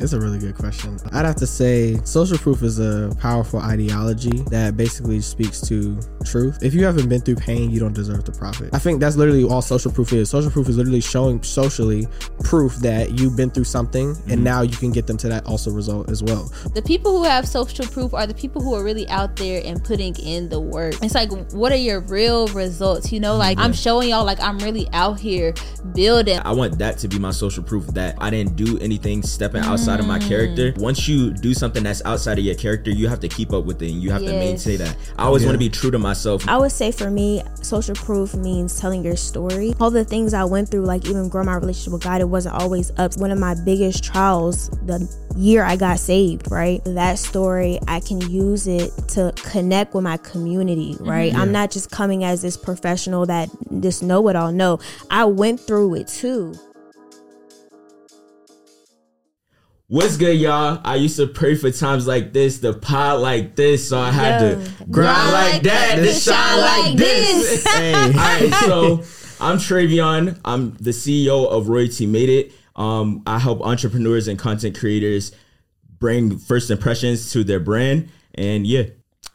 It's 0.00 0.12
a 0.12 0.20
really 0.20 0.38
good 0.38 0.54
question. 0.56 0.96
I'd 1.12 1.24
have 1.24 1.36
to 1.36 1.46
say 1.46 1.98
social 2.04 2.38
proof 2.38 2.62
is 2.62 2.78
a 2.78 3.12
powerful 3.18 3.58
ideology 3.60 4.42
that 4.50 4.76
basically 4.76 5.20
speaks 5.20 5.60
to 5.62 5.98
truth. 6.24 6.58
If 6.62 6.72
you 6.74 6.84
haven't 6.84 7.08
been 7.08 7.20
through 7.20 7.36
pain, 7.36 7.70
you 7.70 7.80
don't 7.80 7.94
deserve 7.94 8.24
the 8.24 8.32
profit. 8.32 8.70
I 8.72 8.78
think 8.78 9.00
that's 9.00 9.16
literally 9.16 9.44
all 9.44 9.60
social 9.62 9.90
proof 9.90 10.12
is. 10.12 10.30
Social 10.30 10.50
proof 10.50 10.68
is 10.68 10.76
literally 10.76 11.00
showing 11.00 11.42
socially 11.42 12.06
proof 12.44 12.76
that 12.76 13.18
you've 13.18 13.36
been 13.36 13.50
through 13.50 13.64
something 13.64 13.98
Mm-hmm. 14.08 14.30
and 14.30 14.44
now 14.44 14.62
you 14.62 14.76
can 14.76 14.92
get 14.92 15.06
them 15.06 15.16
to 15.16 15.28
that 15.28 15.46
also 15.46 15.70
result 15.70 16.10
as 16.10 16.22
well. 16.22 16.52
The 16.74 16.82
people 16.82 17.16
who 17.16 17.24
have 17.24 17.48
social 17.48 17.86
proof 17.86 18.12
are 18.14 18.26
the 18.26 18.34
people 18.34 18.62
who 18.62 18.74
are 18.74 18.84
really 18.84 19.08
out 19.08 19.36
there 19.36 19.62
and 19.64 19.82
putting 19.82 20.14
in 20.16 20.48
the 20.48 20.60
work. 20.60 20.94
It's 21.02 21.14
like, 21.14 21.30
what 21.52 21.72
are 21.72 21.76
your 21.76 22.00
real 22.00 22.48
results? 22.48 23.10
You 23.10 23.18
know, 23.20 23.36
like 23.36 23.58
I'm 23.58 23.72
showing 23.72 24.10
y'all, 24.10 24.24
like 24.24 24.40
I'm 24.40 24.58
really 24.58 24.86
out 24.92 25.18
here 25.18 25.54
building. 25.94 26.38
I 26.44 26.52
want 26.52 26.78
that 26.78 26.98
to 26.98 27.08
be 27.08 27.18
my 27.18 27.30
social 27.30 27.62
proof 27.62 27.86
that 27.88 28.14
I 28.20 28.30
didn't 28.30 28.56
do 28.56 28.78
anything 28.78 29.22
stepping 29.22 29.62
outside 29.62 29.87
of 30.00 30.06
my 30.06 30.18
character. 30.18 30.72
Mm. 30.72 30.78
Once 30.78 31.08
you 31.08 31.30
do 31.30 31.54
something 31.54 31.82
that's 31.82 32.02
outside 32.04 32.38
of 32.38 32.44
your 32.44 32.54
character, 32.54 32.90
you 32.90 33.08
have 33.08 33.20
to 33.20 33.28
keep 33.28 33.52
up 33.52 33.64
with 33.64 33.82
it 33.82 33.90
and 33.90 34.02
you 34.02 34.10
have 34.10 34.22
to 34.22 34.32
maintain 34.32 34.78
that. 34.78 34.96
I 35.18 35.24
always 35.24 35.44
want 35.44 35.54
to 35.54 35.58
be 35.58 35.68
true 35.68 35.90
to 35.90 35.98
myself. 35.98 36.46
I 36.48 36.56
would 36.58 36.72
say 36.72 36.92
for 36.92 37.10
me, 37.10 37.42
social 37.62 37.94
proof 37.94 38.34
means 38.34 38.78
telling 38.80 39.04
your 39.04 39.16
story. 39.16 39.74
All 39.80 39.90
the 39.90 40.04
things 40.04 40.34
I 40.34 40.44
went 40.44 40.70
through, 40.70 40.84
like 40.84 41.06
even 41.06 41.28
growing 41.28 41.46
my 41.46 41.56
relationship 41.56 41.92
with 41.94 42.02
God, 42.02 42.20
it 42.20 42.28
wasn't 42.28 42.54
always 42.54 42.90
up. 42.98 43.16
One 43.16 43.30
of 43.30 43.38
my 43.38 43.54
biggest 43.64 44.04
trials, 44.04 44.68
the 44.84 45.08
year 45.36 45.64
I 45.64 45.76
got 45.76 45.98
saved, 45.98 46.50
right? 46.50 46.82
That 46.84 47.18
story, 47.18 47.78
I 47.88 48.00
can 48.00 48.20
use 48.20 48.66
it 48.66 48.90
to 49.08 49.32
connect 49.36 49.94
with 49.94 50.04
my 50.04 50.16
community, 50.18 50.94
mm-hmm. 50.94 51.08
right? 51.08 51.34
I'm 51.34 51.52
not 51.52 51.70
just 51.70 51.90
coming 51.90 52.24
as 52.24 52.42
this 52.42 52.56
professional 52.56 53.26
that 53.26 53.48
just 53.80 54.02
know 54.02 54.28
it 54.28 54.36
all. 54.36 54.52
No, 54.52 54.80
I 55.10 55.24
went 55.24 55.60
through 55.60 55.94
it 55.94 56.08
too. 56.08 56.54
What's 59.90 60.18
good, 60.18 60.38
y'all? 60.38 60.82
I 60.84 60.96
used 60.96 61.16
to 61.16 61.26
pray 61.26 61.54
for 61.54 61.70
times 61.70 62.06
like 62.06 62.34
this, 62.34 62.58
the 62.58 62.74
pod 62.74 63.20
like 63.22 63.56
this, 63.56 63.88
so 63.88 63.98
I 63.98 64.10
had 64.10 64.38
to 64.40 64.84
grind 64.90 65.32
like 65.32 65.62
that, 65.62 65.94
to 65.96 66.12
shine 66.12 66.60
like 66.60 66.94
this. 66.94 67.64
Hey. 67.64 67.94
All 67.94 68.10
right, 68.10 68.52
so 68.66 68.96
I'm 69.40 69.56
Travion. 69.56 70.38
I'm 70.44 70.74
the 70.74 70.90
CEO 70.90 71.48
of 71.50 71.70
Royalty 71.70 72.04
Made 72.04 72.28
It. 72.28 72.52
Um, 72.76 73.22
I 73.26 73.38
help 73.38 73.62
entrepreneurs 73.62 74.28
and 74.28 74.38
content 74.38 74.78
creators 74.78 75.32
bring 75.98 76.36
first 76.36 76.70
impressions 76.70 77.32
to 77.32 77.42
their 77.42 77.58
brand, 77.58 78.10
and 78.34 78.66
yeah, 78.66 78.82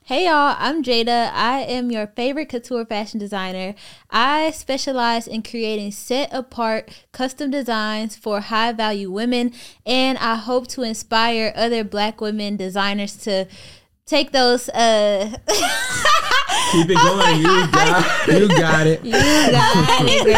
Hey 0.06 0.26
y'all, 0.26 0.58
I'm 0.60 0.84
Jada. 0.84 1.32
I 1.32 1.62
am 1.62 1.90
your 1.90 2.08
favorite 2.08 2.50
couture 2.50 2.84
fashion 2.84 3.22
designer. 3.22 3.74
I 4.12 4.52
specialize 4.52 5.30
in 5.30 5.44
creating 5.44 5.94
set 5.94 6.28
apart 6.34 7.06
custom 7.14 7.52
designs 7.52 8.18
for 8.18 8.42
high 8.42 8.74
value 8.74 9.10
women, 9.10 9.54
and 9.86 10.18
I 10.18 10.36
hope 10.36 10.68
to 10.76 10.82
inspire 10.82 11.54
other 11.56 11.86
black 11.86 12.20
women 12.20 12.58
designers 12.58 13.16
to 13.20 13.48
take 14.06 14.34
those 14.34 14.68
uh 14.68 15.38
keep 16.74 16.90
it 16.90 16.98
going. 16.98 17.38
You 17.38 17.68
got 17.72 18.28
You 18.28 18.48
got 18.48 18.88
it. 18.88 19.06
You 19.06 19.12
got 19.12 20.08
it. 20.10 20.34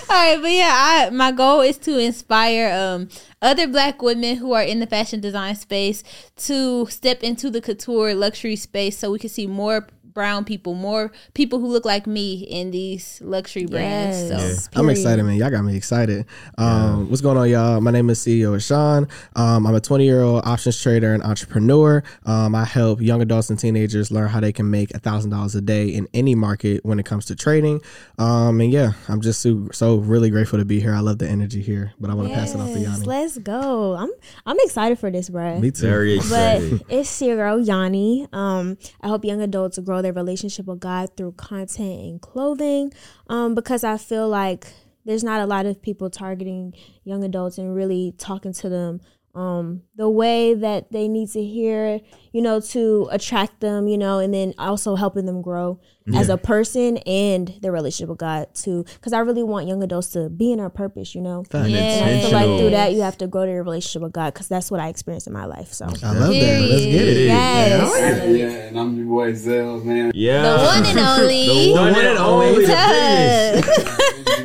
All 0.10 0.16
right, 0.16 0.38
but 0.42 0.50
yeah, 0.50 0.72
I 0.72 1.10
my 1.10 1.32
goal 1.32 1.60
is 1.60 1.78
to 1.78 1.98
inspire 1.98 2.72
um 2.72 3.08
other 3.40 3.66
black 3.66 4.02
women 4.02 4.36
who 4.36 4.52
are 4.52 4.62
in 4.62 4.80
the 4.80 4.86
fashion 4.86 5.20
design 5.20 5.54
space 5.54 6.02
to 6.36 6.86
step 6.86 7.22
into 7.22 7.50
the 7.50 7.60
couture 7.60 8.14
luxury 8.14 8.56
space 8.56 8.98
so 8.98 9.10
we 9.10 9.18
can 9.18 9.30
see 9.30 9.46
more 9.46 9.86
brown 10.12 10.44
people, 10.44 10.74
more 10.74 11.12
people 11.34 11.60
who 11.60 11.68
look 11.68 11.84
like 11.84 12.06
me 12.06 12.42
in 12.42 12.70
these 12.70 13.20
luxury 13.22 13.66
brands. 13.66 14.30
Yes. 14.30 14.64
So 14.64 14.70
I'm 14.80 14.90
excited, 14.90 15.22
man. 15.22 15.36
Y'all 15.36 15.50
got 15.50 15.62
me 15.62 15.76
excited. 15.76 16.26
Um, 16.58 17.08
What's 17.08 17.22
going 17.22 17.36
on, 17.36 17.48
y'all? 17.48 17.80
My 17.80 17.90
name 17.90 18.10
is 18.10 18.18
CEO 18.18 18.60
Sean. 18.64 19.08
Um, 19.36 19.66
I'm 19.66 19.74
a 19.74 19.80
20 19.80 20.04
year 20.04 20.22
old 20.22 20.44
options 20.44 20.80
trader 20.80 21.14
and 21.14 21.22
entrepreneur. 21.22 22.02
Um, 22.26 22.54
I 22.54 22.64
help 22.64 23.00
young 23.00 23.22
adults 23.22 23.50
and 23.50 23.58
teenagers 23.58 24.10
learn 24.10 24.28
how 24.28 24.40
they 24.40 24.52
can 24.52 24.70
make 24.70 24.90
$1,000 24.90 25.56
a 25.56 25.60
day 25.60 25.88
in 25.88 26.08
any 26.12 26.34
market 26.34 26.84
when 26.84 26.98
it 26.98 27.06
comes 27.06 27.26
to 27.26 27.36
trading. 27.36 27.80
Um, 28.18 28.60
and 28.60 28.72
yeah, 28.72 28.92
I'm 29.08 29.20
just 29.20 29.40
so, 29.40 29.68
so 29.72 29.96
really 29.96 30.30
grateful 30.30 30.58
to 30.58 30.64
be 30.64 30.80
here. 30.80 30.94
I 30.94 31.00
love 31.00 31.18
the 31.18 31.28
energy 31.28 31.62
here, 31.62 31.92
but 32.00 32.10
I 32.10 32.14
want 32.14 32.28
to 32.28 32.34
pass 32.34 32.54
it 32.54 32.60
off 32.60 32.72
to 32.72 32.80
Yes, 32.80 32.98
Yanni. 32.98 33.06
Let's 33.06 33.38
go. 33.38 33.94
I'm 33.94 34.10
I'm 34.46 34.56
excited 34.60 34.98
for 34.98 35.10
this, 35.10 35.30
bruh. 35.30 35.60
Me 35.60 35.70
too. 35.70 35.86
very 35.86 36.18
But 36.28 36.82
it's 36.88 37.20
your 37.22 37.36
girl 37.36 37.60
Yanni. 37.60 38.26
Um, 38.32 38.78
I 39.00 39.08
help 39.08 39.24
young 39.24 39.40
adults 39.40 39.78
grow 39.78 39.99
their 40.02 40.12
relationship 40.12 40.66
with 40.66 40.80
God 40.80 41.16
through 41.16 41.32
content 41.32 42.00
and 42.00 42.20
clothing. 42.20 42.92
Um, 43.28 43.54
because 43.54 43.84
I 43.84 43.96
feel 43.96 44.28
like 44.28 44.66
there's 45.04 45.24
not 45.24 45.40
a 45.40 45.46
lot 45.46 45.66
of 45.66 45.80
people 45.80 46.10
targeting 46.10 46.74
young 47.04 47.24
adults 47.24 47.58
and 47.58 47.74
really 47.74 48.14
talking 48.18 48.52
to 48.54 48.68
them 48.68 49.00
um 49.34 49.82
the 49.96 50.08
way 50.08 50.54
that 50.54 50.90
they 50.90 51.06
need 51.06 51.28
to 51.30 51.44
hear, 51.44 52.00
you 52.32 52.42
know, 52.42 52.60
to 52.60 53.08
attract 53.12 53.60
them, 53.60 53.86
you 53.86 53.96
know, 53.96 54.18
and 54.18 54.34
then 54.34 54.54
also 54.58 54.96
helping 54.96 55.26
them 55.26 55.42
grow 55.42 55.78
as 56.14 56.28
a 56.28 56.36
person 56.36 56.96
and 56.98 57.54
their 57.62 57.70
relationship 57.70 58.08
with 58.08 58.18
God 58.18 58.52
too. 58.54 58.84
Because 58.94 59.12
I 59.12 59.20
really 59.20 59.42
want 59.42 59.68
young 59.68 59.82
adults 59.82 60.08
to 60.10 60.28
be 60.28 60.50
in 60.50 60.58
our 60.58 60.70
purpose, 60.70 61.14
you 61.14 61.20
know. 61.20 61.44
Facts. 61.44 61.68
And 61.68 62.10
I 62.10 62.20
feel 62.20 62.32
like 62.32 62.60
through 62.60 62.70
that 62.70 62.92
you 62.92 63.02
have 63.02 63.18
to 63.18 63.28
grow 63.28 63.44
your 63.44 63.62
relationship 63.62 64.02
with 64.02 64.12
God 64.12 64.34
because 64.34 64.48
that's 64.48 64.70
what 64.70 64.80
I 64.80 64.88
experienced 64.88 65.26
in 65.26 65.32
my 65.32 65.44
life. 65.44 65.72
So 65.72 65.84
I 65.84 65.88
love 65.88 66.02
that. 66.02 66.20
Let's 66.20 66.84
get 66.84 67.08
it. 67.08 67.26
Yes. 67.26 68.28
Yeah, 68.28 68.46
and 68.46 68.78
I'm 68.78 68.96
your 68.96 69.06
boy 69.06 69.34
Zell, 69.34 69.80
man. 69.80 70.12
Yeah, 70.14 70.42
the 70.42 70.64
one 70.64 70.86
and 70.86 70.98
only 71.20 71.46
the 71.46 71.72
one 71.72 71.94
and 71.94 72.18
only, 72.18 72.66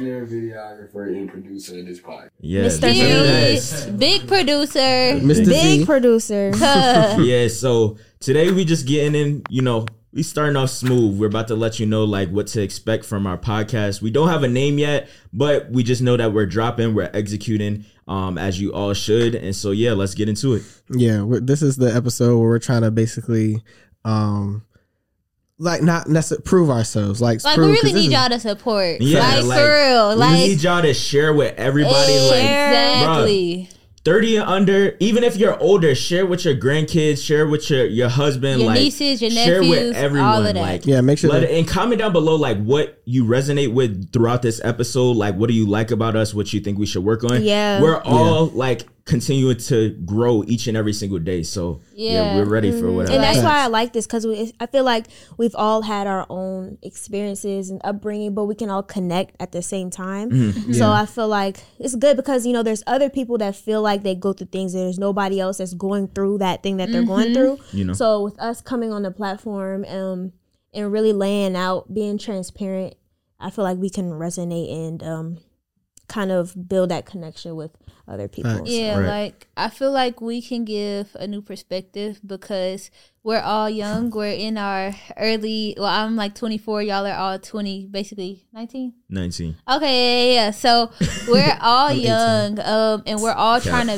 the 0.05 0.35
videographer, 0.35 1.07
and 1.07 1.29
producer 1.29 1.79
of 1.79 1.85
this 1.85 1.99
podcast. 1.99 2.29
Yes, 2.39 2.77
Mr. 2.77 2.81
the 2.81 2.91
Period. 2.91 3.99
Big 3.99 4.27
producer. 4.27 4.79
Mr. 4.79 5.45
Big 5.45 5.79
Z. 5.79 5.85
producer. 5.85 6.51
yeah, 7.21 7.47
so 7.47 7.97
today 8.19 8.51
we 8.51 8.65
just 8.65 8.87
getting 8.87 9.15
in, 9.15 9.43
you 9.49 9.61
know, 9.61 9.85
we 10.15 10.23
starting 10.23 10.55
off 10.55 10.69
smooth. 10.69 11.19
We're 11.19 11.27
about 11.27 11.49
to 11.49 11.55
let 11.55 11.79
you 11.79 11.85
know 11.85 12.05
like 12.05 12.29
what 12.29 12.47
to 12.47 12.61
expect 12.61 13.05
from 13.05 13.27
our 13.27 13.37
podcast. 13.37 14.01
We 14.01 14.11
don't 14.11 14.29
have 14.29 14.43
a 14.43 14.47
name 14.47 14.79
yet, 14.79 15.09
but 15.33 15.69
we 15.69 15.83
just 15.83 16.01
know 16.01 16.15
that 16.15 16.31
we're 16.31 16.45
dropping, 16.45 16.93
we're 16.95 17.11
executing, 17.13 17.85
um, 18.07 18.37
as 18.37 18.59
you 18.59 18.73
all 18.73 18.93
should. 18.93 19.35
And 19.35 19.53
so 19.53 19.71
yeah, 19.71 19.91
let's 19.91 20.13
get 20.13 20.29
into 20.29 20.53
it. 20.53 20.63
Yeah, 20.89 21.25
this 21.41 21.61
is 21.61 21.75
the 21.75 21.93
episode 21.93 22.37
where 22.39 22.47
we're 22.47 22.59
trying 22.59 22.83
to 22.83 22.91
basically, 22.91 23.61
um, 24.05 24.63
like 25.57 25.81
not 25.81 26.07
necessarily 26.09 26.43
prove 26.43 26.69
ourselves. 26.69 27.21
Like, 27.21 27.43
Like 27.43 27.55
prove, 27.55 27.69
we 27.69 27.75
'cause 27.75 27.83
really 27.85 27.99
need 28.01 28.07
is- 28.07 28.13
y'all 28.13 28.29
to 28.29 28.39
support. 28.39 28.99
Yeah, 29.01 29.19
like, 29.19 29.43
like, 29.45 29.59
for 29.59 29.87
real. 29.87 30.15
Like 30.17 30.31
we 30.31 30.47
need 30.49 30.61
y'all 30.63 30.81
to 30.81 30.93
share 30.93 31.33
with 31.33 31.53
everybody. 31.57 31.93
Like 31.95 32.43
exactly. 32.43 33.69
30 34.03 34.35
and 34.37 34.45
under, 34.47 34.95
even 34.99 35.23
if 35.23 35.35
you're 35.35 35.57
older, 35.59 35.95
share 35.95 36.27
with 36.27 36.45
your 36.45 36.55
grandkids, 36.55 37.23
share 37.23 37.47
with 37.47 37.67
your, 37.71 37.85
your 37.87 38.07
husband, 38.09 38.59
Your 38.61 38.67
like 38.69 38.79
nieces, 38.79 39.19
your 39.19 39.31
nephews, 39.31 39.45
share 39.45 39.61
with 39.63 39.95
everyone. 39.95 40.27
all 40.29 40.45
of 40.45 40.53
that. 40.53 40.61
Like 40.61 40.85
Yeah, 40.85 41.01
make 41.01 41.17
sure 41.17 41.31
let 41.31 41.39
that- 41.39 41.51
it, 41.51 41.57
and 41.57 41.67
comment 41.67 41.99
down 41.99 42.13
below 42.13 42.35
like 42.35 42.61
what 42.61 43.01
you 43.05 43.25
resonate 43.25 43.73
with 43.73 44.11
throughout 44.13 44.43
this 44.43 44.61
episode. 44.63 45.15
Like 45.17 45.35
what 45.35 45.47
do 45.47 45.55
you 45.55 45.65
like 45.67 45.89
about 45.89 46.15
us? 46.15 46.35
What 46.35 46.53
you 46.53 46.59
think 46.59 46.77
we 46.77 46.85
should 46.85 47.03
work 47.03 47.23
on? 47.23 47.43
Yeah. 47.43 47.81
We're 47.81 47.99
all 48.03 48.47
like 48.47 48.85
continuing 49.05 49.55
to 49.55 49.91
grow 50.03 50.43
each 50.47 50.65
and 50.65 50.75
every 50.75 50.91
single 50.91 51.19
day. 51.19 51.43
So 51.43 51.81
yeah, 51.93 52.11
Yeah. 52.11 52.35
we're 52.37 52.45
ready 52.45 52.71
for 52.71 52.91
whatever. 52.91 53.13
and 53.13 53.23
that's 53.23 53.43
why 53.43 53.63
I 53.63 53.67
like 53.67 53.93
this 53.93 54.07
because 54.07 54.25
I 54.59 54.65
feel 54.65 54.83
like 54.83 55.05
we've 55.37 55.53
all 55.55 55.83
had 55.83 56.07
our 56.07 56.25
own 56.27 56.79
experiences 56.81 57.69
and 57.69 57.79
upbringing, 57.83 58.33
but 58.33 58.45
we 58.45 58.55
can 58.55 58.71
all 58.71 58.81
connect 58.81 59.35
at 59.39 59.51
the 59.51 59.61
same 59.61 59.91
time. 59.91 60.31
Mm-hmm. 60.31 60.73
So 60.73 60.89
I 60.89 61.05
feel 61.05 61.27
like 61.27 61.57
it's 61.77 61.95
good 61.95 62.17
because 62.17 62.47
you 62.47 62.53
know 62.53 62.63
there's 62.63 62.83
other 62.87 63.09
people 63.11 63.37
that 63.37 63.55
feel 63.55 63.83
like 63.83 64.01
they 64.01 64.15
go 64.15 64.33
through 64.33 64.47
things 64.47 64.73
and 64.73 64.83
there's 64.83 64.97
nobody 64.97 65.39
else 65.39 65.59
that's 65.59 65.75
going 65.75 66.07
through 66.07 66.39
that 66.39 66.63
thing 66.63 66.77
that 66.77 66.91
they're 66.91 67.03
going 67.03 67.33
through. 67.33 67.59
You 67.73 67.85
know. 67.85 67.93
So 67.93 68.23
with 68.23 68.39
us 68.39 68.59
coming 68.59 68.91
on 68.91 69.03
the 69.03 69.11
platform 69.11 69.85
um, 69.85 70.33
and 70.73 70.91
really 70.91 71.13
laying 71.13 71.55
out, 71.55 71.93
being 71.93 72.17
transparent, 72.17 72.95
I 73.39 73.51
feel 73.51 73.63
like 73.65 73.77
we 73.77 73.91
can 73.91 74.09
resonate 74.13 74.73
and 74.73 75.03
um, 75.03 75.37
kind 76.07 76.31
of 76.31 76.67
build 76.67 76.89
that 76.89 77.05
connection 77.05 77.55
with 77.55 77.71
other 78.07 78.27
people. 78.27 78.51
Facts. 78.57 78.69
Yeah, 78.69 78.97
Right. 78.99 79.07
like 79.07 79.47
I 79.57 79.69
feel 79.69 79.91
like 79.91 80.21
we 80.21 80.41
can 80.41 80.63
give 80.65 81.15
a 81.19 81.25
new 81.27 81.41
perspective 81.41 82.19
because 82.25 82.91
we're 83.23 83.39
all 83.41 83.67
young. 83.69 84.11
We're 84.11 84.31
in 84.33 84.57
our 84.59 84.93
early. 85.17 85.73
Well, 85.77 85.87
I'm 85.87 86.15
like 86.15 86.35
24. 86.35 86.83
Y'all 86.83 87.07
are 87.07 87.15
all 87.17 87.39
20, 87.39 87.87
basically 87.87 88.45
19. 88.53 88.93
19. 89.09 89.55
Okay, 89.67 90.35
yeah, 90.35 90.41
yeah. 90.45 90.51
So 90.51 90.91
we're 91.27 91.57
all 91.61 91.91
young, 91.91 92.59
um, 92.59 93.01
and 93.07 93.19
we're 93.19 93.33
all 93.33 93.59
trying 93.59 93.87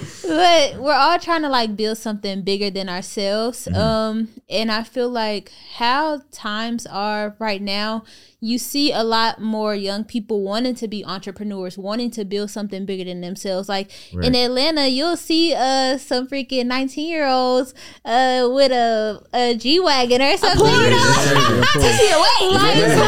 but 0.26 0.76
we're 0.80 0.92
all 0.92 1.18
trying 1.18 1.42
to 1.42 1.48
like 1.48 1.76
build 1.76 1.98
something 1.98 2.42
bigger 2.42 2.70
than 2.70 2.88
ourselves. 2.88 3.68
Um, 3.68 4.28
and 4.48 4.70
I 4.70 4.82
feel 4.82 5.08
like 5.08 5.52
how 5.76 6.22
times 6.30 6.86
are 6.86 7.36
right 7.38 7.60
now, 7.60 8.04
you 8.40 8.58
see 8.58 8.92
a 8.92 9.02
lot 9.02 9.40
more 9.40 9.74
young 9.74 10.04
people 10.04 10.42
wanting 10.42 10.74
to 10.76 10.86
be 10.88 11.04
entrepreneurs, 11.04 11.78
wanting 11.78 12.10
to 12.12 12.24
build 12.24 12.50
something 12.50 12.84
bigger 12.84 13.04
than 13.04 13.22
themselves. 13.22 13.68
Like 13.68 13.90
in 14.12 14.34
Atlanta, 14.34 14.86
you'll 14.86 15.16
see 15.16 15.54
uh 15.54 15.96
some 15.98 16.28
freaking 16.28 16.66
19 16.66 17.08
year 17.08 17.26
olds 17.26 17.72
uh 18.04 18.48
with 18.52 18.70
a 18.72 19.22
a 19.32 19.56
G 19.56 19.80
wagon 19.80 20.20
or 20.20 20.36
something. 20.36 20.66
You 20.66 20.90
know? 20.90 21.14
Like, 22.50 22.74
for 22.74 23.00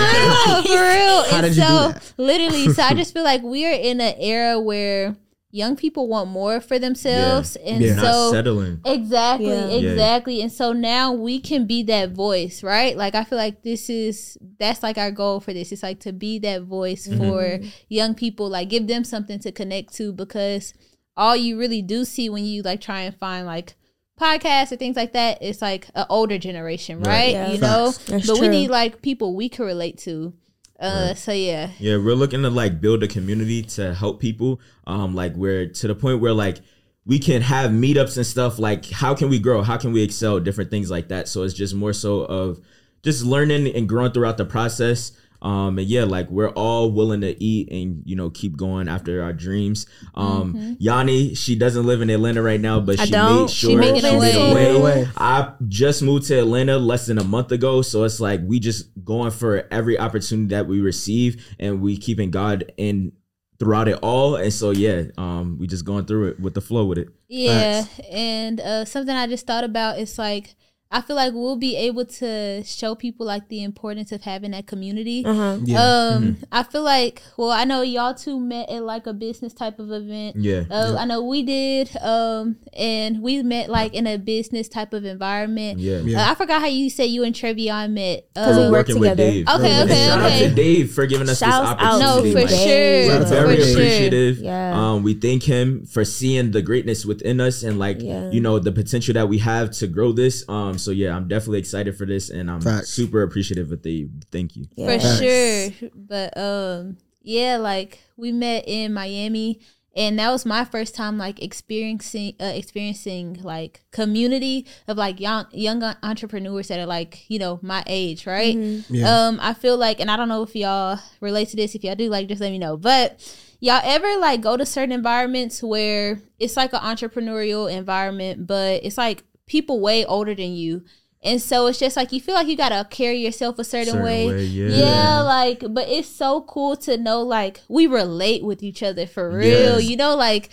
real, 0.52 0.62
for 0.62 0.82
real. 0.82 1.24
And 1.32 1.42
did 1.42 1.56
you 1.56 1.62
do 1.62 1.68
so 1.68 1.94
literally, 2.16 2.72
so 2.72 2.82
I 2.82 2.94
just 2.94 3.12
feel 3.12 3.24
like 3.24 3.42
we 3.42 3.66
are 3.66 3.72
in 3.72 4.00
an 4.00 4.14
era 4.18 4.58
where 4.58 5.16
young 5.56 5.74
people 5.74 6.06
want 6.06 6.28
more 6.30 6.60
for 6.60 6.78
themselves, 6.78 7.56
and 7.56 7.82
Yeah. 7.82 7.94
Not 7.94 8.12
so 8.12 8.32
settling. 8.32 8.80
exactly, 8.84 9.46
Yeah. 9.48 9.68
Yeah. 9.68 9.90
exactly. 9.92 10.42
And 10.42 10.52
so 10.52 10.72
now 10.72 11.12
we 11.12 11.40
can 11.40 11.66
be 11.66 11.82
that 11.84 12.10
voice, 12.12 12.62
right? 12.62 12.94
Like 12.96 13.14
I 13.14 13.24
feel 13.24 13.38
like 13.38 13.62
this 13.62 13.88
is 13.88 14.36
that's 14.58 14.82
like 14.82 14.98
our 14.98 15.10
goal 15.10 15.40
for 15.40 15.52
this. 15.54 15.72
It's 15.72 15.82
like 15.82 16.00
to 16.00 16.12
be 16.12 16.38
that 16.40 16.62
voice 16.62 17.06
Mm-hmm. 17.08 17.18
for 17.18 17.60
young 17.88 18.14
people, 18.14 18.48
like 18.50 18.68
give 18.68 18.86
them 18.86 19.04
something 19.04 19.38
to 19.40 19.50
connect 19.52 19.94
to 19.94 20.12
because 20.12 20.74
all 21.16 21.34
you 21.36 21.58
really 21.58 21.80
do 21.82 22.04
see 22.04 22.28
when 22.28 22.44
you 22.44 22.60
like 22.62 22.80
try 22.82 23.00
and 23.02 23.16
find 23.16 23.46
like 23.46 23.74
podcasts 24.20 24.72
or 24.72 24.76
things 24.76 24.96
like 24.96 25.12
that, 25.14 25.38
it's 25.42 25.62
like 25.62 25.88
an 25.94 26.06
older 26.10 26.38
generation, 26.38 26.98
Right. 27.00 27.06
right? 27.06 27.30
Yeah. 27.32 27.52
You 27.52 27.58
know, 27.60 27.92
That's 28.06 28.26
but 28.26 28.40
we 28.40 28.48
need 28.48 28.68
like 28.70 29.00
people 29.02 29.34
we 29.34 29.48
can 29.48 29.64
relate 29.64 29.98
to. 30.08 30.34
Uh, 30.78 31.14
so 31.14 31.32
yeah, 31.32 31.70
Yeah, 31.78 31.96
we're 31.96 32.14
looking 32.14 32.42
to 32.42 32.50
like 32.50 32.80
build 32.80 33.02
a 33.02 33.08
community 33.08 33.62
to 33.62 33.94
help 33.94 34.20
people. 34.20 34.60
Um, 34.86 35.14
like 35.14 35.34
we're 35.34 35.66
to 35.66 35.88
the 35.88 35.94
point 35.94 36.20
where 36.20 36.34
like 36.34 36.58
we 37.06 37.18
can 37.18 37.40
have 37.42 37.70
meetups 37.70 38.16
and 38.16 38.26
stuff. 38.26 38.58
Like, 38.58 38.90
how 38.90 39.14
can 39.14 39.30
we 39.30 39.38
grow? 39.38 39.62
How 39.62 39.76
can 39.76 39.92
we 39.92 40.02
excel? 40.02 40.40
Different 40.40 40.70
things 40.70 40.90
like 40.90 41.08
that. 41.08 41.28
So 41.28 41.44
it's 41.44 41.54
just 41.54 41.74
more 41.74 41.92
so 41.92 42.22
of 42.22 42.60
just 43.02 43.24
learning 43.24 43.74
and 43.74 43.88
growing 43.88 44.12
throughout 44.12 44.36
the 44.36 44.44
process. 44.44 45.12
Um, 45.42 45.78
and 45.78 45.86
yeah, 45.86 46.04
like 46.04 46.30
we're 46.30 46.50
all 46.50 46.90
willing 46.90 47.20
to 47.20 47.42
eat 47.42 47.70
and 47.70 48.02
you 48.04 48.16
know 48.16 48.30
keep 48.30 48.56
going 48.56 48.88
after 48.88 49.22
our 49.22 49.32
dreams. 49.32 49.86
Um, 50.14 50.76
Yanni, 50.78 51.34
she 51.34 51.56
doesn't 51.56 51.86
live 51.86 52.00
in 52.02 52.10
Atlanta 52.10 52.42
right 52.42 52.60
now, 52.60 52.80
but 52.80 52.98
I 53.00 53.04
she 53.04 53.10
don't. 53.12 53.42
made 53.42 53.50
She 53.50 53.66
sure 53.72 53.82
she 53.82 53.90
made 53.92 54.02
way. 54.02 54.50
a 54.50 54.54
way. 54.54 54.76
Away. 54.76 55.08
I 55.16 55.52
just 55.68 56.02
moved 56.02 56.26
to 56.28 56.38
Atlanta 56.38 56.78
less 56.78 57.06
than 57.06 57.18
a 57.18 57.24
month 57.24 57.52
ago, 57.52 57.82
so 57.82 58.04
it's 58.04 58.20
like 58.20 58.40
we 58.44 58.58
just 58.60 58.86
going 59.04 59.30
for 59.30 59.66
every 59.70 59.98
opportunity 59.98 60.48
that 60.54 60.66
we 60.66 60.80
receive, 60.80 61.46
and 61.58 61.80
we 61.80 61.96
keeping 61.96 62.30
God 62.30 62.72
in 62.76 63.12
throughout 63.58 63.88
it 63.88 63.98
all. 64.02 64.36
And 64.36 64.52
so 64.52 64.70
yeah, 64.70 65.04
um, 65.16 65.56
we 65.58 65.66
just 65.66 65.84
going 65.84 66.04
through 66.06 66.28
it 66.28 66.40
with 66.40 66.54
the 66.54 66.60
flow 66.60 66.84
with 66.84 66.98
it. 66.98 67.08
yeah. 67.28 67.84
And 68.10 68.60
uh, 68.60 68.84
something 68.84 69.14
I 69.14 69.26
just 69.26 69.46
thought 69.46 69.64
about 69.64 69.98
is 69.98 70.18
like 70.18 70.54
I 70.88 71.00
feel 71.00 71.16
like 71.16 71.32
we'll 71.34 71.56
be 71.56 71.74
able 71.76 72.04
to 72.06 72.62
show 72.64 72.94
people 72.94 73.26
like 73.26 73.48
the 73.48 73.64
importance 73.64 74.12
of 74.12 74.22
having 74.22 74.52
that 74.52 74.66
community. 74.68 75.24
Uh-huh. 75.26 75.58
Yeah. 75.64 75.82
Um, 75.82 76.36
I 76.52 76.62
feel 76.62 76.82
like 76.82 77.22
well, 77.36 77.50
I 77.50 77.64
know 77.64 77.82
y'all 77.82 78.14
two 78.14 78.38
met 78.38 78.70
at 78.70 78.84
like 78.84 79.06
a 79.08 79.12
business 79.12 79.52
type 79.52 79.80
of 79.80 79.90
event. 79.90 80.36
Yeah, 80.36 80.62
Uh, 80.70 80.94
I 80.98 81.04
know 81.04 81.24
we 81.24 81.42
did, 81.42 81.90
um, 82.00 82.56
and 82.72 83.20
we 83.20 83.42
met 83.42 83.68
like 83.68 83.94
in 83.94 84.06
a 84.06 84.16
business 84.16 84.68
type 84.68 84.92
of 84.92 85.04
environment. 85.04 85.80
yeah. 85.80 85.98
Yeah. 85.98 86.22
Uh, 86.28 86.30
I 86.30 86.34
forgot 86.36 86.60
how 86.60 86.68
you 86.68 86.88
said 86.88 87.04
you 87.10 87.24
and 87.24 87.34
Trevion 87.34 87.90
met. 87.92 88.28
Because 88.32 88.56
we 88.56 88.62
Um, 88.64 88.70
work 88.72 88.86
Working 88.86 89.00
with 89.00 89.10
together. 89.10 89.30
Dave. 89.32 89.48
Okay, 89.48 89.70
And 89.72 89.90
okay, 89.90 90.06
shout 90.06 90.18
okay. 90.22 90.44
out 90.44 90.48
to 90.50 90.54
Dave 90.54 90.92
for 90.92 91.06
giving 91.06 91.28
us 91.28 91.38
Shouts 91.40 91.70
this 91.80 91.86
out 91.88 91.98
no, 91.98 92.20
for 92.22 92.28
Like, 92.40 92.48
sure, 92.48 92.58
We're 92.58 93.24
very 93.24 93.56
for 93.56 93.62
sure. 93.62 93.72
appreciative. 93.72 94.38
Yeah. 94.38 94.72
Um, 94.92 95.02
we 95.02 95.14
thank 95.14 95.42
him 95.42 95.84
for 95.86 96.04
seeing 96.04 96.52
the 96.52 96.62
greatness 96.62 97.04
within 97.04 97.40
us 97.40 97.62
and 97.64 97.78
like 97.78 98.00
Yeah. 98.00 98.30
you 98.30 98.40
know 98.40 98.60
the 98.60 98.70
potential 98.72 99.14
that 99.14 99.28
we 99.28 99.38
have 99.38 99.72
to 99.72 99.86
grow 99.88 100.12
this. 100.12 100.44
Um, 100.48 100.75
so 100.78 100.90
yeah, 100.90 101.14
I'm 101.16 101.28
definitely 101.28 101.58
excited 101.58 101.96
for 101.96 102.06
this, 102.06 102.30
and 102.30 102.50
I'm 102.50 102.60
Facts. 102.60 102.90
super 102.90 103.22
appreciative 103.22 103.72
of 103.72 103.82
Dave. 103.82 104.10
Thank 104.30 104.56
you. 104.56 104.66
Yeah. 104.76 104.98
for 104.98 105.22
sure. 105.22 105.90
But 105.94 106.36
um, 106.36 106.98
yeah, 107.22 107.56
like 107.56 108.00
we 108.16 108.32
met 108.32 108.64
in 108.66 108.92
Miami, 108.92 109.60
and 109.94 110.18
that 110.18 110.30
was 110.30 110.44
my 110.46 110.64
first 110.64 110.94
time 110.94 111.18
like 111.18 111.42
experiencing 111.42 112.34
uh, 112.40 112.52
experiencing 112.54 113.40
like 113.42 113.82
community 113.90 114.66
of 114.86 114.96
like 114.96 115.20
young 115.20 115.46
young 115.52 115.82
entrepreneurs 116.02 116.68
that 116.68 116.78
are 116.78 116.86
like 116.86 117.28
you 117.28 117.38
know 117.38 117.58
my 117.62 117.82
age, 117.86 118.26
right? 118.26 118.54
Yeah. 118.56 119.26
Um, 119.26 119.38
I 119.40 119.54
feel 119.54 119.76
like, 119.76 120.00
and 120.00 120.10
I 120.10 120.16
don't 120.16 120.28
know 120.28 120.42
if 120.42 120.54
y'all 120.54 120.98
relate 121.20 121.48
to 121.48 121.56
this. 121.56 121.74
If 121.74 121.82
y'all 121.82 121.94
do, 121.94 122.08
like, 122.08 122.28
just 122.28 122.40
let 122.40 122.52
me 122.52 122.58
know. 122.58 122.76
But 122.76 123.20
y'all 123.60 123.80
ever 123.84 124.18
like 124.18 124.40
go 124.40 124.56
to 124.56 124.66
certain 124.66 124.92
environments 124.92 125.62
where 125.62 126.20
it's 126.38 126.56
like 126.56 126.72
an 126.72 126.80
entrepreneurial 126.80 127.72
environment, 127.72 128.46
but 128.46 128.84
it's 128.84 128.98
like 128.98 129.24
people 129.46 129.80
way 129.80 130.04
older 130.04 130.34
than 130.34 130.52
you. 130.52 130.84
And 131.22 131.40
so 131.42 131.66
it's 131.66 131.78
just 131.78 131.96
like 131.96 132.12
you 132.12 132.20
feel 132.20 132.34
like 132.34 132.46
you 132.46 132.56
gotta 132.56 132.86
carry 132.88 133.18
yourself 133.18 133.58
a 133.58 133.64
certain, 133.64 133.94
Certain 133.94 134.04
way. 134.04 134.26
way, 134.28 134.44
yeah. 134.44 134.68
yeah, 134.68 135.20
like, 135.20 135.64
but 135.70 135.88
it's 135.88 136.08
so 136.08 136.42
cool 136.42 136.76
to 136.78 136.96
know 136.96 137.22
like 137.22 137.62
we 137.68 137.86
relate 137.86 138.44
with 138.44 138.62
each 138.62 138.82
other 138.82 139.06
for 139.06 139.30
real. 139.30 139.80
Yes. 139.80 139.88
You 139.88 139.96
know, 139.96 140.14
like 140.14 140.50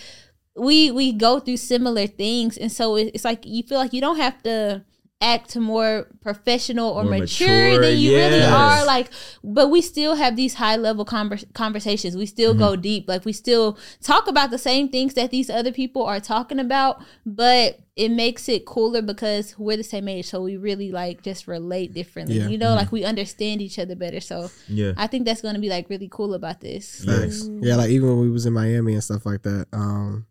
we 0.56 0.90
we 0.90 1.12
go 1.12 1.40
through 1.40 1.58
similar 1.58 2.08
things, 2.08 2.58
and 2.58 2.72
so 2.72 2.96
it's 2.96 3.26
like 3.26 3.46
you 3.46 3.62
feel 3.64 3.78
like 3.78 3.94
you 3.94 4.02
don't 4.02 4.18
have 4.18 4.42
to 4.44 4.84
act 5.24 5.56
more 5.56 6.08
professional 6.22 6.90
or 6.92 7.04
More 7.04 7.20
mature, 7.20 7.48
mature, 7.48 7.82
than 7.82 7.98
you 7.98 8.16
really 8.16 8.42
are 8.44 8.86
like 8.86 9.10
but 9.44 9.70
we 9.70 9.82
still 9.82 10.16
have 10.16 10.36
these 10.36 10.56
high 10.56 10.76
level 10.76 11.06
conver- 11.06 11.52
conversations. 11.54 12.16
We 12.18 12.26
still 12.26 12.54
go 12.54 12.76
deep. 12.76 13.08
Like 13.08 13.24
we 13.26 13.34
still 13.34 13.78
talk 14.02 14.28
about 14.28 14.52
the 14.52 14.58
same 14.58 14.90
things 14.90 15.14
that 15.14 15.32
these 15.32 15.50
other 15.50 15.72
people 15.72 16.04
are 16.04 16.20
talking 16.20 16.60
about 16.60 17.02
but 17.26 17.80
it 17.96 18.10
makes 18.10 18.50
it 18.50 18.66
cooler 18.66 19.02
because 19.02 19.56
we're 19.58 19.78
the 19.78 19.84
same 19.84 20.08
age 20.08 20.26
so 20.26 20.42
we 20.42 20.58
really 20.58 20.92
like 20.92 21.22
just 21.22 21.48
relate 21.48 21.94
differently 21.94 22.38
Yeah. 22.40 22.48
you 22.48 22.58
know? 22.58 22.74
Like 22.76 22.92
we 22.92 23.04
understand 23.04 23.62
each 23.62 23.78
other 23.80 23.96
better 23.96 24.20
so 24.20 24.50
Yeah. 24.68 24.94
i 24.98 25.08
think 25.08 25.26
that's 25.26 25.42
going 25.42 25.56
to 25.56 25.62
be 25.62 25.70
like 25.70 25.90
really 25.90 26.10
cool 26.12 26.34
about 26.34 26.60
this. 26.60 27.06
Facts. 27.06 27.48
Yeah, 27.62 27.76
like 27.76 27.90
even 27.92 28.10
when 28.10 28.20
we 28.20 28.30
was 28.30 28.46
in 28.46 28.54
Miami 28.54 28.94
and 28.94 29.04
stuff 29.04 29.26
like 29.26 29.44
that, 29.44 29.68
um, 29.74 30.26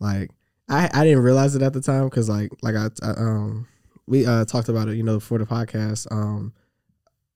like 0.00 0.30
I 0.68 0.88
I 0.92 1.04
didn't 1.04 1.22
realize 1.22 1.54
it 1.54 1.62
at 1.62 1.72
the 1.74 1.80
time 1.80 2.04
because 2.08 2.28
like 2.28 2.50
like 2.62 2.74
I, 2.74 2.88
I 3.02 3.10
um 3.10 3.66
we 4.06 4.26
uh 4.26 4.44
talked 4.44 4.68
about 4.68 4.88
it 4.88 4.96
you 4.96 5.02
know 5.02 5.20
for 5.20 5.38
the 5.38 5.46
podcast 5.46 6.10
um. 6.10 6.52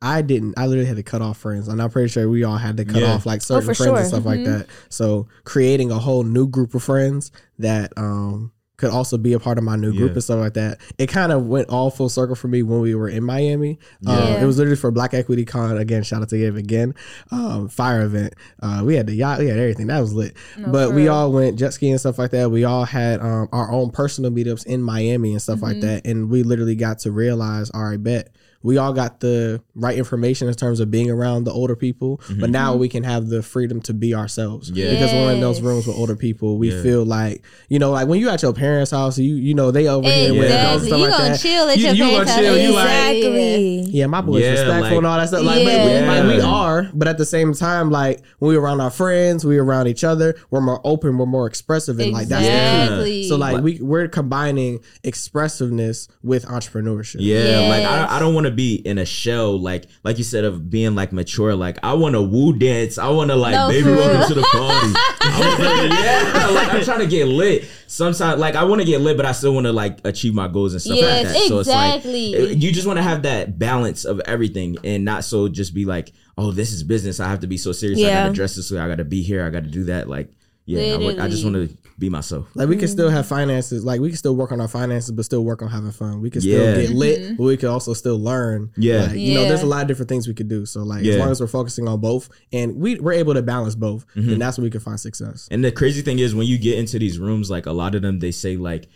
I 0.02 0.20
didn't. 0.20 0.58
I 0.58 0.66
literally 0.66 0.86
had 0.86 0.98
to 0.98 1.02
cut 1.02 1.22
off 1.22 1.38
friends, 1.38 1.68
and 1.68 1.80
I'm 1.80 1.88
pretty 1.88 2.08
sure 2.10 2.28
we 2.28 2.44
all 2.44 2.58
had 2.58 2.76
to 2.76 2.84
cut 2.84 3.00
Yeah. 3.00 3.14
off 3.14 3.24
like 3.24 3.40
certain 3.40 3.62
for 3.66 3.74
friends 3.74 3.88
sure. 3.88 3.96
and 3.96 4.06
stuff 4.06 4.26
like 4.26 4.44
that. 4.44 4.66
So 4.90 5.26
creating 5.44 5.90
a 5.90 5.98
whole 5.98 6.22
new 6.22 6.46
group 6.46 6.74
of 6.74 6.82
friends 6.82 7.32
that 7.58 7.94
um 7.96 8.52
could 8.76 8.90
also 8.90 9.16
be 9.16 9.32
a 9.32 9.38
part 9.40 9.56
of 9.56 9.64
my 9.64 9.74
new 9.76 9.90
group 9.92 10.10
Yeah. 10.10 10.14
and 10.14 10.22
stuff 10.24 10.38
like 10.38 10.54
that. 10.54 10.78
It 10.98 11.06
kind 11.06 11.32
of 11.32 11.46
went 11.46 11.68
all 11.70 11.90
full 11.90 12.08
circle 12.10 12.34
for 12.34 12.48
me 12.48 12.62
when 12.62 12.80
we 12.80 12.94
were 12.94 13.08
in 13.08 13.24
Miami. 13.24 13.78
Um, 14.06 14.18
it 14.34 14.44
was 14.44 14.58
literally 14.58 14.76
for 14.76 14.90
Black 14.90 15.14
Equity 15.14 15.44
Con 15.46 15.78
again. 15.78 16.02
Shout 16.02 16.20
out 16.22 16.28
to 16.28 16.38
Gabe 16.38 16.56
again. 16.56 16.94
Um, 17.30 17.68
fire 17.68 18.02
event. 18.02 18.34
Uh, 18.62 18.82
we 18.84 18.94
had 18.94 19.06
the 19.06 19.14
yacht. 19.14 19.38
We 19.38 19.46
had 19.48 19.58
everything. 19.58 19.86
That 19.86 20.00
was 20.00 20.12
lit. 20.12 20.36
No, 20.58 20.70
but 20.70 20.90
we 20.92 21.04
real. 21.04 21.14
all 21.14 21.32
went 21.32 21.58
jet 21.58 21.72
skiing 21.72 21.92
and 21.92 22.00
stuff 22.00 22.18
like 22.18 22.32
that. 22.32 22.50
We 22.50 22.64
all 22.64 22.84
had 22.84 23.20
um, 23.20 23.48
our 23.52 23.72
own 23.72 23.90
personal 23.90 24.30
meetups 24.30 24.66
in 24.66 24.82
Miami 24.82 25.32
and 25.32 25.40
stuff 25.40 25.62
like 25.62 25.76
Mm-hmm. 25.76 25.80
that. 25.86 26.06
And 26.06 26.28
we 26.30 26.42
literally 26.42 26.74
got 26.76 26.98
to 27.00 27.10
realize, 27.12 27.70
all 27.70 27.82
right, 27.84 28.02
bet 28.02 28.28
we 28.66 28.78
all 28.78 28.92
got 28.92 29.20
the 29.20 29.62
right 29.76 29.96
information 29.96 30.48
in 30.48 30.54
terms 30.54 30.80
of 30.80 30.90
being 30.90 31.08
around 31.08 31.44
the 31.44 31.52
older 31.52 31.76
people, 31.76 32.16
but 32.16 32.26
mm-hmm. 32.36 32.50
now 32.50 32.74
we 32.74 32.88
can 32.88 33.04
have 33.04 33.28
the 33.28 33.40
freedom 33.42 33.80
to 33.82 33.94
be 33.94 34.12
ourselves. 34.12 34.70
Yeah. 34.70 34.90
Because 34.90 35.12
when 35.12 35.22
we're 35.24 35.32
in 35.34 35.40
those 35.40 35.60
rooms 35.60 35.86
with 35.86 35.96
older 35.96 36.16
people, 36.16 36.58
we 36.58 36.72
Yeah. 36.72 36.82
feel 36.82 37.04
like 37.04 37.44
you 37.68 37.78
know, 37.78 37.92
like 37.92 38.08
when 38.08 38.18
you 38.18 38.28
at 38.28 38.42
your 38.42 38.52
parents' 38.52 38.90
house, 38.90 39.18
you 39.18 39.36
you 39.36 39.54
know 39.54 39.70
they 39.70 39.86
over 39.86 40.08
here 40.08 40.34
with 40.34 40.50
adults 40.50 40.84
and 40.84 40.86
Exactly. 40.86 40.88
stuff 40.88 40.98
You 40.98 41.04
like 41.06 41.18
gonna 41.18 41.28
that. 41.30 41.40
chill 41.40 41.68
at 41.68 41.78
you, 41.78 41.84
your 41.84 41.94
you 41.94 42.04
parents' 42.04 42.32
gonna 42.32 42.42
chill. 42.42 42.54
house. 42.54 42.62
You 42.66 42.72
like 42.74 43.16
Exactly. 43.16 43.80
yeah, 43.98 44.06
my 44.06 44.20
boy's 44.20 44.42
Yeah, 44.42 44.50
respectful 44.50 44.80
like- 44.82 44.92
and 44.98 45.06
all 45.06 45.18
that 45.18 45.28
stuff. 45.28 45.42
Like, 45.44 45.64
but 45.64 45.72
Yeah. 45.72 46.24
like 46.24 46.36
we 46.36 46.40
are, 46.40 46.90
but 46.92 47.06
at 47.08 47.18
the 47.18 47.24
same 47.26 47.54
time, 47.54 47.90
like 47.90 48.20
when 48.40 48.48
we're 48.52 48.60
around 48.60 48.80
our 48.80 48.90
friends, 48.90 49.44
we're 49.46 49.62
around 49.62 49.86
each 49.86 50.02
other, 50.02 50.34
we're 50.50 50.60
more 50.60 50.80
open, 50.82 51.18
we're 51.18 51.26
more 51.26 51.46
expressive, 51.46 52.00
and 52.00 52.12
like 52.12 52.26
that's 52.26 52.44
the 52.44 52.52
Exactly. 52.52 53.10
key. 53.22 53.28
So 53.28 53.36
like 53.36 53.62
we 53.62 53.78
we're 53.80 54.08
combining 54.08 54.80
expressiveness 55.04 56.08
with 56.22 56.46
entrepreneurship. 56.46 57.16
Yeah, 57.20 57.66
like 57.68 57.84
I, 57.84 58.16
I 58.16 58.18
don't 58.18 58.34
want 58.34 58.46
to 58.46 58.50
be 58.56 58.76
in 58.76 58.98
a 58.98 59.04
shell, 59.04 59.58
like 59.58 59.86
like 60.02 60.18
you 60.18 60.24
said, 60.24 60.44
of 60.44 60.70
being 60.70 60.94
like 60.94 61.12
mature. 61.12 61.54
Like 61.54 61.78
I 61.82 61.92
want 61.94 62.14
to 62.14 62.22
woo 62.22 62.52
dance. 62.52 62.98
I 62.98 63.08
want 63.10 63.30
to 63.30 63.36
like 63.36 63.52
No, 63.52 63.68
baby 63.68 63.90
welcome 63.90 64.26
to 64.28 64.34
the 64.34 64.42
party. 64.42 64.92
I 65.20 65.56
wanna, 65.58 65.94
yeah, 65.94 66.46
like 66.48 66.72
I'm 66.74 66.82
trying 66.82 67.00
to 67.00 67.06
get 67.06 67.26
lit. 67.28 67.68
Sometimes, 67.86 68.40
like 68.40 68.56
I 68.56 68.64
want 68.64 68.80
to 68.80 68.86
get 68.86 69.00
lit, 69.00 69.16
but 69.16 69.26
I 69.26 69.32
still 69.32 69.54
want 69.54 69.66
to 69.66 69.72
like 69.72 70.00
achieve 70.04 70.34
my 70.34 70.48
goals 70.48 70.72
and 70.72 70.82
stuff 70.82 70.96
Yes, 70.96 71.24
like 71.24 71.34
that. 71.34 71.48
So 71.48 71.58
it's 71.60 71.68
like 71.68 72.04
eh, 72.04 72.54
you 72.56 72.72
just 72.72 72.86
want 72.86 72.96
to 72.96 73.02
have 73.02 73.22
that 73.22 73.58
balance 73.58 74.04
of 74.04 74.20
everything, 74.20 74.76
and 74.82 75.04
not 75.04 75.24
so 75.24 75.48
just 75.48 75.74
be 75.74 75.84
like, 75.84 76.12
oh, 76.38 76.50
this 76.50 76.72
is 76.72 76.82
business. 76.82 77.20
I 77.20 77.28
have 77.28 77.40
to 77.40 77.46
be 77.46 77.56
so 77.58 77.72
serious. 77.72 77.98
Yeah. 77.98 78.08
I 78.08 78.12
got 78.14 78.26
to 78.28 78.32
dress 78.34 78.56
this 78.56 78.70
way. 78.70 78.80
I 78.80 78.88
got 78.88 78.98
to 78.98 79.04
be 79.04 79.22
here. 79.22 79.44
I 79.44 79.50
got 79.50 79.64
to 79.64 79.70
do 79.70 79.84
that. 79.84 80.08
Like, 80.08 80.30
yeah, 80.64 80.96
I, 80.96 81.24
I 81.24 81.28
just 81.28 81.44
want 81.44 81.56
to 81.56 81.76
be 81.98 82.10
myself. 82.10 82.46
Like 82.54 82.68
we 82.68 82.76
can 82.76 82.88
still 82.88 83.08
have 83.08 83.26
finances, 83.26 83.84
like 83.84 84.00
we 84.00 84.08
can 84.08 84.18
still 84.18 84.36
work 84.36 84.52
on 84.52 84.60
our 84.60 84.68
finances, 84.68 85.10
but 85.12 85.24
still 85.24 85.44
work 85.44 85.62
on 85.62 85.68
having 85.68 85.90
fun. 85.92 86.20
We 86.20 86.28
can 86.30 86.40
still 86.42 86.52
Yeah. 86.76 86.82
get 86.82 86.90
lit, 86.90 87.36
but 87.38 87.44
we 87.44 87.56
can 87.56 87.68
also 87.70 87.94
still 87.94 88.18
learn. 88.18 88.70
Yeah. 88.76 89.06
like, 89.06 89.16
you 89.18 89.34
know, 89.34 89.44
there's 89.44 89.62
a 89.62 89.66
lot 89.66 89.82
of 89.82 89.88
different 89.88 90.08
things 90.08 90.28
we 90.28 90.34
could 90.34 90.48
do. 90.48 90.66
So 90.66 90.82
like, 90.82 91.04
as 91.04 91.16
long 91.16 91.30
as 91.30 91.40
we're 91.40 91.46
focusing 91.46 91.88
on 91.88 92.00
both, 92.00 92.28
and 92.52 92.76
we 92.76 92.96
we're 93.00 93.12
able 93.14 93.34
to 93.34 93.42
balance 93.42 93.74
both, 93.74 94.04
Mm-hmm. 94.14 94.28
then 94.30 94.38
that's 94.38 94.58
when 94.58 94.64
we 94.64 94.70
can 94.70 94.80
find 94.80 95.00
success. 95.00 95.48
And 95.50 95.64
the 95.64 95.72
crazy 95.72 96.02
thing 96.02 96.18
is 96.18 96.34
when 96.34 96.46
you 96.46 96.58
get 96.58 96.78
into 96.78 96.98
these 96.98 97.18
rooms, 97.18 97.50
like 97.50 97.66
a 97.66 97.72
lot 97.72 97.94
of 97.94 98.02
them, 98.02 98.18
they 98.20 98.30
say 98.30 98.56
like, 98.56 98.88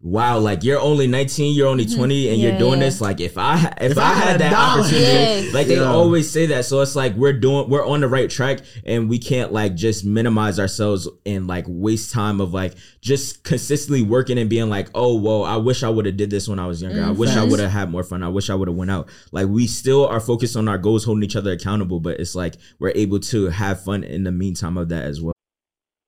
"Wow, 0.00 0.38
like 0.38 0.62
you're 0.62 0.80
only 0.80 1.06
19, 1.06 1.54
you're 1.54 1.66
only 1.66 1.86
mm-hmm. 1.86 1.96
20, 1.96 2.28
and 2.28 2.40
you're 2.40 2.56
doing 2.56 2.78
yeah. 2.78 2.86
this. 2.86 3.00
Like 3.00 3.20
if 3.20 3.36
I 3.36 3.74
if, 3.80 3.92
If 3.92 3.98
I, 3.98 4.02
I 4.02 4.14
had 4.14 4.28
had 4.28 4.40
that 4.40 4.50
dollar." 4.52 4.80
opportunity, 4.80 5.04
Yes. 5.04 5.54
like 5.54 5.66
they 5.66 5.76
Yeah. 5.76 5.90
always 5.90 6.30
say 6.30 6.46
that. 6.46 6.64
So 6.64 6.80
it's 6.80 6.94
like 6.94 7.14
we're 7.16 7.32
doing 7.32 7.68
we're 7.68 7.86
on 7.86 8.00
the 8.00 8.08
right 8.08 8.30
track, 8.30 8.60
and 8.84 9.08
we 9.08 9.18
can't 9.18 9.52
like 9.52 9.74
just 9.74 10.04
minimize 10.04 10.60
ourselves 10.60 11.08
and 11.26 11.46
like 11.46 11.64
waste 11.68 12.12
time 12.12 12.40
of 12.40 12.54
like 12.54 12.74
just 13.00 13.42
consistently 13.44 14.02
working 14.02 14.38
and 14.38 14.48
being 14.48 14.68
like, 14.70 14.88
oh 14.94 15.16
well, 15.20 15.44
I 15.44 15.56
wish 15.56 15.82
I 15.82 15.88
would 15.88 16.06
have 16.06 16.16
did 16.16 16.30
this 16.30 16.48
when 16.48 16.58
I 16.58 16.66
was 16.66 16.80
younger. 16.80 17.02
I 17.02 17.06
mm-hmm. 17.08 17.18
wish 17.18 17.36
I 17.36 17.44
would 17.44 17.58
have 17.60 17.70
had 17.70 17.90
more 17.90 18.04
fun. 18.04 18.22
I 18.22 18.28
wish 18.28 18.50
I 18.50 18.54
would 18.54 18.68
have 18.68 18.76
went 18.76 18.90
out. 18.90 19.08
Like 19.32 19.48
we 19.48 19.66
still 19.66 20.06
are 20.06 20.20
focused 20.20 20.56
on 20.56 20.68
our 20.68 20.78
goals, 20.78 21.04
holding 21.04 21.24
each 21.24 21.36
other 21.36 21.52
accountable, 21.52 22.00
but 22.00 22.20
it's 22.20 22.34
like 22.34 22.54
we're 22.78 22.92
able 22.94 23.18
to 23.20 23.48
have 23.48 23.82
fun 23.82 24.04
in 24.04 24.24
the 24.24 24.32
meantime 24.32 24.76
of 24.78 24.88
that 24.90 25.04
as 25.04 25.20
well. 25.20 25.32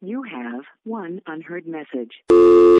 You 0.01 0.23
have 0.23 0.63
one 0.85 1.21
unheard 1.27 1.67
message. 1.67 2.80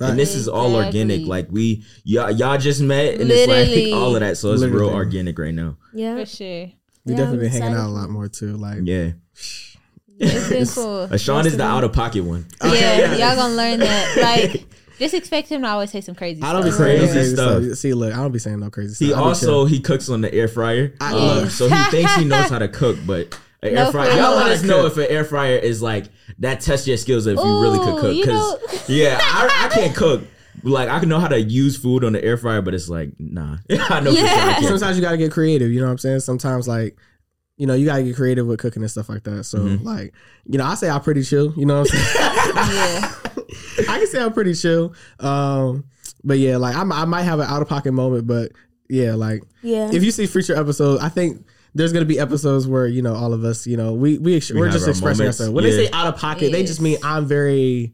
And 0.00 0.18
this 0.18 0.34
is 0.34 0.48
all 0.48 0.74
organic. 0.76 1.26
Like 1.26 1.48
we 1.50 1.84
y'all, 2.04 2.30
y'all 2.30 2.58
just 2.58 2.80
met 2.80 3.14
and 3.20 3.28
Literally. 3.28 3.60
it's 3.84 3.92
like 3.92 4.00
all 4.00 4.14
of 4.14 4.20
that. 4.20 4.36
So 4.36 4.52
it's 4.52 4.62
real 4.64 4.90
organic 4.90 5.38
right 5.38 5.54
now. 5.54 5.76
Yeah. 5.92 6.16
For 6.16 6.26
sure. 6.26 6.46
We 7.04 7.12
Yeah, 7.12 7.16
definitely 7.16 7.48
been 7.48 7.62
hanging 7.62 7.76
out 7.76 7.86
a 7.86 7.90
lot 7.90 8.10
more 8.10 8.28
too. 8.28 8.56
Like 8.56 8.78
Yeah. 8.84 9.12
It's 10.20 10.48
been 10.48 10.66
cool. 10.66 11.08
Uh, 11.12 11.16
Sean 11.16 11.46
is 11.46 11.56
the 11.56 11.62
out 11.62 11.84
of 11.84 11.92
pocket 11.92 12.22
one. 12.24 12.46
yeah, 12.62 13.14
y'all 13.16 13.36
gonna 13.36 13.54
learn 13.54 13.78
that. 13.80 14.16
Like, 14.50 14.64
just 14.98 15.14
expect 15.14 15.48
him 15.48 15.62
to 15.62 15.68
always 15.68 15.92
say 15.92 16.00
some 16.00 16.16
crazy 16.16 16.42
I 16.42 16.52
don't 16.52 16.64
be 16.64 16.72
saying 16.72 16.98
Crazy 16.98 17.12
crazy 17.12 17.34
stuff. 17.36 17.62
stuff. 17.62 17.78
See, 17.78 17.94
look, 17.94 18.12
I 18.12 18.16
don't 18.16 18.32
be 18.32 18.40
saying 18.40 18.58
no 18.58 18.68
crazy 18.68 19.04
He 19.04 19.10
stuff. 19.12 19.20
I 19.20 19.22
be 19.22 19.28
also 19.28 19.64
he 19.66 19.78
cooks 19.78 20.08
on 20.08 20.22
the 20.22 20.34
air 20.34 20.48
fryer. 20.48 20.92
I- 21.00 21.14
look. 21.14 21.50
so 21.50 21.68
he 21.68 21.84
thinks 21.92 22.14
he 22.16 22.24
knows 22.24 22.48
how 22.50 22.58
to 22.58 22.66
cook, 22.66 22.96
but 23.06 23.38
an 23.62 23.74
No, 23.74 23.86
air 23.86 23.92
fryer. 23.92 24.08
Y'all 24.10 24.16
real. 24.16 24.36
let 24.36 24.50
us 24.52 24.62
know 24.62 24.86
if 24.86 24.96
an 24.96 25.06
air 25.08 25.24
fryer 25.24 25.56
is 25.56 25.82
like 25.82 26.06
that 26.38 26.60
tests 26.60 26.86
your 26.86 26.96
skills 26.96 27.26
if 27.26 27.36
you 27.36 27.60
really 27.60 27.78
could 27.78 27.98
cook. 27.98 28.16
Because 28.16 28.88
yeah, 28.88 29.18
I, 29.20 29.66
I 29.70 29.74
can't 29.74 29.94
cook. 29.96 30.22
Like 30.64 30.88
I 30.88 30.98
can 31.00 31.08
know 31.08 31.20
how 31.20 31.28
to 31.28 31.40
use 31.40 31.76
food 31.76 32.02
on 32.04 32.12
the 32.12 32.24
air 32.24 32.36
fryer, 32.36 32.60
but 32.62 32.74
it's 32.74 32.88
like 32.88 33.10
nah. 33.18 33.58
I 33.70 34.00
know 34.00 34.10
for 34.10 34.16
sure 34.16 34.28
I 34.28 34.60
sometimes 34.62 34.96
you 34.96 35.02
gotta 35.02 35.16
get 35.16 35.30
creative. 35.32 35.70
You 35.70 35.80
know 35.80 35.86
what 35.86 35.92
I'm 35.92 35.98
saying? 35.98 36.20
Sometimes 36.20 36.66
like, 36.66 36.98
you 37.56 37.66
know, 37.66 37.74
you 37.74 37.86
gotta 37.86 38.02
get 38.02 38.16
creative 38.16 38.46
with 38.46 38.58
cooking 38.58 38.82
and 38.82 38.90
stuff 38.90 39.08
like 39.08 39.22
that. 39.24 39.44
So 39.44 39.58
Mm-hmm. 39.58 39.84
like, 39.86 40.14
you 40.46 40.58
know, 40.58 40.64
I 40.64 40.74
say 40.74 40.88
I'm 40.90 41.00
pretty 41.00 41.22
chill. 41.22 41.52
You 41.56 41.66
know 41.66 41.80
what 41.80 41.92
I'm 41.92 41.98
saying? 41.98 42.14
Yeah. 42.74 43.14
I 43.88 43.98
can 43.98 44.06
say 44.08 44.20
I'm 44.20 44.32
pretty 44.32 44.54
chill. 44.54 44.94
Um, 45.20 45.84
but 46.24 46.38
yeah, 46.38 46.56
like 46.56 46.74
I'm, 46.74 46.90
I 46.90 47.04
might 47.04 47.22
have 47.22 47.38
an 47.38 47.46
out 47.48 47.62
of 47.62 47.68
pocket 47.68 47.92
moment, 47.92 48.26
but 48.26 48.50
yeah, 48.90 49.14
like 49.14 49.42
Yeah. 49.62 49.90
if 49.92 50.02
you 50.02 50.10
see 50.10 50.26
future 50.26 50.56
episodes, 50.56 51.02
I 51.02 51.08
think. 51.08 51.46
There's 51.78 51.92
gonna 51.94 52.04
be 52.04 52.18
episodes 52.18 52.66
where 52.66 52.86
you 52.86 53.00
know 53.00 53.14
all 53.14 53.32
of 53.32 53.44
us, 53.44 53.66
you 53.66 53.76
know, 53.78 53.94
we 53.94 54.18
we, 54.18 54.36
ex- 54.36 54.50
We 54.50 54.60
we 54.60 54.66
are 54.66 54.70
just 54.70 54.84
our 54.84 54.90
expressing 54.90 55.24
moments. 55.24 55.40
ourselves. 55.40 55.54
When 55.54 55.64
Yeah. 55.64 55.70
they 55.70 55.86
say 55.86 55.90
out 55.92 56.06
of 56.12 56.16
pocket, 56.20 56.52
they 56.52 56.64
just 56.64 56.80
mean 56.82 56.98
I'm 57.02 57.24
very 57.26 57.92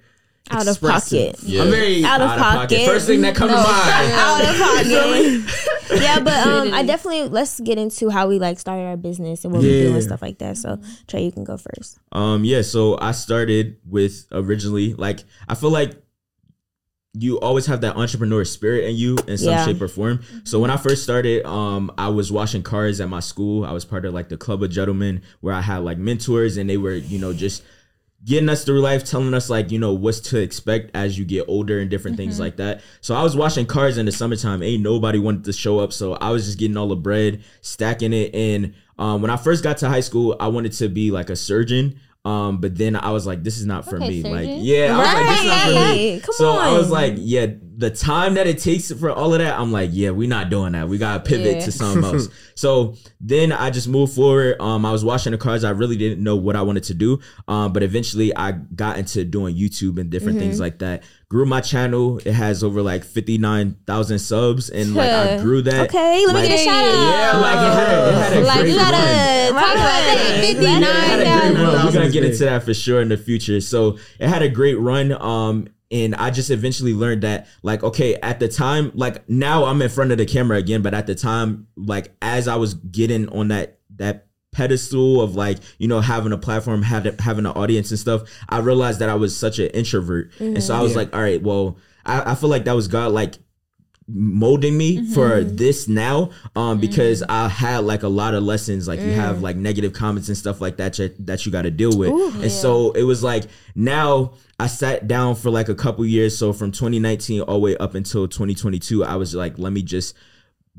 Out 0.51 0.63
of 0.63 0.69
expressive. 0.69 1.33
pocket. 1.37 1.43
Yeah. 1.49 1.63
I'm 1.63 1.71
very 1.71 2.05
Out 2.05 2.21
of 2.21 2.31
pocket. 2.39 2.85
First 2.87 3.07
thing 3.07 3.21
that 3.23 3.35
comes 3.37 3.53
No, 3.53 3.59
to 3.59 3.63
mind. 3.63 4.13
out 4.27 4.41
of 4.41 4.57
pocket. 4.59 6.03
yeah, 6.03 6.21
but 6.21 6.47
um, 6.47 6.73
I 6.75 6.83
definitely 6.83 7.29
let's 7.29 7.61
get 7.61 7.79
into 7.79 8.11
how 8.11 8.27
we 8.29 8.39
like 8.39 8.59
started 8.59 8.83
our 8.85 8.97
business 8.97 9.45
and 9.45 9.53
what 9.53 9.63
we 9.63 9.69
do 9.69 9.89
Yeah. 9.89 9.95
and 9.95 10.03
stuff 10.03 10.23
like 10.23 10.39
that. 10.39 10.57
So 10.57 10.79
Trey, 11.09 11.25
you 11.25 11.33
can 11.33 11.45
go 11.45 11.57
first. 11.57 11.99
Um, 12.13 12.45
yeah, 12.45 12.63
so 12.63 12.99
I 13.01 13.13
started 13.13 13.77
with 13.89 14.27
originally 14.33 14.95
like 14.95 15.21
I 15.49 15.55
feel 15.55 15.71
like 15.71 15.93
you 17.17 17.39
always 17.39 17.67
have 17.67 17.81
that 17.83 17.97
entrepreneur 17.97 18.45
spirit 18.45 18.85
in 18.85 18.97
you 18.97 19.17
in 19.29 19.39
some 19.39 19.51
Yeah. 19.55 19.65
shape 19.65 19.81
or 19.81 19.87
form. 19.89 20.21
So 20.43 20.59
when 20.59 20.71
I 20.71 20.77
first 20.77 21.05
started, 21.05 21.47
um, 21.47 21.93
I 21.97 22.09
was 22.09 22.33
washing 22.33 22.63
cars 22.63 23.01
at 23.01 23.09
my 23.09 23.21
school. 23.21 23.65
I 23.65 23.73
was 23.73 23.85
part 23.85 24.05
of 24.05 24.13
like 24.13 24.29
the 24.29 24.37
club 24.37 24.63
of 24.65 24.71
gentlemen 24.71 25.23
where 25.41 25.55
I 25.55 25.61
had 25.61 25.79
like 25.85 25.97
mentors 25.97 26.57
and 26.57 26.69
they 26.69 26.77
were, 26.77 26.95
you 26.95 27.21
know, 27.21 27.33
just 27.33 27.63
getting 28.25 28.49
us 28.49 28.65
through 28.65 28.81
life, 28.81 29.05
telling 29.05 29.33
us 29.35 29.49
like 29.49 29.71
you 29.71 29.79
know 29.79 29.93
what's 29.93 30.19
to 30.19 30.39
expect 30.41 30.91
as 30.97 31.17
you 31.19 31.25
get 31.25 31.45
older 31.47 31.79
and 31.79 31.89
different 31.91 32.17
things 32.17 32.41
like 32.41 32.57
that. 32.57 32.81
So 33.01 33.15
I 33.15 33.23
was 33.23 33.37
washing 33.37 33.67
cars 33.67 33.97
in 33.99 34.07
the 34.07 34.13
summertime. 34.13 34.63
Ain't 34.63 34.83
nobody 34.83 35.19
wanted 35.19 35.45
to 35.45 35.53
show 35.53 35.79
up, 35.79 35.93
so 35.93 36.15
I 36.15 36.31
was 36.31 36.47
just 36.47 36.59
getting 36.59 36.77
all 36.77 36.89
the 36.89 36.97
bread, 36.97 37.43
stacking 37.61 38.13
it. 38.13 38.35
And 38.35 38.75
um, 38.99 39.21
when 39.23 39.31
I 39.31 39.37
first 39.37 39.63
got 39.63 39.77
to 39.79 39.89
high 39.89 40.01
school, 40.01 40.37
I 40.41 40.49
wanted 40.49 40.73
to 40.73 40.89
be 40.89 41.11
like 41.11 41.29
a 41.31 41.37
surgeon. 41.37 42.01
Um, 42.27 42.59
but 42.59 42.75
then 42.77 42.97
I 42.97 43.11
was 43.11 43.27
like, 43.27 43.43
this 43.45 43.59
is 43.59 43.67
not 43.67 43.85
for 43.85 43.97
Okay, 43.97 44.09
me. 44.09 44.23
Like, 44.23 44.45
surgeon. 44.47 44.61
yeah, 44.65 44.97
I 44.97 44.99
was 44.99 45.13
like, 45.15 45.27
this 45.29 45.41
is 45.41 45.47
not 45.47 45.63
for 45.67 45.95
me. 45.95 46.21
Come 46.21 46.35
so 46.39 46.51
I 46.53 46.73
was 46.73 46.91
like, 46.91 47.15
yeah, 47.19 47.47
the 47.77 47.91
time 47.91 48.35
that 48.35 48.47
it 48.47 48.59
takes 48.59 48.93
for 48.93 49.11
all 49.11 49.33
of 49.33 49.41
that, 49.41 49.59
I'm 49.59 49.73
like, 49.73 49.91
yeah, 49.93 50.11
we're 50.11 50.29
not 50.29 50.51
doing 50.51 50.73
that. 50.73 50.89
We 50.89 50.99
gotta 50.99 51.21
pivot 51.23 51.57
Yeah. 51.57 51.65
to 51.65 51.73
something 51.73 52.05
else. 52.05 52.29
so 52.55 52.95
then 53.21 53.51
I 53.53 53.71
just 53.71 53.89
moved 53.89 54.15
forward. 54.15 54.61
Um, 54.61 54.85
I 54.87 54.93
was 54.93 55.05
washing 55.05 55.33
the 55.33 55.39
cars. 55.39 55.65
I 55.65 55.71
really 55.71 55.97
didn't 55.97 56.23
know 56.23 56.37
what 56.37 56.57
I 56.57 56.63
wanted 56.63 56.85
to 56.85 56.95
do. 56.95 57.21
Um, 57.49 57.73
but 57.73 57.83
eventually 57.83 58.35
I 58.37 58.53
got 58.53 58.99
into 58.99 59.25
doing 59.25 59.57
YouTube 59.57 59.99
and 59.99 60.11
different 60.11 60.39
things 60.39 60.61
like 60.61 60.79
that. 60.79 61.03
Grew 61.31 61.47
my 61.47 61.61
channel. 61.61 62.19
It 62.25 62.33
has 62.35 62.63
over 62.63 62.81
like 62.81 63.03
59,000 63.03 64.19
subs, 64.19 64.71
and 64.71 64.95
like 64.95 65.11
I 65.11 65.41
grew 65.43 65.63
that. 65.63 65.89
Okay, 65.89 66.25
let 66.27 66.35
me 66.35 66.41
like, 66.41 66.49
get 66.49 66.61
a 66.61 66.65
shout 66.65 66.85
out. 66.85 66.95
Yeah, 66.95 67.39
like 67.41 67.57
it 67.57 67.75
had 67.75 67.89
a, 67.89 68.09
it 68.09 68.15
had 68.15 68.33
a 68.37 68.41
Like 68.47 68.59
great 68.61 68.71
you 68.71 68.77
gotta 68.77 68.97
run. 68.97 69.63
talk 69.63 69.75
about 69.75 69.75
that. 69.75 70.35
Right. 70.35 70.41
Fifty 70.45 70.65
Yeah, 70.65 70.79
it 70.79 70.85
had 70.85 71.21
a 71.21 71.55
great. 71.55 71.85
We're 71.85 71.93
gonna 71.93 72.11
get 72.11 72.25
into 72.25 72.45
that 72.45 72.63
for 72.63 72.75
sure 72.75 73.01
in 73.01 73.09
the 73.09 73.17
future. 73.17 73.61
So 73.61 73.99
it 74.21 74.29
had 74.29 74.43
a 74.43 74.49
great 74.49 74.79
run. 74.79 75.13
Um, 75.21 75.69
and 75.91 76.15
I 76.15 76.31
just 76.31 76.51
eventually 76.51 76.95
learned 76.95 77.23
that, 77.23 77.47
like, 77.63 77.83
okay, 77.85 78.15
at 78.17 78.41
the 78.41 78.49
time, 78.49 78.91
like 78.95 79.29
now 79.29 79.65
I'm 79.65 79.81
in 79.83 79.89
front 79.91 80.13
of 80.13 80.19
the 80.19 80.27
camera 80.27 80.57
again, 80.59 80.83
but 80.83 80.95
at 80.95 81.07
the 81.07 81.15
time, 81.15 81.67
like 81.77 82.15
as 82.23 82.49
I 82.49 82.57
was 82.57 82.75
getting 82.75 83.29
on 83.29 83.49
that 83.49 83.79
that 83.97 84.27
pedestal 84.53 85.21
of 85.21 85.35
like 85.35 85.59
you 85.79 85.89
know 85.89 86.01
having 86.01 86.33
a 86.33 86.39
platform 86.39 86.81
having 86.83 87.17
having 87.19 87.45
an 87.45 87.51
audience 87.53 87.91
and 87.91 87.99
stuff 87.99 88.23
i 88.49 88.59
realized 88.59 89.01
that 89.01 89.09
i 89.09 89.15
was 89.17 89.37
such 89.37 89.59
an 89.59 89.67
introvert 89.71 90.31
and 90.39 90.63
so 90.63 90.73
i 90.73 90.81
was 90.81 90.93
Yeah. 90.93 90.99
like 90.99 91.13
all 91.13 91.21
right 91.21 91.43
well 91.43 91.77
I, 92.07 92.31
I 92.31 92.35
feel 92.37 92.49
like 92.51 92.65
that 92.67 92.77
was 92.77 92.87
god 92.87 93.11
like 93.11 93.35
molding 94.07 94.77
me 94.77 95.07
for 95.13 95.31
mm-hmm. 95.31 95.57
this 95.57 95.89
now 95.89 96.31
um 96.57 96.79
because 96.79 97.23
mm-hmm. 97.23 97.31
i 97.31 97.49
had 97.49 97.79
like 97.85 98.03
a 98.03 98.09
lot 98.09 98.35
of 98.35 98.43
lessons. 98.43 98.87
Like 98.87 99.01
you 99.01 99.07
mm. 99.07 99.15
have 99.15 99.41
like 99.41 99.57
negative 99.57 99.93
comments 99.93 100.29
and 100.29 100.37
stuff 100.37 100.61
like 100.61 100.77
that 100.77 100.95
that, 100.95 101.27
that 101.27 101.47
you 101.47 101.53
got 101.53 101.63
to 101.63 101.71
deal 101.71 101.97
with. 101.97 102.11
And 102.43 102.53
so 102.53 102.93
it 102.93 103.05
was 103.05 103.23
like 103.23 103.45
now 103.75 104.35
i 104.61 104.67
sat 104.67 105.09
down 105.09 105.35
for 105.35 105.51
like 105.51 105.69
a 105.69 105.75
couple 105.75 106.05
years. 106.05 106.37
So 106.37 106.53
from 106.53 106.71
2019 106.71 107.43
all 107.43 107.55
the 107.55 107.61
way 107.61 107.77
up 107.79 107.95
until 107.95 108.29
2022 108.29 109.05
i 109.05 109.17
was 109.17 109.35
like 109.35 109.59
let 109.59 109.73
me 109.73 109.83
just 109.83 110.15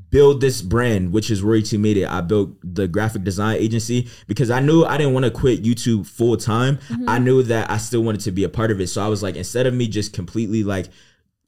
build 0.10 0.42
this 0.42 0.62
brand, 0.62 1.12
which 1.12 1.32
is 1.32 1.42
Royalty 1.42 1.78
Media. 1.78 2.10
I 2.10 2.22
built 2.22 2.52
the 2.64 2.88
graphic 2.88 3.24
design 3.24 3.58
agency 3.58 4.10
because 4.28 4.50
I 4.52 4.60
knew 4.60 4.84
I 4.84 4.98
didn't 4.98 5.14
want 5.14 5.26
to 5.26 5.32
quit 5.32 5.64
YouTube 5.64 6.06
full 6.06 6.38
time. 6.38 6.78
Mm-hmm. 6.90 7.10
I 7.10 7.20
knew 7.20 7.44
that 7.44 7.70
I 7.72 7.78
still 7.78 8.04
wanted 8.04 8.22
to 8.22 8.32
be 8.32 8.44
a 8.44 8.50
part 8.50 8.72
of 8.72 8.82
it. 8.82 8.88
So 8.88 9.04
I 9.04 9.08
was 9.08 9.24
like, 9.24 9.36
instead 9.36 9.68
of 9.68 9.74
me 9.74 9.88
just 9.88 10.14
completely 10.14 10.64
like 10.64 10.88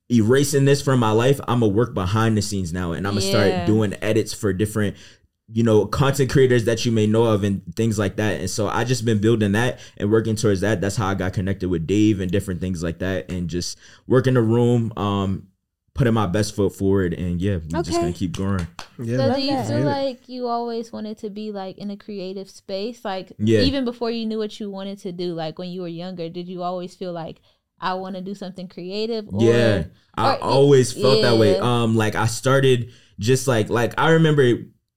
erasing 0.09 0.65
this 0.65 0.81
from 0.81 0.99
my 0.99 1.11
life, 1.11 1.39
I'm 1.47 1.59
gonna 1.61 1.71
work 1.73 1.93
behind 1.93 2.37
the 2.37 2.41
scenes 2.41 2.71
now 2.73 2.91
and 2.93 3.05
I'm 3.07 3.13
gonna 3.15 3.25
Yeah. 3.25 3.29
start 3.55 3.65
doing 3.65 3.93
edits 4.01 4.33
for 4.33 4.53
different 4.53 4.95
you 5.49 5.63
know 5.63 5.85
content 5.85 6.29
creators 6.29 6.65
that 6.65 6.85
you 6.85 6.91
may 6.91 7.07
know 7.07 7.23
of 7.23 7.41
and 7.45 7.61
things 7.77 7.97
like 7.97 8.17
that 8.17 8.37
and 8.41 8.49
so 8.49 8.67
i 8.67 8.83
just 8.83 9.05
been 9.05 9.19
building 9.19 9.53
that 9.53 9.79
and 9.95 10.11
working 10.11 10.35
towards 10.35 10.59
that 10.59 10.81
that's 10.81 10.97
how 10.97 11.07
i 11.07 11.13
got 11.15 11.31
connected 11.31 11.69
with 11.69 11.87
dave 11.87 12.19
and 12.19 12.29
different 12.31 12.59
things 12.59 12.83
like 12.83 12.99
that 12.99 13.31
and 13.31 13.49
just 13.49 13.77
working 14.07 14.33
the 14.33 14.41
room 14.41 14.91
um 14.97 15.47
putting 15.93 16.13
my 16.13 16.25
best 16.27 16.53
foot 16.53 16.75
forward 16.75 17.13
and 17.13 17.41
yeah 17.41 17.59
we're 17.71 17.81
just 17.81 17.97
gonna 17.97 18.11
keep 18.11 18.35
going 18.35 18.67
Yeah. 18.99 19.17
So 19.29 19.35
do 19.35 19.41
you 19.41 19.63
feel 19.63 19.85
like 19.85 20.27
you 20.27 20.47
always 20.47 20.91
wanted 20.91 21.17
to 21.19 21.29
be 21.29 21.53
like 21.53 21.77
in 21.77 21.91
a 21.91 21.97
creative 21.97 22.49
space? 22.49 23.05
Like 23.05 23.31
Yeah. 23.39 23.61
even 23.61 23.85
before 23.85 24.09
you 24.11 24.25
knew 24.25 24.39
what 24.39 24.59
you 24.59 24.69
wanted 24.71 24.97
to 24.99 25.11
do, 25.11 25.33
like 25.35 25.59
when 25.59 25.69
you 25.69 25.81
were 25.81 25.87
younger, 25.87 26.29
did 26.29 26.47
you 26.47 26.61
always 26.63 26.95
feel 26.95 27.13
like 27.13 27.39
I 27.79 27.93
want 27.96 28.15
to 28.15 28.22
do 28.22 28.34
something 28.36 28.67
creative? 28.67 29.27
Or, 29.31 29.43
yeah 29.43 29.84
i 30.17 30.34
or- 30.34 30.43
always 30.43 30.91
felt 30.91 31.22
that 31.22 31.38
way 31.38 31.57
um 31.57 31.96
like 31.96 32.15
i 32.15 32.25
started 32.25 32.91
just 33.19 33.48
like 33.48 33.69
like 33.69 33.93
i 33.98 34.12
remember 34.12 34.53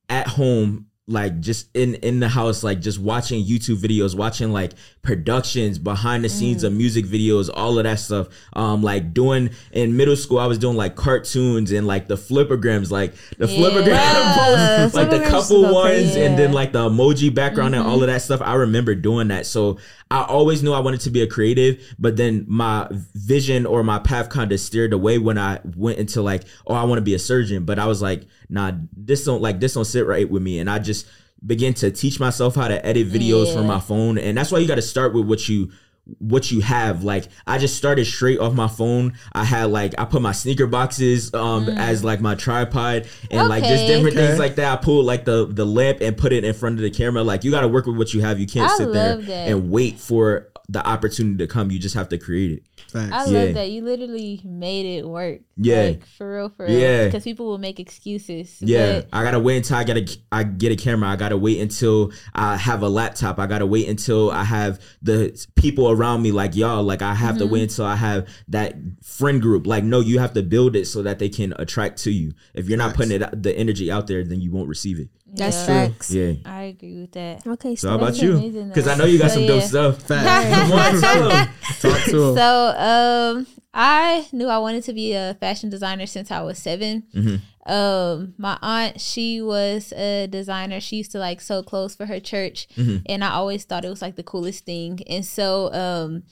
at 0.09 0.27
home 0.27 0.87
like 1.11 1.41
just 1.41 1.67
in 1.75 1.97
in 1.97 2.21
the 2.21 2.29
house 2.29 2.63
like 2.63 2.81
just 2.81 2.99
watching 3.01 3.45
youtube 3.45 3.77
videos 3.79 4.15
watching 4.15 4.53
like 4.53 4.73
productions 5.03 5.79
behind 5.79 6.23
the 6.23 6.29
scenes 6.29 6.63
Mm. 6.63 6.67
of 6.69 6.73
music 6.75 7.05
videos 7.05 7.51
all 7.53 7.79
of 7.79 7.85
that 7.85 7.99
stuff 7.99 8.29
um 8.53 8.83
like 8.83 9.13
doing 9.13 9.51
in 9.73 9.97
middle 9.97 10.15
school 10.15 10.39
i 10.39 10.47
was 10.47 10.57
doing 10.59 10.77
like 10.77 10.95
cartoons 10.95 11.73
and 11.73 11.87
like 11.87 12.07
the 12.07 12.15
Flipagrams 12.17 12.91
like 12.93 13.15
the 13.39 13.49
Yeah. 13.49 13.59
Flipagram 13.71 14.35
posts, 14.83 14.95
like 14.95 15.11
the 15.11 15.21
couple 15.29 15.63
ones 15.63 15.87
crazy. 16.13 16.23
and 16.23 16.39
then 16.39 16.53
like 16.53 16.73
the 16.73 16.89
emoji 16.89 17.35
background 17.35 17.75
and 17.75 17.83
Mm-hmm. 17.83 17.91
all 17.93 18.03
of 18.03 18.07
that 18.09 18.23
stuff 18.23 18.41
i 18.43 18.55
remember 18.55 18.95
doing 18.95 19.29
that 19.29 19.47
so 19.47 19.79
i 20.13 20.23
always 20.23 20.63
knew 20.63 20.73
i 20.73 20.81
wanted 20.81 21.01
to 21.01 21.11
be 21.11 21.23
a 21.23 21.27
creative 21.27 21.83
but 21.99 22.17
then 22.17 22.45
my 22.47 22.87
vision 23.15 23.67
or 23.67 23.83
my 23.83 23.99
path 23.99 24.29
kind 24.29 24.53
of 24.53 24.61
steered 24.61 24.93
away 24.93 25.19
when 25.19 25.39
i 25.39 25.59
went 25.77 25.99
into 25.99 26.23
like 26.23 26.45
oh 26.67 26.75
i 26.75 26.85
want 26.85 26.99
to 26.99 27.03
be 27.03 27.15
a 27.15 27.19
surgeon 27.19 27.65
but 27.65 27.79
i 27.79 27.87
was 27.87 28.01
like 28.03 28.27
nah 28.51 28.73
this 28.97 29.25
don't 29.25 29.41
like 29.41 29.61
this 29.61 29.75
don't 29.75 29.85
sit 29.87 30.05
right 30.07 30.29
with 30.29 30.43
me 30.43 30.59
and 30.59 30.69
i 30.69 30.79
just 30.79 31.07
began 31.47 31.73
to 31.73 31.91
teach 31.91 32.21
myself 32.21 32.55
how 32.55 32.69
to 32.69 32.85
edit 32.85 33.09
videos 33.09 33.51
from 33.55 33.67
my 33.67 33.81
phone 33.81 34.19
and 34.19 34.37
that's 34.37 34.53
why 34.53 34.59
you 34.59 34.69
got 34.69 34.75
to 34.75 34.83
start 34.83 35.15
with 35.15 35.25
what 35.27 35.49
you 35.49 35.71
what 36.19 36.51
you 36.51 36.61
have 36.61 37.05
like 37.05 37.29
i 37.47 37.57
just 37.57 37.77
started 37.77 38.05
straight 38.05 38.39
off 38.41 38.53
my 38.53 38.67
phone 38.67 39.13
i 39.33 39.45
had 39.45 39.67
like 39.71 39.95
i 39.97 40.05
put 40.05 40.21
my 40.21 40.33
sneaker 40.33 40.67
boxes 40.67 41.33
um 41.35 41.69
as 41.69 42.03
like 42.03 42.21
my 42.21 42.35
tripod 42.35 43.07
and 43.31 43.49
like 43.49 43.63
just 43.63 43.85
Mm. 43.85 43.87
Different 43.87 44.17
Okay. 44.17 44.27
things 44.27 44.39
like 44.39 44.57
that 44.57 44.73
i 44.73 44.83
pulled 44.83 45.07
like 45.07 45.25
the 45.25 45.47
the 45.47 45.65
lamp 45.65 45.99
and 46.01 46.17
put 46.17 46.33
it 46.33 46.43
in 46.45 46.53
front 46.53 46.77
of 46.77 46.83
the 46.83 46.91
camera 46.91 47.23
like 47.23 47.45
you 47.45 47.51
got 47.53 47.61
to 47.61 47.69
work 47.69 47.87
with 47.87 47.97
what 47.97 48.13
you 48.13 48.23
have 48.23 48.41
you 48.41 48.47
can't 48.47 48.71
I 48.71 48.77
sit 48.77 48.93
there 48.93 49.17
love 49.17 49.27
that. 49.27 49.49
and 49.49 49.71
wait 49.71 49.99
for 50.01 50.49
the 50.69 50.85
opportunity 50.87 51.37
to 51.39 51.47
come 51.47 51.71
you 51.71 51.79
just 51.79 51.95
have 51.95 52.09
to 52.09 52.19
create 52.19 52.51
it 52.53 52.63
Facts. 52.91 53.13
I 53.13 53.31
Yeah. 53.31 53.39
love 53.45 53.55
that 53.55 53.71
you 53.71 53.83
literally 53.85 54.41
made 54.45 54.99
it 54.99 55.07
work. 55.09 55.43
Yeah. 55.63 55.83
like, 55.83 56.07
for 56.07 56.35
real, 56.37 56.49
for 56.49 56.65
real. 56.67 56.79
Yeah. 56.79 57.05
because 57.05 57.23
people 57.25 57.47
will 57.47 57.59
make 57.59 57.79
excuses. 57.79 58.57
Yeah, 58.61 59.03
I 59.13 59.23
gotta 59.23 59.39
wait 59.39 59.59
until 59.59 59.77
I 59.77 59.85
gotta 59.85 60.01
get 60.01 60.17
a 60.17 60.21
I 60.33 60.43
get 60.45 60.73
a 60.73 60.77
camera. 60.77 61.09
I 61.11 61.17
gotta 61.17 61.37
wait 61.37 61.61
until 61.61 62.13
I 62.35 62.57
have 62.57 62.83
a 62.83 62.89
laptop. 62.89 63.39
I 63.39 63.47
gotta 63.47 63.67
wait 63.67 63.89
until 63.89 64.31
I 64.31 64.45
have 64.45 64.81
the 65.03 65.39
people 65.57 65.91
around 65.91 66.23
me 66.23 66.33
like 66.33 66.57
y'all. 66.57 66.83
Like 66.83 67.03
I 67.03 67.15
have 67.15 67.37
to 67.39 67.45
Mm-hmm. 67.45 67.53
wait 67.53 67.63
until 67.65 67.85
I 67.85 67.97
have 67.97 68.27
that 68.49 68.75
friend 69.03 69.43
group. 69.43 69.67
Like 69.67 69.85
no, 69.85 70.01
you 70.01 70.19
have 70.19 70.33
to 70.35 70.43
build 70.43 70.77
it 70.77 70.87
so 70.87 71.03
that 71.03 71.19
they 71.19 71.29
can 71.29 71.53
attract 71.59 71.99
to 72.05 72.11
you. 72.11 72.33
If 72.55 72.69
you're 72.69 72.79
not 72.79 72.95
putting 72.95 73.21
it 73.21 73.43
the 73.43 73.55
energy 73.57 73.91
out 73.91 74.07
there, 74.07 74.25
then 74.25 74.41
you 74.41 74.51
won't 74.51 74.69
receive 74.69 74.99
it. 74.99 75.09
That's 75.33 75.57
Yeah. 75.59 75.67
facts. 75.67 76.11
Yeah. 76.11 76.33
I 76.45 76.63
agree 76.65 77.01
with 77.03 77.13
that. 77.13 77.47
Okay, 77.47 77.77
So 77.77 77.91
how 77.91 77.97
about 77.97 78.21
you? 78.21 78.39
Because 78.69 78.89
I 78.89 78.97
know 78.97 79.05
you 79.05 79.19
got 79.19 79.31
So, 79.31 79.37
some 79.37 79.47
dope 79.47 79.63
stuff. 79.63 80.03
Facts. 80.03 80.57
Come 80.71 80.73
on, 80.73 81.01
tell 81.01 81.31
'em. 81.31 81.49
Talk 81.81 82.05
to 82.07 82.23
him. 82.25 82.35
So, 82.37 82.75
um, 82.77 83.47
I 83.73 84.27
knew 84.33 84.49
I 84.49 84.59
wanted 84.59 84.83
to 84.85 84.93
be 84.93 85.13
a 85.13 85.35
fashion 85.41 85.71
designer 85.71 86.07
since 86.07 86.31
I 86.31 86.43
was 86.43 86.59
7 86.59 87.05
Mm-hmm. 87.15 87.37
Um, 87.71 88.35
my 88.39 88.59
aunt, 88.63 89.01
she 89.01 89.41
was 89.43 89.93
a 89.93 90.27
designer. 90.27 90.81
She 90.81 90.97
used 90.97 91.13
to 91.13 91.19
like 91.19 91.41
sew 91.41 91.63
clothes 91.63 91.95
for 91.95 92.07
her 92.07 92.19
church, 92.19 92.67
Mm-hmm. 92.77 93.05
and 93.07 93.23
I 93.23 93.31
always 93.33 93.65
thought 93.65 93.85
it 93.85 93.91
was 93.91 94.03
like 94.03 94.17
the 94.17 94.23
coolest 94.25 94.65
thing. 94.65 95.01
And 95.07 95.25
so, 95.25 95.73
um, 95.73 96.23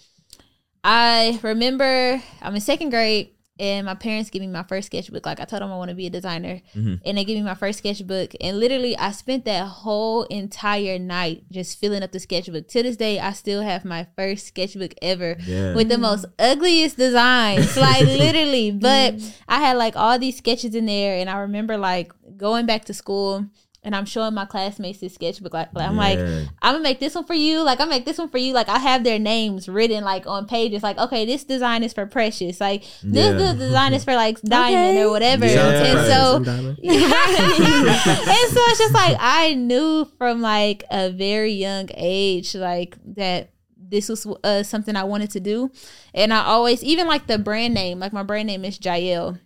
I 0.82 1.38
remember 1.42 2.22
I'm 2.42 2.54
in 2.54 2.60
second 2.60 2.90
grade. 2.90 3.30
And 3.58 3.86
my 3.86 3.94
parents 3.94 4.30
gave 4.30 4.42
me 4.42 4.48
my 4.48 4.62
first 4.62 4.86
sketchbook. 4.86 5.26
Like 5.26 5.40
I 5.40 5.44
told 5.44 5.62
them 5.62 5.72
I 5.72 5.76
want 5.76 5.88
to 5.90 5.94
be 5.94 6.06
a 6.06 6.10
designer, 6.10 6.60
Mm-hmm. 6.76 6.94
and 7.04 7.18
they 7.18 7.24
gave 7.24 7.36
me 7.36 7.42
my 7.42 7.54
first 7.54 7.78
sketchbook. 7.78 8.32
And 8.40 8.58
literally, 8.58 8.96
I 8.96 9.10
spent 9.12 9.44
that 9.46 9.66
whole 9.66 10.24
entire 10.24 10.98
night 10.98 11.44
just 11.50 11.78
filling 11.78 12.02
up 12.02 12.12
the 12.12 12.20
sketchbook. 12.20 12.68
To 12.68 12.82
this 12.82 12.96
day, 12.96 13.18
I 13.18 13.32
still 13.32 13.62
have 13.62 13.84
my 13.84 14.06
first 14.16 14.46
sketchbook 14.46 14.94
ever 15.02 15.36
Yeah. 15.46 15.74
with 15.74 15.88
the 15.88 15.98
most 15.98 16.26
ugliest 16.38 16.96
designs, 16.96 17.76
like 17.76 18.02
literally. 18.06 18.70
But 18.70 19.14
I 19.48 19.58
had 19.60 19.76
like 19.76 19.96
all 19.96 20.18
these 20.18 20.36
sketches 20.38 20.74
in 20.74 20.86
there, 20.86 21.18
and 21.18 21.28
I 21.28 21.38
remember 21.38 21.76
like 21.76 22.12
going 22.36 22.66
back 22.66 22.84
to 22.86 22.94
school. 22.94 23.46
And 23.84 23.94
I'm 23.94 24.04
showing 24.06 24.34
my 24.34 24.44
classmates 24.44 24.98
this 24.98 25.14
sketchbook. 25.14 25.54
Like, 25.54 25.72
like, 25.72 25.88
I'm 25.88 25.96
like, 25.96 26.18
I'm 26.18 26.74
gonna 26.74 26.80
make 26.80 26.98
this 26.98 27.14
one 27.14 27.24
for 27.24 27.34
you. 27.34 27.62
Like, 27.62 27.80
I 27.80 27.84
make 27.84 28.04
this 28.04 28.18
one 28.18 28.28
for 28.28 28.36
you. 28.36 28.52
Like, 28.52 28.68
I 28.68 28.78
have 28.78 29.04
their 29.04 29.20
names 29.20 29.68
written 29.68 30.02
like 30.04 30.26
on 30.26 30.46
pages. 30.46 30.82
Like, 30.82 30.98
okay, 30.98 31.24
this 31.24 31.44
design 31.44 31.84
is 31.84 31.92
for 31.92 32.04
Precious. 32.04 32.60
Like, 32.60 32.82
this 33.04 33.24
Yeah. 33.26 33.52
the 33.52 33.54
design 33.58 33.94
is 33.94 34.04
for 34.04 34.14
like 34.16 34.40
Diamond 34.42 34.98
Okay. 34.98 35.02
or 35.04 35.10
whatever. 35.10 35.46
Yeah. 35.46 35.54
Shout 35.54 35.74
out 35.74 35.78
to 35.78 35.86
And 35.86 35.92
Precious 35.94 36.12
so 36.12 36.36
and 36.36 36.48
and 38.28 38.52
so 38.52 38.60
it's 38.66 38.78
just 38.78 38.94
like 38.94 39.16
I 39.20 39.54
knew 39.54 40.04
from 40.18 40.42
like 40.42 40.84
a 40.90 41.10
very 41.10 41.52
young 41.52 41.88
age 41.94 42.54
like 42.56 42.96
that 43.16 43.50
this 43.90 44.08
was 44.10 44.26
uh, 44.44 44.62
something 44.64 44.96
I 44.96 45.04
wanted 45.04 45.30
to 45.30 45.40
do, 45.40 45.70
and 46.12 46.34
I 46.34 46.44
always 46.44 46.84
even 46.84 47.06
like 47.06 47.26
the 47.26 47.38
brand 47.38 47.72
name. 47.72 47.98
Like 48.00 48.12
my 48.12 48.22
brand 48.22 48.46
name 48.48 48.64
is 48.66 48.78
Jael. 48.84 49.38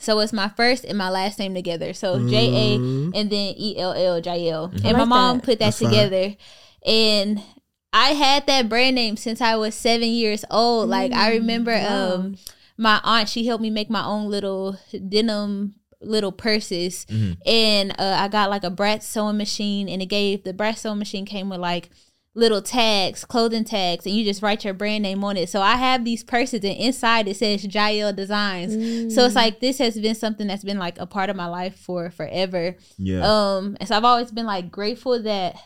So 0.00 0.18
it's 0.20 0.32
my 0.32 0.48
first 0.48 0.84
and 0.84 0.96
my 0.98 1.10
last 1.10 1.38
name 1.38 1.54
together. 1.54 1.92
So 1.92 2.28
J 2.28 2.36
A 2.48 2.78
Mhm. 2.78 3.12
and 3.14 3.30
then 3.30 3.54
E 3.56 3.78
L 3.78 3.92
L 3.92 4.18
Jael. 4.20 4.70
And 4.84 4.96
I 4.96 4.98
my 4.98 5.04
mom 5.04 5.38
that. 5.38 5.44
put 5.44 5.58
that 5.58 5.66
That's 5.66 5.78
fine. 5.80 5.90
together. 5.90 6.36
And 6.86 7.42
I 7.92 8.10
had 8.10 8.46
that 8.46 8.68
brand 8.68 8.94
name 8.96 9.16
since 9.16 9.40
I 9.40 9.56
was 9.56 9.74
seven 9.74 10.08
years 10.08 10.44
old. 10.50 10.88
Like 10.88 11.12
I 11.12 11.32
remember 11.32 11.72
wow. 11.72 12.12
um 12.14 12.36
my 12.76 13.00
aunt, 13.04 13.28
she 13.28 13.44
helped 13.46 13.62
me 13.62 13.68
make 13.70 13.90
my 13.90 14.04
own 14.04 14.30
little 14.30 14.78
denim 15.08 15.74
little 16.00 16.32
purses. 16.32 17.04
And 17.44 17.90
uh, 17.98 18.16
I 18.18 18.28
got 18.28 18.48
like 18.48 18.64
a 18.64 18.70
Bratz 18.70 19.02
sewing 19.02 19.36
machine 19.36 19.86
and 19.88 20.00
it 20.00 20.06
gave 20.06 20.44
the 20.44 20.54
Bratz 20.54 20.78
sewing 20.78 20.98
machine 20.98 21.26
came 21.26 21.50
with 21.50 21.60
like 21.60 21.90
little 22.34 22.62
tags, 22.62 23.24
clothing 23.24 23.64
tags, 23.64 24.06
and 24.06 24.14
you 24.14 24.24
just 24.24 24.42
write 24.42 24.64
your 24.64 24.74
brand 24.74 25.02
name 25.02 25.24
on 25.24 25.36
it. 25.36 25.48
So 25.48 25.60
I 25.60 25.76
have 25.76 26.04
these 26.04 26.22
purses, 26.22 26.62
and 26.64 26.76
inside 26.76 27.26
it 27.28 27.36
says 27.36 27.64
Jael 27.64 28.12
Designs. 28.12 28.76
Mm. 28.76 29.12
So 29.12 29.24
it's 29.24 29.34
like 29.34 29.60
this 29.60 29.78
has 29.78 29.98
been 29.98 30.14
something 30.14 30.46
that's 30.46 30.64
been 30.64 30.78
like 30.78 30.98
a 30.98 31.06
part 31.06 31.30
of 31.30 31.36
my 31.36 31.46
life 31.46 31.76
for 31.76 32.10
forever. 32.10 32.76
Yeah. 32.98 33.22
Um, 33.22 33.76
and 33.80 33.88
so 33.88 33.96
I've 33.96 34.04
always 34.04 34.30
been 34.30 34.46
like 34.46 34.70
grateful 34.70 35.20
that 35.22 35.56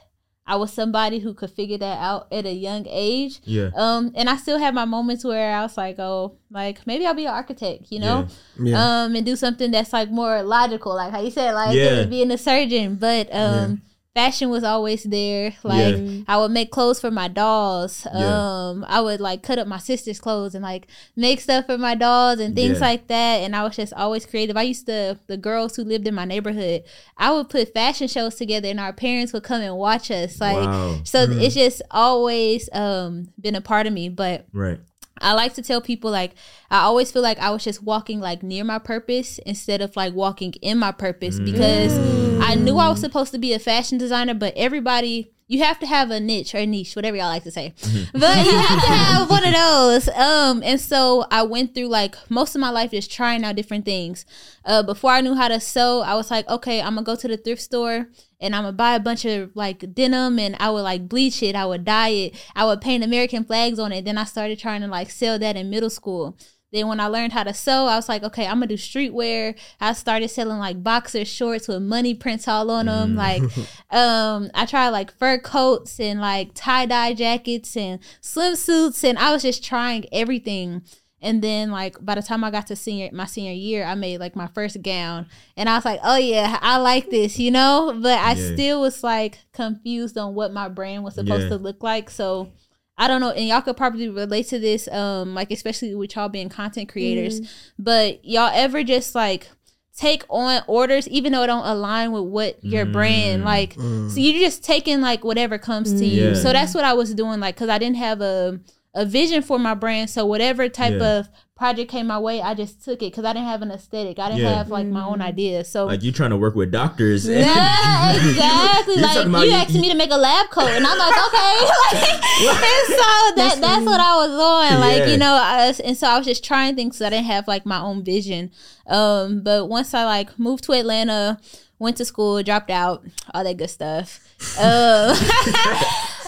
I 0.46 0.56
was 0.56 0.72
somebody 0.72 1.20
who 1.20 1.32
could 1.32 1.50
figure 1.50 1.78
that 1.78 1.98
out 1.98 2.28
at 2.30 2.44
a 2.44 2.52
young 2.52 2.86
age. 2.88 3.40
Yeah. 3.44 3.70
Um, 3.74 4.12
and 4.14 4.28
I 4.28 4.36
still 4.36 4.58
have 4.58 4.74
my 4.74 4.84
moments 4.84 5.24
where 5.24 5.54
I 5.56 5.62
was 5.62 5.76
like, 5.76 5.98
oh, 5.98 6.36
like 6.50 6.86
maybe 6.86 7.06
I'll 7.06 7.14
be 7.14 7.24
an 7.24 7.32
architect, 7.32 7.86
you 7.90 7.98
know? 7.98 8.28
Yeah. 8.58 9.04
Um, 9.04 9.14
and 9.16 9.24
do 9.24 9.36
something 9.36 9.70
that's 9.70 9.92
like 9.92 10.10
more 10.10 10.42
logical, 10.42 10.94
like 10.94 11.12
how 11.12 11.20
you 11.20 11.30
said, 11.30 11.52
like 11.54 11.74
Yeah. 11.74 12.04
being 12.04 12.30
a 12.30 12.36
surgeon. 12.38 12.96
But 12.96 13.28
um 13.34 13.80
fashion 14.14 14.48
was 14.48 14.62
always 14.62 15.02
there. 15.02 15.54
Like 15.64 15.96
I 16.28 16.36
would 16.38 16.52
make 16.52 16.70
clothes 16.70 17.00
for 17.00 17.10
my 17.10 17.26
dolls. 17.28 18.06
Yeah. 18.14 18.68
Um, 18.70 18.84
I 18.88 19.00
would 19.00 19.20
like 19.20 19.42
cut 19.42 19.58
up 19.58 19.66
my 19.66 19.78
sister's 19.78 20.20
clothes 20.20 20.54
and 20.54 20.62
like 20.62 20.86
make 21.16 21.40
stuff 21.40 21.66
for 21.66 21.76
my 21.76 21.94
dolls 21.96 22.38
and 22.38 22.54
things 22.54 22.78
Yeah. 22.78 22.86
like 22.86 23.08
that. 23.08 23.38
And 23.42 23.56
I 23.56 23.64
was 23.64 23.74
just 23.76 23.92
always 23.94 24.24
creative. 24.24 24.56
I 24.56 24.62
used 24.62 24.86
to 24.86 25.18
the 25.26 25.36
girls 25.36 25.74
who 25.76 25.82
lived 25.82 26.06
in 26.06 26.14
my 26.14 26.24
neighborhood. 26.24 26.84
I 27.18 27.32
would 27.32 27.48
put 27.48 27.72
fashion 27.74 28.06
shows 28.08 28.36
together, 28.36 28.68
and 28.68 28.78
our 28.80 28.92
parents 28.92 29.32
would 29.32 29.42
come 29.42 29.60
and 29.62 29.76
watch 29.76 30.10
us. 30.10 30.40
Like 30.40 30.56
Wow. 30.56 31.00
so, 31.04 31.26
it's 31.28 31.54
just 31.54 31.82
always 31.90 32.68
um 32.72 33.28
been 33.40 33.56
a 33.56 33.60
part 33.60 33.86
of 33.86 33.92
me. 33.92 34.08
But 34.08 34.46
Right. 34.52 34.78
I 35.20 35.32
like 35.32 35.54
to 35.54 35.62
tell 35.62 35.80
people 35.80 36.10
like 36.10 36.32
I 36.70 36.80
always 36.80 37.12
feel 37.12 37.22
like 37.22 37.38
I 37.38 37.50
was 37.50 37.64
just 37.64 37.82
walking 37.82 38.20
like 38.20 38.42
near 38.42 38.64
my 38.64 38.78
purpose 38.78 39.38
instead 39.38 39.80
of 39.80 39.96
like 39.96 40.14
walking 40.14 40.52
in 40.60 40.78
my 40.78 40.92
purpose 40.92 41.38
because 41.38 41.96
I 42.42 42.54
knew 42.56 42.78
I 42.78 42.88
was 42.88 43.00
supposed 43.00 43.32
to 43.32 43.38
be 43.38 43.52
a 43.52 43.58
fashion 43.58 43.98
designer, 43.98 44.34
but 44.34 44.54
everybody 44.56 45.30
you 45.46 45.62
have 45.62 45.78
to 45.78 45.86
have 45.86 46.10
a 46.10 46.20
niche 46.20 46.54
or 46.54 46.58
a 46.58 46.66
niche, 46.66 46.96
whatever 46.96 47.16
y'all 47.16 47.26
like 47.26 47.42
to 47.44 47.50
say. 47.50 47.74
But 48.12 48.46
you 48.46 48.52
have 48.52 48.80
to 48.80 48.86
have 48.86 49.30
one 49.30 49.44
of 49.44 49.52
those. 49.52 50.08
Um, 50.08 50.62
and 50.64 50.80
so 50.80 51.26
I 51.30 51.42
went 51.42 51.74
through 51.74 51.88
like 51.88 52.16
most 52.30 52.54
of 52.54 52.60
my 52.60 52.70
life 52.70 52.92
just 52.92 53.12
trying 53.12 53.44
out 53.44 53.56
different 53.56 53.84
things. 53.84 54.24
Uh, 54.64 54.82
before 54.82 55.10
I 55.10 55.20
knew 55.20 55.34
how 55.34 55.48
to 55.48 55.60
sew, 55.60 56.00
I 56.00 56.14
was 56.14 56.30
like, 56.30 56.48
okay, 56.48 56.80
I'm 56.80 56.94
gonna 56.94 57.04
go 57.04 57.16
to 57.16 57.28
the 57.28 57.36
thrift 57.36 57.60
store 57.60 58.08
and 58.44 58.54
I'm 58.54 58.62
gonna 58.62 58.72
buy 58.72 58.94
a 58.94 59.00
bunch 59.00 59.24
of 59.24 59.50
like 59.56 59.94
denim 59.94 60.38
and 60.38 60.54
I 60.60 60.70
would 60.70 60.82
like 60.82 61.08
bleach 61.08 61.42
it, 61.42 61.56
I 61.56 61.64
would 61.64 61.84
dye 61.84 62.08
it, 62.10 62.36
I 62.54 62.66
would 62.66 62.80
paint 62.80 63.02
American 63.02 63.44
flags 63.44 63.78
on 63.78 63.90
it. 63.90 64.04
Then 64.04 64.18
I 64.18 64.24
started 64.24 64.58
trying 64.58 64.82
to 64.82 64.86
like 64.86 65.10
sell 65.10 65.38
that 65.38 65.56
in 65.56 65.70
middle 65.70 65.90
school. 65.90 66.36
Then 66.70 66.88
when 66.88 66.98
I 66.98 67.06
learned 67.06 67.32
how 67.32 67.44
to 67.44 67.54
sew, 67.54 67.86
I 67.86 67.94
was 67.94 68.08
like, 68.08 68.24
okay, 68.24 68.46
I'm 68.46 68.56
gonna 68.56 68.66
do 68.66 68.74
streetwear. 68.74 69.56
I 69.80 69.92
started 69.92 70.28
selling 70.28 70.58
like 70.58 70.82
boxer 70.82 71.24
shorts 71.24 71.68
with 71.68 71.80
money 71.82 72.14
prints 72.14 72.46
all 72.46 72.70
on 72.70 72.86
them. 72.86 73.14
Like, 73.14 73.42
um, 73.90 74.50
I 74.54 74.66
tried 74.66 74.88
like 74.90 75.16
fur 75.16 75.38
coats 75.38 75.98
and 75.98 76.20
like 76.20 76.50
tie 76.54 76.86
dye 76.86 77.14
jackets 77.14 77.76
and 77.76 78.00
swimsuits, 78.20 79.04
and 79.04 79.18
I 79.18 79.32
was 79.32 79.42
just 79.42 79.64
trying 79.64 80.04
everything. 80.12 80.82
And 81.24 81.40
then 81.42 81.70
like 81.70 81.96
by 82.04 82.14
the 82.14 82.22
time 82.22 82.44
I 82.44 82.50
got 82.50 82.66
to 82.66 82.76
senior 82.76 83.08
my 83.12 83.24
senior 83.24 83.52
year, 83.52 83.84
I 83.84 83.94
made 83.94 84.20
like 84.20 84.36
my 84.36 84.46
first 84.48 84.82
gown, 84.82 85.26
and 85.56 85.68
I 85.68 85.76
was 85.76 85.84
like, 85.84 85.98
oh 86.04 86.18
yeah, 86.18 86.58
I 86.60 86.76
like 86.76 87.08
this, 87.10 87.38
you 87.38 87.50
know. 87.50 87.98
But 88.00 88.20
I 88.20 88.34
Yeah. 88.34 88.52
still 88.52 88.80
was 88.82 89.02
like 89.02 89.38
confused 89.52 90.18
on 90.18 90.34
what 90.34 90.52
my 90.52 90.68
brand 90.68 91.02
was 91.02 91.14
supposed 91.14 91.44
Yeah. 91.44 91.48
to 91.48 91.56
look 91.56 91.82
like. 91.82 92.10
So 92.10 92.50
I 92.98 93.08
don't 93.08 93.22
know, 93.22 93.30
and 93.30 93.48
y'all 93.48 93.62
could 93.62 93.76
probably 93.76 94.08
relate 94.08 94.48
to 94.48 94.58
this, 94.58 94.86
um, 94.88 95.34
like 95.34 95.50
especially 95.50 95.94
with 95.94 96.14
y'all 96.14 96.28
being 96.28 96.50
content 96.50 96.90
creators. 96.90 97.40
Mm-hmm. 97.40 97.82
But 97.82 98.24
y'all 98.24 98.52
ever 98.54 98.84
just 98.84 99.14
like 99.14 99.48
take 99.96 100.24
on 100.28 100.60
orders 100.66 101.08
even 101.08 101.32
though 101.32 101.44
it 101.44 101.46
don't 101.46 101.64
align 101.64 102.10
with 102.10 102.24
what 102.24 102.58
your 102.64 102.84
brand 102.84 103.42
mm. 103.42 103.44
like 103.44 103.74
so 103.74 103.80
mm. 103.80 104.12
you're 104.16 104.40
just 104.40 104.64
taking 104.64 105.00
like 105.00 105.22
whatever 105.22 105.56
comes 105.56 105.92
to 105.92 106.04
you. 106.04 106.30
Yeah. 106.30 106.34
So 106.34 106.52
that's 106.52 106.74
what 106.74 106.84
I 106.84 106.94
was 106.94 107.14
doing, 107.14 107.38
like 107.40 107.54
because 107.54 107.68
I 107.68 107.78
didn't 107.78 107.96
have 107.96 108.20
a 108.20 108.60
a 108.94 109.04
vision 109.04 109.42
for 109.42 109.58
my 109.58 109.74
brand. 109.74 110.08
So 110.10 110.24
whatever 110.24 110.68
type 110.68 110.94
Yeah. 111.00 111.18
of 111.18 111.28
project 111.56 111.90
came 111.90 112.06
my 112.08 112.18
way, 112.18 112.40
I 112.42 112.54
just 112.54 112.84
took 112.84 113.02
it 113.02 113.10
because 113.12 113.24
I 113.24 113.32
didn't 113.32 113.46
have 113.48 113.62
an 113.62 113.70
aesthetic. 113.70 114.18
I 114.18 114.28
didn't 114.28 114.42
Yeah. 114.42 114.54
have 114.58 114.70
like 114.70 114.86
my 114.86 115.04
own 115.04 115.20
idea. 115.20 115.64
So 115.64 115.86
Like 115.86 116.02
you 116.02 116.10
trying 116.12 116.30
to 116.30 116.36
work 116.36 116.54
with 116.54 116.70
doctors. 116.72 117.26
yeah, 117.28 118.14
exactly. 118.16 118.96
Like 119.02 119.26
you 119.26 119.38
you- 119.50 119.52
asked 119.52 119.74
me 119.74 119.88
to 119.88 119.94
make 119.96 120.10
a 120.10 120.16
lab 120.16 120.50
coat, 120.50 120.68
and 120.68 120.84
I'm 120.86 120.98
like, 120.98 121.26
okay. 121.26 121.58
Like, 122.44 122.56
and 122.56 122.86
so 122.88 123.34
that 123.36 123.58
that's 123.60 123.84
what 123.86 124.00
I 124.00 124.16
was 124.26 124.30
on. 124.72 124.80
Like 124.80 124.98
Yeah. 124.98 125.06
you 125.06 125.16
know, 125.16 125.34
I 125.34 125.68
was, 125.68 125.80
and 125.80 125.96
so 125.96 126.08
I 126.08 126.18
was 126.18 126.26
just 126.26 126.44
trying 126.44 126.74
things 126.76 126.96
because 126.96 127.06
I 127.06 127.10
didn't 127.10 127.26
have 127.26 127.46
like 127.48 127.64
my 127.66 127.78
own 127.80 128.02
vision. 128.04 128.50
Um, 128.86 129.42
but 129.42 129.68
once 129.68 129.94
I 129.94 130.04
like 130.04 130.36
moved 130.38 130.64
to 130.64 130.72
Atlanta, 130.72 131.38
went 131.78 131.96
to 131.98 132.04
school, 132.04 132.42
dropped 132.42 132.70
out, 132.70 133.04
all 133.32 133.44
that 133.44 133.56
good 133.56 133.70
stuff. 133.70 134.20
Um, 134.58 135.16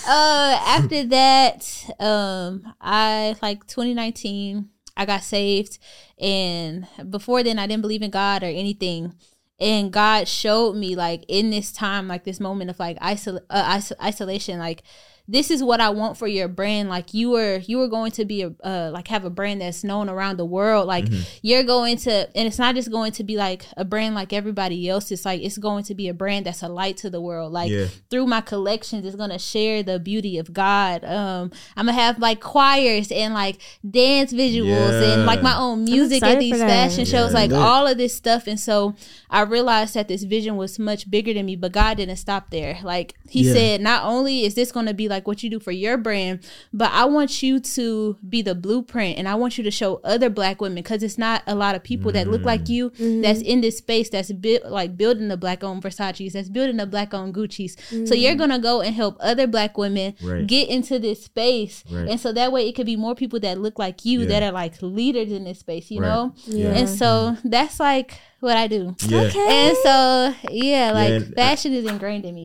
uh, 0.07 0.61
after 0.67 1.05
that, 1.05 1.91
um, 1.99 2.75
I 2.81 3.37
like 3.43 3.67
2019, 3.67 4.69
I 4.97 5.05
got 5.05 5.23
saved, 5.23 5.79
and 6.19 6.87
before 7.11 7.43
then, 7.43 7.59
I 7.59 7.67
didn't 7.67 7.83
believe 7.83 8.03
in 8.03 8.11
God 8.11 8.43
or 8.43 8.47
anything. 8.47 9.15
And 9.59 9.93
God 9.93 10.29
showed 10.29 10.77
me, 10.77 10.97
like 10.97 11.25
in 11.29 11.51
this 11.51 11.73
time, 11.73 12.09
like 12.09 12.25
this 12.25 12.41
moment 12.41 12.71
of 12.71 12.79
like 12.79 12.99
isol- 13.01 13.41
uh, 13.49 13.77
iso- 13.77 14.01
isolation, 14.03 14.59
like 14.59 14.83
this 15.29 15.51
is 15.51 15.63
what 15.63 15.81
I 15.81 15.91
want 15.91 16.17
for 16.17 16.27
your 16.29 16.47
brand. 16.49 16.89
Like 16.89 17.13
you 17.13 17.31
were, 17.31 17.59
you 17.67 17.79
were 17.79 17.89
going 17.89 18.13
to 18.13 18.25
be 18.25 18.43
a 18.43 18.53
uh, 18.63 18.91
like 18.93 19.09
have 19.09 19.25
a 19.25 19.31
brand 19.31 19.61
that's 19.61 19.83
known 19.83 20.09
around 20.09 20.37
the 20.37 20.45
world. 20.45 20.87
Like 20.87 21.07
you're 21.43 21.65
going 21.65 21.97
to, 21.99 22.11
and 22.37 22.47
it's 22.47 22.59
not 22.59 22.75
just 22.77 22.91
going 22.91 23.13
to 23.13 23.25
be 23.25 23.37
like 23.37 23.67
a 23.77 23.85
brand 23.85 24.15
like 24.15 24.33
everybody 24.33 24.89
else. 24.89 25.11
It's 25.11 25.25
like 25.25 25.41
it's 25.43 25.59
going 25.59 25.85
to 25.85 25.95
be 25.95 26.09
a 26.09 26.15
brand 26.15 26.47
that's 26.47 26.63
a 26.63 26.69
light 26.69 26.97
to 26.99 27.11
the 27.11 27.21
world. 27.21 27.53
Like 27.53 27.71
Yeah. 27.71 27.87
through 28.11 28.27
my 28.27 28.41
collections, 28.41 29.05
it's 29.05 29.17
gonna 29.17 29.39
share 29.39 29.83
the 29.83 29.99
beauty 29.99 30.39
of 30.39 30.53
God. 30.53 31.05
Um, 31.05 31.51
I'm 31.77 31.87
gonna 31.87 31.93
have 31.99 32.19
like 32.21 32.41
choirs 32.41 33.11
and 33.11 33.35
like 33.35 33.59
dance 33.89 34.33
visuals 34.33 35.03
and 35.13 35.27
like 35.27 35.43
my 35.43 35.57
own 35.59 35.85
music 35.85 36.23
at 36.23 36.39
these 36.39 36.53
for 36.53 36.59
that. 36.59 36.69
fashion 36.91 37.05
shows, 37.05 37.33
Yeah. 37.33 37.39
like 37.41 37.51
Lit. 37.51 37.61
all 37.61 37.87
of 37.87 37.99
this 37.99 38.15
stuff. 38.15 38.47
And 38.47 38.59
so 38.61 38.95
I 39.31 39.43
realized 39.43 39.95
that 39.95 40.09
this 40.09 40.23
vision 40.23 40.57
was 40.57 40.79
much 40.79 41.11
bigger 41.11 41.35
than 41.35 41.47
me, 41.47 41.57
but 41.57 41.73
God 41.73 41.97
didn't 41.97 42.17
stop 42.17 42.51
there. 42.51 42.79
Like 42.83 43.15
He 43.29 43.43
Yeah. 43.43 43.53
said, 43.53 43.81
not 43.81 44.05
only 44.05 44.45
is 44.45 44.55
this 44.55 44.71
gonna 44.73 44.95
be 44.95 45.09
like 45.09 45.27
what 45.27 45.43
you 45.43 45.51
do 45.51 45.59
for 45.59 45.73
your 45.73 45.97
brand, 45.97 46.41
but 46.73 46.91
I 46.93 47.05
want 47.07 47.43
you 47.43 47.59
to 47.61 48.17
be 48.29 48.43
the 48.43 48.55
blueprint, 48.55 49.19
and 49.19 49.29
I 49.29 49.35
want 49.35 49.59
you 49.59 49.65
to 49.65 49.71
show 49.71 50.01
other 50.05 50.31
Black 50.31 50.61
women 50.61 50.77
because 50.77 51.03
it's 51.03 51.19
not 51.19 51.43
a 51.47 51.55
lot 51.55 51.75
of 51.75 51.83
people 51.83 52.13
that 52.13 52.29
look 52.29 52.43
like 52.45 52.69
you 52.69 52.91
mm-hmm. 52.91 53.23
that's 53.23 53.41
in 53.41 53.61
this 53.61 53.79
space 53.79 54.09
that's 54.11 54.31
built 54.33 54.67
like 54.67 54.97
building 54.97 55.29
the 55.29 55.37
Black 55.37 55.65
owned 55.65 55.83
Versace's, 55.83 56.33
that's 56.35 56.49
building 56.49 56.77
the 56.77 56.87
Black 56.87 57.13
owned 57.15 57.35
Gucci's. 57.35 57.77
So 57.89 57.97
mm-hmm. 57.97 58.15
you're 58.15 58.35
gonna 58.35 58.59
go 58.59 58.81
and 58.81 58.95
help 58.95 59.17
other 59.21 59.47
Black 59.47 59.77
women 59.77 60.15
Right. 60.23 60.47
get 60.47 60.69
into 60.69 60.99
this 60.99 61.25
space, 61.25 61.85
Right. 61.91 62.09
and 62.09 62.21
so 62.21 62.33
that 62.33 62.53
way 62.53 62.69
it 62.69 62.75
could 62.75 62.87
be 62.87 62.97
more 62.97 63.15
people 63.15 63.41
that 63.41 63.61
look 63.61 63.79
like 63.79 64.05
you 64.05 64.21
Yeah. 64.21 64.27
that 64.27 64.43
are 64.45 64.53
like 64.53 64.81
leaders 64.83 65.33
in 65.33 65.45
this 65.45 65.61
space, 65.61 65.91
you 65.91 66.01
Right. 66.01 66.09
know. 66.09 66.35
Yeah. 66.47 66.73
And 66.73 66.89
so 66.89 67.35
mm-hmm. 67.37 67.49
that's 67.49 67.81
like 67.81 68.19
what 68.41 68.57
I 68.57 68.67
do. 68.67 68.95
Yeah. 69.07 69.31
And 69.35 69.77
so 69.83 70.35
yeah, 70.51 70.93
like 70.93 71.11
and, 71.11 71.33
uh, 71.33 71.37
fashion 71.37 71.73
is 71.73 71.87
ingrained 71.87 72.25
in 72.25 72.35
me. 72.35 72.45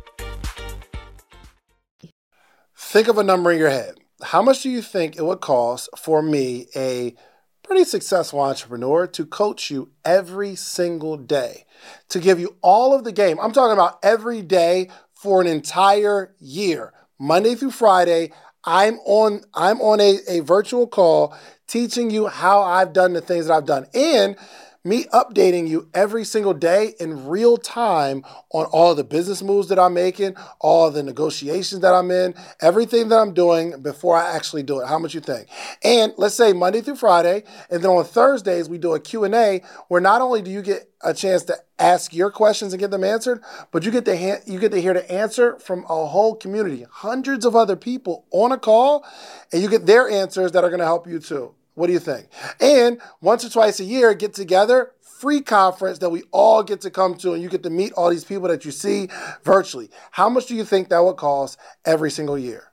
Think 2.91 3.07
of 3.07 3.17
a 3.17 3.23
number 3.23 3.53
in 3.53 3.57
your 3.57 3.69
head. 3.69 3.95
How 4.21 4.41
much 4.41 4.63
do 4.63 4.69
you 4.69 4.81
think 4.81 5.15
it 5.15 5.23
would 5.23 5.39
cost 5.39 5.87
for 5.97 6.21
me, 6.21 6.67
a 6.75 7.15
pretty 7.63 7.85
successful 7.85 8.41
entrepreneur, 8.41 9.07
to 9.07 9.25
coach 9.25 9.71
you 9.71 9.91
every 10.03 10.57
single 10.57 11.15
day? 11.15 11.63
To 12.09 12.19
give 12.19 12.37
you 12.37 12.57
all 12.61 12.93
of 12.93 13.05
the 13.05 13.13
game. 13.13 13.39
I'm 13.39 13.53
talking 13.53 13.71
about 13.71 13.97
every 14.03 14.41
day 14.41 14.89
for 15.13 15.39
an 15.39 15.47
entire 15.47 16.35
year. 16.37 16.91
Monday 17.17 17.55
through 17.55 17.71
Friday, 17.71 18.33
I'm 18.65 18.95
on 19.05 19.45
I'm 19.53 19.79
on 19.79 20.01
a, 20.01 20.17
a 20.27 20.41
virtual 20.41 20.85
call 20.85 21.33
teaching 21.67 22.11
you 22.11 22.27
how 22.27 22.61
I've 22.61 22.91
done 22.91 23.13
the 23.13 23.21
things 23.21 23.45
that 23.45 23.53
I've 23.53 23.65
done. 23.65 23.85
And 23.93 24.35
me 24.83 25.05
updating 25.05 25.67
you 25.67 25.87
every 25.93 26.23
single 26.23 26.53
day 26.53 26.95
in 26.99 27.27
real 27.27 27.57
time 27.57 28.23
on 28.51 28.65
all 28.65 28.95
the 28.95 29.03
business 29.03 29.43
moves 29.43 29.67
that 29.69 29.77
I'm 29.77 29.93
making, 29.93 30.35
all 30.59 30.89
the 30.89 31.03
negotiations 31.03 31.81
that 31.81 31.93
I'm 31.93 32.09
in, 32.09 32.33
everything 32.61 33.09
that 33.09 33.17
I'm 33.19 33.33
doing 33.33 33.81
before 33.81 34.17
I 34.17 34.35
actually 34.35 34.63
do 34.63 34.81
it. 34.81 34.87
How 34.87 34.97
much 34.97 35.13
you 35.13 35.21
think? 35.21 35.47
And 35.83 36.13
let's 36.17 36.35
say 36.35 36.53
Monday 36.53 36.81
through 36.81 36.95
Friday, 36.95 37.43
and 37.69 37.83
then 37.83 37.91
on 37.91 38.03
Thursdays 38.03 38.69
we 38.69 38.77
do 38.77 38.93
a 38.93 38.99
Q&A 38.99 39.61
where 39.87 40.01
not 40.01 40.21
only 40.21 40.41
do 40.41 40.49
you 40.49 40.61
get 40.61 40.89
a 41.03 41.13
chance 41.13 41.43
to 41.43 41.57
ask 41.79 42.13
your 42.13 42.31
questions 42.31 42.73
and 42.73 42.79
get 42.79 42.91
them 42.91 43.03
answered, 43.03 43.41
but 43.71 43.83
you 43.83 43.91
get 43.91 44.05
to 44.05 44.17
ha- 44.17 44.41
you 44.45 44.59
get 44.59 44.71
to 44.71 44.81
hear 44.81 44.93
the 44.93 45.11
answer 45.11 45.57
from 45.59 45.83
a 45.89 46.05
whole 46.05 46.35
community, 46.35 46.85
hundreds 46.89 47.45
of 47.45 47.55
other 47.55 47.75
people 47.75 48.25
on 48.31 48.51
a 48.51 48.57
call, 48.57 49.05
and 49.51 49.61
you 49.61 49.69
get 49.69 49.85
their 49.85 50.09
answers 50.09 50.51
that 50.51 50.63
are 50.63 50.69
going 50.69 50.79
to 50.79 50.85
help 50.85 51.07
you 51.07 51.19
too. 51.19 51.53
What 51.75 51.87
do 51.87 51.93
you 51.93 51.99
think? 51.99 52.27
And 52.59 53.01
once 53.21 53.45
or 53.45 53.49
twice 53.49 53.79
a 53.79 53.83
year, 53.83 54.13
get 54.13 54.33
together, 54.33 54.91
free 55.01 55.41
conference 55.41 55.99
that 55.99 56.09
we 56.09 56.23
all 56.31 56.63
get 56.63 56.81
to 56.81 56.89
come 56.89 57.15
to, 57.15 57.33
and 57.33 57.41
you 57.41 57.49
get 57.49 57.63
to 57.63 57.69
meet 57.69 57.93
all 57.93 58.09
these 58.09 58.25
people 58.25 58.47
that 58.49 58.65
you 58.65 58.71
see 58.71 59.07
virtually. 59.43 59.89
How 60.11 60.29
much 60.29 60.47
do 60.47 60.55
you 60.55 60.65
think 60.65 60.89
that 60.89 61.03
would 61.03 61.17
cost 61.17 61.59
every 61.85 62.11
single 62.11 62.37
year? 62.37 62.71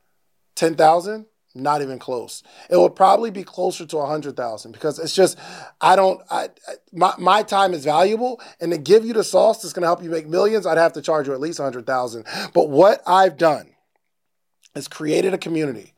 10,000? 0.56 1.26
Not 1.54 1.82
even 1.82 1.98
close. 1.98 2.42
It 2.70 2.76
would 2.76 2.94
probably 2.94 3.30
be 3.30 3.42
closer 3.42 3.84
to 3.87 3.96
100,000 3.96 4.72
because 4.72 4.98
it's 4.98 5.14
just, 5.14 5.38
I 5.80 5.96
don't, 5.96 6.20
I, 6.30 6.50
my, 6.92 7.14
my 7.18 7.42
time 7.42 7.74
is 7.74 7.84
valuable. 7.84 8.40
And 8.61 8.70
to 8.72 8.78
give 8.78 9.04
you 9.04 9.12
the 9.12 9.24
sauce 9.24 9.62
that's 9.62 9.72
going 9.72 9.82
to 9.82 9.88
help 9.88 10.02
you 10.02 10.11
make 10.11 10.28
millions, 10.28 10.66
I'd 10.66 10.78
have 10.78 10.92
to 10.94 11.02
charge 11.02 11.26
you 11.26 11.32
at 11.32 11.40
least 11.40 11.58
100,000. 11.58 12.26
But 12.52 12.68
what 12.68 13.02
I've 13.06 13.37
done 13.37 13.70
is 14.74 14.88
created 14.88 15.34
a 15.34 15.38
community 15.38 15.94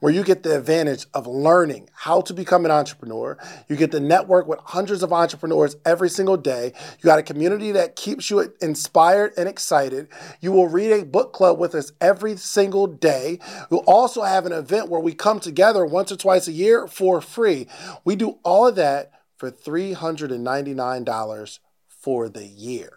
where 0.00 0.12
you 0.12 0.22
get 0.22 0.42
the 0.42 0.56
advantage 0.56 1.06
of 1.14 1.26
learning 1.26 1.88
how 1.92 2.20
to 2.22 2.34
become 2.34 2.64
an 2.64 2.70
entrepreneur. 2.70 3.38
You 3.68 3.76
get 3.76 3.92
to 3.92 4.00
network 4.00 4.46
with 4.46 4.60
hundreds 4.60 5.02
of 5.02 5.12
entrepreneurs 5.12 5.76
every 5.84 6.08
single 6.08 6.36
day. 6.36 6.72
You 6.98 7.04
got 7.04 7.18
a 7.18 7.22
community 7.22 7.72
that 7.72 7.96
keeps 7.96 8.30
you 8.30 8.52
inspired 8.60 9.32
and 9.36 9.48
excited. 9.48 10.08
You 10.40 10.52
will 10.52 10.68
read 10.68 10.92
a 10.92 11.04
book 11.04 11.32
club 11.32 11.58
with 11.58 11.74
us 11.74 11.92
every 12.00 12.36
single 12.36 12.86
day. 12.86 13.38
We'll 13.70 13.80
also 13.80 14.22
have 14.22 14.46
an 14.46 14.52
event 14.52 14.88
where 14.88 15.00
we 15.00 15.14
come 15.14 15.40
together 15.40 15.84
once 15.84 16.12
or 16.12 16.16
twice 16.16 16.48
a 16.48 16.52
year 16.52 16.86
for 16.86 17.20
free. 17.20 17.66
We 18.04 18.16
do 18.16 18.38
all 18.42 18.68
of 18.68 18.76
that 18.76 19.12
for 19.36 19.50
$399 19.50 21.58
for 21.88 22.28
the 22.28 22.46
year. 22.46 22.93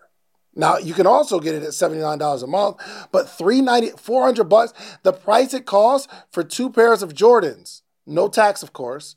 Now 0.58 0.78
you 0.78 0.94
can 0.94 1.08
also 1.08 1.40
get 1.40 1.56
it 1.56 1.64
at 1.64 1.70
$79 1.70 2.44
a 2.44 2.48
month, 2.48 2.78
but 3.12 3.30
390 3.30 3.98
400 3.98 4.44
bucks, 4.46 4.74
the 5.04 5.14
price 5.14 5.54
it 5.54 5.66
costs 5.66 6.12
for 6.32 6.44
two 6.44 6.70
pairs 6.70 7.04
of 7.04 7.14
Jordans, 7.14 7.84
no 8.06 8.28
tax 8.28 8.64
of 8.64 8.74
course. 8.74 9.16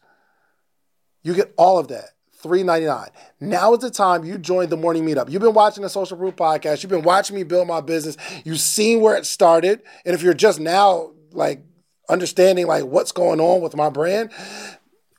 You 1.23 1.35
get 1.35 1.53
all 1.57 1.79
of 1.79 1.89
that. 1.89 2.11
399. 2.41 3.09
Now 3.41 3.75
is 3.75 3.81
the 3.81 3.91
time 3.91 4.25
you 4.25 4.39
join 4.39 4.71
the 4.71 4.77
morning 4.77 5.05
meetup. 5.05 5.31
You've 5.31 5.43
been 5.43 5.53
watching 5.53 5.83
the 5.83 5.91
Social 5.91 6.17
Proof 6.17 6.37
podcast. 6.37 6.83
You've 6.83 6.91
been 6.91 7.03
watching 7.03 7.37
me 7.37 7.43
build 7.43 7.69
my 7.69 7.83
business. 7.83 8.17
You've 8.45 8.61
seen 8.61 9.01
where 9.01 9.15
it 9.17 9.27
started. 9.27 9.83
And 10.07 10.15
if 10.15 10.23
you're 10.23 10.33
just 10.33 10.59
now 10.59 11.13
like 11.33 11.63
understanding 12.09 12.67
like 12.67 12.85
what's 12.85 13.13
going 13.13 13.41
on 13.41 13.61
with 13.61 13.77
my 13.77 13.91
brand, 13.91 14.31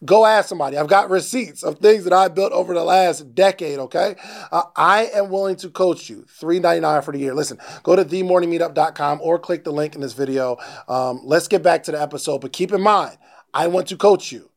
Go 0.04 0.26
ask 0.26 0.50
somebody. 0.50 0.78
I've 0.78 0.88
got 0.88 1.12
receipts 1.12 1.62
of 1.64 1.78
things 1.78 2.06
that 2.06 2.14
I 2.14 2.28
built 2.28 2.52
over 2.54 2.74
the 2.74 2.84
last 2.84 3.36
decade, 3.36 3.78
okay? 3.78 4.16
Uh, 4.52 4.64
I 4.76 5.12
am 5.14 5.30
willing 5.30 5.56
to 5.58 5.70
coach 5.70 6.10
you. 6.10 6.26
$3.99 6.40 7.04
for 7.04 7.12
the 7.12 7.20
year. 7.20 7.36
Listen, 7.36 7.60
go 7.84 7.96
to 7.96 8.04
themorningmeetup.com 8.04 9.20
or 9.22 9.38
click 9.38 9.64
the 9.64 9.72
link 9.72 9.94
in 9.94 10.02
this 10.02 10.14
video. 10.14 10.58
Um, 10.88 11.22
let's 11.24 11.48
get 11.48 11.62
back 11.62 11.84
to 11.84 11.92
the 11.92 12.02
episode, 12.02 12.42
but 12.42 12.52
keep 12.52 12.72
in 12.72 12.82
mind, 12.82 13.18
I 13.54 13.68
want 13.68 13.88
to 13.90 13.98
coach 13.98 14.32
you. 14.32 14.50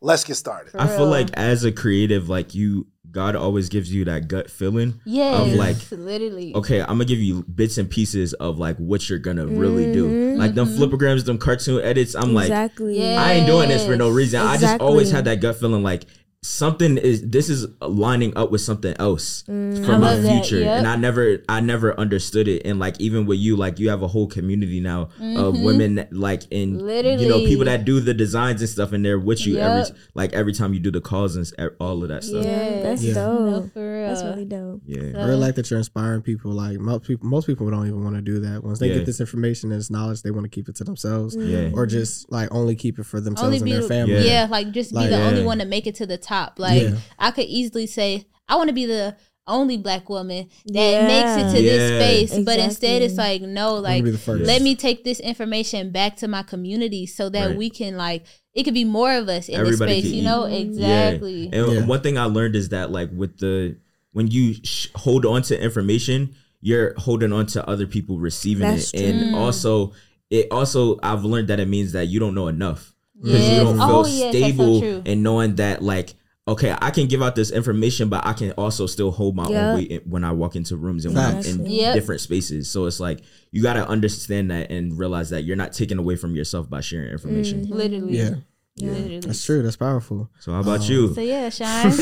Let's 0.00 0.24
get 0.24 0.36
started. 0.36 0.74
I 0.76 0.88
feel 0.88 1.06
like 1.06 1.28
as 1.34 1.62
a 1.62 1.70
creative, 1.70 2.28
like 2.28 2.54
you 2.54 2.86
God 3.12 3.34
always 3.36 3.68
gives 3.68 3.92
you 3.92 4.04
that 4.04 4.28
gut 4.28 4.50
feeling 4.50 5.00
Yes, 5.04 5.40
of 5.40 5.52
like 5.54 5.76
literally. 5.90 6.54
okay, 6.54 6.80
I'm 6.80 6.86
gonna 6.88 7.04
give 7.06 7.18
you 7.18 7.42
bits 7.42 7.76
and 7.78 7.90
pieces 7.90 8.32
of 8.34 8.58
like 8.58 8.76
what 8.76 9.08
you're 9.08 9.18
gonna 9.18 9.46
really 9.46 9.92
do. 9.92 10.06
Mhm. 10.08 10.38
Like 10.38 10.54
them 10.54 10.68
Flipagrams, 10.68 11.24
them 11.24 11.38
cartoon 11.38 11.80
edits. 11.82 12.14
I'm 12.14 12.36
Exactly. 12.36 12.98
like, 13.00 13.18
I 13.18 13.32
ain't 13.34 13.46
doing 13.46 13.68
this 13.68 13.84
for 13.84 13.96
no 13.96 14.10
reason. 14.10 14.40
I 14.40 14.56
just 14.58 14.80
always 14.80 15.10
had 15.10 15.24
that 15.24 15.40
gut 15.40 15.56
feeling 15.56 15.82
like 15.82 16.04
something 16.50 16.96
is 16.96 17.20
this 17.28 17.50
is 17.50 17.66
lining 17.82 18.34
up 18.34 18.50
with 18.50 18.62
something 18.62 18.94
else 18.98 19.44
Mm. 19.46 19.84
for 19.84 19.98
my 19.98 20.18
future 20.20 20.60
yep. 20.60 20.78
and 20.78 20.86
i 20.86 20.96
never 20.96 21.42
i 21.50 21.60
never 21.60 21.98
understood 22.00 22.48
it 22.48 22.62
and 22.64 22.78
like 22.78 22.98
even 22.98 23.26
with 23.26 23.38
you 23.38 23.56
like 23.56 23.78
you 23.78 23.90
have 23.90 24.02
a 24.02 24.08
whole 24.08 24.26
community 24.26 24.80
now 24.80 25.02
of 25.20 25.54
Mhm. 25.54 25.64
women 25.64 25.94
that, 25.96 26.12
like 26.14 26.44
in 26.50 26.78
you 26.80 27.28
know 27.28 27.40
people 27.40 27.66
that 27.66 27.84
do 27.84 28.00
the 28.00 28.14
designs 28.14 28.62
and 28.62 28.70
stuff 28.70 28.92
and 28.92 29.04
they're 29.04 29.18
with 29.18 29.46
you 29.46 29.58
every 29.58 29.94
like 30.14 30.32
every 30.32 30.54
time 30.54 30.72
you 30.72 30.80
do 30.80 30.90
the 30.90 31.00
calls 31.00 31.36
and 31.36 31.46
all 31.78 32.02
of 32.02 32.08
that 32.08 32.24
stuff 32.24 32.44
Yeah, 32.44 32.82
that's 32.82 33.02
Yeah. 33.02 33.14
dope. 33.14 33.40
No, 33.40 33.70
for 33.74 33.80
real. 33.98 34.08
That's 34.08 34.22
really 34.24 34.44
dope. 34.46 34.80
yeah 34.86 35.20
I 35.20 35.24
really 35.26 35.36
like 35.36 35.54
that 35.56 35.70
you're 35.70 35.78
inspiring 35.78 36.22
people. 36.22 36.52
Like 36.52 36.78
most 36.80 37.04
people, 37.04 37.26
most 37.28 37.46
people 37.46 37.70
don't 37.70 37.86
even 37.86 38.02
want 38.02 38.16
to 38.16 38.22
do 38.22 38.40
that. 38.40 38.64
Once 38.64 38.78
they 38.78 38.88
Yeah. 38.88 38.94
get 38.94 39.06
this 39.06 39.20
information 39.20 39.70
and 39.72 39.78
this 39.80 39.90
knowledge, 39.90 40.22
they 40.22 40.30
want 40.30 40.44
to 40.44 40.48
keep 40.48 40.68
it 40.68 40.76
to 40.76 40.84
themselves, 40.84 41.36
Yeah. 41.38 41.70
or 41.74 41.86
just 41.86 42.30
like 42.32 42.48
only 42.50 42.74
keep 42.76 42.98
it 42.98 43.04
for 43.04 43.20
themselves 43.20 43.44
only 43.46 43.56
and 43.58 43.64
be 43.66 43.72
their 43.72 43.82
family. 43.82 44.26
Yeah. 44.26 44.48
like 44.50 44.72
just 44.72 44.92
Like, 44.94 45.10
be 45.10 45.16
the 45.16 45.22
only 45.22 45.44
one 45.44 45.58
to 45.58 45.64
make 45.66 45.86
it 45.86 45.94
to 45.96 46.06
the 46.06 46.16
top. 46.16 46.29
Like 46.58 46.82
Yeah. 46.82 46.94
I 47.18 47.30
could 47.30 47.46
easily 47.46 47.86
say 47.86 48.26
I 48.48 48.56
want 48.56 48.68
to 48.68 48.74
be 48.74 48.86
the 48.86 49.16
only 49.46 49.76
black 49.76 50.08
woman 50.08 50.46
that 50.66 50.90
Yeah. 50.90 51.06
makes 51.06 51.36
it 51.54 51.56
to 51.58 51.62
Yeah. 51.64 51.72
this 51.72 52.30
space, 52.30 52.44
but 52.44 52.58
instead 52.60 53.02
it's 53.02 53.16
like 53.16 53.42
no, 53.42 53.74
like 53.74 54.04
be 54.04 54.10
the 54.12 54.18
first. 54.18 54.44
let 54.44 54.62
me 54.62 54.74
take 54.76 55.02
this 55.02 55.18
information 55.20 55.90
back 55.90 56.16
to 56.18 56.28
my 56.28 56.42
community 56.42 57.06
so 57.06 57.28
that 57.30 57.48
Right. 57.48 57.56
we 57.56 57.70
can 57.70 57.96
like 57.96 58.24
it 58.54 58.64
could 58.64 58.74
be 58.74 58.84
more 58.84 59.12
of 59.12 59.28
us 59.28 59.48
in 59.48 59.54
Everybody 59.56 59.94
this 59.94 60.04
space. 60.04 60.12
You 60.14 60.20
eat. 60.20 60.24
know 60.24 60.46
Yeah. 60.46 60.56
exactly. 60.56 61.48
Yeah. 61.52 61.62
And 61.64 61.72
Yeah. 61.72 61.86
one 61.86 62.00
thing 62.00 62.16
I 62.18 62.24
learned 62.24 62.54
is 62.56 62.68
that 62.70 62.90
like 62.92 63.10
with 63.14 63.38
the 63.38 63.76
when 64.12 64.28
you 64.28 64.54
sh- 64.64 64.88
hold 64.94 65.24
on 65.24 65.42
to 65.42 65.60
information, 65.60 66.30
you're 66.60 66.94
holding 66.98 67.32
on 67.32 67.46
to 67.46 67.68
other 67.68 67.86
people 67.86 68.18
receiving 68.18 68.68
That's 68.68 68.92
it, 68.92 68.98
true. 68.98 69.06
and 69.20 69.34
also 69.34 69.92
it 70.30 70.46
also 70.50 70.98
I've 71.02 71.24
learned 71.24 71.48
that 71.48 71.58
it 71.58 71.68
means 71.68 71.92
that 71.92 72.06
you 72.08 72.20
don't 72.20 72.34
know 72.34 72.48
enough 72.48 72.94
because 73.20 73.40
Yes. 73.40 73.52
you 73.58 73.64
don't 73.64 73.76
feel 73.76 73.82
Oh, 73.84 74.06
yes, 74.06 74.20
that's 74.20 74.32
so 74.34 74.38
stable 74.38 74.80
true. 74.80 75.02
in 75.04 75.22
knowing 75.24 75.56
that 75.56 75.82
like. 75.82 76.14
Okay, 76.50 76.74
I 76.82 76.90
can 76.90 77.06
give 77.06 77.22
out 77.22 77.36
this 77.36 77.52
information, 77.52 78.08
but 78.08 78.26
I 78.26 78.32
can 78.32 78.50
also 78.52 78.86
still 78.86 79.12
hold 79.12 79.36
my 79.36 79.48
Yeah. 79.48 79.68
own 79.70 79.74
weight 79.76 80.06
when 80.06 80.24
I 80.24 80.32
walk 80.32 80.56
into 80.56 80.76
rooms 80.76 81.04
and 81.06 81.14
when 81.14 81.46
in 81.46 81.64
Yep. 81.64 81.94
different 81.94 82.20
spaces. 82.20 82.68
So 82.68 82.86
it's 82.86 82.98
like 82.98 83.20
you 83.52 83.62
got 83.62 83.74
to 83.74 83.86
understand 83.86 84.50
that 84.50 84.68
and 84.70 84.98
realize 84.98 85.30
that 85.30 85.44
you're 85.44 85.56
not 85.56 85.72
taking 85.72 85.96
away 85.98 86.16
from 86.16 86.34
yourself 86.34 86.68
by 86.68 86.80
sharing 86.80 87.10
information. 87.12 87.64
Mhm. 87.66 87.70
Literally. 87.70 88.16
yeah, 88.16 88.34
Literally. 88.80 89.20
that's 89.20 89.44
true. 89.44 89.62
That's 89.62 89.76
powerful. 89.76 90.28
So 90.40 90.52
how 90.52 90.60
about 90.60 90.80
Um, 90.80 90.86
you? 90.90 91.14
So 91.14 91.20
yeah, 91.20 91.50
Shine. 91.50 91.92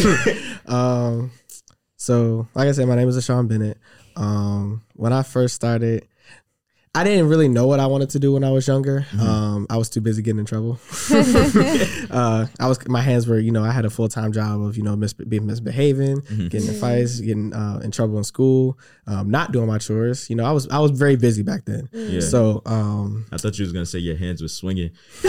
um, 0.66 1.30
so 1.96 2.48
like 2.54 2.68
I 2.68 2.72
said, 2.72 2.88
my 2.88 2.94
name 2.96 3.08
is 3.08 3.18
Ashawn 3.18 3.48
Bennett. 3.48 3.76
Um, 4.16 4.82
when 4.94 5.12
I 5.12 5.22
first 5.24 5.54
started, 5.56 6.06
I 6.94 7.04
didn't 7.04 7.28
really 7.28 7.48
know 7.48 7.66
what 7.66 7.80
I 7.80 7.86
wanted 7.86 8.10
to 8.10 8.18
do 8.18 8.32
when 8.32 8.42
I 8.44 8.50
was 8.50 8.66
younger. 8.66 9.06
Um, 9.20 9.66
I 9.70 9.76
was 9.76 9.88
too 9.88 10.00
busy 10.00 10.22
getting 10.22 10.40
in 10.40 10.46
trouble. 10.46 10.78
uh, 12.10 12.46
I 12.58 12.66
was 12.66 12.78
my 12.88 13.00
hands 13.02 13.26
were, 13.28 13.38
you 13.38 13.50
know, 13.52 13.62
I 13.62 13.70
had 13.70 13.84
a 13.84 13.90
full 13.90 14.08
time 14.08 14.32
job 14.32 14.62
of, 14.62 14.76
you 14.76 14.82
know, 14.82 14.96
mis- 14.96 15.12
being 15.12 15.46
misbehaving, 15.46 16.20
getting 16.48 16.68
in 16.68 16.74
fights, 16.74 17.20
getting 17.20 17.52
uh, 17.52 17.80
in 17.84 17.90
trouble 17.90 18.18
in 18.18 18.24
school, 18.24 18.78
um, 19.06 19.30
not 19.30 19.52
doing 19.52 19.66
my 19.66 19.78
chores. 19.78 20.28
You 20.30 20.36
know, 20.36 20.44
I 20.44 20.52
was 20.52 20.66
I 20.68 20.78
was 20.78 20.90
very 20.92 21.16
busy 21.16 21.42
back 21.42 21.64
then. 21.66 21.88
Yeah. 21.92 22.20
So 22.20 22.62
um, 22.66 23.26
I 23.32 23.36
thought 23.36 23.58
you 23.58 23.64
was 23.64 23.72
gonna 23.72 23.86
say 23.86 23.98
your 23.98 24.16
hands 24.16 24.42
were 24.42 24.48
swinging. 24.48 24.90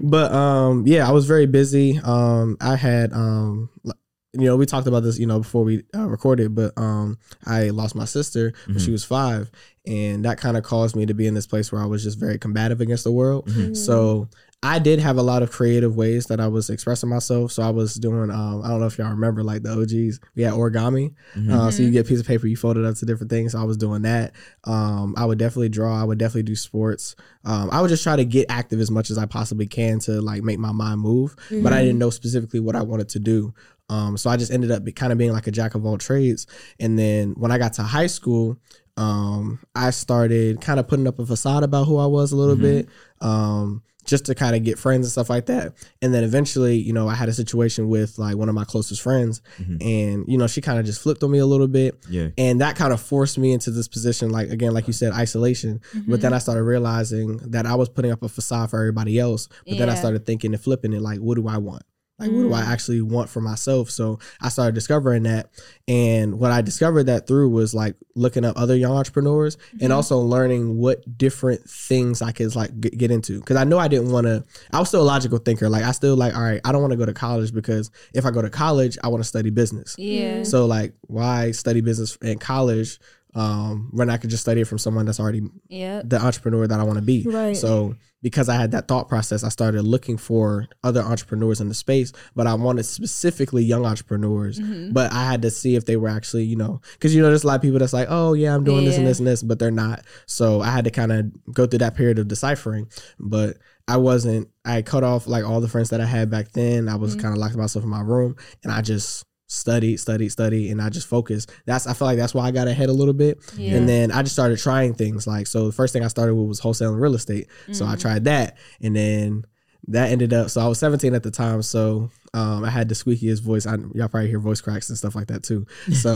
but 0.00 0.32
um 0.32 0.86
yeah 0.86 1.06
i 1.08 1.10
was 1.12 1.26
very 1.26 1.46
busy 1.46 1.98
um 2.04 2.56
i 2.60 2.76
had 2.76 3.12
um 3.12 3.68
l- 3.86 3.92
you 4.34 4.44
know 4.46 4.56
we 4.56 4.66
talked 4.66 4.86
about 4.86 5.00
this 5.02 5.18
you 5.18 5.26
know 5.26 5.38
before 5.38 5.64
we 5.64 5.82
uh, 5.94 6.06
recorded 6.08 6.54
but 6.54 6.72
um 6.76 7.18
i 7.46 7.70
lost 7.70 7.94
my 7.94 8.04
sister 8.04 8.52
when 8.66 8.78
she 8.78 8.90
was 8.90 9.04
five 9.04 9.50
and 9.86 10.24
that 10.24 10.38
kind 10.38 10.56
of 10.56 10.62
caused 10.64 10.96
me 10.96 11.06
to 11.06 11.14
be 11.14 11.26
in 11.26 11.34
this 11.34 11.46
place 11.46 11.70
where 11.70 11.80
i 11.80 11.86
was 11.86 12.02
just 12.02 12.18
very 12.18 12.38
combative 12.38 12.80
against 12.80 13.04
the 13.04 13.12
world 13.12 13.48
so 13.74 14.28
I 14.66 14.78
did 14.78 14.98
have 14.98 15.18
a 15.18 15.22
lot 15.22 15.42
of 15.42 15.50
creative 15.50 15.94
ways 15.94 16.24
that 16.28 16.40
I 16.40 16.48
was 16.48 16.70
expressing 16.70 17.10
myself. 17.10 17.52
So 17.52 17.62
I 17.62 17.68
was 17.68 17.96
doing, 17.96 18.30
um, 18.30 18.62
I 18.64 18.68
don't 18.68 18.80
know 18.80 18.86
if 18.86 18.96
y'all 18.96 19.10
remember, 19.10 19.44
like 19.44 19.62
the 19.62 19.70
OGs. 19.72 20.20
We 20.34 20.42
had 20.42 20.54
origami. 20.54 21.12
Uh, 21.52 21.70
so 21.70 21.82
you 21.82 21.90
get 21.90 22.06
a 22.06 22.08
piece 22.08 22.18
of 22.20 22.26
paper, 22.26 22.46
you 22.46 22.56
fold 22.56 22.78
it 22.78 22.84
up 22.86 22.94
to 22.96 23.04
different 23.04 23.28
things. 23.28 23.52
So 23.52 23.60
I 23.60 23.64
was 23.64 23.76
doing 23.76 24.00
that. 24.02 24.32
Um, 24.64 25.12
I 25.18 25.26
would 25.26 25.38
definitely 25.38 25.68
draw. 25.68 26.00
I 26.00 26.04
would 26.04 26.16
definitely 26.16 26.44
do 26.44 26.56
sports. 26.56 27.14
Um, 27.44 27.68
I 27.72 27.82
would 27.82 27.88
just 27.90 28.02
try 28.02 28.16
to 28.16 28.24
get 28.24 28.46
active 28.48 28.80
as 28.80 28.90
much 28.90 29.10
as 29.10 29.18
I 29.18 29.26
possibly 29.26 29.66
can 29.66 29.98
to 30.00 30.22
like 30.22 30.42
make 30.42 30.58
my 30.58 30.72
mind 30.72 30.98
move. 31.02 31.36
But 31.62 31.74
I 31.74 31.82
didn't 31.82 31.98
know 31.98 32.08
specifically 32.08 32.60
what 32.60 32.74
I 32.74 32.80
wanted 32.80 33.10
to 33.10 33.18
do. 33.18 33.52
Um, 33.88 34.16
so 34.16 34.30
I 34.30 34.36
just 34.36 34.50
ended 34.52 34.70
up 34.70 34.82
be, 34.84 34.92
kind 34.92 35.12
of 35.12 35.18
being 35.18 35.32
like 35.32 35.46
a 35.46 35.50
jack 35.50 35.74
of 35.74 35.84
all 35.84 35.98
trades. 35.98 36.46
And 36.80 36.98
then 36.98 37.34
when 37.36 37.50
I 37.52 37.58
got 37.58 37.74
to 37.74 37.82
high 37.82 38.06
school, 38.06 38.58
um, 38.96 39.58
I 39.74 39.90
started 39.90 40.60
kind 40.60 40.80
of 40.80 40.88
putting 40.88 41.06
up 41.06 41.18
a 41.18 41.26
facade 41.26 41.64
about 41.64 41.84
who 41.86 41.98
I 41.98 42.06
was 42.06 42.32
a 42.32 42.36
little 42.36 42.56
bit. 42.56 42.88
Um, 43.20 43.82
just 44.06 44.26
to 44.26 44.34
kind 44.34 44.54
of 44.54 44.62
get 44.62 44.78
friends 44.78 45.06
and 45.06 45.12
stuff 45.12 45.30
like 45.30 45.46
that. 45.46 45.72
And 46.02 46.12
then 46.12 46.24
eventually, 46.24 46.76
you 46.76 46.92
know, 46.92 47.08
I 47.08 47.14
had 47.14 47.30
a 47.30 47.32
situation 47.32 47.88
with 47.88 48.18
like 48.18 48.36
one 48.36 48.50
of 48.50 48.54
my 48.54 48.64
closest 48.64 49.00
friends, 49.00 49.40
and 49.80 50.26
you 50.28 50.36
know, 50.36 50.46
she 50.46 50.60
kind 50.60 50.78
of 50.78 50.84
just 50.84 51.00
flipped 51.00 51.22
on 51.22 51.30
me 51.30 51.38
a 51.38 51.46
little 51.46 51.68
bit, 51.68 51.96
Yeah. 52.10 52.28
and 52.36 52.60
that 52.60 52.76
kind 52.76 52.92
of 52.92 53.00
forced 53.00 53.38
me 53.38 53.52
into 53.52 53.70
this 53.70 53.88
position, 53.88 54.28
like 54.28 54.50
again, 54.50 54.74
like 54.74 54.86
you 54.88 54.92
said, 54.92 55.14
isolation. 55.14 55.80
But 56.06 56.20
then 56.20 56.34
I 56.34 56.38
started 56.38 56.64
realizing 56.64 57.38
that 57.52 57.64
I 57.64 57.76
was 57.76 57.88
putting 57.88 58.12
up 58.12 58.22
a 58.22 58.28
facade 58.28 58.68
for 58.68 58.78
everybody 58.78 59.18
else. 59.18 59.48
But 59.66 59.78
then 59.78 59.88
I 59.88 59.94
started 59.94 60.26
thinking 60.26 60.52
and 60.52 60.62
flipping 60.62 60.92
it, 60.92 61.00
like, 61.00 61.20
what 61.20 61.36
do 61.36 61.48
I 61.48 61.56
want? 61.56 61.82
Like, 62.18 62.30
what 62.30 62.42
do 62.42 62.52
I 62.52 62.62
mm. 62.62 62.68
actually 62.68 63.02
want 63.02 63.28
for 63.28 63.40
myself? 63.40 63.90
So 63.90 64.20
I 64.40 64.48
started 64.48 64.74
discovering 64.74 65.24
that. 65.24 65.50
And 65.88 66.38
what 66.38 66.52
I 66.52 66.60
discovered 66.60 67.04
that 67.04 67.26
through 67.26 67.50
was 67.50 67.74
like 67.74 67.96
looking 68.14 68.44
up 68.44 68.56
other 68.56 68.76
young 68.76 68.92
entrepreneurs 68.92 69.56
and 69.72 69.80
mm-hmm. 69.80 69.92
also 69.92 70.20
learning 70.20 70.78
what 70.78 71.18
different 71.18 71.68
things 71.68 72.22
I 72.22 72.30
could 72.30 72.54
like 72.54 72.78
get 72.80 73.10
into. 73.10 73.40
Cause 73.42 73.56
I 73.56 73.64
know 73.64 73.78
I 73.78 73.88
didn't 73.88 74.12
want 74.12 74.28
to, 74.28 74.44
I 74.72 74.78
was 74.78 74.88
still 74.88 75.02
a 75.02 75.04
logical 75.04 75.38
thinker. 75.38 75.68
Like, 75.68 75.82
I 75.82 75.90
still 75.90 76.14
like, 76.14 76.36
all 76.36 76.42
right, 76.42 76.60
I 76.64 76.70
don't 76.70 76.82
want 76.82 76.92
to 76.92 76.96
go 76.96 77.06
to 77.06 77.14
college 77.14 77.52
because 77.52 77.90
if 78.14 78.24
I 78.24 78.30
go 78.30 78.42
to 78.42 78.50
college, 78.50 78.96
I 79.02 79.08
want 79.08 79.22
to 79.22 79.28
study 79.28 79.50
business. 79.50 79.96
Yeah. 79.98 80.44
So, 80.44 80.66
like, 80.66 80.94
why 81.08 81.50
study 81.50 81.80
business 81.80 82.16
in 82.22 82.38
college 82.38 83.00
um, 83.34 83.88
when 83.92 84.10
I 84.10 84.16
could 84.16 84.30
just 84.30 84.42
study 84.42 84.60
it 84.60 84.66
from 84.68 84.78
someone 84.78 85.06
that's 85.06 85.20
already 85.20 85.42
Yep. 85.68 86.08
the 86.08 86.20
entrepreneur 86.20 86.66
that 86.66 86.78
I 86.78 86.82
want 86.84 86.98
to 86.98 87.04
be. 87.04 87.24
Right. 87.26 87.56
So 87.56 87.96
because 88.22 88.48
I 88.48 88.54
had 88.56 88.70
that 88.70 88.88
thought 88.88 89.08
process, 89.08 89.44
I 89.44 89.48
started 89.50 89.82
looking 89.82 90.16
for 90.16 90.66
other 90.82 91.02
entrepreneurs 91.02 91.60
in 91.60 91.68
the 91.68 91.74
space, 91.74 92.10
but 92.34 92.46
I 92.46 92.54
wanted 92.54 92.84
specifically 92.84 93.62
young 93.64 93.84
entrepreneurs. 93.84 94.58
Mm-hmm. 94.58 94.92
But 94.92 95.12
I 95.12 95.24
had 95.30 95.42
to 95.42 95.50
see 95.50 95.76
if 95.76 95.84
they 95.84 95.96
were 95.96 96.08
actually, 96.08 96.44
you 96.44 96.56
know, 96.56 96.80
because 96.94 97.14
you 97.14 97.20
know, 97.20 97.28
there's 97.28 97.44
a 97.44 97.46
lot 97.46 97.56
of 97.56 97.62
people 97.62 97.78
that's 97.78 97.92
like, 97.92 98.08
oh 98.10 98.32
yeah, 98.32 98.54
I'm 98.54 98.64
doing 98.64 98.84
this 98.86 98.96
and 98.96 99.06
this 99.06 99.18
and 99.18 99.26
this, 99.26 99.42
but 99.42 99.58
they're 99.58 99.70
not. 99.70 100.04
So 100.26 100.62
I 100.62 100.70
had 100.70 100.84
to 100.84 100.90
kind 100.90 101.12
of 101.12 101.26
go 101.52 101.66
through 101.66 101.80
that 101.80 101.96
period 101.96 102.18
of 102.18 102.28
deciphering. 102.28 102.88
But 103.18 103.58
I 103.88 103.98
wasn't. 103.98 104.48
I 104.64 104.80
cut 104.80 105.04
off 105.04 105.26
like 105.26 105.44
all 105.44 105.60
the 105.60 105.68
friends 105.68 105.90
that 105.90 106.00
I 106.00 106.06
had 106.06 106.30
back 106.30 106.52
then. 106.52 106.88
I 106.88 106.92
Mm-hmm. 106.92 107.02
was 107.02 107.14
kind 107.16 107.34
of 107.34 107.36
locked 107.38 107.56
myself 107.56 107.84
in 107.84 107.90
my 107.90 108.00
room, 108.00 108.36
and 108.62 108.72
I 108.72 108.80
just 108.80 109.26
studied, 109.46 109.98
studied, 109.98 110.30
studied, 110.30 110.70
and 110.70 110.80
I 110.80 110.88
just 110.88 111.06
focused. 111.06 111.52
That's 111.66 111.86
I 111.86 111.92
feel 111.94 112.06
like 112.06 112.16
that's 112.16 112.34
why 112.34 112.46
I 112.46 112.50
got 112.50 112.68
ahead 112.68 112.88
a 112.88 112.92
little 112.92 113.14
bit. 113.14 113.38
Yeah. 113.56 113.76
And 113.76 113.88
then 113.88 114.10
I 114.10 114.22
just 114.22 114.34
started 114.34 114.58
trying 114.58 114.94
things. 114.94 115.26
Like 115.26 115.46
so, 115.46 115.66
the 115.66 115.72
first 115.72 115.92
thing 115.92 116.02
I 116.04 116.08
started 116.08 116.34
with 116.34 116.48
was 116.48 116.60
wholesaling 116.60 117.00
real 117.00 117.14
estate. 117.14 117.48
So 117.72 117.84
Mm. 117.84 117.88
I 117.88 117.96
tried 117.96 118.24
that, 118.24 118.56
and 118.80 118.94
then 118.96 119.44
that 119.88 120.10
ended 120.10 120.32
up. 120.32 120.48
So 120.48 120.60
I 120.62 120.66
was 120.66 120.78
17 120.78 121.14
at 121.14 121.22
the 121.22 121.30
time. 121.30 121.60
So 121.60 122.10
um, 122.32 122.64
I 122.64 122.70
had 122.70 122.88
the 122.88 122.94
squeakiest 122.94 123.42
voice. 123.42 123.66
I, 123.66 123.76
y'all 123.94 124.08
probably 124.08 124.28
hear 124.28 124.38
voice 124.38 124.62
cracks 124.62 124.88
and 124.88 124.96
stuff 124.96 125.14
like 125.14 125.26
that 125.26 125.42
too. 125.42 125.66
So, 125.92 126.14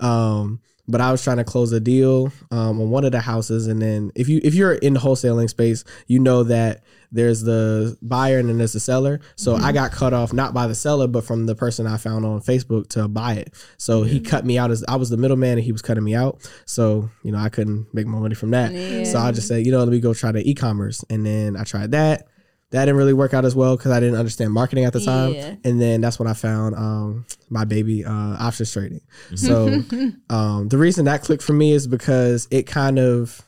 um, 0.00 0.60
but 0.88 1.00
I 1.00 1.12
was 1.12 1.22
trying 1.22 1.36
to 1.36 1.44
close 1.44 1.70
a 1.72 1.80
deal 1.80 2.32
um, 2.50 2.80
on 2.80 2.90
one 2.90 3.04
of 3.04 3.12
the 3.12 3.20
houses, 3.20 3.66
and 3.66 3.80
then 3.80 4.10
if 4.14 4.28
you 4.28 4.40
if 4.42 4.54
you're 4.54 4.72
in 4.72 4.94
the 4.94 5.00
wholesaling 5.00 5.50
space, 5.50 5.84
you 6.06 6.18
know 6.18 6.42
that 6.44 6.82
there's 7.12 7.42
the 7.42 7.96
buyer 8.02 8.38
and 8.38 8.48
then 8.48 8.58
there's 8.58 8.72
the 8.72 8.80
seller. 8.80 9.20
So 9.36 9.54
I 9.56 9.72
got 9.72 9.92
cut 9.92 10.12
off 10.12 10.32
not 10.32 10.52
by 10.52 10.66
the 10.66 10.74
seller, 10.74 11.06
but 11.06 11.24
from 11.24 11.46
the 11.46 11.54
person 11.54 11.86
I 11.86 11.96
found 11.96 12.26
on 12.26 12.40
Facebook 12.40 12.88
to 12.90 13.08
buy 13.08 13.34
it. 13.34 13.54
So 13.76 14.02
he 14.02 14.20
cut 14.20 14.44
me 14.44 14.58
out 14.58 14.70
as 14.70 14.84
I 14.88 14.96
was 14.96 15.10
the 15.10 15.16
middleman, 15.16 15.52
and 15.52 15.62
he 15.62 15.72
was 15.72 15.82
cutting 15.82 16.04
me 16.04 16.14
out. 16.14 16.50
So 16.64 17.10
you 17.22 17.32
know 17.32 17.38
I 17.38 17.50
couldn't 17.50 17.92
make 17.92 18.06
more 18.06 18.20
money 18.20 18.34
from 18.34 18.50
that. 18.50 18.72
So 19.06 19.18
I 19.18 19.30
just 19.32 19.46
said, 19.48 19.66
you 19.66 19.72
know, 19.72 19.78
let 19.78 19.88
me 19.88 20.00
go 20.00 20.14
try 20.14 20.32
the 20.32 20.48
e-commerce, 20.48 21.04
and 21.10 21.24
then 21.24 21.56
I 21.56 21.64
tried 21.64 21.90
that. 21.92 22.28
That 22.70 22.84
didn't 22.84 22.96
really 22.96 23.14
work 23.14 23.32
out 23.32 23.46
as 23.46 23.56
well 23.56 23.76
because 23.76 23.92
I 23.92 24.00
didn't 24.00 24.18
understand 24.18 24.52
marketing 24.52 24.84
at 24.84 24.92
the 24.92 25.00
time. 25.00 25.32
Yeah. 25.32 25.54
And 25.64 25.80
then 25.80 26.02
that's 26.02 26.18
when 26.18 26.28
I 26.28 26.34
found 26.34 26.74
um, 26.74 27.26
my 27.48 27.64
baby 27.64 28.04
uh, 28.04 28.12
options 28.12 28.72
trading. 28.72 29.00
So 29.36 29.66
um, 30.30 30.68
the 30.68 30.76
reason 30.76 31.06
that 31.06 31.22
clicked 31.22 31.42
for 31.42 31.54
me 31.54 31.72
is 31.72 31.86
because 31.86 32.46
it 32.50 32.66
kind 32.66 32.98
of 32.98 33.42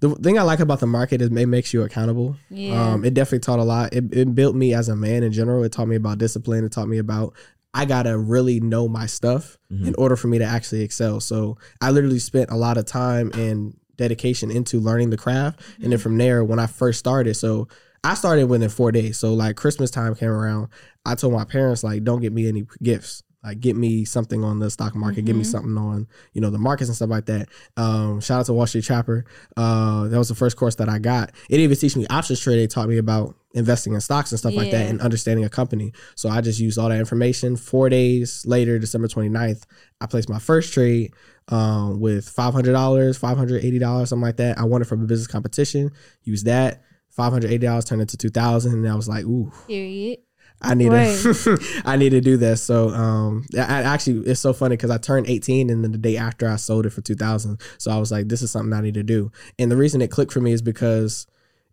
the 0.00 0.14
thing 0.16 0.38
I 0.38 0.42
like 0.42 0.60
about 0.60 0.80
the 0.80 0.86
market 0.86 1.20
is 1.20 1.28
it 1.28 1.46
makes 1.46 1.72
you 1.72 1.82
accountable. 1.82 2.36
Yeah. 2.48 2.92
Um, 2.92 3.04
it 3.04 3.14
definitely 3.14 3.40
taught 3.40 3.58
a 3.58 3.64
lot. 3.64 3.92
It, 3.92 4.12
it 4.12 4.34
built 4.34 4.56
me 4.56 4.74
as 4.74 4.88
a 4.88 4.96
man 4.96 5.22
in 5.22 5.30
general. 5.30 5.62
It 5.62 5.72
taught 5.72 5.88
me 5.88 5.96
about 5.96 6.18
discipline. 6.18 6.64
It 6.64 6.72
taught 6.72 6.88
me 6.88 6.98
about 6.98 7.34
I 7.72 7.84
gotta 7.84 8.18
really 8.18 8.58
know 8.58 8.88
my 8.88 9.06
stuff 9.06 9.58
in 9.70 9.94
order 9.94 10.16
for 10.16 10.26
me 10.26 10.38
to 10.38 10.44
actually 10.44 10.82
excel. 10.82 11.20
So 11.20 11.56
I 11.80 11.92
literally 11.92 12.18
spent 12.18 12.50
a 12.50 12.56
lot 12.56 12.78
of 12.78 12.84
time 12.86 13.30
and 13.34 13.76
dedication 13.94 14.50
into 14.50 14.80
learning 14.80 15.10
the 15.10 15.16
craft, 15.16 15.60
and 15.80 15.92
then 15.92 15.98
from 16.00 16.18
there, 16.18 16.42
when 16.42 16.58
I 16.58 16.66
first 16.66 16.98
started, 16.98 17.34
so 17.34 17.68
I 18.02 18.14
started 18.14 18.46
within 18.46 18.68
four 18.70 18.92
days. 18.92 19.18
So 19.18 19.34
like 19.34 19.56
Christmas 19.56 19.90
time 19.90 20.14
came 20.14 20.30
around, 20.30 20.68
I 21.04 21.14
told 21.14 21.32
my 21.32 21.44
parents 21.44 21.84
like, 21.84 22.04
don't 22.04 22.20
get 22.20 22.32
me 22.32 22.48
any 22.48 22.66
gifts. 22.82 23.22
Like 23.42 23.60
get 23.60 23.74
me 23.74 24.04
something 24.04 24.44
on 24.44 24.58
the 24.58 24.70
stock 24.70 24.94
market, 24.94 25.24
give 25.24 25.34
me 25.34 25.44
something 25.44 25.76
on 25.78 26.06
you 26.34 26.42
know 26.42 26.50
the 26.50 26.58
markets 26.58 26.90
and 26.90 26.96
stuff 26.96 27.08
like 27.08 27.24
that. 27.26 27.48
Um, 27.74 28.20
shout 28.20 28.40
out 28.40 28.46
to 28.46 28.52
Wall 28.52 28.66
Street 28.66 28.84
Trapper. 28.84 29.24
Uh, 29.56 30.08
that 30.08 30.18
was 30.18 30.28
the 30.28 30.34
first 30.34 30.58
course 30.58 30.74
that 30.74 30.90
I 30.90 30.98
got. 30.98 31.32
It 31.48 31.58
even 31.58 31.74
teach 31.74 31.96
me 31.96 32.06
options 32.10 32.38
trade. 32.40 32.58
They 32.58 32.66
taught 32.66 32.88
me 32.88 32.98
about 32.98 33.36
investing 33.54 33.94
in 33.94 34.00
stocks 34.00 34.30
and 34.30 34.38
stuff 34.38 34.54
like 34.54 34.70
that 34.70 34.90
and 34.90 35.00
understanding 35.00 35.44
a 35.44 35.48
company. 35.48 35.92
So 36.16 36.28
I 36.28 36.42
just 36.42 36.60
used 36.60 36.78
all 36.78 36.90
that 36.90 36.98
information. 36.98 37.56
Four 37.56 37.88
days 37.88 38.44
later, 38.46 38.78
December 38.78 39.08
29th, 39.08 39.64
I 40.00 40.06
placed 40.06 40.28
my 40.28 40.38
first 40.38 40.72
trade 40.72 41.14
um, 41.48 41.98
with 41.98 42.26
$500, 42.32 42.62
$580, 42.62 44.06
something 44.06 44.22
like 44.22 44.36
that. 44.36 44.58
I 44.58 44.64
won 44.64 44.82
it 44.82 44.84
from 44.84 45.02
a 45.02 45.06
business 45.06 45.26
competition. 45.26 45.90
Used 46.24 46.46
that. 46.46 46.82
$580 47.16 47.86
turned 47.86 48.00
into 48.00 48.16
2000 48.16 48.72
and 48.72 48.88
I 48.88 48.94
was 48.94 49.08
like, 49.08 49.24
ooh, 49.24 49.52
Period. 49.66 50.18
I 50.62 50.74
need 50.74 50.90
to 50.90 51.58
I 51.86 51.96
need 51.96 52.10
to 52.10 52.20
do 52.20 52.36
this. 52.36 52.62
So 52.62 52.90
um 52.90 53.46
I, 53.56 53.60
I 53.60 53.82
actually 53.82 54.30
it's 54.30 54.40
so 54.40 54.52
funny 54.52 54.76
because 54.76 54.90
I 54.90 54.98
turned 54.98 55.26
18 55.26 55.70
and 55.70 55.82
then 55.82 55.92
the 55.92 55.98
day 55.98 56.16
after 56.16 56.48
I 56.48 56.56
sold 56.56 56.86
it 56.86 56.90
for 56.90 57.00
2000. 57.00 57.60
So 57.78 57.90
I 57.90 57.98
was 57.98 58.12
like, 58.12 58.28
this 58.28 58.42
is 58.42 58.50
something 58.50 58.72
I 58.72 58.82
need 58.82 58.94
to 58.94 59.02
do. 59.02 59.32
And 59.58 59.70
the 59.70 59.76
reason 59.76 60.02
it 60.02 60.10
clicked 60.10 60.32
for 60.32 60.40
me 60.40 60.52
is 60.52 60.62
because 60.62 61.26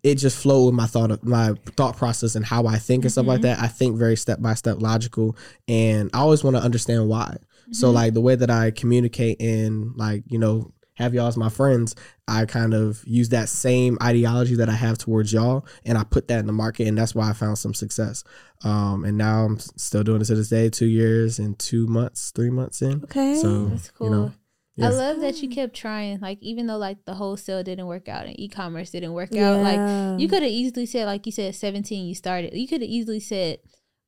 it 0.04 0.16
just 0.16 0.38
flowed 0.42 0.68
with 0.68 0.76
my 0.76 0.86
thought 0.86 1.22
my 1.24 1.54
thought 1.76 1.98
process 1.98 2.36
and 2.36 2.46
how 2.46 2.66
I 2.66 2.78
think 2.78 3.04
and 3.04 3.12
stuff 3.12 3.26
like 3.26 3.42
that. 3.42 3.60
I 3.60 3.68
think 3.68 3.98
very 3.98 4.16
step 4.16 4.42
by 4.42 4.54
step 4.54 4.82
logical 4.82 5.36
and 5.68 6.10
I 6.14 6.20
always 6.20 6.44
want 6.44 6.56
to 6.56 6.62
understand 6.64 7.10
why. 7.10 7.38
So 7.72 7.92
like 7.92 8.14
the 8.14 8.22
way 8.22 8.36
that 8.36 8.50
I 8.50 8.72
communicate 8.72 9.42
and 9.42 9.94
like, 9.98 10.24
you 10.28 10.40
know, 10.40 10.72
have 10.98 11.14
y'all 11.14 11.28
as 11.28 11.38
my 11.38 11.50
friends, 11.50 11.96
I 12.28 12.46
kind 12.46 12.74
of 12.74 13.04
use 13.06 13.30
that 13.30 13.50
same 13.50 13.98
ideology 14.02 14.56
that 14.56 14.68
I 14.68 14.74
have 14.74 14.98
towards 14.98 15.32
y'all 15.32 15.66
and 15.86 15.98
I 15.98 16.04
put 16.04 16.28
that 16.28 16.40
in 16.40 16.48
the 16.48 16.54
market 16.54 16.88
and 16.88 16.98
that's 16.98 17.14
why 17.14 17.30
I 17.30 17.34
found 17.34 17.58
some 17.58 17.74
success. 17.74 18.24
Um, 18.64 19.06
and 19.06 19.18
now 19.18 19.46
I'm 19.46 19.60
still 19.60 20.04
doing 20.04 20.22
it 20.22 20.26
to 20.26 20.36
this 20.36 20.50
day, 20.50 20.70
two 20.70 20.88
years 20.88 21.38
and 21.38 21.58
two 21.58 21.86
months, 21.88 22.32
three 22.32 22.50
months 22.50 22.82
in. 22.82 23.04
Okay. 23.04 23.36
So 23.36 23.66
That's 23.66 23.92
cool. 23.92 24.08
you 24.08 24.16
know, 24.16 24.34
I 24.80 24.90
love 24.90 25.22
that 25.22 25.42
you 25.42 25.50
kept 25.50 25.76
trying. 25.76 26.20
Like 26.20 26.40
even 26.42 26.68
though 26.68 26.78
like 26.78 27.06
the 27.06 27.14
wholesale 27.14 27.64
didn't 27.64 27.88
work 27.88 28.10
out 28.10 28.26
and 28.26 28.40
e-commerce 28.40 28.92
didn't 28.92 29.14
work 29.14 29.36
out, 29.36 29.62
like 29.62 30.20
you 30.20 30.28
could 30.28 30.44
have 30.44 30.52
easily 30.52 30.86
said, 30.86 31.06
like 31.06 31.26
you 31.26 31.32
said, 31.32 31.56
seventeen, 31.56 32.08
you 32.08 32.16
started. 32.16 32.54
You 32.54 32.68
could 32.68 32.82
have 32.82 32.90
easily 32.90 33.20
said, 33.20 33.60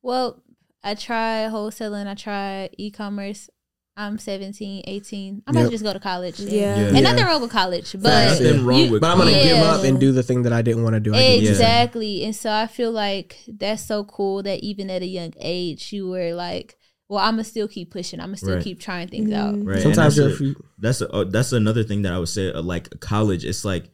"Well, 0.02 0.42
I 0.82 0.94
tried 0.94 1.50
wholesaling, 1.50 2.06
I 2.06 2.14
tried 2.14 2.70
e-commerce. 2.78 3.50
I'm 3.96 4.18
17, 4.18 4.84
18. 4.86 5.42
I 5.46 5.52
might 5.52 5.62
Yep. 5.62 5.70
just 5.72 5.84
go 5.84 5.92
to 5.92 6.00
college. 6.00 6.40
Yeah. 6.40 6.50
Yeah. 6.60 6.86
and 6.88 6.94
Yeah. 6.96 7.00
nothing 7.02 7.24
wrong 7.26 7.42
with 7.42 7.50
college, 7.50 7.92
but 7.92 8.02
Facts. 8.04 8.40
Nothing 8.40 8.64
wrong 8.64 8.78
you- 8.84 8.90
with 8.92 9.00
But 9.02 9.10
I'm 9.10 9.18
gonna 9.18 9.30
college. 9.32 9.46
give 9.46 9.58
up 9.58 9.84
and 9.84 10.00
do 10.00 10.12
the 10.12 10.22
thing 10.22 10.42
that 10.44 10.52
I 10.52 10.62
didn't 10.62 10.84
want 10.84 10.94
to 10.94 11.00
do. 11.00 11.12
I 11.12 11.18
get 11.18 11.42
what. 11.42 11.48
Exactly. 11.50 12.24
And 12.24 12.34
so 12.34 12.50
I 12.50 12.66
feel 12.66 12.92
like 12.92 13.36
that's 13.46 13.84
so 13.84 14.04
cool 14.04 14.42
that 14.44 14.60
even 14.60 14.88
at 14.90 15.02
a 15.02 15.06
young 15.06 15.34
age 15.40 15.92
you 15.92 16.08
were 16.08 16.32
like, 16.34 16.76
well, 17.08 17.18
I'm 17.18 17.34
gonna 17.34 17.44
still 17.44 17.66
keep 17.68 17.90
pushing. 17.90 18.20
I'm 18.20 18.28
gonna 18.28 18.36
still 18.38 18.54
Right. 18.54 18.62
keep 18.64 18.78
trying 18.80 19.08
things 19.08 19.32
out. 19.32 19.54
Mhm. 19.56 19.66
Right. 19.66 19.74
and 19.74 19.82
Sometimes 19.82 20.16
that's 20.16 20.32
a- 20.34 20.36
free. 20.36 20.54
that's 20.78 21.00
a, 21.02 21.10
uh, 21.10 21.24
that's 21.24 21.52
another 21.52 21.82
thing 21.82 22.02
that 22.02 22.12
I 22.12 22.18
would 22.20 22.28
say. 22.28 22.52
Uh, 22.52 22.62
like 22.62 23.00
college, 23.00 23.44
it's 23.44 23.64
like, 23.64 23.90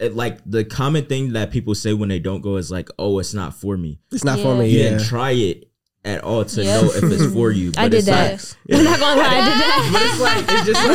it, 0.00 0.16
like 0.16 0.38
the 0.44 0.64
common 0.64 1.04
thing 1.04 1.34
that 1.34 1.50
people 1.52 1.74
say 1.74 1.92
when 1.92 2.08
they 2.08 2.18
don't 2.18 2.40
go 2.40 2.56
is 2.56 2.70
like, 2.70 2.88
"Oh, 2.98 3.18
it's 3.20 3.32
not 3.34 3.54
for 3.54 3.76
me." 3.76 4.00
It's 4.10 4.24
not 4.24 4.40
for 4.40 4.56
me. 4.56 4.68
You 4.70 4.78
Yeah. 4.80 4.90
didn't 4.90 5.04
try 5.04 5.30
it 5.32 5.68
at 6.04 6.22
all 6.22 6.44
to 6.44 6.62
Yeah. 6.62 6.80
know 6.82 6.90
if 6.92 7.02
it's 7.04 7.32
for 7.32 7.50
you. 7.50 7.72
I 7.76 7.84
but 7.84 7.90
did 7.92 7.96
it's 7.98 8.06
that. 8.06 8.56
Like, 8.68 8.78
I'm 8.78 8.84
not 8.84 9.00
gonna 9.00 9.20
lie, 9.20 9.26
I 9.26 9.40
did 9.48 9.60
that. 9.60 9.90
but 9.92 10.02
it's 10.02 10.20
like 10.20 10.44
it's 10.48 10.66
just 10.66 10.88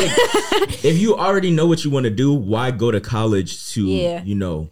like 0.74 0.86
if 0.86 0.98
you 1.00 1.16
already 1.18 1.52
know 1.52 1.66
what 1.68 1.84
you 1.84 1.92
want 1.92 2.04
to 2.06 2.10
do, 2.10 2.34
why 2.34 2.72
go 2.72 2.92
to 2.92 3.00
college 3.02 3.72
to 3.74 3.86
Yeah. 3.86 4.24
you 4.24 4.36
know? 4.36 4.70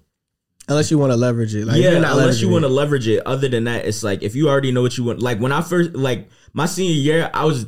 Unless 0.69 0.91
you 0.91 0.97
want 0.97 1.13
to 1.13 1.15
leverage 1.15 1.55
it. 1.55 1.65
Like, 1.65 1.81
yeah, 1.81 1.91
you're 1.91 2.01
not 2.01 2.17
unless 2.17 2.41
you 2.41 2.49
want 2.49 2.63
to 2.63 2.67
leverage 2.69 3.07
it. 3.07 3.25
Other 3.25 3.47
than 3.47 3.63
that, 3.63 3.85
it's 3.85 4.03
like 4.03 4.21
if 4.21 4.35
you 4.35 4.49
already 4.49 4.71
know 4.73 4.81
what 4.81 4.97
you 4.97 5.05
want. 5.05 5.21
Like 5.21 5.39
when 5.39 5.53
I 5.53 5.61
first 5.61 5.93
like 5.93 6.27
my 6.53 6.65
senior 6.65 6.93
year, 6.95 7.29
I 7.33 7.45
was 7.45 7.65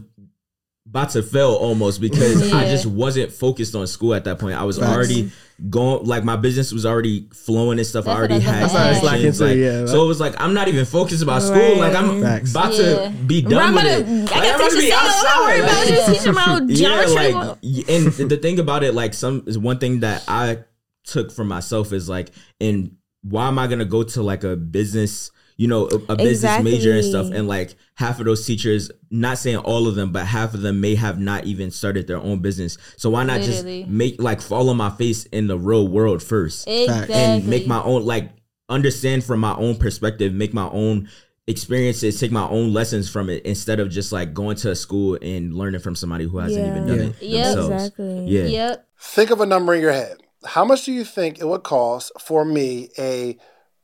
about 0.90 1.10
to 1.12 1.22
fail 1.24 1.52
almost 1.54 2.02
because 2.02 2.52
I 2.52 2.66
just 2.66 2.86
wasn't 2.86 3.32
focused 3.32 3.76
on 3.76 3.86
school 3.88 4.14
at 4.16 4.24
that 4.26 4.40
point. 4.40 4.56
I 4.60 4.64
was 4.64 4.78
Facts. 4.80 4.92
already 4.92 5.32
going 5.70 6.06
like 6.06 6.24
my 6.24 6.36
business 6.38 6.72
was 6.72 6.86
already 6.86 7.28
flowing 7.34 7.78
and 7.80 7.86
stuff. 7.88 8.08
I 8.08 8.16
already 8.16 8.36
what 8.36 8.48
I 8.48 8.52
had 8.52 8.64
was 8.64 8.72
about 8.72 8.88
to 8.90 8.94
say. 8.96 9.00
connections, 9.02 9.38
Slacking 9.38 9.60
like, 9.60 9.64
yeah, 9.82 9.86
so 9.86 10.04
it 10.04 10.08
was 10.08 10.20
like 10.20 10.42
I'm 10.42 10.54
not 10.54 10.68
even 10.68 10.86
focused 10.86 11.22
about 11.22 11.42
school. 11.42 11.78
Like 11.78 11.94
I'm 11.96 12.22
Facts. 12.22 12.52
about 12.52 12.74
Yeah. 12.74 12.80
to 13.06 13.10
be 13.28 13.42
done 13.42 13.54
I'm 13.62 13.74
with 13.76 13.84
about 13.84 14.08
it. 14.10 14.32
I 14.32 14.40
Like, 14.40 14.58
got 14.58 14.70
to 14.70 14.76
be 14.76 14.82
saying, 14.82 14.94
"Oh, 14.96 15.22
don't 15.24 15.46
worry 15.46 15.62
outside. 15.62 15.64
about 15.64 15.88
it. 15.88 15.90
Like, 15.90 15.90
Just 15.90 16.10
teach 16.14 16.22
them 16.24 16.38
about 16.38 16.70
yeah, 17.64 17.94
like 17.94 18.20
and 18.22 18.30
the 18.30 18.38
thing 18.38 18.60
about 18.60 18.84
it, 18.84 18.94
like 18.94 19.14
some 19.14 19.44
is 19.48 19.58
one 19.58 19.78
thing 19.80 20.00
that 20.00 20.24
I 20.28 20.60
took 21.04 21.32
for 21.32 21.44
myself 21.44 21.92
is 21.94 22.08
like, 22.10 22.32
and 22.62 22.96
why 23.22 23.48
am 23.48 23.60
I 23.60 23.68
gonna 23.68 23.86
go 23.86 24.04
to 24.04 24.24
like 24.24 24.44
a 24.46 24.56
business, 24.56 25.32
you 25.60 25.68
know, 25.68 25.88
a, 25.90 26.14
a 26.14 26.16
business 26.16 26.64
major 26.64 26.94
and 26.94 27.04
stuff, 27.04 27.28
and 27.34 27.46
like 27.46 27.76
half 27.96 28.20
of 28.20 28.26
those 28.26 28.46
teachers, 28.46 28.90
not 29.12 29.38
saying 29.38 29.58
all 29.58 29.88
of 29.90 29.96
them, 29.96 30.14
but 30.14 30.26
half 30.26 30.54
of 30.54 30.62
them 30.62 30.80
may 30.80 30.96
have 30.96 31.20
not 31.20 31.44
even 31.44 31.70
started 31.70 32.08
their 32.08 32.18
own 32.18 32.40
business. 32.40 32.78
So 32.96 33.10
why 33.10 33.26
not 33.26 33.42
Literally. 33.42 33.82
just 33.82 33.90
make 33.92 34.22
like 34.22 34.40
fall 34.40 34.70
on 34.70 34.78
my 34.78 34.90
face 34.92 35.26
in 35.26 35.48
the 35.48 35.58
real 35.60 35.88
world 35.90 36.24
first 36.24 36.66
Exactly. 36.66 37.14
and 37.14 37.46
make 37.46 37.68
my 37.68 37.82
own 37.84 38.06
like 38.06 38.32
understand 38.70 39.26
from 39.26 39.42
my 39.42 39.54
own 39.56 39.76
perspective, 39.76 40.34
make 40.34 40.54
my 40.54 40.70
own 40.70 41.10
experiences, 41.48 42.18
take 42.20 42.32
my 42.32 42.48
own 42.48 42.72
lessons 42.72 43.10
from 43.10 43.30
it 43.30 43.44
instead 43.46 43.82
of 43.82 43.90
just 43.90 44.14
like 44.14 44.34
going 44.34 44.56
to 44.58 44.72
a 44.72 44.76
school 44.76 45.18
and 45.22 45.54
learning 45.56 45.82
from 45.82 45.96
somebody 45.96 46.24
who 46.26 46.38
hasn't 46.38 46.64
Yeah. 46.66 46.72
even 46.72 46.88
done 46.88 46.98
Yeah. 47.00 47.04
it 47.04 47.16
Yep. 47.22 47.46
themselves. 47.56 47.70
Exactly. 47.84 48.26
Yeah. 48.28 48.44
Yep. 48.46 48.88
Think 49.02 49.30
of 49.32 49.42
a 49.42 49.46
number 49.46 49.74
in 49.74 49.82
your 49.82 49.92
head. 49.92 50.18
How 50.46 50.64
much 50.64 50.86
do 50.86 50.94
you 50.94 51.04
think 51.04 51.40
it 51.40 51.46
would 51.48 51.64
cost 51.64 52.14
for 52.22 52.46
me, 52.46 52.90
a 52.98 53.38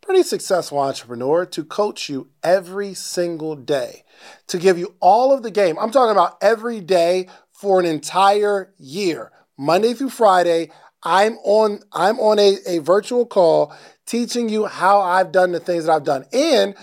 pretty 0.06 0.24
successful 0.24 0.80
entrepreneur, 0.80 1.45
to 1.47 1.64
coach 1.64 2.10
you 2.10 2.30
every 2.43 2.93
single 2.93 3.56
day, 3.56 4.03
to 4.47 4.58
give 4.60 4.78
you 4.78 4.95
all 4.99 5.34
of 5.34 5.41
the 5.43 5.51
game? 5.51 5.78
I'm 5.80 5.91
talking 5.91 6.12
about 6.12 6.38
every 6.41 6.80
day 6.80 7.28
for 7.51 7.80
an 7.80 7.86
entire 7.86 8.74
year, 8.78 9.32
Monday 9.58 9.93
through 9.93 10.12
Friday. 10.12 10.72
I'm 11.03 11.34
on 11.43 11.82
I'm 11.91 12.20
on 12.20 12.39
a, 12.39 12.58
a 12.68 12.80
virtual 12.80 13.26
call 13.26 13.76
teaching 14.06 14.49
you 14.49 14.66
how 14.66 15.01
I've 15.01 15.32
done 15.32 15.51
the 15.51 15.60
things 15.60 15.86
that 15.86 15.91
I've 15.91 16.03
done. 16.03 16.26
And 16.32 16.76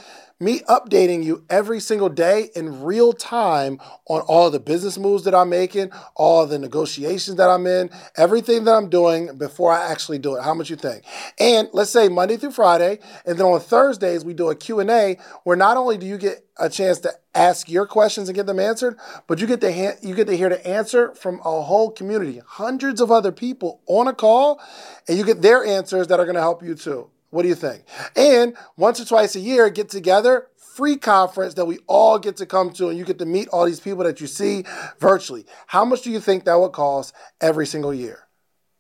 me 0.43 0.61
updating 0.61 1.23
you 1.23 1.45
every 1.49 1.81
single 1.81 2.09
day 2.09 2.51
in 2.55 2.83
real 2.83 3.13
time 3.13 3.81
on 4.07 4.21
all 4.23 4.51
the 4.51 4.61
business 4.61 4.99
moves 4.99 5.25
that 5.25 5.35
I'm 5.35 5.49
making, 5.49 5.91
all 6.17 6.47
the 6.47 6.59
negotiations 6.59 7.37
that 7.37 7.49
I'm 7.49 7.67
in, 7.67 7.91
everything 8.17 8.65
that 8.65 8.73
I'm 8.73 8.91
doing 8.91 9.39
before 9.39 9.73
I 9.73 9.91
actually 9.91 10.19
do 10.19 10.37
it. 10.37 10.43
How 10.43 10.55
much 10.55 10.69
you 10.69 10.77
think? 10.77 11.05
And 11.39 11.69
let's 11.73 11.91
say 11.91 12.09
Monday 12.09 12.37
through 12.37 12.53
Friday, 12.53 12.99
and 13.25 13.39
then 13.39 13.47
on 13.47 13.61
Thursdays 13.61 14.25
we 14.25 14.35
do 14.35 14.51
a 14.51 14.57
Q&A 14.57 15.19
where 15.45 15.57
not 15.57 15.77
only 15.77 15.97
do 15.97 16.07
you 16.07 16.19
get 16.19 16.45
a 16.59 16.69
chance 16.69 16.99
to 17.01 17.13
ask 17.35 17.71
your 17.71 17.87
questions 17.87 18.29
and 18.29 18.37
get 18.37 18.47
them 18.47 18.59
answered, 18.59 18.99
but 19.27 19.41
you 19.41 19.47
get 19.47 19.61
to 19.61 19.73
ha- 19.73 19.97
you 20.03 20.15
get 20.15 20.27
to 20.27 20.37
hear 20.37 20.49
the 20.49 20.67
answer 20.67 21.15
from 21.15 21.41
a 21.41 21.63
whole 21.63 21.91
community, 21.91 22.43
hundreds 22.47 23.01
of 23.01 23.11
other 23.11 23.33
people 23.33 23.81
on 23.87 24.09
a 24.09 24.13
call, 24.13 24.61
and 25.09 25.17
you 25.17 25.25
get 25.25 25.41
their 25.41 25.65
answers 25.65 26.09
that 26.09 26.21
are 26.21 26.25
going 26.25 26.35
to 26.35 26.41
help 26.41 26.63
you 26.63 26.75
too. 26.75 27.09
What 27.33 27.43
do 27.43 27.49
you 27.49 27.55
think? 27.55 27.85
And 28.15 28.55
once 28.77 29.01
or 29.01 29.07
twice 29.07 29.35
a 29.37 29.41
year, 29.41 29.71
get 29.71 29.89
together, 29.89 30.49
free 30.55 30.99
conference 30.99 31.55
that 31.55 31.65
we 31.65 31.79
all 31.87 32.19
get 32.19 32.37
to 32.37 32.47
come 32.47 32.71
to, 32.75 32.91
and 32.91 32.99
you 32.99 33.07
get 33.07 33.19
to 33.21 33.25
meet 33.25 33.49
all 33.49 33.65
these 33.65 33.81
people 33.81 34.05
that 34.05 34.21
you 34.21 34.27
see 34.27 34.65
virtually. 35.01 35.47
How 35.67 35.83
much 35.87 36.03
do 36.03 36.11
you 36.11 36.21
think 36.21 36.45
that 36.45 36.61
would 36.61 36.73
cost 36.73 37.15
every 37.41 37.67
single 37.67 37.95
year? 37.95 38.29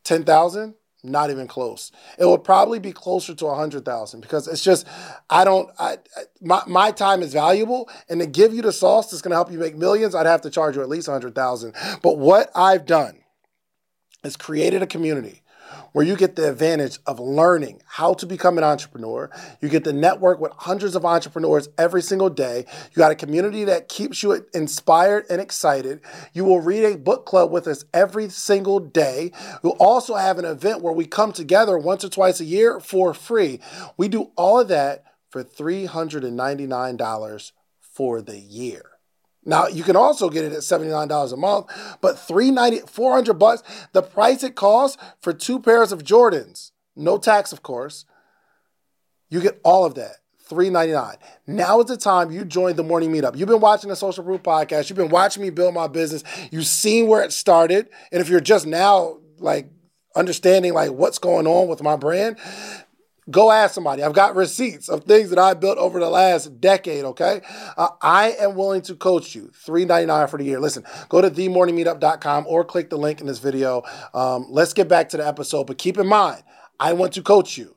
10,000? 0.04 0.74
Not 1.02 1.30
even 1.30 1.48
close. 1.48 1.92
It 2.18 2.26
would 2.26 2.44
probably 2.44 2.78
be 2.78 2.92
closer 2.92 3.34
to 3.34 3.44
100,000 3.46 4.20
because 4.20 4.46
it's 4.46 4.62
just, 4.62 4.86
I 5.30 5.44
don't, 5.44 5.70
I, 5.78 5.96
my, 6.42 6.62
my 6.66 6.90
time 6.90 7.22
is 7.22 7.32
valuable. 7.32 7.88
And 8.10 8.20
to 8.20 8.26
give 8.26 8.52
you 8.52 8.60
the 8.60 8.70
sauce 8.70 9.10
that's 9.10 9.22
going 9.22 9.30
to 9.30 9.36
help 9.36 9.50
you 9.50 9.58
make 9.58 9.76
millions, 9.76 10.14
I'd 10.14 10.26
have 10.26 10.42
to 10.42 10.50
charge 10.50 10.76
you 10.76 10.82
at 10.82 10.90
least 10.90 11.08
100,000. 11.08 11.74
But 12.02 12.18
what 12.18 12.50
I've 12.54 12.84
done 12.84 13.18
is 14.22 14.36
created 14.36 14.82
a 14.82 14.86
community 14.86 15.41
where 15.92 16.04
you 16.04 16.16
get 16.16 16.36
the 16.36 16.48
advantage 16.48 16.98
of 17.06 17.20
learning 17.20 17.82
how 17.86 18.14
to 18.14 18.26
become 18.26 18.58
an 18.58 18.64
entrepreneur. 18.64 19.30
You 19.60 19.68
get 19.68 19.84
to 19.84 19.92
network 19.92 20.40
with 20.40 20.52
hundreds 20.56 20.96
of 20.96 21.04
entrepreneurs 21.04 21.68
every 21.78 22.02
single 22.02 22.30
day. 22.30 22.66
You 22.90 22.96
got 22.96 23.12
a 23.12 23.16
community 23.16 23.64
that 23.64 23.88
keeps 23.88 24.22
you 24.22 24.44
inspired 24.54 25.26
and 25.30 25.40
excited. 25.40 26.00
You 26.32 26.44
will 26.44 26.60
read 26.60 26.84
a 26.84 26.98
book 26.98 27.26
club 27.26 27.50
with 27.50 27.66
us 27.66 27.84
every 27.92 28.28
single 28.28 28.80
day. 28.80 29.32
We'll 29.62 29.76
also 29.78 30.14
have 30.14 30.38
an 30.38 30.44
event 30.44 30.82
where 30.82 30.92
we 30.92 31.06
come 31.06 31.32
together 31.32 31.78
once 31.78 32.04
or 32.04 32.08
twice 32.08 32.40
a 32.40 32.44
year 32.44 32.80
for 32.80 33.14
free. 33.14 33.60
We 33.96 34.08
do 34.08 34.30
all 34.36 34.60
of 34.60 34.68
that 34.68 35.04
for 35.30 35.42
$399 35.42 37.52
for 37.80 38.22
the 38.22 38.38
year. 38.38 38.91
Now 39.44 39.66
you 39.66 39.82
can 39.82 39.96
also 39.96 40.30
get 40.30 40.44
it 40.44 40.52
at 40.52 40.60
$79 40.60 41.32
a 41.32 41.36
month, 41.36 41.66
but 42.00 42.18
390 42.18 42.86
400 42.86 43.34
bucks, 43.34 43.62
the 43.92 44.02
price 44.02 44.42
it 44.42 44.54
costs 44.54 45.02
for 45.20 45.32
two 45.32 45.58
pairs 45.58 45.92
of 45.92 46.04
Jordans, 46.04 46.70
no 46.94 47.18
tax 47.18 47.52
of 47.52 47.62
course. 47.62 48.04
You 49.30 49.40
get 49.40 49.60
all 49.64 49.84
of 49.84 49.94
that. 49.94 50.16
399. 50.52 51.16
Now 51.46 51.80
is 51.80 51.86
the 51.86 51.96
time 51.96 52.30
you 52.30 52.44
join 52.44 52.76
the 52.76 52.82
morning 52.82 53.10
meetup. 53.10 53.36
You've 53.36 53.48
been 53.48 53.60
watching 53.60 53.88
the 53.88 53.96
Social 53.96 54.22
Proof 54.22 54.42
podcast. 54.42 54.90
You've 54.90 54.98
been 54.98 55.08
watching 55.08 55.42
me 55.42 55.48
build 55.48 55.72
my 55.72 55.86
business. 55.86 56.22
You've 56.50 56.66
seen 56.66 57.08
where 57.08 57.22
it 57.22 57.32
started. 57.32 57.88
And 58.10 58.20
if 58.20 58.28
you're 58.28 58.40
just 58.40 58.66
now 58.66 59.18
like 59.38 59.70
understanding 60.14 60.74
like 60.74 60.90
what's 60.90 61.18
going 61.18 61.46
on 61.46 61.68
with 61.68 61.82
my 61.82 61.96
brand, 61.96 62.36
go 63.30 63.50
ask 63.50 63.74
somebody. 63.74 64.02
I've 64.02 64.12
got 64.14 64.34
receipts 64.34 64.88
of 64.88 65.04
things 65.04 65.30
that 65.30 65.38
I 65.38 65.54
built 65.54 65.78
over 65.78 66.00
the 66.00 66.08
last 66.10 66.60
decade, 66.60 67.04
okay? 67.04 67.40
Uh, 67.76 67.88
I 68.00 68.32
am 68.40 68.54
willing 68.54 68.82
to 68.82 68.94
coach 68.94 69.34
you. 69.34 69.50
399 69.54 70.28
for 70.28 70.38
the 70.38 70.44
year. 70.44 70.60
Listen, 70.60 70.84
go 71.08 71.20
to 71.20 71.30
themorningmeetup.com 71.30 72.46
or 72.48 72.64
click 72.64 72.90
the 72.90 72.96
link 72.98 73.20
in 73.20 73.26
this 73.26 73.38
video. 73.38 73.82
Um, 74.14 74.46
let's 74.50 74.72
get 74.72 74.88
back 74.88 75.08
to 75.10 75.16
the 75.16 75.26
episode, 75.26 75.66
but 75.66 75.78
keep 75.78 75.98
in 75.98 76.06
mind, 76.06 76.42
I 76.80 76.92
want 76.94 77.12
to 77.14 77.22
coach 77.22 77.56
you. 77.56 77.76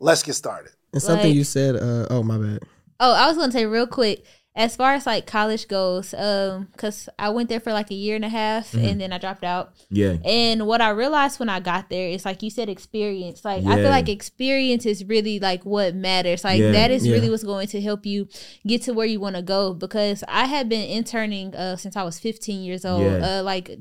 Let's 0.00 0.22
get 0.22 0.34
started. 0.34 0.72
And 0.92 1.02
something 1.02 1.28
Like- 1.28 1.34
you 1.34 1.44
said, 1.44 1.76
uh, 1.76 2.06
oh 2.10 2.22
my 2.22 2.38
bad. 2.38 2.60
Oh, 3.00 3.12
I 3.12 3.26
was 3.26 3.36
gonna 3.36 3.50
say 3.52 3.66
real 3.66 3.86
quick, 3.88 4.24
as 4.56 4.76
far 4.76 4.94
as 4.94 5.04
like 5.04 5.26
college 5.26 5.66
goes, 5.66 6.14
um, 6.14 6.68
cause 6.76 7.08
I 7.18 7.28
went 7.30 7.48
there 7.48 7.58
for 7.58 7.72
like 7.72 7.90
a 7.90 7.94
year 7.94 8.14
and 8.14 8.24
a 8.24 8.28
half 8.28 8.70
Mhm. 8.72 8.88
and 8.90 9.00
then 9.00 9.12
I 9.12 9.18
dropped 9.18 9.42
out. 9.42 9.72
Yeah. 9.90 10.16
And 10.24 10.66
what 10.66 10.80
I 10.80 10.90
realized 10.90 11.40
when 11.40 11.48
I 11.48 11.58
got 11.58 11.90
there 11.90 12.08
is 12.08 12.24
like 12.24 12.40
you 12.42 12.50
said, 12.50 12.68
experience. 12.68 13.44
Like 13.44 13.64
I 13.64 13.76
feel 13.76 13.90
like 13.90 14.08
experience 14.08 14.86
is 14.86 15.04
really 15.04 15.40
like 15.40 15.64
what 15.64 15.94
matters. 15.96 16.44
Like 16.44 16.60
Yeah. 16.60 16.70
that 16.70 16.90
is 16.92 17.04
Yeah. 17.04 17.14
really 17.14 17.30
what's 17.30 17.42
going 17.42 17.66
to 17.68 17.80
help 17.80 18.06
you 18.06 18.28
get 18.66 18.82
to 18.82 18.92
where 18.94 19.06
you 19.06 19.18
want 19.18 19.34
to 19.36 19.42
go. 19.42 19.74
Because 19.74 20.22
I 20.28 20.44
had 20.46 20.68
been 20.68 20.88
interning 20.88 21.54
uh 21.56 21.74
since 21.76 21.96
I 21.96 22.04
was 22.04 22.20
15 22.20 22.62
years 22.62 22.84
old. 22.84 23.02
Yeah. 23.02 23.38
Uh, 23.40 23.42
like. 23.42 23.76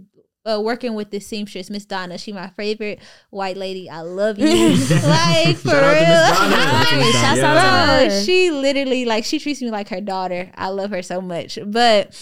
Uh, 0.46 0.60
working 0.62 0.94
with 0.94 1.10
this 1.10 1.26
seamstress, 1.26 1.70
Miss 1.70 1.86
Donna, 1.86 2.18
she 2.18 2.34
my 2.34 2.48
favorite 2.50 3.00
white 3.30 3.56
lady. 3.56 3.90
I 3.90 4.02
love 4.02 4.38
you, 4.38 4.46
like 4.76 5.56
for 5.56 5.70
Shout 5.70 5.84
out 5.84 5.94
real. 5.94 6.06
Donna. 6.06 6.56
Shout 6.56 6.76
out 6.76 6.88
to 6.90 6.96
Miss 6.98 7.12
Shouts 7.14 7.40
Donna. 7.40 7.60
out 7.60 7.98
to 8.00 8.04
Yeah. 8.06 8.10
her. 8.10 8.24
She 8.26 8.52
literally 8.52 9.06
like 9.06 9.24
she 9.24 9.40
treats 9.40 9.62
me 9.62 9.72
like 9.72 9.88
her 9.88 10.02
daughter. 10.02 10.52
I 10.56 10.68
love 10.68 10.90
her 10.92 11.02
so 11.02 11.22
much. 11.22 11.58
But 11.66 12.14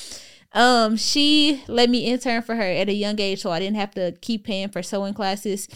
um 0.54 0.98
she 0.98 1.64
let 1.68 1.90
me 1.90 2.06
intern 2.06 2.44
for 2.44 2.54
her 2.56 2.62
at 2.62 2.90
a 2.90 2.94
young 2.94 3.20
age 3.20 3.42
so 3.42 3.50
I 3.52 3.60
didn't 3.60 3.78
have 3.78 3.96
to 3.96 4.12
keep 4.22 4.44
paying 4.46 4.70
for 4.70 4.84
sewing 4.84 5.16
classes. 5.16 5.68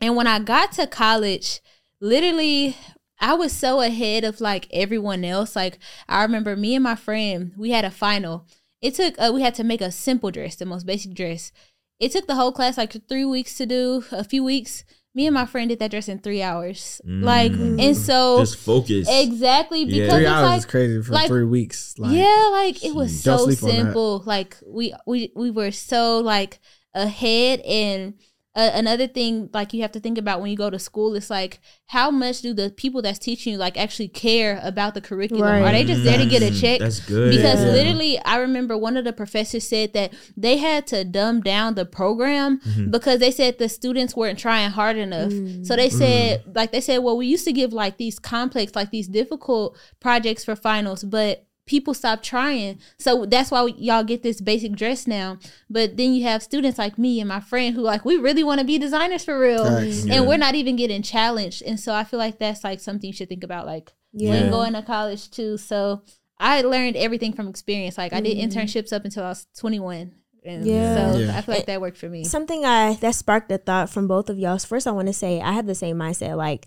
And 0.00 0.16
when 0.16 0.26
I 0.26 0.40
got 0.40 0.72
to 0.72 0.88
college, 0.88 1.60
literally 2.00 2.76
I 3.20 3.34
was 3.34 3.52
so 3.52 3.80
ahead 3.80 4.24
of 4.24 4.40
like 4.40 4.66
everyone 4.72 5.24
else. 5.24 5.54
Like 5.54 5.78
I 6.08 6.22
remember 6.22 6.56
me 6.56 6.74
and 6.74 6.82
my 6.82 6.96
friend, 6.96 7.52
we 7.56 7.70
had 7.70 7.84
a 7.84 7.90
final. 7.92 8.46
It 8.82 8.94
took 8.94 9.14
uh, 9.18 9.30
we 9.34 9.42
had 9.42 9.54
to 9.56 9.64
make 9.64 9.80
a 9.80 9.90
simple 9.90 10.30
dress, 10.30 10.56
the 10.56 10.64
most 10.66 10.86
basic 10.86 11.14
dress. 11.14 11.52
It 11.98 12.12
took 12.12 12.26
the 12.26 12.34
whole 12.34 12.52
class 12.52 12.78
like 12.78 12.96
three 13.08 13.24
weeks 13.26 13.56
to 13.58 13.66
do, 13.66 14.04
a 14.10 14.24
few 14.24 14.42
weeks. 14.42 14.84
Me 15.14 15.26
and 15.26 15.34
my 15.34 15.44
friend 15.44 15.68
did 15.68 15.80
that 15.80 15.90
dress 15.90 16.08
in 16.08 16.20
three 16.20 16.40
hours. 16.40 17.00
Like 17.04 17.50
and 17.52 17.96
so 17.96 18.38
Mm. 18.38 18.40
Just 18.40 18.56
focus. 18.56 19.08
Exactly 19.10 19.80
Yeah. 19.82 19.86
because 19.86 20.12
Three 20.14 20.22
it's 20.22 20.30
hours 20.30 20.42
like 20.44 20.58
is 20.58 20.66
crazy 20.66 21.02
for 21.02 21.12
like- 21.12 21.26
three 21.28 21.44
weeks. 21.44 21.94
Like, 21.98 22.16
yeah, 22.16 22.48
like 22.52 22.84
it 22.84 22.94
was 22.94 23.20
so 23.22 23.36
sleep 23.38 23.62
on 23.64 23.68
that. 23.68 23.74
simple. 23.76 24.22
Like 24.24 24.56
we 24.66 24.94
we 25.06 25.32
we 25.34 25.50
were 25.50 25.72
so 25.72 26.18
like 26.20 26.60
ahead 26.94 27.60
and 27.60 28.14
uh, 28.56 28.70
another 28.74 29.06
thing 29.06 29.48
like 29.54 29.72
you 29.72 29.80
have 29.82 29.92
to 29.92 30.00
think 30.00 30.18
about 30.18 30.40
when 30.40 30.50
you 30.50 30.56
go 30.56 30.68
to 30.70 30.78
school 30.78 31.14
is 31.14 31.30
like 31.30 31.60
how 31.86 32.10
much 32.10 32.40
do 32.42 32.52
the 32.52 32.68
people 32.70 33.00
that's 33.00 33.18
teaching 33.18 33.52
you 33.52 33.58
like 33.58 33.76
actually 33.78 34.08
care 34.08 34.58
about 34.64 34.92
the 34.94 35.00
curriculum 35.00 35.42
Right. 35.48 35.62
are 35.62 35.72
they 35.72 35.84
just 35.84 36.02
there 36.02 36.18
to 36.18 36.26
get 36.26 36.42
a 36.42 36.46
Mm, 36.46 36.60
check 36.60 36.80
that's 36.80 36.98
good. 36.98 37.30
because 37.30 37.62
Yeah. 37.62 37.70
literally 37.70 38.18
i 38.24 38.36
remember 38.38 38.76
one 38.76 38.96
of 38.96 39.04
the 39.04 39.12
professors 39.12 39.62
said 39.68 39.92
that 39.92 40.12
they 40.36 40.56
had 40.56 40.84
to 40.88 41.04
dumb 41.04 41.42
down 41.42 41.76
the 41.76 41.84
program 41.84 42.58
Mhm. 42.66 42.90
because 42.90 43.20
they 43.20 43.30
said 43.30 43.58
the 43.58 43.68
students 43.68 44.16
weren't 44.16 44.38
trying 44.38 44.70
hard 44.70 44.96
enough 44.96 45.30
so 45.62 45.76
they 45.76 45.88
said 45.88 46.42
like 46.52 46.72
they 46.72 46.80
said 46.80 46.98
well 46.98 47.16
we 47.16 47.26
used 47.26 47.44
to 47.44 47.52
give 47.52 47.72
like 47.72 47.98
these 47.98 48.18
complex 48.18 48.74
like 48.74 48.90
these 48.90 49.06
difficult 49.06 49.76
projects 50.00 50.44
for 50.44 50.56
finals 50.56 51.04
but 51.04 51.46
people 51.70 51.94
stop 51.94 52.20
trying 52.20 52.76
so 52.98 53.24
that's 53.24 53.48
why 53.52 53.64
y'all 53.78 54.02
get 54.02 54.24
this 54.24 54.40
basic 54.40 54.72
dress 54.72 55.06
now 55.06 55.38
but 55.70 55.96
then 55.96 56.12
you 56.12 56.24
have 56.24 56.42
students 56.42 56.78
like 56.78 56.98
me 56.98 57.20
and 57.20 57.28
my 57.28 57.38
friend 57.38 57.76
who 57.76 57.80
like 57.80 58.04
we 58.04 58.16
really 58.16 58.42
want 58.42 58.58
to 58.58 58.66
be 58.66 58.76
designers 58.76 59.22
for 59.24 59.38
real 59.38 59.64
Facts. 59.64 60.02
and 60.02 60.10
Yeah. 60.14 60.20
we're 60.22 60.36
not 60.36 60.56
even 60.56 60.74
getting 60.74 61.00
challenged 61.00 61.62
and 61.62 61.78
so 61.78 61.94
i 61.94 62.02
feel 62.02 62.18
like 62.18 62.40
that's 62.40 62.64
like 62.64 62.80
something 62.80 63.06
you 63.06 63.14
should 63.14 63.28
think 63.28 63.44
about 63.44 63.66
like 63.66 63.92
Yeah. 64.12 64.30
when 64.30 64.50
going 64.50 64.72
to 64.72 64.82
college 64.82 65.30
too 65.30 65.56
so 65.58 66.02
i 66.40 66.62
learned 66.62 66.96
everything 66.96 67.32
from 67.32 67.46
experience 67.46 67.96
like 67.96 68.12
i 68.12 68.20
did 68.20 68.36
mm-hmm. 68.36 68.50
internships 68.50 68.92
up 68.92 69.04
until 69.04 69.22
i 69.22 69.28
was 69.28 69.46
21 69.56 70.10
and 70.44 70.66
Yeah. 70.66 71.12
so 71.12 71.18
Yeah. 71.20 71.38
i 71.38 71.40
feel 71.40 71.54
like 71.54 71.66
that 71.66 71.80
worked 71.80 71.98
for 71.98 72.08
me 72.08 72.24
Something 72.24 72.64
I 72.64 72.94
that 72.94 73.14
sparked 73.14 73.52
a 73.52 73.58
thought 73.58 73.90
from 73.90 74.08
both 74.08 74.28
of 74.28 74.38
y'all. 74.40 74.58
First, 74.58 74.88
I 74.88 74.90
want 74.90 75.06
to 75.06 75.12
say 75.14 75.40
I 75.40 75.52
have 75.52 75.66
the 75.66 75.74
same 75.76 75.96
mindset, 75.98 76.36
like 76.36 76.66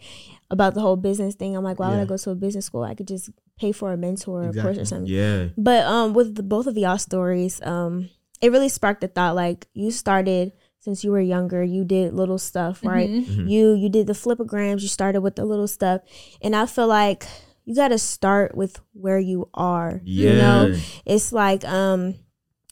about 0.54 0.74
the 0.76 0.80
whole 0.82 0.96
business 0.96 1.36
thing. 1.36 1.58
I'm 1.58 1.64
like, 1.66 1.80
why 1.80 1.90
would 1.90 2.00
I 2.00 2.06
go 2.06 2.16
to 2.16 2.30
a 2.30 2.36
business 2.36 2.66
school? 2.68 2.84
I 2.84 2.94
could 2.96 3.08
just 3.08 3.30
pay 3.60 3.72
for 3.74 3.92
a 3.92 3.98
mentor 3.98 4.44
or 4.46 4.50
a 4.50 4.54
course 4.54 4.78
or 4.78 4.86
something. 4.86 5.08
Yeah. 5.12 5.48
But 5.58 5.84
um, 5.86 6.14
with 6.14 6.36
the, 6.36 6.44
both 6.44 6.68
of 6.68 6.78
y'all 6.78 6.98
stories, 7.00 7.60
um, 7.64 8.10
it 8.42 8.52
really 8.52 8.70
sparked 8.70 9.02
the 9.02 9.08
thought. 9.10 9.36
Like 9.36 9.68
you 9.74 9.90
started 9.92 10.54
since 10.80 11.04
you 11.04 11.12
were 11.12 11.20
younger, 11.22 11.64
you 11.64 11.84
did 11.86 12.14
little 12.14 12.38
stuff, 12.38 12.82
right? 12.84 13.10
Mhm. 13.10 13.50
You 13.50 13.74
you 13.74 13.90
did 13.90 14.06
the 14.08 14.14
Flipagrams. 14.14 14.82
You 14.82 14.88
started 14.90 15.22
with 15.22 15.36
the 15.36 15.46
little 15.46 15.68
stuff, 15.68 16.02
and 16.42 16.56
I 16.56 16.66
feel 16.68 16.88
like 16.88 17.26
you 17.66 17.74
got 17.74 17.88
to 17.90 17.98
start 17.98 18.56
with 18.56 18.80
where 18.94 19.18
you 19.20 19.50
are. 19.54 20.02
Yeah. 20.04 20.30
You 20.30 20.36
know, 20.38 20.76
it's 21.06 21.32
like 21.34 21.64
um 21.66 22.16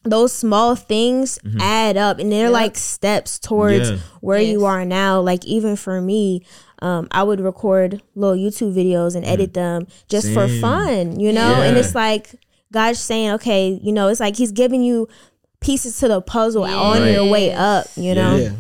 those 0.04 0.34
small 0.34 0.76
things 0.76 1.38
Mhm. 1.46 1.60
add 1.62 1.96
up 1.96 2.18
and 2.20 2.32
they're 2.32 2.46
Yep. 2.52 2.62
like 2.62 2.76
steps 2.76 3.38
towards 3.40 3.92
Yeah. 3.92 3.98
where 4.20 4.42
you 4.42 4.66
are 4.66 4.84
now 4.84 5.22
like 5.22 5.46
even 5.46 5.76
for 5.76 6.02
me 6.02 6.44
um, 6.82 7.08
i 7.12 7.22
would 7.24 7.40
record 7.40 8.02
little 8.16 8.36
youtube 8.36 8.74
videos 8.76 9.16
and 9.16 9.26
edit 9.26 9.54
them 9.54 9.88
just 10.10 10.28
for 10.34 10.48
Mm. 10.48 10.62
Fun 10.62 11.20
you 11.20 11.32
know 11.32 11.62
and 11.62 11.78
it's 11.78 11.94
like 11.96 12.36
god's 12.72 13.00
saying 13.00 13.32
okay 13.32 13.80
you 13.84 13.92
know 13.92 14.08
it's 14.08 14.20
like 14.20 14.36
he's 14.36 14.52
giving 14.52 14.82
you 14.82 15.08
pieces 15.60 16.00
to 16.00 16.08
the 16.08 16.22
puzzle 16.22 16.64
on 16.64 17.08
your 17.12 17.26
way 17.30 17.54
up 17.54 17.88
you 17.96 18.16
know 18.16 18.36
Yeah. 18.36 18.52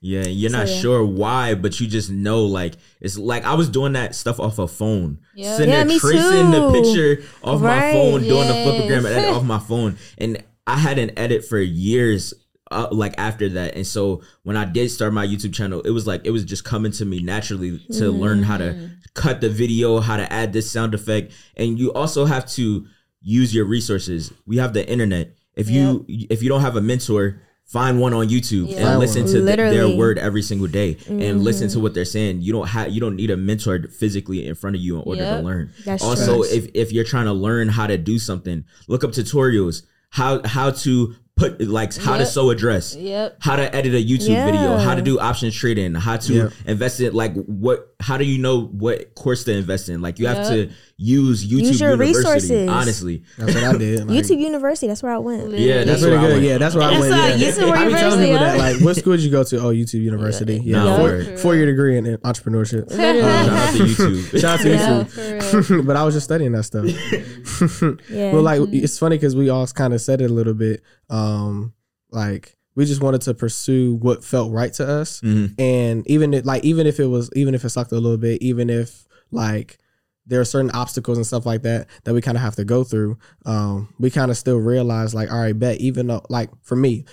Yeah, 0.00 0.22
you're 0.28 0.50
So, 0.50 0.58
not 0.58 0.68
yeah. 0.68 0.78
sure 0.80 1.04
why, 1.04 1.54
but 1.56 1.80
you 1.80 1.88
just 1.88 2.08
know 2.08 2.44
like 2.44 2.74
it's 3.00 3.18
like 3.18 3.44
I 3.44 3.54
was 3.54 3.68
doing 3.68 3.94
that 3.94 4.14
stuff 4.14 4.38
off 4.38 4.60
a 4.60 4.68
phone. 4.68 5.18
Yeah. 5.34 5.56
Sitting 5.56 5.70
Yeah, 5.72 5.78
there 5.78 5.86
me 5.86 5.98
tracing 5.98 6.50
the 6.52 6.70
picture 6.70 7.24
off 7.42 7.60
my 7.60 7.66
Right. 7.80 7.92
phone, 7.94 8.20
doing 8.22 8.46
the 8.46 8.54
Yes. 8.54 8.66
Flipagram 8.68 9.10
edit 9.10 9.30
off 9.34 9.42
my 9.42 9.58
phone. 9.58 9.96
And 10.16 10.40
I 10.68 10.76
had 10.78 11.00
an 11.00 11.10
edit 11.18 11.44
for 11.44 11.58
years 11.58 12.32
uh, 12.70 12.88
like 12.90 13.14
after 13.18 13.48
that. 13.50 13.74
And 13.74 13.86
so 13.86 14.22
when 14.42 14.56
I 14.56 14.64
did 14.64 14.90
start 14.90 15.12
my 15.12 15.26
YouTube 15.26 15.54
channel, 15.54 15.80
it 15.82 15.90
was 15.90 16.06
like 16.06 16.22
it 16.24 16.30
was 16.30 16.44
just 16.44 16.64
coming 16.64 16.92
to 16.92 17.04
me 17.04 17.20
naturally 17.22 17.78
to 17.92 18.10
learn 18.10 18.42
how 18.42 18.58
to 18.58 18.90
cut 19.14 19.40
the 19.40 19.48
video, 19.48 20.00
how 20.00 20.16
to 20.16 20.30
add 20.32 20.52
this 20.52 20.70
sound 20.70 20.94
effect. 20.94 21.32
And 21.56 21.78
you 21.78 21.92
also 21.92 22.24
have 22.24 22.46
to 22.52 22.86
use 23.20 23.54
your 23.54 23.64
resources. 23.64 24.32
We 24.46 24.58
have 24.58 24.72
the 24.74 24.88
internet. 24.88 25.34
If 25.56 25.68
you 25.70 26.04
if 26.08 26.42
you 26.42 26.48
don't 26.48 26.60
have 26.60 26.76
a 26.76 26.80
mentor, 26.80 27.40
find 27.64 28.00
one 28.00 28.14
on 28.14 28.28
YouTube 28.28 28.70
Yeah. 28.70 28.90
and 28.92 28.98
listen 29.00 29.26
to 29.26 29.44
th- 29.44 29.56
their 29.56 29.88
word 29.88 30.16
every 30.18 30.40
single 30.42 30.68
day 30.68 30.96
and 31.08 31.42
listen 31.42 31.66
Mm-hmm. 31.66 31.74
to 31.74 31.80
what 31.80 31.94
they're 31.94 32.04
saying. 32.04 32.42
You 32.42 32.52
don't 32.52 32.68
have 32.68 32.90
you 32.92 33.00
don't 33.00 33.16
need 33.16 33.30
a 33.30 33.36
mentor 33.36 33.88
physically 33.88 34.46
in 34.46 34.54
front 34.54 34.76
of 34.76 34.82
you 34.82 34.96
in 34.96 35.02
order 35.02 35.22
to 35.24 35.40
learn. 35.40 35.72
That's 35.84 36.02
also, 36.02 36.42
true. 36.42 36.44
if 36.44 36.68
if 36.74 36.92
you're 36.92 37.04
trying 37.04 37.26
to 37.26 37.32
learn 37.32 37.68
how 37.68 37.86
to 37.88 37.98
do 37.98 38.18
something, 38.18 38.64
look 38.86 39.02
up 39.04 39.10
tutorials. 39.10 39.82
How 40.10 40.40
how 40.46 40.70
to 40.70 41.14
put 41.38 41.60
like 41.62 41.94
how 41.96 42.16
to 42.18 42.26
sew 42.26 42.50
a 42.50 42.54
dress 42.54 42.94
Yep. 42.96 43.36
how 43.40 43.56
to 43.56 43.74
edit 43.74 43.94
a 43.94 44.04
YouTube 44.04 44.44
video, 44.44 44.76
how 44.76 44.94
to 44.94 45.02
do 45.02 45.18
options 45.20 45.54
trading, 45.54 45.94
how 45.94 46.16
to 46.16 46.32
Yeah. 46.32 46.48
invest 46.66 47.00
in 47.00 47.14
like 47.14 47.32
what 47.46 47.94
how 48.00 48.16
do 48.18 48.24
you 48.24 48.38
know 48.38 48.62
what 48.66 49.14
course 49.14 49.44
to 49.44 49.52
invest 49.56 49.88
in? 49.88 50.00
Like 50.02 50.18
you 50.18 50.26
have 50.26 50.46
to 50.48 50.70
use 50.96 51.44
YouTube 51.46 51.50
Use 51.66 51.80
your 51.80 51.90
University. 51.90 52.18
resources. 52.18 52.68
Honestly. 52.68 53.22
That's 53.38 53.54
what 53.54 53.64
I 53.64 53.78
did. 53.78 53.98
Like, 54.08 54.18
youtube 54.24 54.38
university 54.40 54.86
that's 54.88 55.02
where 55.02 55.12
i 55.12 55.18
went 55.18 55.52
Yeah, 55.58 55.84
That's 55.84 55.86
that's 55.86 56.02
pretty 56.02 56.16
where 56.16 56.24
I 56.24 56.28
good. 56.28 56.32
went. 56.34 56.44
Yeah, 56.44 56.58
that's 56.58 56.74
where 56.74 56.84
I 56.88 56.98
went. 56.98 57.10
why 57.10 57.28
Yeah. 57.34 57.34
YouTube 57.50 57.70
I 57.72 57.84
be 57.88 57.94
telling 57.94 58.20
University, 58.20 58.24
people 58.32 58.38
that, 58.38 58.58
like, 58.58 58.80
what 58.80 58.96
school 58.96 59.12
did 59.14 59.22
you 59.22 59.30
go 59.30 59.44
to? 59.44 59.56
Oh, 59.58 59.70
YouTube 59.74 60.02
University. 60.02 60.60
Yeah, 60.64 60.84
Nah, 60.84 60.96
four, 60.96 61.04
word. 61.04 61.38
four 61.40 61.54
year 61.56 61.66
degree 61.66 61.96
in 61.98 62.04
entrepreneurship. 62.18 62.90
Uh, 62.90 62.96
Shout 62.96 63.48
out 63.50 63.74
to 63.76 63.82
YouTube. 63.84 64.40
Shout 64.40 64.58
out 64.58 64.60
to 64.60 64.68
YouTube. 64.68 65.37
For 65.50 65.60
real. 65.74 65.82
but 65.82 65.96
I 65.96 66.04
was 66.04 66.14
just 66.14 66.24
studying 66.24 66.52
that 66.52 66.64
stuff. 66.64 66.86
Yeah. 68.10 68.32
Well, 68.32 68.42
like 68.42 68.60
it's 68.72 68.98
funny 68.98 69.16
because 69.16 69.34
we 69.36 69.48
all 69.48 69.66
kind 69.68 69.92
of 69.94 70.00
said 70.00 70.20
it 70.20 70.30
a 70.30 70.34
little 70.34 70.54
bit. 70.54 70.82
Um, 71.10 71.74
like 72.10 72.56
we 72.74 72.84
just 72.84 73.02
wanted 73.02 73.20
to 73.22 73.34
pursue 73.34 73.94
what 73.96 74.24
felt 74.24 74.52
right 74.52 74.72
to 74.74 74.86
us, 74.88 75.20
Mhm. 75.20 75.54
and 75.58 76.08
even 76.08 76.32
it, 76.34 76.46
like 76.46 76.64
even 76.64 76.86
if 76.86 77.00
it 77.00 77.06
was 77.06 77.30
even 77.34 77.54
if 77.54 77.64
it 77.64 77.70
sucked 77.70 77.92
a 77.92 77.96
little 77.96 78.16
bit, 78.18 78.40
even 78.42 78.70
if 78.70 79.06
like 79.30 79.78
there 80.26 80.40
are 80.40 80.44
certain 80.44 80.70
obstacles 80.72 81.16
and 81.18 81.26
stuff 81.26 81.46
like 81.46 81.62
that 81.62 81.88
that 82.04 82.12
we 82.14 82.20
kind 82.20 82.36
of 82.36 82.42
have 82.42 82.54
to 82.56 82.64
go 82.64 82.84
through. 82.84 83.18
Um, 83.46 83.92
we 83.98 84.10
kind 84.10 84.30
of 84.30 84.36
still 84.36 84.58
realize 84.58 85.14
like, 85.14 85.32
all 85.32 85.40
right, 85.40 85.58
bet. 85.58 85.78
Even 85.80 86.06
though 86.06 86.22
like 86.28 86.50
for 86.62 86.76
me, 86.76 87.04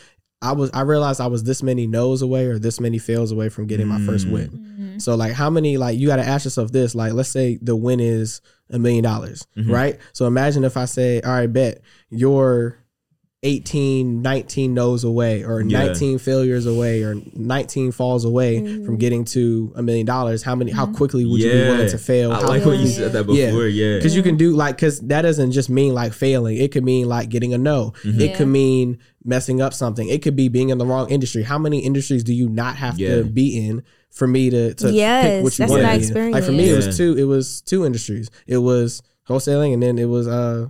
I 0.46 0.52
was 0.54 0.70
I 0.74 0.82
realized 0.82 1.20
I 1.20 1.28
was 1.28 1.44
this 1.44 1.62
many 1.64 1.88
no's 1.88 2.22
away 2.22 2.46
or 2.46 2.60
this 2.60 2.80
many 2.80 2.98
fails 3.00 3.32
away 3.32 3.50
from 3.50 3.66
getting 3.68 3.88
my 3.88 4.00
first 4.02 4.28
Mm. 4.28 4.32
win. 4.32 4.50
Mm-hmm. 4.50 5.00
So 5.00 5.16
like 5.16 5.34
how 5.34 5.50
many 5.50 5.78
like 5.78 5.98
you 6.00 6.08
got 6.08 6.18
to 6.18 6.26
ask 6.28 6.46
yourself 6.46 6.72
this 6.72 6.96
like 6.96 7.14
let's 7.14 7.30
say 7.30 7.58
the 7.62 7.76
win 7.76 8.00
is 8.00 8.42
a 8.70 8.80
million 8.80 9.04
dollars, 9.04 9.46
Mhm. 9.58 9.70
right? 9.72 9.98
So 10.14 10.26
imagine 10.28 10.64
if 10.64 10.78
I 10.78 10.86
say 10.86 11.22
all 11.22 11.32
right 11.34 11.52
bet 11.52 11.82
you're 12.10 12.78
18 13.44 14.24
19 14.24 14.74
no's 14.74 15.04
away 15.04 15.44
or 15.44 15.62
Yeah. 15.62 15.86
19 15.86 16.18
failures 16.18 16.66
away 16.66 17.04
or 17.04 17.16
19 17.36 17.92
falls 17.92 18.26
away 18.26 18.60
Mm-hmm. 18.60 18.86
from 18.86 18.98
getting 18.98 19.24
to 19.26 19.72
a 19.76 19.84
million 19.84 20.06
dollars 20.06 20.42
how 20.42 20.56
many 20.56 20.72
how 20.72 20.88
quickly 20.88 21.26
would 21.26 21.40
you 21.42 21.52
be 21.52 21.58
willing 21.60 21.90
to 21.90 21.98
fail 22.00 22.32
I 22.32 22.42
How 22.42 22.48
like 22.48 22.66
when 22.66 22.80
you 22.80 22.88
said 22.88 23.12
that 23.14 23.30
Yeah. 23.30 23.48
before. 23.52 23.68
Yeah. 23.68 23.98
because 23.98 24.16
you 24.16 24.24
can 24.24 24.36
do 24.38 24.56
like 24.56 24.78
because 24.78 25.00
that 25.02 25.22
doesn't 25.22 25.52
just 25.52 25.70
mean 25.70 25.94
like 25.94 26.14
failing 26.14 26.58
it 26.58 26.72
could 26.72 26.84
mean 26.84 27.08
like 27.08 27.30
getting 27.30 27.54
a 27.54 27.58
no 27.60 27.94
Mm-hmm. 28.04 28.20
it 28.22 28.30
Yeah. 28.32 28.36
could 28.38 28.48
mean 28.48 28.98
messing 29.26 29.60
up 29.62 29.74
something. 29.74 30.08
It 30.08 30.22
could 30.22 30.36
be 30.36 30.48
being 30.48 30.70
in 30.70 30.78
the 30.78 30.86
wrong 30.86 31.10
industry. 31.10 31.44
How 31.44 31.58
many 31.58 31.80
industries 31.80 32.24
do 32.24 32.34
you 32.34 32.48
not 32.48 32.76
have 32.78 33.00
Yeah. 33.00 33.16
to 33.18 33.24
be 33.26 33.58
in 33.68 33.84
for 34.12 34.28
me 34.28 34.50
to, 34.52 34.74
to 34.76 34.92
Yes, 34.92 35.24
pick 35.26 35.44
what 35.44 35.60
you 35.60 35.66
want 35.66 35.72
what 35.84 35.86
I 35.92 35.98
to 36.00 36.14
be 36.14 36.32
like 36.32 36.44
for 36.44 36.52
me 36.52 36.70
it 36.70 36.76
was 36.76 36.96
two 36.98 37.18
it 37.18 37.24
was 37.26 37.62
two 37.62 37.86
industries. 37.86 38.30
It 38.48 38.58
was 38.60 39.02
wholesaling 39.28 39.74
and 39.74 39.82
then 39.84 39.98
it 39.98 40.06
was 40.06 40.28
uh 40.28 40.68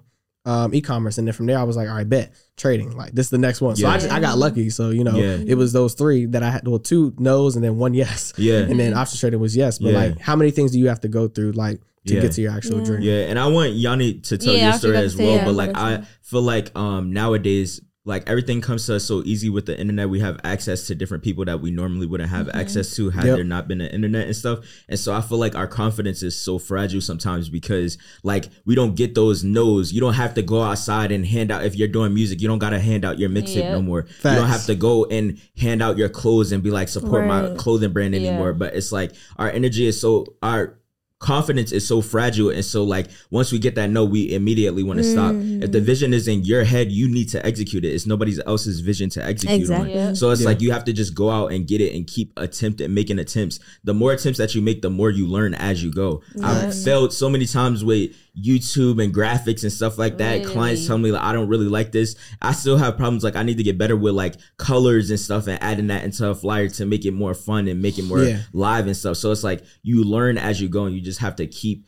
um, 0.47 0.75
e-commerce. 0.75 1.17
And 1.17 1.27
then 1.27 1.33
from 1.33 1.47
there 1.47 1.57
I 1.57 1.63
was 1.63 1.75
like 1.75 1.89
all 1.89 1.95
right 1.95 2.07
bet 2.07 2.31
trading 2.55 2.95
like 2.95 3.11
this 3.13 3.25
is 3.27 3.29
the 3.31 3.37
next 3.39 3.61
one. 3.61 3.75
So 3.75 3.87
I 3.87 3.97
just 3.97 4.11
I 4.11 4.19
got 4.19 4.37
lucky. 4.37 4.69
So 4.69 4.89
you 4.91 5.03
know 5.03 5.15
Yeah. 5.15 5.37
it 5.45 5.55
was 5.55 5.73
those 5.73 5.93
three 5.95 6.25
that 6.27 6.43
I 6.43 6.49
had 6.51 6.67
well 6.67 6.79
two 6.79 7.13
no's 7.19 7.55
and 7.55 7.63
then 7.65 7.77
one 7.77 7.93
yes. 7.93 8.31
Yeah. 8.37 8.59
and 8.59 8.79
then 8.79 8.93
option 8.93 9.19
trading 9.19 9.39
was 9.39 9.55
yes. 9.57 9.79
But 9.79 9.91
Yeah. 9.93 9.97
like 9.99 10.19
how 10.19 10.35
many 10.35 10.51
things 10.51 10.71
do 10.71 10.79
you 10.79 10.87
have 10.87 11.01
to 11.01 11.07
go 11.07 11.27
through 11.27 11.51
like 11.53 11.81
to 12.07 12.13
Yeah. 12.15 12.21
get 12.21 12.31
to 12.33 12.41
your 12.41 12.51
actual 12.51 12.83
dream? 12.83 13.01
Yeah, 13.01 13.25
and 13.29 13.39
I 13.39 13.47
want 13.47 13.73
Yanni 13.73 14.19
to 14.21 14.37
tell 14.37 14.53
Yeah, 14.53 14.69
your 14.69 14.77
story 14.77 14.97
as 14.97 15.15
well. 15.17 15.27
yeah, 15.37 15.45
but 15.45 15.55
like 15.55 15.71
I 15.75 16.03
feel 16.21 16.43
like 16.43 16.75
um 16.77 17.11
nowadays 17.11 17.81
like 18.07 18.29
everything 18.29 18.61
comes 18.61 18.85
to 18.85 18.95
us 18.95 19.03
so 19.03 19.23
easy 19.25 19.49
with 19.49 19.65
the 19.65 19.77
internet. 19.79 20.07
We 20.09 20.19
have 20.19 20.39
access 20.43 20.85
to 20.87 20.95
different 20.95 21.23
people 21.23 21.43
that 21.45 21.59
we 21.59 21.71
normally 21.71 22.05
wouldn't 22.05 22.29
have 22.29 22.45
mm-hmm. 22.45 22.57
access 22.59 22.95
to 22.95 23.09
had 23.09 23.25
Yep. 23.25 23.35
there 23.35 23.43
not 23.43 23.67
been 23.67 23.79
the 23.79 23.91
internet 23.91 24.27
and 24.27 24.35
stuff. 24.35 24.59
And 24.87 24.99
so 24.99 25.11
I 25.11 25.21
feel 25.21 25.39
like 25.39 25.55
our 25.55 25.67
confidence 25.67 26.21
is 26.21 26.39
so 26.39 26.59
fragile 26.59 27.01
sometimes 27.01 27.49
because 27.49 27.97
like 28.21 28.45
we 28.63 28.75
don't 28.75 28.95
get 28.95 29.15
those 29.15 29.43
no's. 29.43 29.91
You 29.91 30.01
don't 30.01 30.13
have 30.13 30.35
to 30.35 30.43
go 30.43 30.61
outside 30.61 31.11
and 31.11 31.25
hand 31.25 31.51
out 31.51 31.65
if 31.65 31.75
you're 31.75 31.87
doing 31.87 32.13
music. 32.13 32.41
You 32.41 32.47
don't 32.47 32.59
gotta 32.59 32.79
hand 32.79 33.03
out 33.05 33.17
your 33.17 33.29
mixtape 33.29 33.55
Yep. 33.55 33.71
no 33.71 33.81
more. 33.81 34.05
You 34.23 34.29
don't 34.31 34.47
have 34.47 34.65
to 34.67 34.75
go 34.75 35.05
and 35.05 35.41
hand 35.57 35.81
out 35.81 35.97
your 35.97 36.09
clothes 36.09 36.51
and 36.51 36.61
be 36.61 36.69
like 36.69 36.87
support 36.89 37.25
my 37.25 37.55
clothing 37.57 37.91
brand 37.91 38.13
Yeah. 38.13 38.29
anymore. 38.29 38.53
But 38.53 38.75
it's 38.75 38.91
like 38.91 39.13
our 39.37 39.49
energy 39.49 39.87
is 39.87 39.99
so 39.99 40.25
our 40.43 40.77
confidence 41.25 41.71
is 41.71 41.87
so 41.87 42.01
fragile 42.01 42.51
and 42.51 42.63
so 42.63 42.83
like 42.83 43.07
once 43.31 43.51
we 43.51 43.57
get 43.57 43.73
that 43.73 43.89
no 43.89 44.05
we 44.05 44.31
immediately 44.31 44.83
want 44.83 44.97
to 44.99 45.03
stop. 45.03 45.33
If 45.33 45.71
the 45.71 45.79
mm. 45.79 45.89
vision 45.91 46.13
is 46.13 46.27
in 46.27 46.43
your 46.43 46.63
head 46.63 46.91
you 46.91 47.07
need 47.09 47.29
to 47.29 47.43
execute 47.43 47.83
it. 47.83 47.89
It's 47.89 48.05
nobody 48.05 48.37
else's 48.45 48.79
vision 48.81 49.09
to 49.09 49.25
execute 49.25 49.61
Exactly. 49.61 49.99
on 49.99 50.15
so 50.15 50.29
it's 50.29 50.41
Yeah. 50.41 50.49
like 50.49 50.61
you 50.61 50.71
have 50.71 50.83
to 50.83 50.93
just 50.93 51.15
go 51.15 51.31
out 51.31 51.51
and 51.51 51.65
get 51.65 51.81
it 51.81 51.95
and 51.95 52.05
keep 52.05 52.31
attempting 52.37 52.93
making 52.93 53.17
attempts. 53.17 53.59
The 53.83 53.95
more 53.95 54.11
attempts 54.13 54.37
that 54.37 54.53
you 54.53 54.61
make 54.61 54.83
the 54.83 54.91
more 54.91 55.09
you 55.09 55.25
learn 55.25 55.55
as 55.55 55.83
you 55.83 55.91
go. 55.91 56.21
I've 56.43 56.75
failed 56.83 57.11
so 57.11 57.27
many 57.27 57.47
times 57.47 57.83
with 57.83 58.11
youtube 58.37 59.01
and 59.01 59.13
graphics 59.13 59.63
and 59.63 59.71
stuff 59.71 59.97
like 59.97 60.17
that 60.17 60.39
Really? 60.39 60.53
clients 60.53 60.85
tell 60.87 60.97
me 60.97 61.11
like 61.11 61.21
i 61.21 61.31
don't 61.31 61.47
really 61.47 61.67
like 61.67 61.91
this 61.93 62.15
i 62.41 62.51
still 62.51 62.77
have 62.77 62.97
problems 62.97 63.23
like 63.23 63.35
i 63.37 63.43
need 63.43 63.57
to 63.57 63.63
get 63.63 63.77
better 63.77 63.95
with 63.95 64.13
like 64.13 64.35
colors 64.57 65.09
and 65.09 65.19
stuff 65.19 65.47
and 65.47 65.61
adding 65.63 65.87
that 65.87 66.03
into 66.03 66.27
a 66.29 66.35
flyer 66.35 66.67
to 66.69 66.85
make 66.85 67.05
it 67.05 67.11
more 67.11 67.33
fun 67.33 67.67
and 67.69 67.81
make 67.81 67.97
it 67.97 68.03
more 68.03 68.21
Yeah. 68.23 68.39
live 68.51 68.87
and 68.87 68.97
stuff 68.97 69.15
so 69.17 69.31
it's 69.31 69.43
like 69.43 69.63
you 69.83 70.03
learn 70.03 70.37
as 70.37 70.59
you 70.61 70.67
go 70.67 70.83
and 70.85 70.93
you 70.93 71.01
just 71.01 71.19
have 71.19 71.37
to 71.37 71.47
keep 71.47 71.85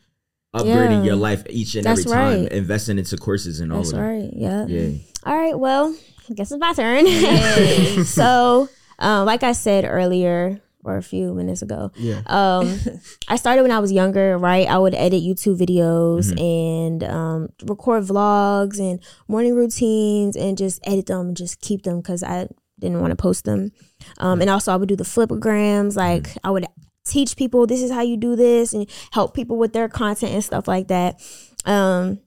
upgrading 0.56 1.00
Yeah. 1.00 1.02
your 1.02 1.16
life 1.16 1.44
each 1.50 1.74
and 1.74 1.84
That's 1.84 2.00
every 2.00 2.12
time 2.12 2.42
right. 2.44 2.52
investing 2.52 2.98
into 2.98 3.16
courses 3.18 3.60
and 3.60 3.70
all 3.70 3.80
That's 3.80 3.90
of 3.92 3.98
that 3.98 4.02
right. 4.04 4.30
Yeah. 4.34 4.66
yeah 4.66 4.96
All 5.24 5.36
right. 5.36 5.58
Well, 5.58 5.94
I 6.30 6.34
guess 6.34 6.50
it's 6.50 6.58
my 6.58 6.72
turn. 6.72 8.04
so, 8.06 8.68
um, 8.98 9.26
like 9.26 9.42
I 9.42 9.52
said 9.52 9.84
earlier, 9.84 10.60
or 10.88 10.96
a 10.96 11.02
few 11.02 11.34
minutes 11.34 11.62
ago, 11.62 11.90
Yeah. 11.96 12.22
um, 12.26 12.78
I 13.28 13.36
started 13.36 13.62
when 13.62 13.70
I 13.70 13.78
was 13.78 13.92
younger. 13.92 14.38
Right, 14.38 14.66
I 14.66 14.78
would 14.78 14.94
edit 14.94 15.22
YouTube 15.22 15.58
videos 15.58 16.32
Mm-hmm. 16.32 16.38
and 16.38 17.04
um, 17.04 17.48
record 17.64 18.04
vlogs 18.04 18.78
and 18.80 19.00
morning 19.28 19.54
routines, 19.54 20.36
and 20.36 20.56
just 20.58 20.80
edit 20.86 21.06
them 21.06 21.28
and 21.28 21.36
just 21.36 21.60
keep 21.60 21.82
them 21.82 21.98
because 22.00 22.22
I 22.22 22.48
didn't 22.80 23.00
want 23.00 23.10
to 23.10 23.16
post 23.16 23.44
them. 23.44 23.72
Um, 24.18 24.40
and 24.40 24.48
also, 24.50 24.72
I 24.72 24.76
would 24.76 24.88
do 24.88 24.96
the 24.96 25.04
Flipagrams. 25.04 25.96
Like, 25.96 26.24
Mm-hmm. 26.24 26.46
I 26.46 26.50
would 26.50 26.66
teach 27.04 27.36
people 27.36 27.66
this 27.66 27.80
is 27.82 27.90
how 27.90 28.02
you 28.02 28.16
do 28.16 28.36
this 28.36 28.72
and 28.74 28.86
help 29.12 29.32
people 29.34 29.56
with 29.56 29.72
their 29.72 29.88
content 29.88 30.32
and 30.34 30.44
stuff 30.44 30.68
like 30.68 30.88
that. 30.88 31.20
Um, 31.64 32.20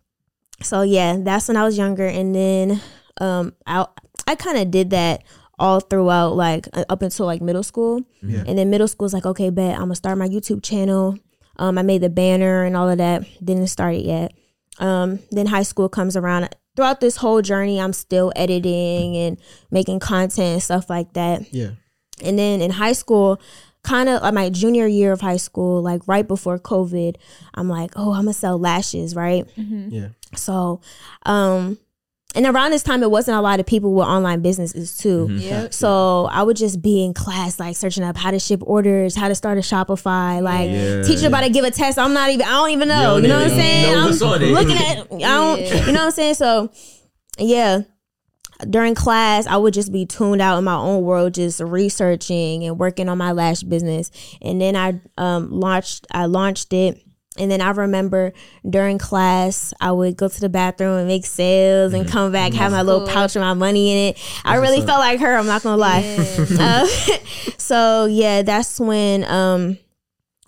so 0.61 0.81
yeah, 0.81 1.17
that's 1.19 1.47
when 1.47 1.57
I 1.57 1.63
was 1.63 1.77
younger, 1.77 2.05
and 2.07 2.33
then 2.35 2.81
um, 3.19 3.53
I 3.65 3.85
I 4.27 4.35
kind 4.35 4.57
of 4.57 4.71
did 4.71 4.89
that 4.91 5.23
all 5.61 5.79
throughout 5.79 6.35
like 6.35 6.67
uh, 6.73 6.83
up 6.89 7.01
until 7.01 7.25
like 7.25 7.41
middle 7.41 7.63
school, 7.63 8.01
Yeah. 8.21 8.43
and 8.47 8.57
then 8.57 8.69
middle 8.69 8.87
school's 8.87 9.13
like 9.13 9.25
okay, 9.25 9.49
bet 9.49 9.75
I'm 9.75 9.83
gonna 9.83 9.95
start 9.95 10.17
my 10.17 10.27
YouTube 10.27 10.61
channel. 10.63 11.17
Um, 11.57 11.77
I 11.77 11.83
made 11.83 12.01
the 12.01 12.09
banner 12.09 12.63
and 12.63 12.75
all 12.75 12.89
of 12.89 12.97
that. 12.97 13.23
Didn't 13.43 13.67
start 13.67 13.95
it 13.95 14.05
yet. 14.05 14.33
Um, 14.79 15.19
then 15.31 15.45
high 15.45 15.63
school 15.63 15.87
comes 15.89 16.17
around. 16.17 16.49
Throughout 16.75 17.01
this 17.01 17.17
whole 17.17 17.41
journey, 17.41 17.79
I'm 17.79 17.93
still 17.93 18.31
editing 18.35 19.15
and 19.17 19.37
making 19.69 19.99
content 19.99 20.53
and 20.53 20.63
stuff 20.63 20.89
like 20.89 21.13
that. 21.13 21.53
Yeah. 21.53 21.71
And 22.23 22.39
then 22.39 22.61
in 22.61 22.71
high 22.71 22.93
school, 22.93 23.39
kind 23.83 24.07
of 24.09 24.21
like 24.21 24.33
my 24.33 24.49
junior 24.49 24.87
year 24.87 25.11
of 25.11 25.21
high 25.21 25.37
school, 25.37 25.81
like 25.83 26.01
right 26.07 26.25
before 26.27 26.57
COVID, 26.57 27.17
I'm 27.53 27.67
like, 27.67 27.91
oh, 27.97 28.11
I'm 28.13 28.21
gonna 28.23 28.33
sell 28.33 28.57
lashes, 28.57 29.15
right? 29.15 29.45
Yeah. 29.57 30.09
So, 30.35 30.79
um, 31.25 31.77
and 32.35 32.45
around 32.45 32.71
this 32.71 32.83
time, 32.83 33.03
it 33.03 33.11
wasn't 33.11 33.37
a 33.37 33.41
lot 33.41 33.59
of 33.59 33.65
people 33.65 33.93
with 33.93 34.07
online 34.07 34.41
businesses 34.41 34.97
too. 34.97 35.27
Mm-hmm. 35.27 35.37
Yep. 35.39 35.73
So 35.73 36.25
I 36.31 36.43
would 36.43 36.55
just 36.57 36.81
be 36.81 37.03
in 37.03 37.13
class, 37.13 37.59
like 37.59 37.75
searching 37.75 38.03
up 38.03 38.15
how 38.17 38.31
to 38.31 38.39
ship 38.39 38.61
orders, 38.65 39.15
how 39.15 39.27
to 39.27 39.35
start 39.35 39.57
a 39.57 39.61
Shopify, 39.61 40.41
like 40.41 40.69
Yeah. 40.71 41.01
teacher 41.03 41.27
about 41.27 41.41
to 41.41 41.49
give 41.49 41.65
a 41.65 41.71
test. 41.71 41.99
I'm 41.99 42.13
not 42.13 42.29
even, 42.29 42.45
I 42.45 42.51
don't 42.51 42.69
even 42.71 42.87
know. 42.87 43.17
You 43.17 43.23
You, 43.23 43.27
know 43.29 43.37
what 43.37 43.51
I'm 43.51 43.57
saying? 43.57 43.93
know 43.93 43.99
I'm 43.99 44.05
what's 44.05 44.21
on 44.21 44.41
it. 44.41 44.53
looking 44.53 44.77
at, 44.77 44.97
I 45.11 45.17
don't, 45.19 45.59
Yeah. 45.61 45.85
you 45.85 45.91
know 45.91 45.99
what 45.99 46.05
I'm 46.05 46.11
saying? 46.11 46.33
So, 46.35 46.71
yeah. 47.37 47.81
during 48.69 48.93
class, 48.95 49.47
I 49.47 49.57
would 49.57 49.73
just 49.73 49.91
be 49.91 50.05
tuned 50.05 50.41
out 50.41 50.57
in 50.59 50.63
my 50.63 50.75
own 50.75 51.01
world, 51.03 51.33
just 51.33 51.59
researching 51.59 52.63
and 52.63 52.77
working 52.77 53.09
on 53.09 53.17
my 53.17 53.31
lash 53.31 53.63
business. 53.63 54.11
And 54.41 54.61
then 54.61 54.75
I 54.75 55.01
um, 55.17 55.49
launched, 55.51 56.05
I 56.11 56.25
launched 56.27 56.71
it. 56.71 57.01
And 57.41 57.49
then 57.49 57.59
I 57.59 57.71
remember 57.71 58.33
during 58.69 58.99
class, 58.99 59.73
I 59.81 59.91
would 59.91 60.15
go 60.15 60.27
to 60.27 60.39
the 60.39 60.47
bathroom 60.47 60.99
and 60.99 61.07
make 61.07 61.25
sales 61.25 61.91
and 61.91 62.07
come 62.07 62.31
back, 62.31 62.53
have 62.53 62.71
my 62.71 62.83
little 62.83 63.07
pouch 63.07 63.33
with 63.33 63.41
my 63.41 63.55
money 63.55 63.91
in 63.91 63.97
it. 64.09 64.41
I 64.45 64.57
really 64.57 64.85
felt 64.85 64.99
like 64.99 65.19
her. 65.21 65.35
I'm 65.35 65.47
not 65.47 65.63
gonna 65.63 65.77
lie. 65.77 66.01
Uh, 66.61 66.85
so 67.57 68.05
yeah, 68.05 68.43
that's 68.43 68.79
when 68.79 69.23
um, 69.23 69.77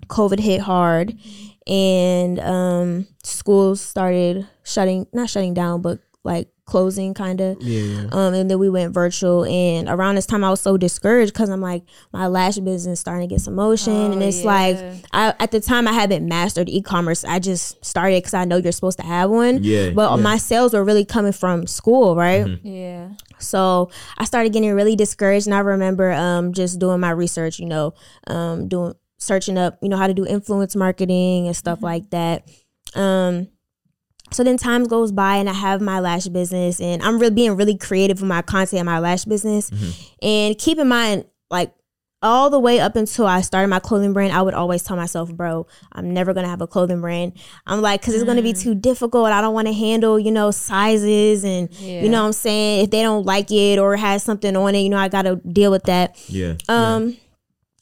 COVID 0.07 0.39
hit 0.39 0.61
hard, 0.61 1.17
and 1.65 2.39
um, 2.39 3.07
schools 3.23 3.81
started 3.81 4.47
shutting, 4.63 5.07
not 5.13 5.29
shutting 5.29 5.55
down, 5.55 5.81
but 5.81 5.99
like 6.23 6.52
closing, 6.65 7.13
kind 7.13 7.41
of. 7.41 7.61
Yeah, 7.61 7.81
yeah. 7.81 8.07
Um, 8.11 8.33
and 8.33 8.49
then 8.49 8.57
we 8.59 8.69
went 8.69 8.93
virtual. 8.93 9.45
And 9.45 9.87
around 9.89 10.15
this 10.15 10.25
time, 10.25 10.43
I 10.43 10.49
was 10.49 10.61
so 10.61 10.77
discouraged 10.77 11.33
because 11.33 11.49
I'm 11.49 11.61
like, 11.61 11.83
my 12.11 12.27
lash 12.27 12.57
business 12.59 12.99
starting 12.99 13.27
to 13.27 13.33
get 13.35 13.41
some 13.41 13.55
motion, 13.55 13.93
Oh, 13.93 14.11
and 14.13 14.23
it's 14.23 14.43
yeah. 14.43 14.45
like, 14.45 14.77
I 15.11 15.33
at 15.39 15.51
the 15.51 15.59
time 15.59 15.87
I 15.87 15.93
haven't 15.93 16.27
mastered 16.27 16.69
e-commerce. 16.69 17.23
I 17.25 17.39
just 17.39 17.83
started 17.83 18.17
because 18.23 18.33
I 18.33 18.45
know 18.45 18.57
you're 18.57 18.71
supposed 18.71 18.99
to 18.99 19.05
have 19.05 19.29
one. 19.29 19.63
Yeah, 19.63 19.89
But 19.91 20.17
my 20.17 20.37
sales 20.37 20.73
were 20.73 20.83
really 20.83 21.05
coming 21.05 21.33
from 21.33 21.67
school, 21.67 22.15
right? 22.15 22.47
Yeah. 22.63 23.09
So 23.39 23.91
I 24.17 24.23
started 24.25 24.53
getting 24.53 24.73
really 24.73 24.95
discouraged, 24.95 25.47
and 25.47 25.53
I 25.53 25.59
remember 25.59 26.11
um, 26.13 26.53
just 26.53 26.79
doing 26.79 26.99
my 27.01 27.11
research, 27.11 27.59
you 27.59 27.65
know, 27.65 27.93
um, 28.27 28.67
doing 28.69 28.93
searching 29.17 29.57
up, 29.57 29.77
you 29.81 29.89
know, 29.89 29.97
how 29.97 30.07
to 30.07 30.13
do 30.13 30.25
influence 30.25 30.75
marketing 30.75 31.47
and 31.47 31.55
stuff 31.55 31.81
like 31.81 32.09
that. 32.11 32.49
Um, 32.95 33.47
so 34.33 34.43
then 34.43 34.57
time 34.57 34.83
goes 34.85 35.11
by, 35.11 35.37
and 35.37 35.49
I 35.49 35.53
have 35.53 35.81
my 35.81 35.99
lash 35.99 36.27
business, 36.27 36.81
and 36.81 37.01
I'm 37.01 37.19
really 37.19 37.33
being 37.33 37.55
really 37.55 37.77
creative 37.77 38.19
with 38.21 38.27
my 38.27 38.41
content 38.41 38.79
in 38.79 38.85
my 38.85 38.99
lash 38.99 39.25
business. 39.25 39.71
And 40.21 40.57
keep 40.57 40.77
in 40.77 40.87
mind, 40.87 41.25
like 41.49 41.73
all 42.23 42.49
the 42.49 42.59
way 42.59 42.79
up 42.79 42.95
until 42.95 43.27
I 43.27 43.41
started 43.41 43.67
my 43.67 43.79
clothing 43.79 44.13
brand, 44.13 44.31
I 44.31 44.41
would 44.41 44.53
always 44.53 44.81
tell 44.81 44.95
myself, 44.95 45.31
bro, 45.33 45.67
I'm 45.91 46.13
never 46.13 46.33
gonna 46.33 46.47
have 46.47 46.61
a 46.61 46.67
clothing 46.67 47.01
brand. 47.01 47.33
I'm 47.67 47.81
like, 47.81 48.01
cause 48.01 48.13
it's 48.13 48.23
gonna 48.23 48.41
be 48.41 48.53
too 48.53 48.73
difficult. 48.73 49.27
I 49.27 49.41
don't 49.41 49.53
wanna 49.53 49.73
handle, 49.73 50.17
you 50.17 50.31
know, 50.31 50.49
sizes 50.49 51.43
and, 51.43 51.69
you 51.81 52.07
know 52.07 52.21
what 52.21 52.27
I'm 52.27 52.33
saying? 52.33 52.85
If 52.85 52.91
they 52.91 53.01
don't 53.01 53.25
like 53.25 53.51
it 53.51 53.77
or 53.77 53.97
has 53.97 54.23
something 54.23 54.55
on 54.55 54.73
it, 54.73 54.79
you 54.79 54.89
know, 54.89 54.97
I 54.97 55.09
gotta 55.09 55.35
deal 55.35 55.69
with 55.69 55.83
that. 55.83 56.17
Yeah. 56.29 56.55
Um, 56.69 57.17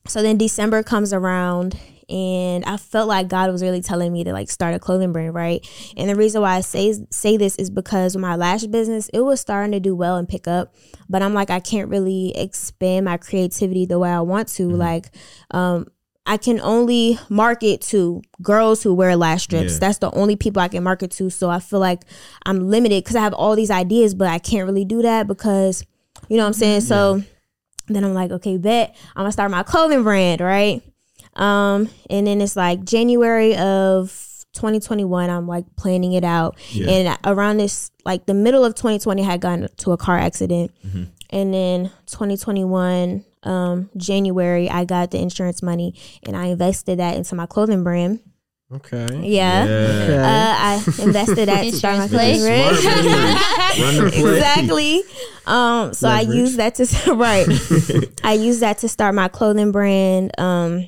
so 0.07 0.23
then 0.23 0.39
December 0.39 0.81
comes 0.81 1.13
around 1.13 1.77
and 2.11 2.65
I 2.65 2.75
felt 2.75 3.07
like 3.07 3.29
God 3.29 3.49
was 3.49 3.63
really 3.63 3.81
telling 3.81 4.11
me 4.11 4.25
to 4.25 4.33
like 4.33 4.49
start 4.49 4.75
a 4.75 4.79
clothing 4.79 5.13
brand, 5.13 5.33
right? 5.33 5.65
And 5.95 6.09
the 6.09 6.15
reason 6.15 6.41
why 6.41 6.57
I 6.57 6.61
say 6.61 6.93
say 7.09 7.37
this 7.37 7.55
is 7.55 7.69
because 7.69 8.17
my 8.17 8.35
lash 8.35 8.65
business, 8.65 9.09
it 9.13 9.21
was 9.21 9.39
starting 9.39 9.71
to 9.71 9.79
do 9.79 9.95
well 9.95 10.17
and 10.17 10.27
pick 10.27 10.45
up, 10.47 10.75
but 11.09 11.21
I'm 11.21 11.33
like 11.33 11.49
I 11.49 11.61
can't 11.61 11.89
really 11.89 12.35
expand 12.37 13.05
my 13.05 13.15
creativity 13.15 13.85
the 13.85 13.97
way 13.97 14.09
I 14.09 14.19
want 14.19 14.49
to. 14.49 14.69
Like, 14.69 15.11
um, 15.51 15.87
I 16.25 16.35
can 16.37 16.59
only 16.59 17.17
market 17.29 17.81
to 17.81 18.21
girls 18.41 18.83
who 18.83 18.93
wear 18.93 19.15
lash 19.15 19.43
strips. 19.43 19.73
Yeah. 19.73 19.79
That's 19.79 19.99
the 19.99 20.11
only 20.11 20.35
people 20.35 20.61
I 20.61 20.67
can 20.67 20.83
market 20.83 21.11
to. 21.11 21.29
So 21.29 21.49
I 21.49 21.59
feel 21.59 21.79
like 21.79 22.03
I'm 22.45 22.69
limited 22.69 23.03
because 23.03 23.15
I 23.15 23.21
have 23.21 23.33
all 23.33 23.55
these 23.55 23.71
ideas, 23.71 24.13
but 24.13 24.27
I 24.27 24.37
can't 24.37 24.67
really 24.67 24.85
do 24.85 25.01
that 25.01 25.27
because 25.27 25.85
you 26.27 26.35
know 26.35 26.43
what 26.43 26.47
I'm 26.47 26.53
saying. 26.53 26.81
So 26.81 27.23
then 27.87 28.03
I'm 28.03 28.13
like, 28.13 28.31
okay, 28.31 28.57
bet 28.57 28.95
I'm 29.15 29.23
gonna 29.23 29.31
start 29.31 29.49
my 29.49 29.63
clothing 29.63 30.03
brand, 30.03 30.41
right? 30.41 30.81
Um, 31.41 31.89
and 32.09 32.27
then 32.27 32.39
it's 32.41 32.55
like 32.55 32.83
January 32.83 33.55
of 33.57 34.27
2021. 34.53 35.29
I'm 35.29 35.47
like 35.47 35.65
planning 35.75 36.13
it 36.13 36.23
out, 36.23 36.57
Yeah. 36.71 36.89
and 36.89 37.17
around 37.25 37.57
this, 37.57 37.89
like 38.05 38.25
the 38.25 38.33
middle 38.33 38.63
of 38.65 38.75
2020, 38.75 39.21
I 39.21 39.25
had 39.25 39.41
gotten 39.41 39.67
to 39.77 39.91
a 39.91 39.97
car 39.97 40.17
accident, 40.17 40.71
and 41.29 41.53
then 41.53 41.91
2021, 42.07 43.25
um, 43.43 43.89
January, 43.97 44.69
I 44.69 44.85
got 44.85 45.11
the 45.11 45.19
insurance 45.19 45.63
money, 45.63 45.95
and 46.23 46.35
I 46.35 46.47
invested 46.47 46.99
that 46.99 47.15
into 47.15 47.33
my 47.35 47.45
clothing 47.45 47.83
brand. 47.83 48.19
Okay. 48.73 49.07
Yeah. 49.27 49.63
Okay. 49.65 50.17
Uh, 50.17 50.23
I 50.23 50.83
invested 50.99 51.47
that 51.49 51.63
to 51.63 51.71
start 51.73 51.97
my 51.97 52.03
Insurance 52.05 52.11
clothing 52.11 52.39
play. 52.39 52.41
brand. 52.41 53.79
Run 53.81 54.05
the 54.05 54.11
play. 54.11 54.35
exactly. 54.35 55.03
Um, 55.45 55.93
so 55.93 56.07
I 56.07 56.21
Leverage. 56.23 56.37
use 56.37 56.55
that 56.57 56.75
to 56.75 57.13
right. 57.15 57.47
I 58.23 58.33
use 58.33 58.59
that 58.61 58.77
to 58.79 58.87
start 58.87 59.13
my 59.15 59.27
clothing 59.27 59.71
brand. 59.73 60.39
Um, 60.39 60.87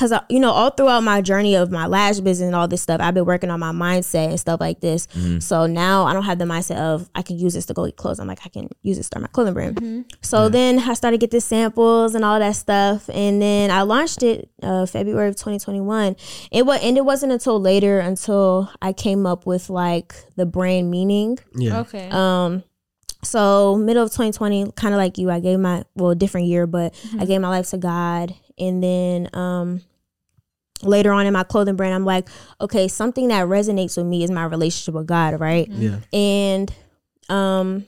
because 0.00 0.18
you 0.30 0.40
know, 0.40 0.50
all 0.50 0.70
throughout 0.70 1.02
my 1.02 1.20
journey 1.20 1.54
of 1.54 1.70
my 1.70 1.86
lash 1.86 2.20
business 2.20 2.46
and 2.46 2.56
all 2.56 2.66
this 2.66 2.80
stuff, 2.80 3.02
I've 3.02 3.12
been 3.12 3.26
working 3.26 3.50
on 3.50 3.60
my 3.60 3.70
mindset 3.72 4.28
and 4.28 4.40
stuff 4.40 4.58
like 4.58 4.80
this. 4.80 5.06
So 5.40 5.66
now 5.66 6.04
I 6.04 6.14
don't 6.14 6.24
have 6.24 6.38
the 6.38 6.46
mindset 6.46 6.78
of 6.78 7.10
I 7.14 7.20
can 7.20 7.38
use 7.38 7.52
this 7.52 7.66
to 7.66 7.74
go 7.74 7.84
get 7.84 7.96
clothes. 7.96 8.18
I'm 8.18 8.26
like 8.26 8.40
I 8.46 8.48
can 8.48 8.70
use 8.82 8.96
it 8.96 9.00
to 9.00 9.04
start 9.04 9.20
my 9.22 9.28
clothing 9.28 9.52
brand. 9.52 10.06
So 10.22 10.48
then 10.48 10.78
I 10.78 10.94
started 10.94 11.20
to 11.20 11.26
get 11.26 11.30
the 11.32 11.40
samples 11.40 12.14
and 12.14 12.24
all 12.24 12.38
that 12.38 12.56
stuff, 12.56 13.10
and 13.12 13.42
then 13.42 13.70
I 13.70 13.82
launched 13.82 14.22
it 14.22 14.48
uh, 14.62 14.86
February 14.86 15.28
of 15.28 15.36
2021. 15.36 16.16
It 16.50 16.64
was 16.64 16.80
and 16.82 16.96
it 16.96 17.04
wasn't 17.04 17.32
until 17.32 17.60
later 17.60 17.98
until 18.00 18.72
I 18.80 18.94
came 18.94 19.26
up 19.26 19.44
with 19.44 19.68
like 19.68 20.14
the 20.36 20.46
brand 20.46 20.90
meaning. 20.90 21.38
Yeah. 21.54 21.80
Okay. 21.80 22.08
Um, 22.10 22.64
so 23.22 23.76
middle 23.76 24.02
of 24.02 24.10
2020, 24.10 24.72
kind 24.72 24.94
of 24.94 24.98
like 24.98 25.18
you, 25.18 25.30
I 25.30 25.40
gave 25.40 25.58
my 25.58 25.84
well 25.94 26.14
different 26.14 26.46
year, 26.46 26.66
but 26.66 26.94
I 27.18 27.26
gave 27.26 27.40
my 27.42 27.48
life 27.48 27.68
to 27.70 27.76
God, 27.76 28.34
and 28.58 28.82
then 28.82 29.28
um, 29.34 29.82
later 30.82 31.12
on 31.12 31.26
in 31.26 31.32
my 31.32 31.44
clothing 31.44 31.76
brand, 31.76 31.94
I'm 31.94 32.04
like, 32.04 32.28
okay, 32.60 32.88
something 32.88 33.28
that 33.28 33.46
resonates 33.46 33.96
with 33.96 34.06
me 34.06 34.24
is 34.24 34.30
my 34.30 34.44
relationship 34.44 34.94
with 34.94 35.06
God, 35.06 35.40
right? 35.40 35.68
Yeah. 35.68 35.98
And 36.12 36.72
um, 37.28 37.86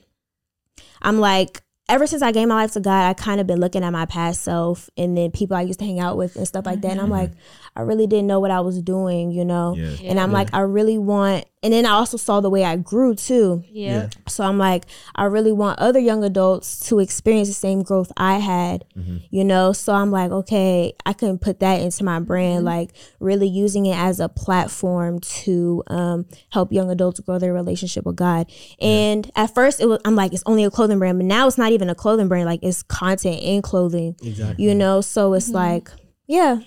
I'm 1.00 1.18
like, 1.18 1.62
ever 1.88 2.06
since 2.06 2.22
I 2.22 2.32
gave 2.32 2.48
my 2.48 2.54
life 2.54 2.72
to 2.72 2.80
God, 2.80 3.08
I 3.08 3.14
kind 3.14 3.40
of 3.40 3.46
been 3.46 3.60
looking 3.60 3.84
at 3.84 3.90
my 3.90 4.06
past 4.06 4.42
self 4.42 4.88
and 4.96 5.16
then 5.16 5.30
people 5.30 5.56
I 5.56 5.62
used 5.62 5.78
to 5.80 5.84
hang 5.84 6.00
out 6.00 6.16
with 6.16 6.36
and 6.36 6.46
stuff 6.46 6.66
like 6.66 6.80
that, 6.82 6.92
and 6.92 7.00
I'm 7.00 7.10
like, 7.10 7.32
I 7.74 7.82
really 7.82 8.06
didn't 8.06 8.26
know 8.26 8.38
what 8.38 8.50
I 8.50 8.60
was 8.60 8.82
doing, 8.82 9.30
you 9.30 9.46
know. 9.46 9.74
Yeah. 9.74 10.10
And 10.10 10.20
I'm 10.20 10.30
like, 10.30 10.52
I 10.52 10.60
really 10.60 10.98
want, 10.98 11.46
and 11.62 11.72
then 11.72 11.86
I 11.86 11.90
also 11.90 12.18
saw 12.18 12.40
the 12.40 12.50
way 12.50 12.64
I 12.64 12.76
grew 12.76 13.14
too. 13.14 13.64
yeah. 13.66 14.10
So 14.28 14.44
I'm 14.44 14.58
like, 14.58 14.84
I 15.14 15.24
really 15.24 15.52
want 15.52 15.78
other 15.78 15.98
young 15.98 16.22
adults 16.22 16.86
to 16.88 16.98
experience 16.98 17.48
the 17.48 17.54
same 17.54 17.82
growth 17.82 18.12
I 18.16 18.38
had, 18.38 18.84
mm-hmm. 18.94 19.18
you 19.30 19.42
know? 19.44 19.72
So 19.72 19.94
I'm 19.94 20.10
like, 20.10 20.30
okay, 20.30 20.92
I 21.06 21.14
can 21.14 21.38
put 21.38 21.60
that 21.60 21.80
into 21.80 22.04
my 22.04 22.20
brand, 22.20 22.58
mm-hmm. 22.58 22.66
like 22.66 22.90
really 23.20 23.48
using 23.48 23.86
it 23.86 23.96
as 23.96 24.20
a 24.20 24.28
platform 24.28 25.20
to 25.20 25.82
um, 25.86 26.26
help 26.50 26.72
young 26.72 26.90
adults 26.90 27.20
grow 27.20 27.38
their 27.38 27.54
relationship 27.54 28.04
with 28.04 28.16
God. 28.16 28.52
And 28.82 29.30
at 29.34 29.54
first, 29.54 29.80
it 29.80 29.86
was, 29.86 29.98
I'm 30.04 30.14
like, 30.14 30.34
it's 30.34 30.42
only 30.44 30.64
a 30.64 30.70
clothing 30.70 30.98
brand, 30.98 31.18
but 31.18 31.24
now 31.24 31.46
it's 31.46 31.56
not 31.56 31.72
even 31.72 31.88
a 31.88 31.94
clothing 31.94 32.28
brand, 32.28 32.44
like 32.44 32.60
it's 32.62 32.82
content 32.82 33.40
and 33.40 33.62
clothing, 33.62 34.14
Exactly. 34.22 34.62
you 34.62 34.74
know? 34.74 35.00
So 35.00 35.32
it's 35.32 35.46
mm-hmm. 35.46 35.54
like, 35.54 35.88
yeah. 36.26 36.58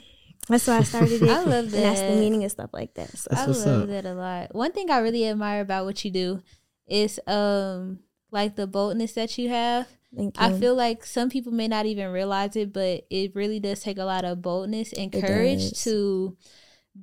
That's 0.47 0.67
why 0.67 0.77
I 0.77 0.83
started 0.83 1.21
it. 1.21 1.29
I 1.29 1.43
love 1.43 1.73
And 1.73 1.83
that's 1.83 2.01
the 2.01 2.15
meaning 2.15 2.43
and 2.43 2.51
stuff 2.51 2.69
like 2.73 2.93
that. 2.95 3.17
So. 3.17 3.29
I 3.31 3.45
love 3.45 3.83
up. 3.83 3.87
that 3.89 4.05
a 4.05 4.13
lot. 4.13 4.53
One 4.53 4.71
thing 4.71 4.89
I 4.89 4.99
really 4.99 5.27
admire 5.27 5.61
about 5.61 5.85
what 5.85 6.03
you 6.05 6.11
do 6.11 6.41
is 6.87 7.19
um 7.27 7.99
like 8.31 8.55
the 8.55 8.67
boldness 8.67 9.13
that 9.13 9.37
you 9.37 9.49
have. 9.49 9.87
Thank 10.15 10.35
I 10.39 10.57
feel 10.57 10.75
like 10.75 11.05
some 11.05 11.29
people 11.29 11.51
may 11.51 11.67
not 11.67 11.85
even 11.85 12.11
realize 12.11 12.55
it, 12.55 12.71
but 12.71 13.05
it 13.09 13.35
really 13.35 13.59
does 13.59 13.81
take 13.81 13.97
a 13.97 14.05
lot 14.05 14.23
of 14.23 14.41
boldness 14.41 14.93
and 14.93 15.11
courage 15.11 15.83
to 15.83 16.37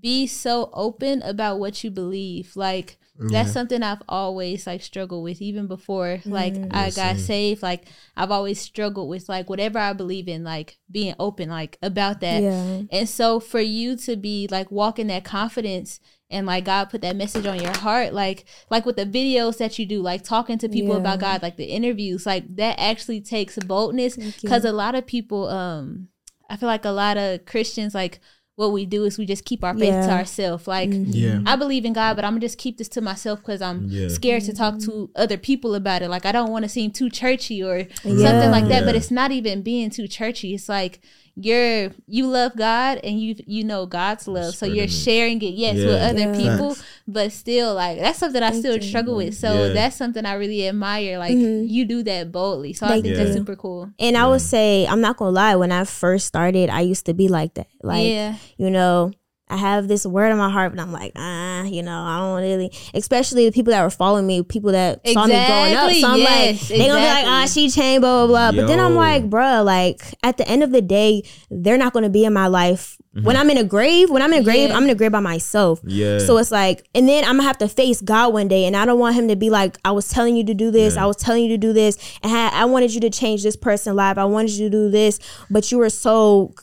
be 0.01 0.27
so 0.27 0.71
open 0.73 1.23
about 1.23 1.59
what 1.59 1.83
you 1.85 1.91
believe. 1.91 2.57
Like 2.57 2.99
that's 3.19 3.53
something 3.53 3.83
I've 3.83 4.03
always 4.09 4.67
like 4.67 4.83
struggled 4.83 5.23
with 5.23 5.41
even 5.43 5.67
before 5.69 6.21
like 6.25 6.55
I 6.71 6.91
got 6.91 7.19
saved. 7.19 7.63
Like 7.63 7.87
I've 8.17 8.31
always 8.31 8.61
struggled 8.61 9.09
with 9.09 9.29
like 9.29 9.49
whatever 9.51 9.79
I 9.79 9.93
believe 9.93 10.29
in, 10.29 10.43
like 10.45 10.79
being 10.91 11.15
open 11.21 11.49
like 11.49 11.79
about 11.83 12.21
that. 12.21 12.43
Yeah. 12.43 12.83
And 12.91 13.09
so 13.09 13.39
for 13.39 13.61
you 13.61 13.97
to 13.99 14.17
be 14.17 14.49
like 14.51 14.71
walking 14.73 15.09
that 15.09 15.25
confidence 15.25 16.01
and 16.31 16.47
like 16.47 16.65
God 16.65 16.87
put 16.89 17.03
that 17.03 17.15
message 17.15 17.45
on 17.47 17.61
your 17.61 17.77
heart, 17.77 18.15
like 18.15 18.47
like 18.71 18.87
with 18.87 18.97
the 18.97 19.07
videos 19.07 19.59
that 19.59 19.79
you 19.79 19.85
do, 19.87 20.01
like 20.01 20.25
talking 20.25 20.59
to 20.59 20.69
people 20.69 20.95
Yeah. 20.95 21.01
about 21.01 21.21
God, 21.21 21.43
like 21.43 21.59
the 21.59 21.67
interviews, 21.67 22.25
like 22.25 22.57
that 22.57 22.81
actually 22.81 23.21
takes 23.21 23.57
boldness 23.59 24.17
because 24.41 24.65
a 24.65 24.73
lot 24.73 24.95
of 24.95 25.07
people, 25.07 25.49
um, 25.49 26.09
I 26.49 26.57
feel 26.57 26.67
like 26.69 26.87
a 26.87 26.91
lot 26.91 27.19
of 27.19 27.45
Christians 27.45 27.95
like 27.95 28.21
what 28.57 28.71
we 28.73 28.85
do 28.85 29.05
is 29.05 29.17
we 29.17 29.25
just 29.25 29.45
keep 29.47 29.65
our 29.65 29.73
faith 29.73 29.81
to 29.81 29.87
Yeah. 29.87 30.01
Mm-hmm. 30.03 30.11
ourselves. 30.11 30.67
Like 30.69 30.91
Yeah. 30.93 31.41
I 31.47 31.57
believe 31.57 31.85
in 31.87 31.95
God, 31.95 32.17
but 32.17 32.25
I'm 32.25 32.33
gonna 32.33 32.41
just 32.41 32.59
keep 32.59 32.77
this 32.77 32.89
to 32.91 33.01
myself 33.01 33.41
because 33.41 33.63
I'm 33.63 33.87
Yeah. 33.89 34.09
scared 34.09 34.43
to 34.45 34.53
talk 34.53 34.79
to 34.81 35.11
other 35.17 35.39
people 35.39 35.75
about 35.75 36.03
it. 36.03 36.09
Like 36.11 36.27
I 36.27 36.33
don't 36.33 36.51
want 36.51 36.65
to 36.65 36.69
seem 36.69 36.91
too 36.91 37.09
churchy 37.09 37.63
or 37.63 37.79
Yeah. 37.79 37.87
something 38.05 38.51
like 38.51 38.69
that. 38.69 38.85
But 38.85 38.95
it's 38.95 39.11
not 39.11 39.31
even 39.33 39.63
being 39.63 39.89
too 39.89 40.07
churchy. 40.07 40.55
It's 40.55 40.69
like 40.69 41.01
you're 41.35 41.91
you 42.07 42.27
love 42.27 42.53
God 42.57 42.99
and 43.03 43.19
you 43.21 43.35
you 43.47 43.65
know 43.65 43.87
God's 43.87 44.29
love, 44.29 44.55
so 44.55 44.67
you're 44.67 44.89
sharing 44.89 45.41
it 45.41 45.55
yes 45.55 45.79
Yeah. 45.79 45.87
with 45.87 46.01
other 46.03 46.21
Yeah. 46.21 46.37
people, 46.37 46.77
but 47.09 47.33
still 47.33 47.75
like 47.75 47.99
that's 47.99 48.19
something 48.19 48.43
I 48.43 48.53
still 48.53 48.77
you. 48.77 48.83
struggle 48.83 49.17
with. 49.17 49.35
So 49.35 49.67
Yeah. 49.69 49.73
that's 49.73 49.97
something 49.97 50.27
I 50.27 50.35
really 50.35 50.69
admire. 50.69 51.19
Like 51.19 51.37
Mhm. 51.37 51.67
you 51.69 51.85
do 51.87 52.03
that 52.05 52.31
boldly, 52.33 52.75
so 52.75 52.87
I 52.87 52.91
Thank 52.91 53.05
think 53.05 53.17
that's 53.17 53.33
super 53.33 53.57
cool. 53.57 53.91
And 53.99 54.17
I 54.17 54.27
would 54.29 54.43
say, 54.43 54.87
I'm 54.87 55.01
not 55.01 55.17
gonna 55.17 55.31
lie, 55.33 55.57
when 55.57 55.73
I 55.73 55.85
first 55.85 56.27
started, 56.27 56.69
I 56.69 56.81
used 56.83 57.07
to 57.07 57.15
be 57.15 57.29
like 57.29 57.55
that. 57.55 57.69
Like, 57.83 58.09
yeah, 58.11 58.35
you 58.59 58.71
know, 58.71 59.13
I 59.53 59.57
have 59.57 59.87
this 59.87 60.07
word 60.07 60.31
in 60.31 60.39
my 60.39 60.49
heart, 60.51 60.75
but 60.75 60.81
I'm 60.83 60.93
like, 60.93 61.13
ah, 61.17 61.63
you 61.65 61.83
know, 61.83 61.99
I 62.01 62.19
don't 62.19 62.41
really. 62.41 62.73
Especially 62.95 63.45
the 63.45 63.53
people 63.53 63.71
that 63.73 63.83
were 63.83 63.91
following 63.91 64.27
me, 64.27 64.43
people 64.43 64.73
that 64.73 65.07
saw 65.07 65.27
me 65.27 65.33
growing 65.35 65.75
up. 65.75 65.91
Exactly, 65.91 66.01
So 66.01 66.09
I'm 66.09 66.19
yes, 66.19 66.61
like, 66.61 66.69
they 66.69 66.87
gonna 66.87 67.01
be 67.01 67.07
like, 67.07 67.27
ah, 67.27 67.47
she 67.47 67.69
changed, 67.69 68.01
blah 68.01 68.27
blah 68.27 68.51
blah. 68.51 68.61
But 68.63 68.67
then 68.67 68.81
I'm 68.81 68.95
like, 68.95 69.29
bruh, 69.29 69.65
like 69.65 70.01
at 70.23 70.39
the 70.39 70.49
end 70.49 70.63
of 70.63 70.71
the 70.73 70.81
day, 70.81 71.23
they're 71.51 71.77
not 71.79 71.93
gonna 71.93 72.09
be 72.11 72.25
in 72.25 72.33
my 72.33 72.47
life. 72.47 72.97
When 73.23 73.37
I'm 73.37 73.51
in 73.51 73.59
a 73.59 73.65
grave, 73.65 74.09
when 74.09 74.23
I'm 74.23 74.33
in 74.33 74.41
a 74.41 74.43
grave, 74.43 74.71
Yeah. 74.71 74.77
I'm 74.77 74.85
in 74.85 74.91
a 74.91 74.95
grave 74.95 75.13
by 75.13 75.21
myself. 75.21 75.83
Yeah. 75.85 76.19
So 76.19 76.39
it's 76.39 76.51
like, 76.51 76.89
and 76.95 77.07
then 77.07 77.25
I'm 77.25 77.33
gonna 77.37 77.43
have 77.43 77.59
to 77.59 77.69
face 77.69 78.01
God 78.01 78.33
one 78.33 78.49
day, 78.49 78.65
and 78.65 78.75
I 78.75 78.87
don't 78.87 78.99
want 78.99 79.15
him 79.17 79.29
to 79.29 79.37
be 79.37 79.51
like, 79.51 79.77
I 79.85 79.91
was 79.91 80.09
telling 80.09 80.35
you 80.35 80.45
to 80.45 80.55
do 80.55 80.71
this, 80.71 80.95
Yeah. 80.95 81.03
I 81.05 81.07
was 81.07 81.17
telling 81.19 81.43
you 81.43 81.51
to 81.51 81.59
do 81.59 81.75
this, 81.75 81.99
and 82.23 82.33
I, 82.33 82.49
I 82.63 82.65
wanted 82.65 82.95
you 82.95 83.01
to 83.03 83.11
change 83.11 83.43
this 83.43 83.55
person's 83.55 83.97
life, 83.97 84.17
I 84.17 84.25
wanted 84.25 84.53
you 84.53 84.65
to 84.65 84.71
do 84.71 84.91
this, 84.91 85.19
but 85.51 85.71
you 85.71 85.77
were 85.77 85.91
so 85.91 86.55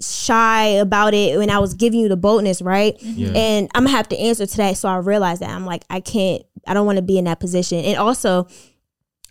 shy 0.00 0.66
about 0.66 1.12
it 1.12 1.38
when 1.38 1.50
I 1.50 1.58
was 1.58 1.74
giving 1.74 2.00
you 2.00 2.08
the 2.08 2.16
boldness, 2.16 2.62
right? 2.62 2.94
Yeah. 3.00 3.32
And 3.34 3.70
I'm 3.74 3.84
gonna 3.84 3.96
have 3.96 4.08
to 4.10 4.18
answer 4.18 4.46
to 4.46 4.56
that. 4.58 4.76
So 4.76 4.88
I 4.88 4.96
realized 4.96 5.42
that 5.42 5.50
I'm 5.50 5.66
like, 5.66 5.84
I 5.90 6.00
can't, 6.00 6.42
I 6.66 6.74
don't 6.74 6.86
want 6.86 6.96
to 6.96 7.02
be 7.02 7.18
in 7.18 7.24
that 7.24 7.40
position. 7.40 7.84
And 7.84 7.98
also, 7.98 8.46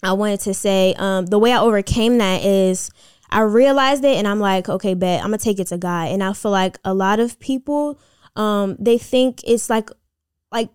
I 0.03 0.13
wanted 0.13 0.41
to 0.41 0.53
say, 0.53 0.93
um, 0.97 1.25
the 1.25 1.39
way 1.39 1.53
I 1.53 1.59
overcame 1.59 2.17
that 2.19 2.43
is 2.43 2.89
I 3.29 3.41
realized 3.41 4.03
it 4.03 4.17
and 4.17 4.27
I'm 4.27 4.39
like, 4.39 4.69
okay, 4.69 4.93
bet 4.93 5.21
I'm 5.21 5.27
gonna 5.27 5.37
take 5.37 5.59
it 5.59 5.67
to 5.67 5.77
God. 5.77 6.09
And 6.09 6.23
I 6.23 6.33
feel 6.33 6.51
like 6.51 6.77
a 6.83 6.93
lot 6.93 7.19
of 7.19 7.39
people, 7.39 7.99
um, 8.35 8.75
they 8.79 8.97
think 8.97 9.41
it's 9.45 9.69
like 9.69 9.89
like 10.51 10.69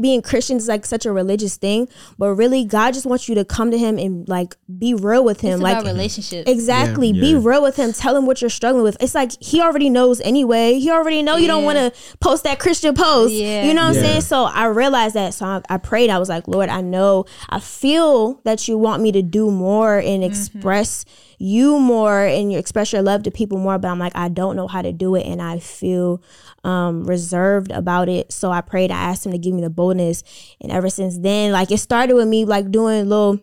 being 0.00 0.22
Christian 0.22 0.56
is 0.56 0.68
like 0.68 0.86
such 0.86 1.06
a 1.06 1.12
religious 1.12 1.56
thing, 1.56 1.88
but 2.18 2.34
really 2.34 2.64
God 2.64 2.94
just 2.94 3.06
wants 3.06 3.28
you 3.28 3.34
to 3.34 3.44
come 3.44 3.70
to 3.70 3.78
him 3.78 3.98
and 3.98 4.28
like 4.28 4.56
be 4.78 4.94
real 4.94 5.24
with 5.24 5.40
him. 5.40 5.54
It's 5.54 5.62
like 5.62 5.78
about 5.78 5.90
relationships. 5.90 6.50
Exactly. 6.50 7.10
Yeah. 7.10 7.20
Be 7.20 7.34
real 7.34 7.62
with 7.62 7.76
him. 7.76 7.92
Tell 7.92 8.16
him 8.16 8.26
what 8.26 8.40
you're 8.40 8.50
struggling 8.50 8.84
with. 8.84 8.96
It's 9.00 9.14
like 9.14 9.32
he 9.42 9.60
already 9.60 9.90
knows 9.90 10.20
anyway. 10.20 10.78
He 10.78 10.90
already 10.90 11.22
know 11.22 11.36
you 11.36 11.46
don't 11.46 11.64
want 11.64 11.78
to 11.78 11.92
post 12.20 12.44
that 12.44 12.58
Christian 12.58 12.94
post. 12.94 13.32
Yeah. 13.32 13.64
You 13.64 13.74
know 13.74 13.82
what 13.82 13.96
I'm 13.96 14.02
saying? 14.02 14.20
So 14.22 14.44
I 14.44 14.66
realized 14.66 15.14
that. 15.14 15.34
So 15.34 15.46
I, 15.46 15.62
I 15.68 15.78
prayed. 15.78 16.10
I 16.10 16.18
was 16.18 16.28
like, 16.28 16.48
Lord, 16.48 16.68
I 16.68 16.80
know. 16.80 17.26
I 17.48 17.60
feel 17.60 18.40
that 18.44 18.68
you 18.68 18.78
want 18.78 19.02
me 19.02 19.12
to 19.12 19.22
do 19.22 19.50
more 19.50 19.98
and 19.98 20.22
mm-hmm. 20.22 20.22
express 20.24 21.04
you 21.42 21.78
more 21.78 22.24
and 22.24 22.52
you 22.52 22.58
express 22.58 22.92
your 22.92 23.02
love 23.02 23.24
to 23.24 23.30
people 23.30 23.58
more. 23.58 23.78
But 23.78 23.88
I'm 23.88 23.98
like, 23.98 24.12
I 24.14 24.28
don't 24.28 24.54
know 24.56 24.68
how 24.68 24.80
to 24.82 24.92
do 24.92 25.14
it, 25.16 25.26
and 25.26 25.42
I 25.42 25.58
feel 25.58 26.22
um, 26.64 27.04
reserved 27.04 27.70
about 27.72 28.08
it. 28.08 28.32
So 28.32 28.50
I 28.52 28.60
prayed. 28.60 28.90
I 28.90 28.96
asked 28.96 29.26
him 29.26 29.32
to 29.32 29.38
give 29.38 29.52
me 29.54 29.60
the 29.62 29.70
boldness, 29.70 30.22
and 30.60 30.70
ever 30.70 30.88
since 30.88 31.18
then, 31.18 31.52
like 31.52 31.70
it 31.72 31.78
started 31.78 32.14
with 32.14 32.28
me 32.28 32.44
like 32.44 32.70
doing 32.70 33.08
little 33.08 33.40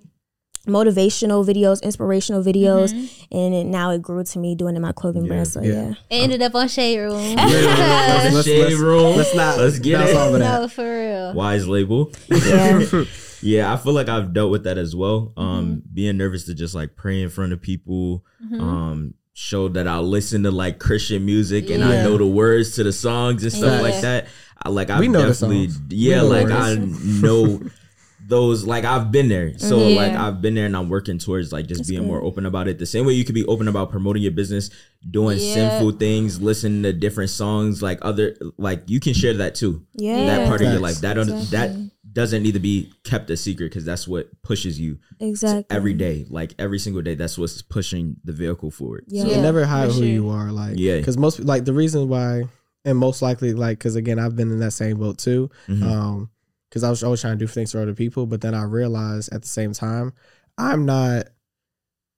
motivational 0.67 1.45
videos, 1.45 1.81
inspirational 1.81 2.43
videos, 2.43 2.91
and 3.31 3.53
it, 3.55 3.65
now 3.65 3.91
it 3.91 4.01
grew 4.01 4.23
to 4.23 4.39
me 4.39 4.55
doing 4.55 4.75
in 4.75 4.81
my 4.81 4.91
clothing 4.91 5.23
Yeah, 5.23 5.27
brand. 5.29 5.47
So 5.47 5.61
yeah. 5.61 5.71
yeah. 5.73 5.89
It 6.09 6.23
ended 6.23 6.41
up 6.41 6.53
on 6.55 6.67
Shade 6.67 6.99
Room. 6.99 7.19
Yeah. 7.37 7.45
Let's- 8.33 8.45
Shade 8.45 8.63
let's- 8.65 8.75
room. 8.75 9.15
let's 9.17 9.33
not 9.35 9.57
Let's 9.57 9.79
get 9.79 9.97
bounce 9.99 10.11
it. 10.11 10.15
off 10.17 10.33
of 10.33 10.39
that. 10.39 10.61
no, 10.61 10.67
for 10.67 10.83
real. 10.83 11.33
Wise 11.33 11.67
label. 11.67 12.11
Yeah. 12.29 13.03
Yeah, 13.41 13.71
I 13.73 13.77
feel 13.77 13.93
like 13.93 14.09
I've 14.09 14.33
dealt 14.33 14.51
with 14.51 14.63
that 14.65 14.77
as 14.77 14.95
well. 14.95 15.33
Mm-hmm. 15.37 15.41
Um, 15.41 15.83
being 15.93 16.17
nervous 16.17 16.45
to 16.45 16.53
just 16.53 16.75
like 16.75 16.95
pray 16.95 17.21
in 17.21 17.29
front 17.29 17.53
of 17.53 17.61
people. 17.61 18.25
Um, 18.53 19.13
show 19.33 19.69
that 19.69 19.87
I 19.87 19.99
listen 19.99 20.43
to 20.43 20.51
like 20.51 20.79
Christian 20.79 21.25
music 21.25 21.69
and 21.69 21.81
I 21.83 22.03
know 22.03 22.17
the 22.17 22.25
words 22.27 22.75
to 22.75 22.83
the 22.83 22.91
songs 22.91 23.43
and 23.43 23.53
stuff 23.53 23.75
Yeah. 23.75 23.81
like 23.81 24.01
that. 24.01 24.27
I 24.61 24.67
like 24.69 24.89
I 24.89 24.99
We 24.99 25.07
know 25.07 25.25
definitely 25.25 25.69
yeah, 25.89 26.21
like. 26.21 26.47
I 26.51 26.75
know 26.75 27.61
those 28.27 28.65
like 28.65 28.83
I've 28.85 29.11
been 29.11 29.27
there. 29.29 29.57
So 29.57 29.77
like 29.89 30.11
I've 30.13 30.41
been 30.41 30.53
there 30.55 30.65
and 30.65 30.75
I'm 30.75 30.89
working 30.89 31.17
towards 31.17 31.51
like 31.53 31.67
just 31.67 31.87
being 31.89 32.01
good. 32.01 32.07
more 32.07 32.21
open 32.21 32.45
about 32.45 32.67
it. 32.67 32.77
The 32.77 32.85
same 32.85 33.05
way 33.05 33.13
you 33.13 33.23
could 33.23 33.33
be 33.35 33.45
open 33.45 33.67
about 33.69 33.89
promoting 33.91 34.21
your 34.21 34.33
business, 34.33 34.69
doing 35.09 35.37
Yeah. 35.39 35.53
sinful 35.53 35.93
things, 35.93 36.41
listening 36.41 36.83
to 36.83 36.91
different 36.93 37.29
songs, 37.31 37.81
like 37.81 37.99
other 38.01 38.35
like 38.57 38.83
you 38.87 38.99
can 38.99 39.13
share 39.13 39.33
that 39.35 39.55
too 39.55 39.85
Yeah. 39.95 40.25
that 40.25 40.47
part 40.47 40.61
of 40.61 40.69
your 40.71 40.81
life 40.81 40.99
that 41.01 41.13
don't 41.15 41.27
that 41.27 41.37
Exactly. 41.39 41.91
Doesn't 42.11 42.41
need 42.43 42.53
to 42.53 42.59
be 42.59 42.91
kept 43.03 43.29
a 43.29 43.37
secret 43.37 43.67
because 43.69 43.85
that's 43.85 44.07
what 44.07 44.29
pushes 44.41 44.79
you 44.79 44.97
Exactly. 45.19 45.65
every 45.75 45.93
day 45.93 46.25
like 46.29 46.55
every 46.57 46.79
single 46.79 47.01
day 47.01 47.13
that's 47.15 47.37
what's 47.37 47.61
pushing 47.61 48.15
the 48.23 48.31
vehicle 48.33 48.71
forward 48.71 49.05
Yeah. 49.07 49.25
You 49.25 49.41
never 49.41 49.65
hide 49.65 49.87
who 49.91 49.97
sure. 49.99 50.05
you 50.05 50.29
are, 50.29 50.51
like 50.51 50.73
Yeah. 50.77 50.97
Because 50.97 51.17
most 51.17 51.39
like 51.41 51.65
the 51.65 51.73
reason 51.73 52.07
why, 52.09 52.43
and 52.85 52.97
most 52.97 53.21
likely 53.21 53.53
like 53.53 53.77
because 53.77 53.95
again 53.95 54.17
I've 54.19 54.35
been 54.35 54.51
in 54.51 54.59
that 54.59 54.71
same 54.71 54.97
boat 54.97 55.17
too. 55.17 55.49
Mhm. 55.67 55.83
Um, 55.83 56.29
because 56.69 56.83
I 56.83 56.89
was 56.89 57.03
always 57.03 57.21
trying 57.21 57.37
to 57.37 57.43
do 57.45 57.47
things 57.47 57.71
for 57.71 57.81
other 57.81 57.93
people, 57.95 58.25
but 58.27 58.41
then 58.41 58.53
I 58.53 58.63
realized 58.63 59.33
at 59.33 59.41
the 59.41 59.47
same 59.47 59.73
time 59.73 60.13
I'm 60.57 60.85
not. 60.85 61.27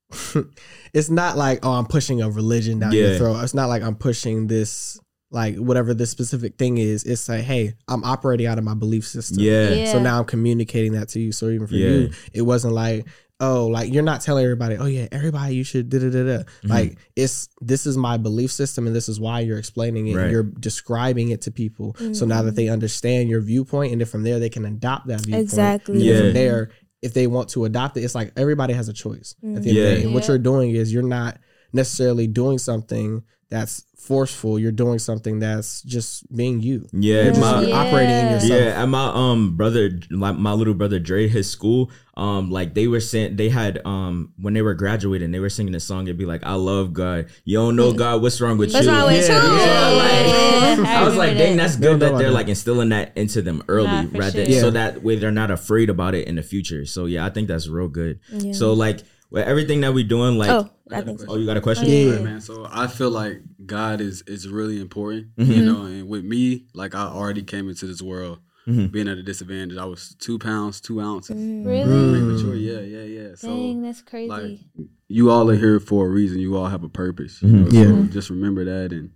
it's 0.93 1.09
not 1.09 1.37
like 1.37 1.65
oh 1.65 1.71
I'm 1.71 1.85
pushing 1.85 2.21
a 2.21 2.29
religion 2.29 2.79
down 2.79 2.91
Yeah. 2.91 3.09
your 3.09 3.17
throat. 3.17 3.43
It's 3.43 3.53
not 3.53 3.69
like 3.69 3.81
I'm 3.83 3.95
pushing 3.95 4.47
this 4.47 4.99
like 5.31 5.55
whatever 5.55 5.93
this 5.93 6.11
specific 6.11 6.57
thing 6.57 6.77
is. 6.77 7.03
It's 7.03 7.27
like 7.29 7.41
hey 7.41 7.73
I'm 7.87 8.03
operating 8.03 8.47
out 8.47 8.57
of 8.57 8.63
my 8.63 8.73
belief 8.75 9.05
system. 9.07 9.39
yeah 9.39 9.69
Yeah. 9.69 9.91
So 9.93 9.99
now 9.99 10.19
I'm 10.19 10.25
communicating 10.25 10.91
that 10.93 11.09
to 11.09 11.19
you. 11.19 11.31
So 11.31 11.49
even 11.49 11.67
for 11.67 11.75
Yeah. 11.75 11.89
you, 11.89 12.09
it 12.33 12.41
wasn't 12.41 12.73
like, 12.73 13.05
oh, 13.39 13.67
like 13.67 13.91
you're 13.91 14.03
not 14.03 14.21
telling 14.21 14.43
everybody, 14.43 14.75
oh 14.77 14.85
yeah, 14.85 15.07
everybody 15.11 15.55
you 15.55 15.63
should 15.63 15.89
da 15.89 15.99
da 15.99 16.09
da 16.09 16.23
da. 16.23 16.37
Mm-hmm. 16.43 16.67
Like 16.67 16.97
it's 17.15 17.47
this 17.61 17.85
is 17.85 17.97
my 17.97 18.17
belief 18.17 18.51
system 18.51 18.87
and 18.87 18.95
this 18.95 19.07
is 19.09 19.19
why 19.19 19.39
you're 19.39 19.57
explaining 19.57 20.07
it. 20.07 20.15
Right. 20.15 20.29
You're 20.31 20.43
describing 20.43 21.29
it 21.29 21.41
to 21.43 21.51
people. 21.51 21.95
So 22.13 22.25
now 22.25 22.41
that 22.43 22.55
they 22.55 22.67
understand 22.67 23.29
your 23.29 23.41
viewpoint, 23.41 23.93
and 23.93 24.01
then 24.01 24.07
from 24.07 24.23
there 24.23 24.37
they 24.39 24.49
can 24.49 24.65
adopt 24.65 25.07
that 25.07 25.21
viewpoint. 25.21 25.43
Exactly. 25.43 25.95
And 25.95 26.03
Yeah. 26.03 26.19
from 26.19 26.33
there, 26.33 26.69
if 27.01 27.13
they 27.15 27.25
want 27.25 27.49
to 27.51 27.65
adopt 27.65 27.97
it, 27.97 28.01
it's 28.03 28.13
like 28.13 28.31
everybody 28.35 28.73
has 28.73 28.89
a 28.89 28.93
choice. 28.93 29.33
At 29.37 29.41
the 29.41 29.47
end 29.47 29.57
of 29.57 29.63
the 29.63 29.71
Yeah. 29.71 29.95
day. 29.95 30.03
And 30.03 30.13
what 30.13 30.27
you're 30.27 30.37
doing 30.37 30.71
is 30.71 30.93
you're 30.93 31.01
not 31.01 31.39
necessarily 31.73 32.27
doing 32.27 32.57
something 32.59 33.23
that's 33.51 33.83
forceful. 33.97 34.57
You're 34.57 34.71
doing 34.71 34.97
something 34.97 35.37
that's 35.39 35.83
just 35.83 36.25
being 36.35 36.59
you. 36.59 36.87
yeah 36.91 37.23
You're 37.25 37.33
just 37.33 37.39
my 37.41 37.61
Yeah. 37.61 37.75
operating 37.75 38.15
in 38.17 38.31
yourself. 38.31 38.51
yeah 38.59 38.81
and 38.81 38.89
my 38.91 39.11
um 39.13 39.55
brother 39.55 39.91
like 40.09 40.35
my 40.37 40.53
little 40.53 40.73
brother 40.73 40.97
Dre 40.97 41.27
his 41.27 41.47
school 41.47 41.91
um 42.17 42.49
like 42.49 42.73
they 42.73 42.87
were 42.87 42.99
sent. 42.99 43.37
they 43.37 43.49
had 43.49 43.79
um 43.85 44.33
when 44.41 44.55
they 44.55 44.63
were 44.63 44.73
graduating 44.73 45.29
they 45.31 45.39
were 45.39 45.49
singing 45.51 45.75
a 45.75 45.79
song 45.79 46.07
it'd 46.07 46.17
be 46.17 46.25
like 46.25 46.43
I 46.43 46.55
love 46.55 46.93
God 46.93 47.27
you 47.45 47.57
don't 47.59 47.75
know 47.75 47.93
God 47.93 48.23
what's 48.23 48.41
wrong 48.41 48.57
with 48.57 48.73
What's 48.73 48.87
you 48.87 48.91
wrong 48.91 49.05
with 49.05 49.27
Yeah, 49.29 49.43
you? 49.45 49.57
Yeah, 49.59 49.89
like, 49.89 50.77
Yeah, 50.87 50.99
I 51.01 51.03
was 51.05 51.15
like, 51.15 51.29
remember 51.33 51.43
dang, 51.49 51.57
that's 51.57 51.75
good 51.75 51.99
that 51.99 52.17
they're 52.17 52.31
like 52.31 52.47
instilling 52.47 52.89
that 52.89 53.15
into 53.15 53.43
them 53.43 53.61
early, 53.67 53.85
Nah, 53.87 54.07
rather 54.17 54.45
sure. 54.45 54.59
so 54.61 54.71
that 54.71 55.03
way 55.03 55.15
they're 55.17 55.31
not 55.31 55.51
afraid 55.51 55.91
about 55.91 56.15
it 56.15 56.27
in 56.27 56.35
the 56.35 56.43
future. 56.43 56.85
So 56.85 57.05
yeah, 57.05 57.23
I 57.25 57.29
think 57.29 57.47
that's 57.47 57.67
real 57.67 57.87
good. 57.87 58.19
Yeah. 58.31 58.53
So 58.53 58.73
like 58.73 59.01
with 59.31 59.47
everything 59.47 59.81
that 59.81 59.93
we're 59.93 60.03
doing, 60.07 60.37
like, 60.37 60.49
oh, 60.51 60.69
oh, 60.69 60.95
I 60.95 61.01
think 61.01 61.19
so. 61.21 61.35
you 61.37 61.45
got 61.45 61.57
a 61.57 61.61
question? 61.61 61.87
Yeah. 61.89 62.11
Right, 62.15 62.23
man. 62.23 62.41
So 62.41 62.67
I 62.69 62.87
feel 62.87 63.09
like 63.09 63.41
God 63.65 64.01
is 64.01 64.21
is 64.27 64.47
really 64.47 64.79
important, 64.79 65.35
Mhm. 65.37 65.55
you 65.55 65.65
know. 65.65 65.83
And 65.85 66.07
with 66.07 66.23
me, 66.23 66.65
like 66.73 66.93
I 66.93 67.03
already 67.07 67.41
came 67.41 67.69
into 67.69 67.87
this 67.87 68.01
world 68.01 68.39
Mhm. 68.67 68.91
being 68.91 69.07
at 69.07 69.17
a 69.17 69.23
disadvantage. 69.23 69.77
I 69.77 69.85
was 69.85 70.15
two 70.19 70.37
pounds 70.37 70.79
two 70.81 70.99
ounces. 71.01 71.35
Really? 71.65 72.19
Premature, 72.19 72.55
yeah, 72.55 72.81
yeah, 72.81 73.03
yeah. 73.03 73.35
So 73.35 73.47
Dang, 73.47 73.81
that's 73.81 74.01
crazy. 74.01 74.29
like 74.29 74.59
you 75.07 75.31
all 75.31 75.49
are 75.49 75.55
here 75.55 75.79
for 75.79 76.05
a 76.07 76.09
reason. 76.09 76.39
You 76.39 76.55
all 76.57 76.67
have 76.67 76.83
a 76.83 76.89
purpose. 76.89 77.41
You 77.41 77.47
Mhm. 77.49 77.63
know? 77.63 77.69
So 77.69 78.01
Yeah. 78.01 78.07
just 78.11 78.29
remember 78.29 78.63
that 78.65 78.91
and 78.93 79.09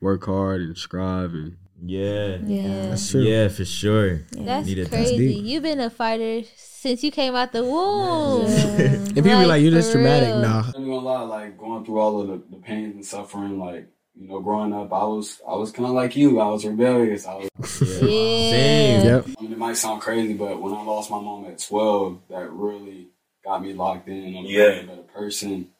work 0.00 0.24
hard 0.24 0.60
and 0.62 0.76
strive 0.76 1.34
and 1.34 1.56
Yeah. 1.84 2.38
yeah. 2.44 2.88
That's 2.90 3.08
true. 3.10 3.22
Yeah, 3.22 3.48
for 3.48 3.64
sure. 3.64 4.22
That's 4.32 4.66
crazy. 4.88 5.16
deep. 5.18 5.44
You've 5.44 5.62
been 5.62 5.80
a 5.80 5.90
fighter 5.90 6.42
since 6.80 7.02
you 7.02 7.10
came 7.10 7.34
out 7.34 7.52
the 7.52 7.64
womb. 7.64 8.46
And 8.46 9.06
people 9.08 9.22
be 9.22 9.34
Like, 9.34 9.46
like, 9.48 9.62
you 9.62 9.70
just 9.70 9.90
for 9.92 9.98
dramatic. 9.98 10.28
real. 10.28 10.38
Nah. 10.40 10.58
I'm 10.60 10.66
not 10.66 10.74
gonna 10.74 10.96
lie, 10.98 11.20
like 11.22 11.58
going 11.58 11.84
through 11.84 11.98
all 11.98 12.20
of 12.20 12.28
the, 12.28 12.42
the 12.50 12.62
pains 12.62 12.94
and 12.94 13.04
suffering, 13.04 13.58
like 13.58 13.86
you 14.14 14.28
know, 14.28 14.40
growing 14.40 14.72
up, 14.72 14.92
I 14.92 15.04
was 15.04 15.40
I 15.48 15.54
was 15.54 15.70
kind 15.72 15.86
of 15.88 15.94
like 15.94 16.16
you. 16.16 16.40
I 16.40 16.46
was 16.48 16.64
rebellious. 16.64 17.26
I 17.26 17.34
was. 17.36 17.48
Yeah. 17.80 17.96
Same. 18.50 19.06
Yep. 19.06 19.26
I 19.38 19.42
mean, 19.42 19.52
it 19.52 19.58
might 19.58 19.76
sound 19.76 20.00
crazy, 20.02 20.34
but 20.34 20.60
when 20.60 20.72
I 20.74 20.82
lost 20.82 21.10
my 21.10 21.20
mom 21.20 21.44
at 21.46 21.58
12, 21.60 22.20
that 22.30 22.50
really 22.52 23.08
got 23.44 23.62
me 23.62 23.72
locked 23.74 24.08
in. 24.08 24.36
I'm 24.36 24.44
Yeah. 24.44 24.62
a 24.64 24.86
better 24.86 25.02
person. 25.02 25.70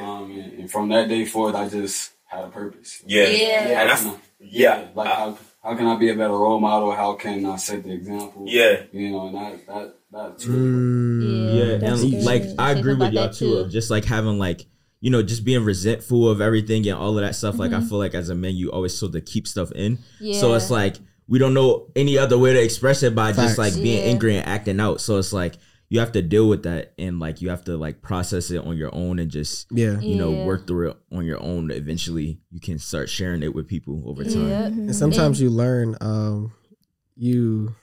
Um, 0.00 0.30
and, 0.32 0.52
and 0.60 0.70
from 0.70 0.88
that 0.90 1.08
day 1.08 1.24
forward, 1.24 1.54
I 1.54 1.68
just 1.68 2.12
had 2.26 2.44
a 2.44 2.48
purpose. 2.48 3.02
Yeah. 3.06 3.24
Yeah. 3.28 3.80
And 3.80 3.90
I, 3.90 3.94
How 3.94 4.02
can 4.02 4.10
I- 4.12 4.18
yeah. 4.40 4.88
Like 4.94 5.08
how 5.08 5.38
how 5.62 5.74
can 5.74 5.86
I 5.86 5.96
be 5.96 6.08
a 6.10 6.14
better 6.14 6.32
role 6.36 6.60
model? 6.60 6.92
How 6.92 7.14
can 7.14 7.44
I 7.46 7.56
set 7.56 7.84
the 7.84 7.92
example? 7.92 8.44
Yeah. 8.46 8.82
You 8.92 9.10
know, 9.10 9.26
and 9.28 9.34
that 9.36 9.66
that 9.66 9.94
that's 10.10 10.46
really 10.46 10.58
Mm. 10.68 11.54
Yeah, 11.58 11.76
That's 11.78 12.02
and 12.02 12.10
good. 12.12 12.24
like 12.24 12.42
I 12.58 12.74
Say 12.74 12.80
agree 12.80 12.94
with 12.94 13.12
y'all 13.12 13.24
that 13.28 13.34
too. 13.34 13.50
too. 13.52 13.58
Of 13.58 13.70
just 13.70 13.90
like 13.90 14.04
having 14.04 14.38
like 14.38 14.66
you 15.00 15.10
know 15.10 15.22
just 15.22 15.44
being 15.44 15.64
resentful 15.64 16.28
of 16.28 16.40
everything 16.40 16.86
and 16.88 16.96
all 16.98 17.16
of 17.18 17.24
that 17.24 17.34
stuff. 17.34 17.58
Like 17.58 17.72
I 17.72 17.76
Mm-hmm. 17.78 17.88
feel 17.88 17.98
like 17.98 18.14
as 18.14 18.30
a 18.30 18.34
man, 18.34 18.54
you 18.56 18.70
always 18.70 18.96
sort 18.96 19.14
of 19.14 19.24
keep 19.24 19.46
stuff 19.46 19.70
in. 19.72 19.98
Yeah. 20.20 20.40
So 20.40 20.54
it's 20.54 20.70
like 20.70 20.96
we 21.26 21.38
don't 21.38 21.52
know 21.54 21.88
any 21.94 22.16
other 22.16 22.38
way 22.38 22.52
to 22.54 22.62
express 22.62 23.02
it 23.02 23.14
by 23.14 23.32
Facts. 23.32 23.48
just 23.48 23.58
like 23.58 23.74
being 23.74 23.98
Yeah. 24.04 24.10
angry 24.10 24.36
and 24.36 24.46
acting 24.46 24.80
out. 24.80 25.00
So 25.00 25.18
it's 25.18 25.32
like 25.32 25.56
you 25.90 26.00
have 26.00 26.12
to 26.12 26.20
deal 26.22 26.48
with 26.48 26.64
that 26.64 26.92
and 26.98 27.18
like 27.18 27.40
you 27.40 27.48
have 27.48 27.64
to 27.64 27.76
like 27.76 28.02
process 28.02 28.50
it 28.50 28.58
on 28.64 28.76
your 28.76 28.94
own 28.94 29.18
and 29.18 29.30
just 29.30 29.66
Yeah. 29.70 29.98
you 30.00 30.16
know 30.16 30.30
Yeah. 30.32 30.44
work 30.44 30.66
through 30.66 30.90
it 30.90 30.96
on 31.12 31.24
your 31.24 31.42
own. 31.42 31.70
Eventually, 31.70 32.40
you 32.50 32.60
can 32.60 32.78
start 32.78 33.08
sharing 33.08 33.42
it 33.42 33.54
with 33.54 33.66
people 33.68 34.02
over 34.06 34.22
time. 34.24 34.48
Yep. 34.48 34.66
And 34.72 34.94
sometimes 34.96 35.40
you 35.40 35.48
learn, 35.50 35.96
um, 36.00 36.52
you. 37.16 37.74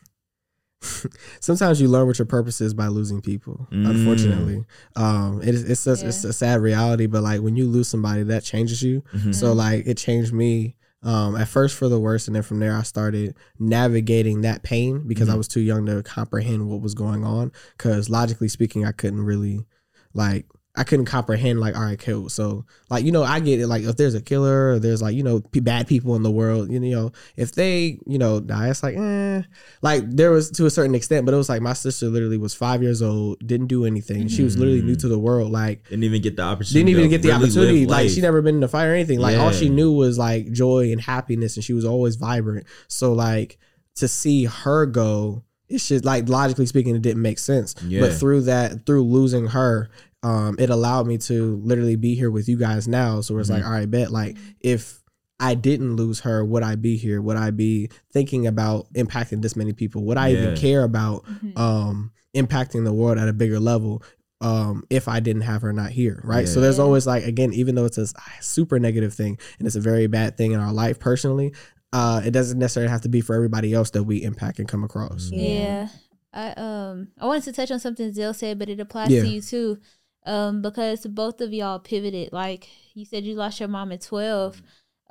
sometimes 1.40 1.82
you 1.82 1.88
learn 1.88 2.06
what 2.08 2.20
your 2.20 2.26
purpose 2.28 2.62
is 2.62 2.74
by 2.74 2.88
losing 2.88 3.22
people. 3.22 3.68
Mm. 3.72 3.90
Unfortunately, 3.90 4.64
um, 4.96 5.42
it 5.42 5.56
is 5.56 5.64
it's 5.70 5.84
just, 5.86 6.04
it's 6.04 6.24
a 6.24 6.34
sad 6.34 6.62
reality. 6.62 7.08
But 7.08 7.24
like 7.24 7.42
when 7.42 7.56
you 7.56 7.66
lose 7.68 7.88
somebody, 7.88 8.24
that 8.24 8.44
changes 8.44 8.84
you. 8.84 9.02
Mhm. 9.14 9.34
So 9.34 9.54
like 9.54 9.88
it 9.88 9.98
changed 9.98 10.32
me. 10.34 10.76
Um, 11.06 11.36
at 11.36 11.48
first 11.48 11.78
for 11.78 11.88
the 11.88 12.00
worst, 12.00 12.28
and 12.28 12.36
then 12.36 12.42
from 12.42 12.60
there 12.60 12.76
I 12.76 12.82
started 12.82 13.36
navigating 13.60 14.42
that 14.42 14.64
pain 14.64 15.08
because 15.08 15.30
I 15.30 15.36
was 15.36 15.48
too 15.48 15.62
young 15.62 15.86
to 15.86 16.02
comprehend 16.02 16.68
what 16.68 16.82
was 16.82 16.96
going 16.96 17.24
on. 17.24 17.52
Because 17.78 18.10
logically 18.10 18.48
speaking, 18.48 18.86
I 18.86 18.92
couldn't 18.92 19.22
really 19.22 19.68
like 20.16 20.48
I 20.78 20.84
couldn't 20.84 21.06
comprehend 21.06 21.60
like 21.60 21.76
all 21.76 21.84
right, 21.84 21.98
cool. 22.00 22.30
So 22.30 22.66
like 22.90 23.06
you 23.06 23.12
know 23.12 23.24
I 23.24 23.40
get 23.40 23.60
it. 23.60 23.68
Like 23.68 23.84
if 23.84 23.96
there's 23.96 24.14
a 24.14 24.22
killer, 24.22 24.72
or 24.72 24.80
there's 24.80 25.02
like 25.02 25.16
you 25.16 25.24
know 25.24 25.40
p- 25.40 25.60
bad 25.60 25.88
people 25.88 26.16
in 26.16 26.24
the 26.24 26.32
world, 26.32 26.72
you 26.72 26.80
know 26.80 27.12
if 27.36 27.54
they 27.54 28.00
you 28.06 28.18
know 28.18 28.40
die, 28.40 28.70
it's 28.70 28.84
like 28.84 28.96
eh. 28.98 29.42
Like 29.82 30.10
there 30.10 30.32
was 30.32 30.52
to 30.52 30.66
a 30.66 30.70
certain 30.70 30.94
extent, 30.96 31.26
but 31.26 31.34
it 31.34 31.38
was 31.38 31.50
like 31.50 31.62
my 31.62 31.74
sister 31.74 32.08
literally 32.08 32.38
was 32.38 32.54
five 32.54 32.84
years 32.84 33.02
old, 33.02 33.38
didn't 33.46 33.68
do 33.68 33.86
anything. 33.86 34.28
She 34.28 34.44
was 34.44 34.58
literally 34.58 34.82
new 34.82 34.96
to 34.98 35.08
the 35.08 35.20
world. 35.20 35.52
Like 35.52 35.88
Didn't 35.90 36.04
even 36.04 36.22
get 36.22 36.36
the 36.36 36.44
opportunity. 36.44 36.80
didn't 36.92 37.00
even 37.00 37.10
get 37.10 37.22
the 37.22 37.30
really 37.30 37.44
opportunity. 37.44 37.86
Like 37.86 38.10
she 38.10 38.22
never 38.22 38.42
been 38.42 38.56
in 38.56 38.64
a 38.64 38.68
fight 38.68 38.86
or 38.86 38.94
anything. 38.94 39.20
Like 39.20 39.38
all 39.38 39.52
she 39.52 39.70
knew 39.70 39.92
was 39.94 40.18
like 40.18 40.52
joy 40.52 40.92
and 40.92 41.00
happiness, 41.02 41.56
and 41.56 41.64
she 41.64 41.74
was 41.74 41.86
always 41.86 42.16
vibrant. 42.16 42.68
So 42.88 43.14
like 43.14 43.58
to 43.96 44.08
see 44.10 44.44
her 44.46 44.86
go, 44.86 45.44
it's 45.70 45.88
just 45.88 46.06
like 46.06 46.28
logically 46.30 46.66
speaking, 46.66 46.96
it 46.96 47.02
didn't 47.02 47.22
make 47.22 47.40
sense. 47.40 47.76
Yeah. 47.86 48.02
But 48.02 48.14
through 48.14 48.42
that, 48.42 48.86
through 48.86 49.04
losing 49.04 49.48
her, 49.48 49.90
um, 50.26 50.56
it 50.58 50.70
allowed 50.70 51.06
me 51.08 51.18
to 51.30 51.38
literally 51.64 51.96
be 51.96 52.16
here 52.16 52.32
with 52.32 52.48
you 52.50 52.58
guys 52.58 52.88
now. 52.88 53.22
So 53.22 53.38
it's 53.40 53.50
like, 53.50 53.64
Mhm. 53.64 53.68
all 53.68 53.72
right, 53.80 53.90
bet 53.96 54.12
like 54.12 54.38
if 54.62 55.02
I 55.40 55.54
didn't 55.54 55.96
lose 55.98 56.22
her, 56.22 56.44
would 56.44 56.64
I 56.64 56.76
be 56.76 56.98
here? 56.98 57.22
Would 57.22 57.38
I 57.38 57.52
be 57.52 57.90
thinking 58.12 58.48
about 58.48 58.92
impacting 58.94 59.42
this 59.42 59.56
many 59.56 59.74
people? 59.74 60.04
Would 60.06 60.18
I 60.18 60.32
even 60.32 60.56
care 60.56 60.84
about 60.84 61.26
um 61.56 62.12
impacting 62.34 62.84
the 62.86 62.94
world 62.94 63.18
at 63.18 63.28
a 63.30 63.34
bigger 63.34 63.60
level? 63.60 64.02
um 64.42 64.84
if 64.90 65.08
I 65.08 65.22
didn't 65.22 65.44
have 65.44 65.62
her 65.62 65.72
not 65.72 65.92
here, 65.92 66.20
right? 66.26 66.46
So 66.48 66.60
there's 66.60 66.78
always 66.78 67.08
like 67.08 67.24
again, 67.24 67.54
even 67.54 67.76
though 67.76 67.86
it's 67.86 67.98
a 67.98 68.08
super 68.42 68.78
negative 68.80 69.14
thing 69.14 69.38
and 69.58 69.66
it's 69.68 69.78
a 69.78 69.82
very 69.92 70.08
bad 70.08 70.36
thing 70.38 70.52
in 70.52 70.60
our 70.60 70.74
life 70.74 71.00
personally, 71.00 71.54
uh 71.94 72.22
it 72.26 72.32
doesn't 72.32 72.60
necessarily 72.60 72.92
have 72.92 73.02
to 73.08 73.10
be 73.10 73.22
for 73.22 73.34
everybody 73.34 73.74
else 73.74 73.92
that 73.92 74.04
we 74.04 74.22
impact 74.24 74.60
and 74.60 74.68
come 74.68 74.84
across. 74.84 75.30
Yeah. 75.32 75.88
I 76.34 76.52
um 76.68 77.08
I 77.18 77.26
wanted 77.28 77.44
to 77.46 77.54
touch 77.54 77.72
on 77.72 77.80
something 77.80 78.12
Zill 78.12 78.36
said, 78.36 78.60
but 78.60 78.68
it 78.70 78.80
applies 78.82 79.10
Yeah. 79.12 79.22
to 79.24 79.28
you 79.30 79.42
too. 79.42 79.78
Um, 80.26 80.62
because 80.62 81.06
both 81.06 81.40
of 81.42 81.54
y'all 81.54 81.80
pivoted. 81.80 82.30
Like 82.34 82.68
you 82.94 83.06
said 83.06 83.24
you 83.24 83.36
lost 83.36 83.60
your 83.60 83.70
mom 83.70 83.92
at 83.92 84.02
twelve. 84.02 84.62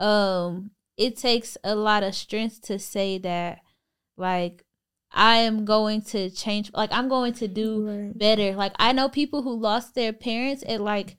Um, 0.00 0.70
it 0.96 1.16
takes 1.16 1.56
a 1.64 1.74
lot 1.74 2.02
of 2.02 2.14
strength 2.14 2.62
to 2.62 2.78
say 2.78 3.18
that 3.18 3.60
like 4.16 4.64
I 5.12 5.36
am 5.36 5.64
going 5.64 6.02
to 6.02 6.30
change 6.30 6.70
like 6.74 6.90
I'm 6.92 7.08
going 7.08 7.32
to 7.34 7.48
do 7.48 7.86
Right. 7.86 8.18
better. 8.18 8.54
Like 8.56 8.72
I 8.78 8.92
know 8.92 9.08
people 9.08 9.42
who 9.42 9.54
lost 9.56 9.94
their 9.94 10.12
parents 10.12 10.64
at 10.66 10.80
like 10.80 11.16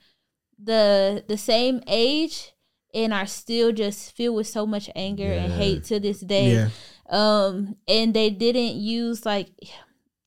the 0.62 1.24
the 1.28 1.38
same 1.38 1.82
age 1.88 2.54
and 2.94 3.14
are 3.14 3.26
still 3.26 3.72
just 3.74 4.16
filled 4.16 4.36
with 4.38 4.48
so 4.48 4.66
much 4.66 4.90
anger 4.96 5.32
and 5.32 5.52
hate 5.54 5.84
to 5.86 6.00
this 6.00 6.22
day 6.22 6.54
Yeah. 6.54 6.70
um 7.10 7.76
and 7.90 8.14
they 8.14 8.30
didn't 8.30 8.76
use 8.78 9.26
like 9.26 9.50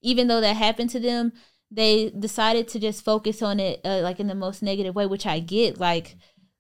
even 0.03 0.29
though 0.29 0.43
that 0.43 0.55
happened 0.57 0.91
to 0.91 1.01
them 1.01 1.33
they 1.71 2.11
decided 2.11 2.67
to 2.69 2.79
just 2.79 3.05
focus 3.05 3.43
on 3.43 3.61
it 3.61 3.81
uh, 3.85 4.01
like 4.01 4.21
in 4.21 4.27
the 4.27 4.35
most 4.35 4.63
negative 4.63 4.95
way 4.95 5.07
which 5.07 5.27
i 5.27 5.39
get 5.39 5.79
like 5.79 6.17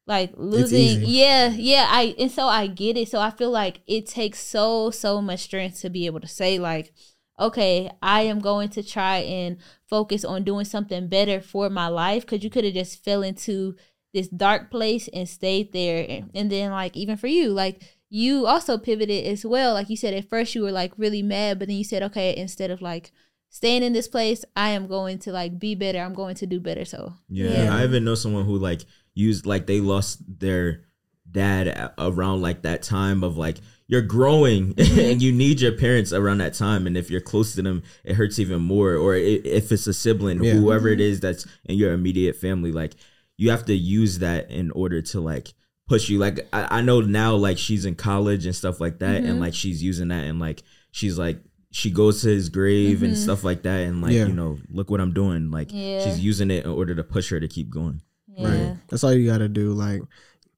like 0.06 0.32
losing 0.36 1.02
yeah 1.02 1.48
yeah 1.48 1.86
i 1.88 2.14
and 2.18 2.30
so 2.30 2.46
i 2.46 2.66
get 2.66 2.96
it. 2.96 3.08
So 3.08 3.20
i 3.20 3.30
feel 3.30 3.50
like 3.50 3.80
it 3.86 4.06
takes 4.06 4.40
so 4.40 4.90
so 4.90 5.20
much 5.20 5.40
strength 5.40 5.80
to 5.80 5.90
be 5.90 6.06
able 6.06 6.20
to 6.20 6.26
say 6.26 6.58
like 6.58 6.92
okay 7.38 7.90
i 8.02 8.22
am 8.22 8.40
going 8.40 8.70
to 8.70 8.82
try 8.82 9.18
and 9.18 9.58
focus 9.86 10.24
on 10.24 10.44
doing 10.44 10.64
something 10.64 11.08
better 11.08 11.40
for 11.40 11.68
my 11.68 11.88
life 11.88 12.22
because 12.24 12.42
you 12.42 12.50
could 12.50 12.64
have 12.64 12.74
just 12.74 13.04
fell 13.04 13.22
into 13.22 13.76
this 14.14 14.28
dark 14.28 14.70
place 14.70 15.08
and 15.08 15.28
stayed 15.28 15.72
there. 15.72 16.04
And, 16.08 16.30
and 16.34 16.50
then 16.50 16.70
like 16.70 16.96
even 16.96 17.16
for 17.16 17.26
you 17.26 17.50
like 17.50 17.82
you 18.10 18.46
also 18.46 18.78
pivoted 18.78 19.26
as 19.26 19.44
well. 19.44 19.74
Like 19.74 19.90
you 19.90 19.96
said 19.96 20.14
at 20.14 20.30
first 20.30 20.54
you 20.54 20.62
were 20.62 20.72
like 20.72 20.92
really 20.96 21.22
mad 21.22 21.58
but 21.58 21.68
then 21.68 21.76
you 21.76 21.84
said 21.84 22.02
okay 22.04 22.36
instead 22.36 22.70
of 22.70 22.80
like 22.80 23.12
staying 23.50 23.82
in 23.82 23.92
this 23.92 24.08
place 24.08 24.44
i 24.56 24.70
am 24.70 24.86
going 24.86 25.18
to 25.18 25.32
like 25.32 25.58
be 25.58 25.74
better 25.74 25.98
i'm 26.00 26.14
going 26.14 26.34
to 26.34 26.46
do 26.46 26.60
better 26.60 26.84
so 26.84 27.14
Yeah. 27.28 27.64
Yeah. 27.64 27.76
I 27.76 27.84
even 27.84 28.04
know 28.04 28.14
someone 28.14 28.44
who 28.44 28.58
like 28.58 28.82
used 29.14 29.46
like 29.46 29.66
they 29.66 29.80
lost 29.80 30.20
their 30.40 30.84
dad 31.30 31.92
around 31.98 32.40
like 32.40 32.62
that 32.62 32.82
time 32.82 33.22
of 33.22 33.36
like 33.36 33.58
you're 33.86 34.02
growing 34.02 34.74
and 34.78 35.20
you 35.22 35.32
need 35.32 35.60
your 35.60 35.72
parents 35.72 36.12
around 36.12 36.38
that 36.38 36.54
time 36.54 36.86
and 36.86 36.96
if 36.96 37.10
you're 37.10 37.20
close 37.20 37.54
to 37.54 37.62
them 37.62 37.82
it 38.04 38.14
hurts 38.14 38.38
even 38.38 38.62
more 38.62 38.94
or 38.94 39.14
i- 39.14 39.18
if 39.44 39.70
it's 39.72 39.86
a 39.86 39.92
sibling 39.92 40.42
Yeah. 40.42 40.52
whoever 40.54 40.88
it 40.88 41.00
is 41.00 41.20
that's 41.20 41.46
in 41.64 41.76
your 41.76 41.92
immediate 41.92 42.36
family 42.36 42.72
like 42.72 42.94
you 43.36 43.50
have 43.50 43.64
to 43.66 43.74
use 43.74 44.18
that 44.20 44.50
in 44.50 44.70
order 44.72 45.02
to 45.02 45.20
like 45.20 45.52
push 45.86 46.08
you 46.08 46.18
like 46.18 46.46
I, 46.52 46.78
I 46.78 46.80
know 46.82 47.00
now 47.00 47.34
like 47.34 47.58
she's 47.58 47.84
in 47.84 47.94
college 47.94 48.46
and 48.46 48.54
stuff 48.54 48.80
like 48.80 48.98
that 49.00 49.16
and 49.24 49.38
Mhm. 49.38 49.40
like 49.40 49.54
she's 49.54 49.82
using 49.82 50.08
that 50.08 50.24
and 50.24 50.38
like 50.38 50.62
she's 50.92 51.18
like 51.18 51.40
she 51.70 51.90
goes 51.90 52.22
to 52.22 52.28
his 52.28 52.48
grave 52.48 53.02
and 53.02 53.12
Mhm. 53.14 53.16
stuff 53.22 53.44
like 53.44 53.62
that 53.62 53.80
and 53.86 54.00
like 54.00 54.12
Yeah. 54.12 54.26
you 54.26 54.32
know 54.32 54.58
look 54.70 54.90
what 54.90 55.00
i'm 55.00 55.12
doing 55.12 55.50
like 55.50 55.70
Yeah. 55.72 56.02
she's 56.04 56.18
using 56.20 56.50
it 56.50 56.64
in 56.64 56.70
order 56.70 56.94
to 56.94 57.04
push 57.04 57.28
her 57.30 57.38
to 57.40 57.48
keep 57.48 57.68
going 57.70 58.00
yeah 58.36 58.48
Right. 58.48 58.76
That's 58.88 59.04
all 59.04 59.12
you 59.12 59.26
got 59.26 59.38
to 59.38 59.48
do. 59.48 59.72
Like, 59.72 60.00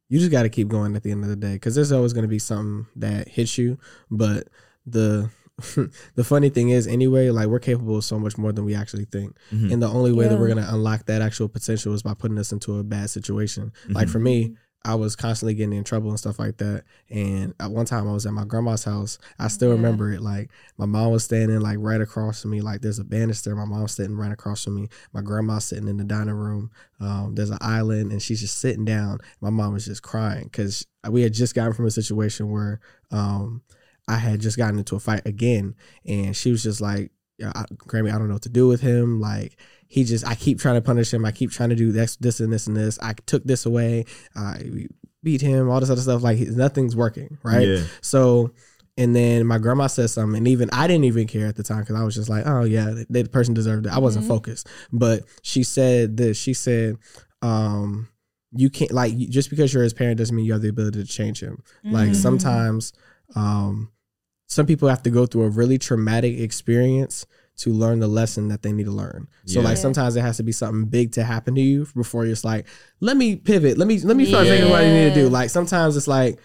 you 0.08 0.18
just 0.18 0.30
got 0.30 0.42
to 0.42 0.48
keep 0.50 0.68
going 0.68 0.94
at 0.96 1.02
the 1.02 1.11
end 1.12 1.22
of 1.24 1.30
the 1.30 1.36
day 1.36 1.54
because 1.54 1.74
there's 1.74 1.90
always 1.92 2.12
going 2.12 2.22
to 2.24 2.28
be 2.28 2.38
something 2.38 2.86
that 2.96 3.26
hits 3.28 3.56
you. 3.58 3.78
But 4.11 4.48
the 4.86 5.30
the 6.14 6.24
funny 6.24 6.48
thing 6.50 6.70
is, 6.70 6.86
anyway, 6.86 7.30
like 7.30 7.46
we're 7.48 7.58
capable 7.58 7.96
of 7.96 8.04
so 8.04 8.18
much 8.18 8.36
more 8.38 8.52
than 8.52 8.64
we 8.64 8.74
actually 8.74 9.06
think. 9.06 9.34
Mhm. 9.52 9.72
And 9.72 9.82
the 9.82 9.88
only 9.88 10.12
way 10.12 10.28
that 10.28 10.38
we're 10.38 10.48
going 10.48 10.64
to 10.64 10.74
unlock 10.74 11.06
that 11.06 11.22
actual 11.22 11.48
potential 11.48 11.92
is 11.94 12.02
by 12.02 12.14
putting 12.14 12.38
us 12.38 12.52
into 12.52 12.78
a 12.78 12.84
bad 12.84 13.08
situation. 13.11 13.72
Like 13.88 14.08
Mhm. 14.08 14.11
for 14.11 14.18
me, 14.20 14.56
I 14.82 14.94
was 14.94 15.14
constantly 15.14 15.52
getting 15.54 15.74
in 15.76 15.84
trouble 15.84 16.08
and 16.08 16.18
stuff 16.18 16.38
like 16.38 16.56
that. 16.56 16.84
And 17.10 17.52
at 17.60 17.70
one 17.70 17.84
time, 17.84 18.08
I 18.08 18.12
was 18.12 18.24
at 18.24 18.32
my 18.32 18.44
grandma's 18.46 18.84
house. 18.84 19.18
I 19.38 19.48
still 19.48 19.68
Yeah. 19.68 19.74
remember 19.74 20.10
it. 20.10 20.22
Like 20.22 20.50
my 20.78 20.86
mom 20.86 21.12
was 21.12 21.22
standing 21.24 21.60
like 21.60 21.76
right 21.80 22.00
across 22.00 22.40
from 22.40 22.52
me. 22.52 22.62
Like 22.62 22.80
there's 22.80 22.98
a 22.98 23.04
banister. 23.04 23.54
My 23.54 23.66
mom's 23.66 23.92
sitting 23.92 24.16
right 24.16 24.32
across 24.32 24.64
from 24.64 24.76
me. 24.76 24.88
My 25.12 25.20
grandma's 25.20 25.66
sitting 25.66 25.86
in 25.86 25.98
the 25.98 26.04
dining 26.04 26.34
room. 26.34 26.70
Um, 26.98 27.34
there's 27.34 27.50
an 27.50 27.58
island, 27.60 28.10
and 28.10 28.22
she's 28.22 28.40
just 28.40 28.58
sitting 28.58 28.86
down. 28.86 29.18
My 29.42 29.50
mom 29.50 29.74
was 29.74 29.84
just 29.84 30.02
crying 30.02 30.44
because 30.44 30.86
we 31.10 31.22
had 31.22 31.34
just 31.34 31.54
gotten 31.54 31.74
from 31.74 31.86
a 31.86 31.90
situation 31.90 32.50
where 32.50 32.80
um, 33.10 33.62
I 34.08 34.16
had 34.16 34.40
just 34.40 34.56
gotten 34.56 34.78
into 34.78 34.96
a 34.96 35.00
fight 35.00 35.26
again, 35.26 35.74
and 36.06 36.34
she 36.34 36.50
was 36.50 36.62
just 36.62 36.80
like, 36.80 37.12
I, 37.42 37.64
Grammy, 37.86 38.12
I 38.12 38.18
don't 38.18 38.28
know 38.28 38.34
what 38.34 38.42
to 38.42 38.48
do 38.48 38.66
with 38.66 38.80
him. 38.80 39.20
Like 39.20 39.56
he 39.93 40.05
just, 40.05 40.24
I 40.24 40.36
keep 40.36 40.61
trying 40.61 40.76
to 40.76 40.80
punish 40.82 41.12
him. 41.12 41.24
I 41.24 41.32
keep 41.32 41.51
trying 41.51 41.70
to 41.70 41.74
do 41.74 41.91
this, 41.91 42.14
this 42.16 42.38
and 42.38 42.53
this 42.53 42.68
and 42.68 42.76
this. 42.76 42.97
I 43.03 43.12
took 43.26 43.43
this 43.43 43.66
away. 43.66 44.05
I 44.36 44.86
beat 45.24 45.41
him. 45.41 45.68
All 45.68 45.80
this 45.80 45.91
other 45.91 46.01
stuff. 46.01 46.22
Like 46.22 46.38
nothing's 46.38 46.95
working, 46.95 47.38
right? 47.43 47.66
Yeah. 47.66 47.82
So, 48.01 48.53
and 48.97 49.16
then 49.16 49.47
my 49.47 49.59
grandma 49.59 49.88
said 49.88 50.09
something, 50.11 50.38
and 50.38 50.47
even 50.47 50.70
I 50.72 50.86
didn't 50.86 51.05
even 51.07 51.26
care 51.26 51.49
at 51.49 51.57
the 51.57 51.64
time 51.64 51.80
because 51.80 51.97
I 51.97 52.05
was 52.05 52.14
just 52.14 52.28
like, 52.28 52.47
oh 52.47 52.62
yeah, 52.62 52.91
the, 52.91 53.07
the 53.22 53.24
person 53.28 53.53
deserved 53.53 53.86
it. 53.86 53.93
I 53.93 53.99
wasn't 53.99 54.26
Mhm. 54.26 54.28
focused, 54.28 54.68
but 54.93 55.24
she 55.43 55.64
said 55.64 56.16
this. 56.16 56.36
She 56.38 56.55
said, 56.55 56.95
um, 57.43 58.09
you 58.53 58.70
can't 58.70 58.93
like 58.93 59.16
just 59.16 59.51
because 59.51 59.74
you're 59.74 59.82
his 59.82 59.93
parent 59.95 60.18
doesn't 60.18 60.34
mean 60.36 60.45
you 60.45 60.53
have 60.53 60.62
the 60.62 60.68
ability 60.68 61.01
to 61.03 61.09
change 61.09 61.41
him. 61.43 61.62
Like 61.84 62.11
Mhm. 62.11 62.16
sometimes, 62.16 62.93
um, 63.34 63.91
some 64.47 64.66
people 64.66 64.88
have 64.88 65.03
to 65.05 65.11
go 65.11 65.26
through 65.26 65.43
a 65.45 65.49
really 65.51 65.78
traumatic 65.78 66.38
experience 66.38 67.26
to 67.61 67.70
learn 67.72 68.00
the 68.00 68.08
lesson 68.08 68.48
that 68.48 68.62
they 68.62 68.72
need 68.72 68.84
to 68.86 68.90
learn. 68.92 69.28
So 69.46 69.61
Yeah. 69.61 69.66
like 69.68 69.76
sometimes 69.76 70.16
it 70.16 70.22
has 70.22 70.36
to 70.38 70.42
be 70.42 70.52
something 70.52 70.84
big 70.86 71.12
to 71.12 71.24
happen 71.24 71.54
to 71.54 71.61
you 71.61 71.86
before 71.94 72.24
you're 72.24 72.32
just 72.32 72.44
like, 72.44 72.66
let 73.00 73.16
me 73.16 73.36
pivot. 73.36 73.76
Let 73.78 73.86
me 73.88 73.98
let 74.00 74.16
me 74.16 74.26
start 74.26 74.46
thinking 74.46 74.70
what 74.70 74.82
I 74.82 74.88
need 74.92 75.08
to 75.11 75.14
do. 75.14 75.28
Like 75.28 75.50
sometimes 75.50 75.96
it's 75.96 76.08
like 76.08 76.38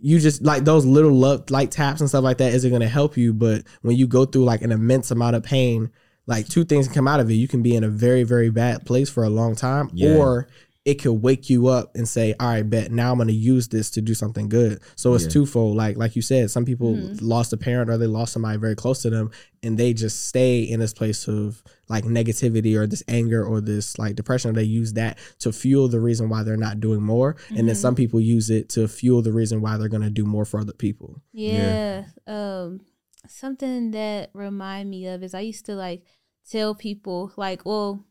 you 0.00 0.18
just 0.20 0.42
like 0.42 0.64
those 0.64 0.84
little 0.84 1.12
love, 1.12 1.50
light 1.50 1.70
taps 1.72 2.00
and 2.00 2.08
stuff 2.08 2.22
like 2.22 2.38
that 2.38 2.54
isn't 2.54 2.70
going 2.70 2.82
to 2.82 2.88
help 2.88 3.16
you. 3.16 3.32
But 3.34 3.64
when 3.82 3.96
you 3.96 4.06
go 4.06 4.24
through 4.24 4.44
like 4.44 4.62
an 4.62 4.70
immense 4.72 5.10
amount 5.10 5.34
of 5.36 5.42
pain, 5.42 5.90
like 6.26 6.48
two 6.48 6.64
things 6.64 6.86
can 6.86 6.94
come 6.94 7.08
out 7.08 7.20
of 7.20 7.30
it. 7.30 7.34
You 7.34 7.48
can 7.48 7.62
be 7.62 7.74
in 7.74 7.82
a 7.84 7.88
very, 7.88 8.22
very 8.22 8.50
bad 8.50 8.84
place 8.86 9.08
for 9.10 9.24
a 9.24 9.30
long 9.30 9.54
time, 9.56 9.90
Yeah. 9.94 10.16
or 10.16 10.46
it 10.88 11.02
could 11.02 11.12
wake 11.22 11.50
you 11.50 11.66
up 11.66 11.94
and 11.94 12.08
say, 12.08 12.34
"All 12.40 12.48
right, 12.48 12.62
bet 12.68 12.90
now 12.90 13.10
I'm 13.12 13.18
going 13.18 13.28
to 13.28 13.34
use 13.34 13.68
this 13.68 13.90
to 13.90 14.00
do 14.00 14.14
something 14.14 14.48
good." 14.48 14.80
So 14.96 15.12
it's 15.14 15.24
Yeah. 15.24 15.30
twofold. 15.30 15.76
Like 15.76 15.96
like 15.98 16.16
you 16.16 16.22
said, 16.22 16.50
some 16.50 16.64
people 16.64 16.94
Mhm. 16.94 17.18
lost 17.20 17.52
a 17.52 17.56
parent 17.58 17.90
or 17.90 17.98
they 17.98 18.06
lost 18.06 18.32
somebody 18.32 18.58
very 18.58 18.74
close 18.74 19.02
to 19.02 19.10
them, 19.10 19.30
and 19.62 19.76
they 19.76 19.92
just 19.92 20.26
stay 20.28 20.62
in 20.62 20.80
this 20.80 20.94
place 20.94 21.28
of 21.28 21.62
like 21.90 22.04
negativity 22.04 22.74
or 22.74 22.86
this 22.86 23.02
anger 23.08 23.44
or 23.44 23.60
this 23.60 23.98
like 23.98 24.16
depression. 24.16 24.54
They 24.54 24.64
use 24.64 24.94
that 24.94 25.18
to 25.40 25.52
fuel 25.52 25.88
the 25.88 26.00
reason 26.00 26.28
why 26.30 26.42
they're 26.42 26.56
not 26.56 26.80
doing 26.80 27.02
more, 27.02 27.36
and 27.54 27.68
then 27.68 27.74
some 27.76 27.94
people 27.94 28.20
use 28.20 28.48
it 28.48 28.68
to 28.70 28.88
fuel 28.88 29.20
the 29.20 29.32
reason 29.32 29.60
why 29.60 29.76
they're 29.76 29.88
going 29.88 30.02
to 30.02 30.10
do 30.10 30.24
more 30.24 30.44
for 30.46 30.58
other 30.60 30.72
people. 30.72 31.20
Yeah. 31.32 32.04
Um 32.26 32.80
something 33.28 33.90
that 33.90 34.30
remind 34.32 34.88
me 34.88 35.06
of 35.06 35.22
is 35.22 35.34
I 35.34 35.40
used 35.40 35.66
to 35.66 35.74
like 35.74 36.02
tell 36.50 36.74
people 36.74 37.30
like, 37.36 37.66
well, 37.66 38.04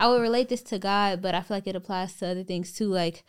I 0.00 0.08
would 0.08 0.22
relate 0.22 0.48
this 0.48 0.62
to 0.62 0.78
God, 0.78 1.20
but 1.22 1.34
I 1.34 1.42
feel 1.42 1.58
like 1.58 1.66
it 1.66 1.76
applies 1.76 2.14
to 2.16 2.28
other 2.28 2.42
things 2.42 2.72
too. 2.72 2.88
Like 2.88 3.22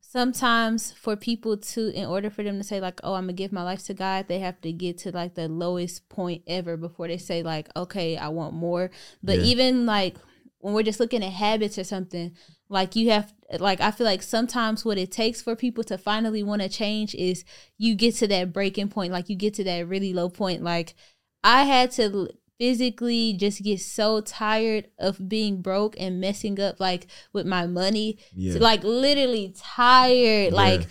sometimes 0.00 0.92
for 0.92 1.16
people 1.16 1.56
to 1.56 1.90
in 1.90 2.06
order 2.06 2.30
for 2.30 2.42
them 2.42 2.56
to 2.58 2.64
say 2.64 2.80
like, 2.80 3.00
oh, 3.04 3.14
I'm 3.14 3.24
gonna 3.24 3.34
give 3.34 3.52
my 3.52 3.62
life 3.62 3.84
to 3.86 3.94
God, 3.94 4.26
they 4.26 4.38
have 4.38 4.60
to 4.62 4.72
get 4.72 4.98
to 4.98 5.12
like 5.12 5.34
the 5.34 5.48
lowest 5.48 6.08
point 6.08 6.42
ever 6.46 6.76
before 6.76 7.08
they 7.08 7.18
say 7.18 7.42
like, 7.42 7.68
okay, 7.76 8.16
I 8.16 8.28
want 8.28 8.54
more. 8.54 8.90
But 9.22 9.38
Yeah. 9.38 9.44
even 9.44 9.86
like 9.86 10.16
when 10.58 10.72
we're 10.72 10.82
just 10.82 10.98
looking 11.00 11.22
at 11.22 11.32
habits 11.32 11.76
or 11.78 11.84
something, 11.84 12.34
like 12.70 12.96
you 12.96 13.10
have 13.10 13.34
like 13.58 13.82
I 13.82 13.90
feel 13.90 14.06
like 14.06 14.22
sometimes 14.22 14.82
what 14.84 14.96
it 14.98 15.12
takes 15.12 15.42
for 15.42 15.54
people 15.54 15.84
to 15.84 15.98
finally 15.98 16.42
want 16.42 16.62
to 16.62 16.68
change 16.70 17.14
is 17.14 17.44
you 17.76 17.94
get 17.94 18.14
to 18.16 18.26
that 18.28 18.52
breaking 18.52 18.88
point, 18.88 19.12
like 19.12 19.28
you 19.28 19.36
get 19.36 19.54
to 19.54 19.64
that 19.64 19.86
really 19.88 20.14
low 20.14 20.30
point. 20.30 20.62
Like 20.62 20.94
I 21.42 21.64
had 21.64 21.90
to 21.92 22.30
physically 22.58 23.34
just 23.34 23.62
get 23.62 23.80
so 23.80 24.20
tired 24.20 24.88
of 24.98 25.28
being 25.28 25.60
broke 25.60 25.96
and 25.98 26.20
messing 26.20 26.60
up 26.60 26.80
like 26.80 27.06
with 27.32 27.46
my 27.46 27.66
money. 27.66 28.18
Yeah. 28.34 28.58
Like 28.60 28.84
literally 28.84 29.54
tired. 29.56 30.52
Yeah. 30.52 30.56
Like 30.56 30.86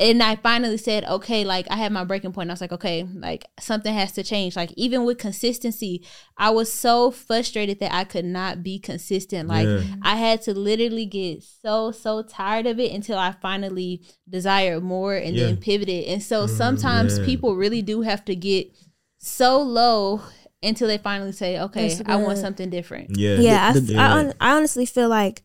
and 0.00 0.22
I 0.22 0.36
finally 0.36 0.76
said, 0.76 1.04
okay, 1.04 1.44
like 1.44 1.66
I 1.70 1.76
had 1.76 1.90
my 1.90 2.04
breaking 2.04 2.32
point. 2.32 2.48
I 2.48 2.52
was 2.52 2.60
like, 2.60 2.70
okay, 2.70 3.02
like 3.02 3.46
something 3.58 3.92
has 3.92 4.12
to 4.12 4.22
change. 4.22 4.54
Like 4.54 4.72
even 4.76 5.04
with 5.04 5.18
consistency, 5.18 6.04
I 6.36 6.50
was 6.50 6.72
so 6.72 7.10
frustrated 7.10 7.80
that 7.80 7.92
I 7.92 8.04
could 8.04 8.24
not 8.24 8.62
be 8.62 8.78
consistent. 8.78 9.48
Like 9.48 9.66
Yeah. 9.66 9.82
I 10.02 10.14
had 10.14 10.42
to 10.42 10.54
literally 10.54 11.04
get 11.04 11.42
so 11.42 11.90
so 11.90 12.22
tired 12.22 12.66
of 12.66 12.78
it 12.78 12.92
until 12.92 13.18
I 13.18 13.32
finally 13.42 14.02
desired 14.28 14.84
more 14.84 15.16
and 15.16 15.36
then 15.36 15.48
Yeah. 15.48 15.56
Mm, 15.56 15.60
pivoted. 15.60 16.04
And 16.04 16.22
so 16.22 16.46
sometimes 16.46 17.18
yeah. 17.18 17.24
people 17.24 17.56
really 17.56 17.82
do 17.82 18.02
have 18.02 18.24
to 18.26 18.36
get 18.36 18.70
so 19.18 19.60
low 19.60 20.22
until 20.62 20.88
they 20.88 20.98
finally 20.98 21.32
say, 21.32 21.58
okay, 21.60 21.88
I 22.06 22.16
want 22.16 22.38
something 22.38 22.70
different. 22.70 23.16
Yeah. 23.16 23.36
yeah, 23.36 23.68
I, 23.68 23.78
The- 23.78 23.94
f- 23.94 23.98
I, 24.00 24.08
hon- 24.08 24.34
I 24.40 24.56
honestly 24.56 24.86
feel 24.86 25.08
like 25.08 25.42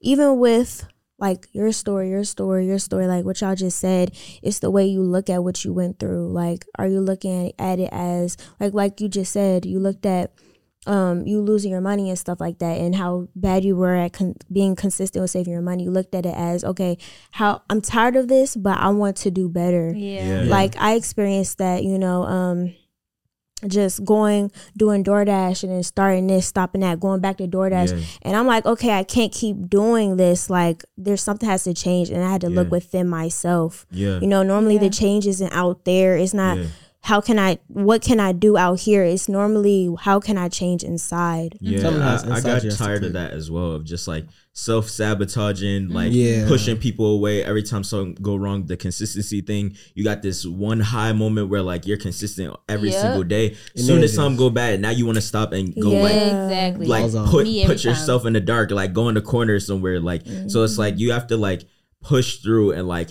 even 0.00 0.38
with 0.38 0.86
like 1.18 1.48
your 1.52 1.70
story, 1.72 2.08
your 2.10 2.24
story, 2.24 2.66
your 2.66 2.78
story, 2.78 3.06
like 3.06 3.24
what 3.26 3.40
y'all 3.42 3.54
just 3.54 3.78
said, 3.78 4.16
it's 4.42 4.58
the 4.60 4.70
way 4.70 4.86
you 4.86 5.02
look 5.02 5.28
at 5.28 5.44
what 5.44 5.64
you 5.64 5.72
went 5.72 5.98
through. 5.98 6.28
Like, 6.32 6.64
are 6.78 6.86
you 6.88 7.00
looking 7.00 7.52
at 7.58 7.78
it 7.78 7.90
as 7.92 8.36
like 8.58 8.72
like 8.74 9.00
you 9.00 9.08
just 9.08 9.32
said, 9.32 9.66
you 9.66 9.78
looked 9.78 10.06
at 10.06 10.32
um 10.86 11.26
you 11.26 11.42
losing 11.42 11.70
your 11.70 11.82
money 11.82 12.08
and 12.08 12.18
stuff 12.18 12.40
like 12.40 12.58
that 12.60 12.78
and 12.80 12.94
how 12.94 13.28
bad 13.36 13.66
you 13.66 13.76
were 13.76 13.94
at 13.94 14.14
con- 14.14 14.34
being 14.50 14.74
consistent 14.74 15.20
with 15.20 15.30
saving 15.30 15.52
your 15.52 15.60
money 15.60 15.84
you 15.84 15.90
looked 15.90 16.14
at 16.14 16.24
it 16.24 16.34
as 16.34 16.64
okay 16.64 16.96
how 17.32 17.60
i'm 17.68 17.82
tired 17.82 18.16
of 18.16 18.28
this 18.28 18.56
but 18.56 18.78
i 18.78 18.88
want 18.88 19.14
to 19.14 19.30
do 19.30 19.46
better 19.46 19.92
Yeah. 19.94 20.44
Yeah. 20.44 20.48
like 20.50 20.76
I 20.78 20.94
experienced 20.94 21.58
that, 21.58 21.84
you 21.84 21.98
know, 21.98 22.22
um 22.22 22.74
just 23.68 24.04
going 24.04 24.50
doing 24.76 25.04
DoorDash 25.04 25.62
and 25.62 25.72
then 25.72 25.82
starting 25.82 26.26
this, 26.26 26.46
stopping 26.46 26.80
that, 26.82 27.00
going 27.00 27.20
back 27.20 27.36
to 27.38 27.46
DoorDash. 27.48 27.96
Yeah. 27.98 28.04
And 28.22 28.36
I'm 28.36 28.46
like, 28.46 28.64
okay, 28.66 28.92
I 28.92 29.02
can't 29.04 29.32
keep 29.32 29.68
doing 29.68 30.16
this. 30.16 30.48
Like 30.50 30.84
there's 30.96 31.22
something 31.22 31.48
has 31.48 31.64
to 31.64 31.74
change 31.74 32.10
and 32.10 32.22
I 32.24 32.30
had 32.30 32.40
to 32.42 32.48
look 32.50 32.70
within 32.70 33.08
myself. 33.08 33.86
Yeah. 33.90 34.18
You 34.20 34.26
know, 34.26 34.42
normally 34.42 34.74
Yeah. 34.74 34.80
the 34.80 34.90
change 34.90 35.26
isn't 35.26 35.52
out 35.52 35.84
there. 35.84 36.16
It's 36.16 36.34
not 36.34 36.58
Yeah. 36.58 36.66
How 37.02 37.20
can 37.20 37.38
I 37.38 37.58
what 37.68 38.02
can 38.02 38.20
I 38.20 38.32
do 38.32 38.58
out 38.58 38.80
here? 38.80 39.02
It's 39.02 39.26
normally 39.26 39.88
how 40.00 40.20
can 40.20 40.36
I 40.36 40.48
change 40.48 40.82
inside? 40.82 41.56
Yeah, 41.58 41.80
Something 41.80 42.02
has 42.02 42.24
I, 42.24 42.36
I 42.36 42.40
got 42.42 42.62
you 42.62 42.68
has 42.68 42.78
to 42.78 42.84
tired 42.84 43.04
of 43.04 43.14
that 43.14 43.32
as 43.32 43.50
well. 43.50 43.72
Of 43.72 43.84
just 43.84 44.06
like 44.06 44.26
self 44.52 44.86
sabotaging, 44.88 45.88
mm. 45.88 45.94
like 45.94 46.12
Yeah. 46.12 46.46
pushing 46.46 46.76
people 46.76 47.06
away 47.14 47.42
every 47.42 47.62
time 47.62 47.84
something 47.84 48.22
go 48.22 48.36
wrong. 48.36 48.66
The 48.66 48.76
consistency 48.76 49.40
thing. 49.40 49.76
You 49.94 50.04
got 50.04 50.20
this 50.20 50.44
one 50.44 50.80
high 50.80 51.12
moment 51.12 51.48
where 51.48 51.62
like 51.62 51.86
you're 51.86 51.96
consistent 51.96 52.54
every 52.68 52.90
Yep. 52.90 53.00
single 53.00 53.24
day. 53.24 53.56
And 53.74 53.84
Soon 53.84 54.02
as 54.02 54.14
something 54.14 54.36
go 54.36 54.50
bad, 54.50 54.78
now 54.80 54.90
you 54.90 55.06
want 55.06 55.16
to 55.16 55.22
stop 55.22 55.52
and 55.52 55.74
go 55.80 55.92
Yeah. 55.92 56.02
like 56.02 56.12
exactly. 56.12 56.86
like 56.86 57.12
put 57.30 57.46
put 57.66 57.82
yourself 57.82 58.26
in 58.26 58.34
the 58.34 58.40
dark, 58.40 58.72
like 58.72 58.92
go 58.92 59.08
in 59.08 59.14
the 59.14 59.22
corner 59.22 59.58
somewhere. 59.58 60.00
Like 60.00 60.26
so, 60.48 60.64
it's 60.64 60.76
like 60.76 60.96
mm. 60.96 60.98
you 60.98 61.12
have 61.12 61.28
to 61.28 61.38
like 61.38 61.62
push 62.02 62.38
through 62.38 62.72
and 62.72 62.86
like 62.86 63.10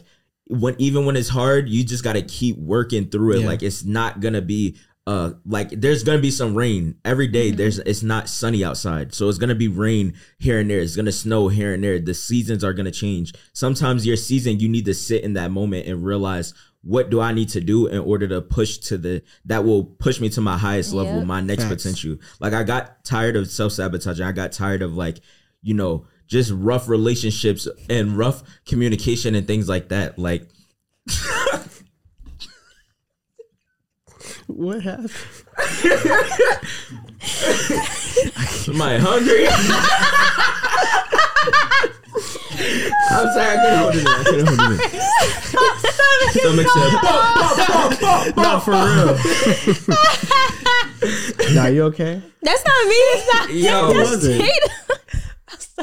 when 0.50 0.76
even 0.80 1.06
when 1.06 1.16
it's 1.16 1.30
hard, 1.30 1.70
you 1.70 1.84
just 1.84 2.04
got 2.04 2.14
to 2.14 2.22
keep 2.22 2.58
working 2.58 3.10
through 3.10 3.34
it. 3.38 3.40
Yeah. 3.42 3.48
Like 3.48 3.64
it's 3.64 3.86
not 3.86 4.20
gonna 4.20 4.42
be 4.42 4.78
uh 5.08 5.32
like 5.46 5.70
there's 5.72 6.04
gonna 6.04 6.20
be 6.22 6.32
some 6.32 6.54
rain 6.56 6.96
every 7.06 7.28
day. 7.28 7.52
There's 7.52 7.80
it's 7.80 8.04
not 8.04 8.28
sunny 8.28 8.64
outside, 8.64 9.14
so 9.14 9.30
it's 9.30 9.38
gonna 9.38 9.56
be 9.56 9.68
rain 9.68 10.16
here 10.40 10.60
and 10.60 10.70
there. 10.70 10.80
It's 10.80 10.96
gonna 10.96 11.12
snow 11.12 11.48
here 11.48 11.74
and 11.74 11.84
there. 11.84 12.00
The 12.00 12.14
seasons 12.14 12.64
are 12.64 12.74
gonna 12.74 12.92
change. 12.92 13.34
Sometimes 13.54 14.06
your 14.06 14.18
season, 14.18 14.60
you 14.60 14.68
need 14.68 14.86
to 14.86 14.94
sit 14.94 15.24
in 15.24 15.34
that 15.34 15.52
moment 15.52 15.88
and 15.88 16.04
realize. 16.04 16.54
What 16.82 17.10
do 17.10 17.20
I 17.20 17.34
need 17.34 17.50
to 17.50 17.60
do 17.60 17.88
in 17.88 17.98
order 18.00 18.26
to 18.30 18.42
push 18.42 18.78
to 18.78 18.98
the 18.98 19.22
that 19.44 19.66
will 19.66 19.84
push 19.84 20.22
me 20.22 20.30
to 20.30 20.40
my 20.40 20.58
highest 20.58 20.94
level, 20.94 21.18
Yep. 21.18 21.26
my 21.28 21.42
next 21.42 21.66
Facts. 21.66 21.84
potential? 21.84 22.16
Like 22.40 22.54
I 22.54 22.64
got 22.64 23.04
tired 23.04 23.36
of 23.36 23.52
self 23.52 23.74
sabotaging. 23.74 24.26
I 24.26 24.32
got 24.32 24.54
tired 24.54 24.82
of 24.82 24.96
like, 24.96 25.20
you 25.62 25.74
know, 25.74 26.06
just 26.30 26.52
rough 26.56 26.88
relationships 26.88 27.68
and 27.90 28.18
rough 28.18 28.44
communication 28.66 29.36
and 29.36 29.46
things 29.46 29.68
like 29.68 29.90
that. 29.90 30.18
Like 30.18 30.48
What 34.48 34.82
happened? 34.82 35.12
Somebody 37.22 39.00
hungry? 39.00 39.48
I'm 43.12 43.28
sorry, 43.34 43.48
I 43.48 43.58
couldn't 43.62 43.80
hold 43.80 43.96
it 43.96 44.02
in. 44.02 44.08
I 44.08 44.24
couldn't 44.24 44.48
hold 44.48 44.72
it 44.74 44.82
in. 44.94 45.00
Stomach 46.40 46.68
said, 46.68 46.92
Not 48.38 48.60
for 48.64 48.72
real. 48.72 49.16
nah, 51.56 51.68
you 51.68 51.84
okay? 51.84 52.22
That's 52.42 52.64
not 52.66 52.88
me. 52.88 53.00
That's 53.14 53.28
not 53.34 53.50
Yo, 53.54 53.94
that's 53.94 54.10
what 54.10 54.18
was 54.18 54.26
it? 54.26 54.72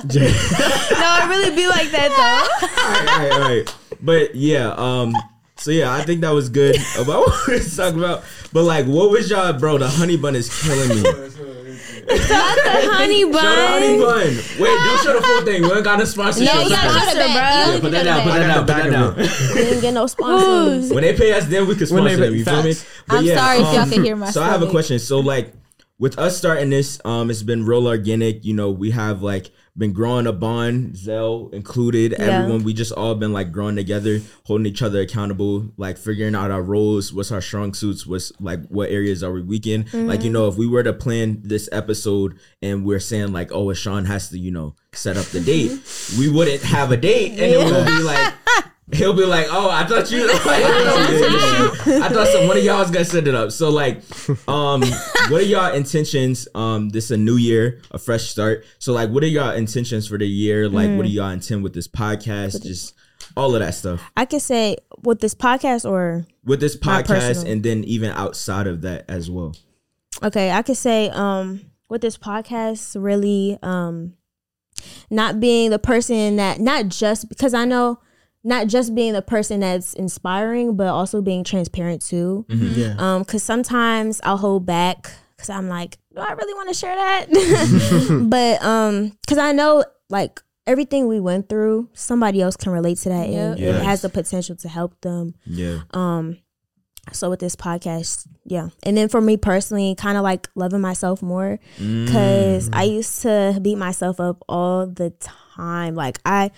Jada. 0.08 0.12
Jay. 0.12 0.98
No, 1.00 1.18
it 1.22 1.28
really 1.28 1.56
be 1.56 1.66
like 1.68 1.90
that 1.90 2.10
though. 2.10 2.82
all 2.82 2.92
right, 2.92 3.08
all 3.08 3.18
right, 3.18 3.32
all 3.32 3.48
right. 3.48 3.76
But 4.00 4.34
yeah, 4.34 4.74
um, 4.76 5.12
so 5.56 5.70
yeah, 5.70 5.92
I 5.92 6.02
think 6.02 6.20
that 6.20 6.30
was 6.30 6.48
good 6.48 6.76
about 6.98 7.20
what 7.26 7.46
we 7.48 7.54
were 7.54 7.60
talking 7.60 7.98
about. 7.98 8.24
But 8.52 8.64
like, 8.64 8.86
what 8.86 9.10
was 9.10 9.30
y'all, 9.30 9.52
bro? 9.52 9.78
The 9.78 9.88
honey 9.88 10.16
bun 10.16 10.36
is 10.36 10.48
killing 10.62 10.88
me. 10.90 11.02
Not 11.02 12.56
the 12.62 12.88
honey 12.92 13.24
bun. 13.24 13.42
Show 13.42 13.56
the 13.56 13.66
honey 13.68 13.98
bun. 13.98 14.26
Wait, 14.60 14.76
don't 14.76 15.02
show 15.02 15.12
the 15.14 15.22
full 15.22 15.42
thing. 15.42 15.62
We 15.62 15.72
ain't 15.72 15.84
got 15.84 16.00
a 16.00 16.06
sponsorship. 16.06 16.54
No, 16.54 16.60
you 16.60 16.70
gotta 16.70 16.90
Sponsor, 16.90 17.10
show 17.10 17.16
the 17.16 17.24
bro. 17.24 17.32
Yeah, 17.32 17.80
put 17.80 17.90
that 17.92 17.98
show 17.98 18.04
down. 18.04 18.22
Put 18.22 18.32
that 18.32 18.46
down. 18.46 18.58
Put 18.58 18.66
that 18.66 18.90
down. 18.90 19.16
We 19.54 19.60
didn't 19.64 19.80
get 19.80 19.94
no 19.94 20.06
sponsors. 20.06 20.92
when 20.92 21.02
they 21.02 21.16
pay 21.16 21.32
us, 21.32 21.46
then 21.46 21.66
we 21.66 21.74
can 21.74 21.86
sponsor 21.86 22.16
them. 22.16 22.34
You 22.34 22.44
feel 22.44 22.62
me? 22.62 22.74
But 23.08 23.16
I'm 23.16 23.26
sorry 23.26 23.58
if 23.58 23.74
y'all 23.74 23.90
can 23.90 24.04
hear 24.04 24.16
my 24.16 24.30
So 24.30 24.42
I 24.42 24.46
have 24.48 24.62
a 24.62 24.70
question. 24.70 24.98
So 24.98 25.20
like, 25.20 25.52
with 25.98 26.18
us 26.18 26.36
starting 26.36 26.70
this, 26.70 27.00
um, 27.04 27.30
it's 27.30 27.42
been 27.42 27.64
real 27.64 27.86
organic. 27.86 28.44
You 28.44 28.54
know, 28.54 28.70
we 28.70 28.90
have 28.90 29.22
like 29.22 29.50
been 29.76 29.92
growing 29.92 30.26
a 30.26 30.32
bond, 30.32 30.96
Zell 30.96 31.50
included. 31.52 32.12
Yeah. 32.12 32.24
Everyone, 32.24 32.64
we 32.64 32.72
just 32.72 32.92
all 32.92 33.14
been 33.14 33.32
like 33.32 33.52
growing 33.52 33.76
together, 33.76 34.20
holding 34.44 34.66
each 34.66 34.82
other 34.82 35.00
accountable, 35.00 35.70
like 35.76 35.98
figuring 35.98 36.34
out 36.34 36.50
our 36.50 36.62
roles, 36.62 37.12
what's 37.12 37.32
our 37.32 37.42
strong 37.42 37.74
suits, 37.74 38.06
what's 38.06 38.32
like 38.40 38.66
what 38.68 38.90
areas 38.90 39.22
are 39.22 39.32
we 39.32 39.42
weak 39.42 39.66
in. 39.66 39.82
Like 39.92 40.20
you 40.20 40.26
mm-hmm. 40.26 40.32
know, 40.32 40.48
if 40.48 40.56
we 40.56 40.66
were 40.66 40.82
to 40.82 40.92
plan 40.92 41.40
this 41.42 41.68
episode 41.72 42.38
and 42.62 42.84
we're 42.84 43.00
saying 43.00 43.32
like, 43.32 43.52
oh, 43.52 43.72
Sean 43.74 44.04
has 44.06 44.30
to, 44.30 44.38
you 44.38 44.50
know, 44.50 44.74
set 44.92 45.16
up 45.16 45.26
the 45.26 45.40
date, 45.40 45.70
mm-hmm. 45.70 46.20
we 46.20 46.30
wouldn't 46.30 46.62
have 46.62 46.92
a 46.92 46.96
date, 46.96 47.32
and 47.32 47.52
it 47.52 47.58
would 47.58 47.86
be 47.86 48.02
like. 48.02 48.34
He'll 48.92 49.12
be 49.14 49.24
like, 49.24 49.46
"Oh, 49.50 49.68
I 49.68 49.84
thought 49.84 50.10
you, 50.12 50.28
like, 50.28 50.40
I, 50.46 50.60
thought 50.62 51.88
I 51.88 52.08
thought 52.08 52.28
some 52.28 52.46
one 52.46 52.56
of 52.56 52.62
y'all 52.62 52.78
was 52.78 52.90
gonna 52.90 53.04
set 53.04 53.26
it 53.26 53.34
up." 53.34 53.50
So, 53.50 53.68
like, 53.68 54.02
um, 54.48 54.82
what 55.28 55.40
are 55.40 55.44
y'all 55.44 55.74
intentions? 55.74 56.46
Um, 56.54 56.90
this 56.90 57.06
is 57.06 57.10
a 57.10 57.16
new 57.16 57.36
year, 57.36 57.80
a 57.90 57.98
fresh 57.98 58.28
start. 58.28 58.64
So, 58.78 58.92
like, 58.92 59.10
what 59.10 59.24
are 59.24 59.28
y'all 59.28 59.50
intentions 59.54 60.06
for 60.06 60.18
the 60.18 60.26
year? 60.28 60.68
Like, 60.68 60.96
what 60.96 61.04
do 61.04 61.10
y'all 61.10 61.30
intend 61.30 61.64
with 61.64 61.74
this 61.74 61.88
podcast? 61.88 62.62
Just 62.62 62.94
all 63.36 63.54
of 63.54 63.60
that 63.60 63.74
stuff 63.74 64.00
I 64.16 64.24
could 64.24 64.40
say 64.40 64.76
with 65.02 65.20
this 65.20 65.34
podcast 65.34 65.88
or 65.88 66.26
with 66.44 66.60
this 66.60 66.76
podcast, 66.76 67.44
and 67.50 67.62
then 67.62 67.82
even 67.84 68.10
outside 68.10 68.66
of 68.68 68.82
that 68.82 69.04
as 69.08 69.28
well. 69.30 69.54
okay, 70.22 70.52
I 70.52 70.62
could 70.62 70.76
say 70.76 71.10
um 71.10 71.60
with 71.88 72.02
this 72.02 72.16
podcast 72.16 72.94
really 73.02 73.58
um 73.62 74.14
not 75.10 75.40
being 75.40 75.70
the 75.70 75.78
person 75.78 76.36
that 76.36 76.60
not 76.60 76.88
just 76.88 77.28
because 77.28 77.52
I 77.52 77.64
know 77.64 77.98
not 78.46 78.68
just 78.68 78.94
being 78.94 79.12
the 79.12 79.22
person 79.22 79.60
that's 79.60 79.92
inspiring 79.94 80.76
but 80.76 80.86
also 80.88 81.20
being 81.20 81.42
transparent 81.44 82.00
too. 82.00 82.44
Yeah. 82.48 82.94
Um 82.98 83.24
cuz 83.24 83.42
sometimes 83.42 84.20
I'll 84.24 84.36
hold 84.38 84.64
back 84.64 85.10
cuz 85.36 85.50
I'm 85.50 85.68
like 85.68 85.98
do 86.14 86.20
I 86.22 86.32
really 86.32 86.54
want 86.54 86.68
to 86.68 86.74
share 86.74 86.94
that? 86.96 87.26
but 88.30 88.62
um 88.62 89.12
cuz 89.28 89.38
I 89.38 89.52
know 89.52 89.84
like 90.08 90.40
everything 90.66 91.06
we 91.06 91.20
went 91.20 91.48
through 91.48 91.88
somebody 91.92 92.40
else 92.42 92.56
can 92.56 92.72
relate 92.72 92.98
to 92.98 93.08
that 93.08 93.26
and 93.28 93.58
Yes. 93.58 93.76
it 93.76 93.84
has 93.84 94.02
the 94.02 94.08
potential 94.08 94.56
to 94.56 94.68
help 94.68 95.00
them. 95.00 95.34
Yeah, 95.44 95.80
Um, 95.92 96.38
so 97.12 97.30
with 97.30 97.38
this 97.38 97.54
podcast, 97.54 98.26
yeah, 98.44 98.70
and 98.82 98.96
then 98.96 99.08
for 99.08 99.20
me 99.20 99.36
personally, 99.36 99.94
kind 99.94 100.16
of 100.18 100.24
like 100.24 100.48
loving 100.56 100.80
myself 100.80 101.22
more 101.22 101.60
because 101.78 102.68
I 102.72 102.82
used 102.82 103.22
to 103.22 103.58
beat 103.62 103.78
myself 103.78 104.18
up 104.18 104.42
all 104.48 104.88
the 104.88 105.10
time. 105.56 105.94
Like 105.94 106.18
I 106.24 106.50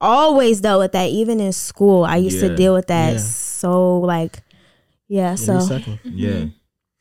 always 0.00 0.60
dealt 0.60 0.80
with 0.80 0.92
that, 0.92 1.10
even 1.10 1.40
in 1.40 1.52
school. 1.52 2.04
I 2.04 2.16
used 2.16 2.40
Yeah. 2.42 2.48
to 2.48 2.56
deal 2.56 2.74
with 2.74 2.86
that. 2.88 3.12
Yeah. 3.14 3.18
So 3.18 3.98
like, 4.00 4.42
yeah. 5.08 5.34
So 5.34 5.54
Every 5.56 5.66
second. 5.66 6.00
yeah. 6.04 6.44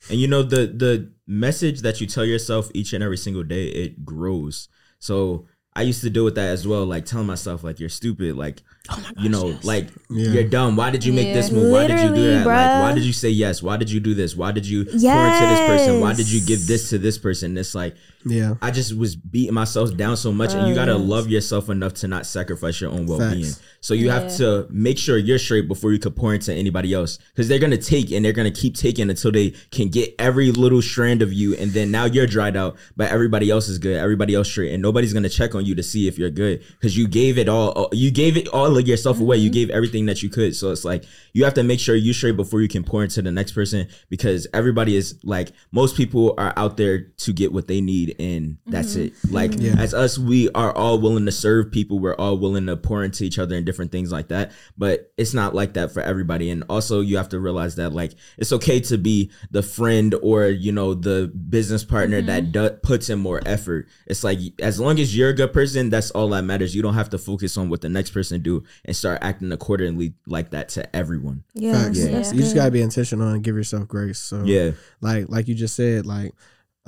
And 0.09 0.19
you 0.19 0.27
know 0.27 0.43
the 0.43 0.67
the 0.67 1.11
message 1.27 1.81
that 1.81 2.01
you 2.01 2.07
tell 2.07 2.25
yourself 2.25 2.69
each 2.73 2.93
and 2.93 3.03
every 3.03 3.17
single 3.17 3.43
day, 3.43 3.67
it 3.67 4.03
grows. 4.05 4.67
So 4.99 5.45
I 5.75 5.83
used 5.83 6.01
to 6.01 6.09
deal 6.09 6.25
with 6.25 6.35
that 6.35 6.49
as 6.49 6.67
well, 6.67 6.85
like 6.85 7.05
telling 7.05 7.27
myself 7.27 7.63
like 7.63 7.79
you're 7.79 7.89
stupid, 7.89 8.35
like 8.35 8.63
oh 8.89 9.03
you 9.19 9.29
know, 9.29 9.57
like 9.63 9.89
Yeah. 10.09 10.31
you're 10.31 10.43
dumb. 10.49 10.75
Why 10.75 10.89
did 10.89 11.05
you 11.05 11.13
make 11.13 11.33
this 11.33 11.51
move? 11.51 11.71
Why 11.71 11.85
did 11.87 11.99
you 11.99 12.07
do 12.09 12.15
Literally, 12.15 12.33
that? 12.43 12.47
Like, 12.47 12.81
why 12.83 12.93
did 12.95 13.03
you 13.03 13.13
say 13.13 13.29
yes? 13.29 13.61
Why 13.61 13.77
did 13.77 13.91
you 13.91 13.99
do 13.99 14.13
this? 14.13 14.35
Why 14.35 14.51
did 14.51 14.65
you 14.65 14.85
pour 14.85 14.93
into 14.93 15.45
this 15.47 15.67
person? 15.67 15.99
Why 16.01 16.13
did 16.15 16.29
you 16.31 16.41
give 16.41 16.65
this 16.65 16.89
to 16.89 16.97
this 16.97 17.17
person? 17.17 17.55
It's 17.57 17.75
like 17.75 17.95
Yeah. 18.25 18.55
I 18.61 18.71
just 18.71 18.95
was 18.97 19.15
beating 19.15 19.53
myself 19.53 19.95
down 19.95 20.17
so 20.17 20.31
much, 20.31 20.53
and 20.53 20.67
you 20.67 20.75
gotta 20.75 20.93
yes. 20.93 21.01
love 21.01 21.29
yourself 21.29 21.69
enough 21.69 21.93
to 21.95 22.07
not 22.07 22.25
sacrifice 22.25 22.81
your 22.81 22.91
own 22.91 23.05
well 23.05 23.19
being. 23.31 23.45
Facts. 23.45 23.61
So 23.81 23.93
you 23.93 24.09
have 24.09 24.35
to 24.37 24.67
make 24.69 24.97
sure 24.97 25.17
you're 25.17 25.39
straight 25.39 25.67
before 25.69 25.93
you 25.93 25.99
can 25.99 26.11
pour 26.11 26.33
into 26.33 26.53
anybody 26.53 26.93
else, 26.93 27.17
because 27.33 27.47
they're 27.47 27.59
gonna 27.59 27.77
take 27.77 28.11
and 28.11 28.23
they're 28.25 28.33
gonna 28.33 28.51
keep 28.51 28.75
taking 28.75 29.09
until 29.09 29.31
they 29.31 29.51
can 29.71 29.87
get 29.87 30.13
every 30.19 30.51
little 30.51 30.81
strand 30.81 31.21
of 31.21 31.31
you, 31.31 31.55
and 31.55 31.71
then 31.71 31.91
now 31.91 32.05
you're 32.05 32.27
dried 32.27 32.57
out, 32.57 32.77
but 32.97 33.09
everybody 33.09 33.49
else 33.49 33.69
is 33.69 33.77
good, 33.77 33.95
everybody 33.95 34.35
else 34.35 34.49
straight, 34.49 34.73
and 34.73 34.81
nobody's 34.81 35.13
gonna 35.13 35.29
check 35.29 35.55
on 35.55 35.65
you 35.65 35.73
to 35.75 35.83
see 35.83 36.07
if 36.07 36.17
you're 36.17 36.29
good, 36.29 36.61
because 36.73 36.97
you 36.97 37.07
gave 37.07 37.37
it 37.37 37.47
all, 37.47 37.89
you 37.93 38.11
gave 38.11 38.35
it 38.35 38.47
all 38.49 38.77
of 38.77 38.87
yourself 38.87 39.19
away, 39.19 39.37
Mm-hmm. 39.37 39.45
you 39.45 39.49
gave 39.51 39.69
everything 39.69 40.05
that 40.07 40.21
you 40.21 40.29
could. 40.29 40.55
So 40.55 40.71
it's 40.71 40.83
like 40.83 41.05
you 41.33 41.45
have 41.45 41.53
to 41.53 41.63
make 41.63 41.79
sure 41.79 41.95
you 41.95 42.11
straight 42.13 42.35
before 42.35 42.61
you 42.61 42.67
can 42.67 42.83
pour 42.83 43.03
into 43.03 43.21
the 43.21 43.31
next 43.31 43.53
person, 43.53 43.87
because 44.09 44.47
everybody 44.53 44.95
is 44.97 45.17
like 45.23 45.51
most 45.71 45.95
people 45.95 46.33
are 46.37 46.53
out 46.57 46.75
there 46.75 46.99
to 46.99 47.31
get 47.31 47.53
what 47.53 47.67
they 47.67 47.79
need, 47.79 48.08
and 48.19 48.57
that's 48.65 48.95
mm-hmm. 48.95 49.27
it. 49.27 49.31
Like 49.31 49.51
Yeah. 49.57 49.75
as 49.77 49.93
us, 49.93 50.17
we 50.17 50.49
are 50.51 50.75
all 50.75 50.99
willing 50.99 51.25
to 51.25 51.31
serve 51.31 51.71
people. 51.71 51.99
We're 51.99 52.15
all 52.15 52.37
willing 52.37 52.65
to 52.67 52.77
pour 52.77 53.03
into 53.03 53.23
each 53.23 53.37
other 53.37 53.55
and 53.55 53.65
different 53.65 53.91
things 53.91 54.11
like 54.11 54.29
that. 54.29 54.51
But 54.77 55.11
it's 55.17 55.33
not 55.33 55.53
like 55.53 55.73
that 55.73 55.91
for 55.91 56.01
everybody. 56.01 56.49
And 56.49 56.63
also, 56.69 57.01
you 57.01 57.17
have 57.17 57.29
to 57.29 57.39
realize 57.39 57.75
that 57.75 57.93
like 57.93 58.13
it's 58.37 58.51
okay 58.53 58.79
to 58.81 58.97
be 58.97 59.31
the 59.51 59.63
friend 59.63 60.15
or 60.21 60.47
you 60.47 60.71
know 60.71 60.93
the 60.93 61.31
business 61.49 61.83
partner 61.83 62.21
that 62.21 62.43
mm-hmm. 62.43 62.51
do- 62.51 62.69
puts 62.81 63.09
in 63.09 63.19
more 63.19 63.41
effort. 63.45 63.87
It's 64.07 64.23
like 64.23 64.39
as 64.61 64.79
long 64.79 64.99
as 64.99 65.15
you're 65.15 65.29
a 65.29 65.33
good 65.33 65.53
person, 65.53 65.89
that's 65.89 66.11
all 66.11 66.29
that 66.29 66.43
matters. 66.43 66.75
You 66.75 66.81
don't 66.81 66.93
have 66.93 67.09
to 67.11 67.17
focus 67.17 67.57
on 67.57 67.69
what 67.69 67.81
the 67.81 67.89
next 67.89 68.11
person 68.11 68.41
do 68.41 68.63
and 68.85 68.95
start 68.95 69.19
acting 69.21 69.51
accordingly 69.51 70.13
like 70.25 70.51
that 70.51 70.69
to 70.69 70.95
everyone. 70.95 71.43
Yeah, 71.53 71.83
Facts. 71.83 72.05
that's 72.05 72.33
You 72.33 72.41
just 72.41 72.55
gotta 72.55 72.71
be 72.71 72.81
intentional 72.81 73.29
and 73.29 73.43
give 73.43 73.55
yourself 73.55 73.87
grace. 73.87 74.19
So 74.19 74.43
Yeah. 74.43 74.71
like 75.01 75.29
like 75.29 75.47
you 75.47 75.55
just 75.55 75.75
said, 75.75 76.05
like 76.05 76.33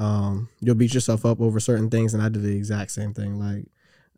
um 0.01 0.49
you'll 0.59 0.75
beat 0.75 0.93
yourself 0.93 1.25
up 1.25 1.39
over 1.41 1.59
certain 1.59 1.89
things, 1.89 2.13
and 2.13 2.23
I 2.23 2.29
did 2.29 2.43
the 2.43 2.55
exact 2.55 2.91
same 2.91 3.13
thing. 3.13 3.39
Like 3.39 3.65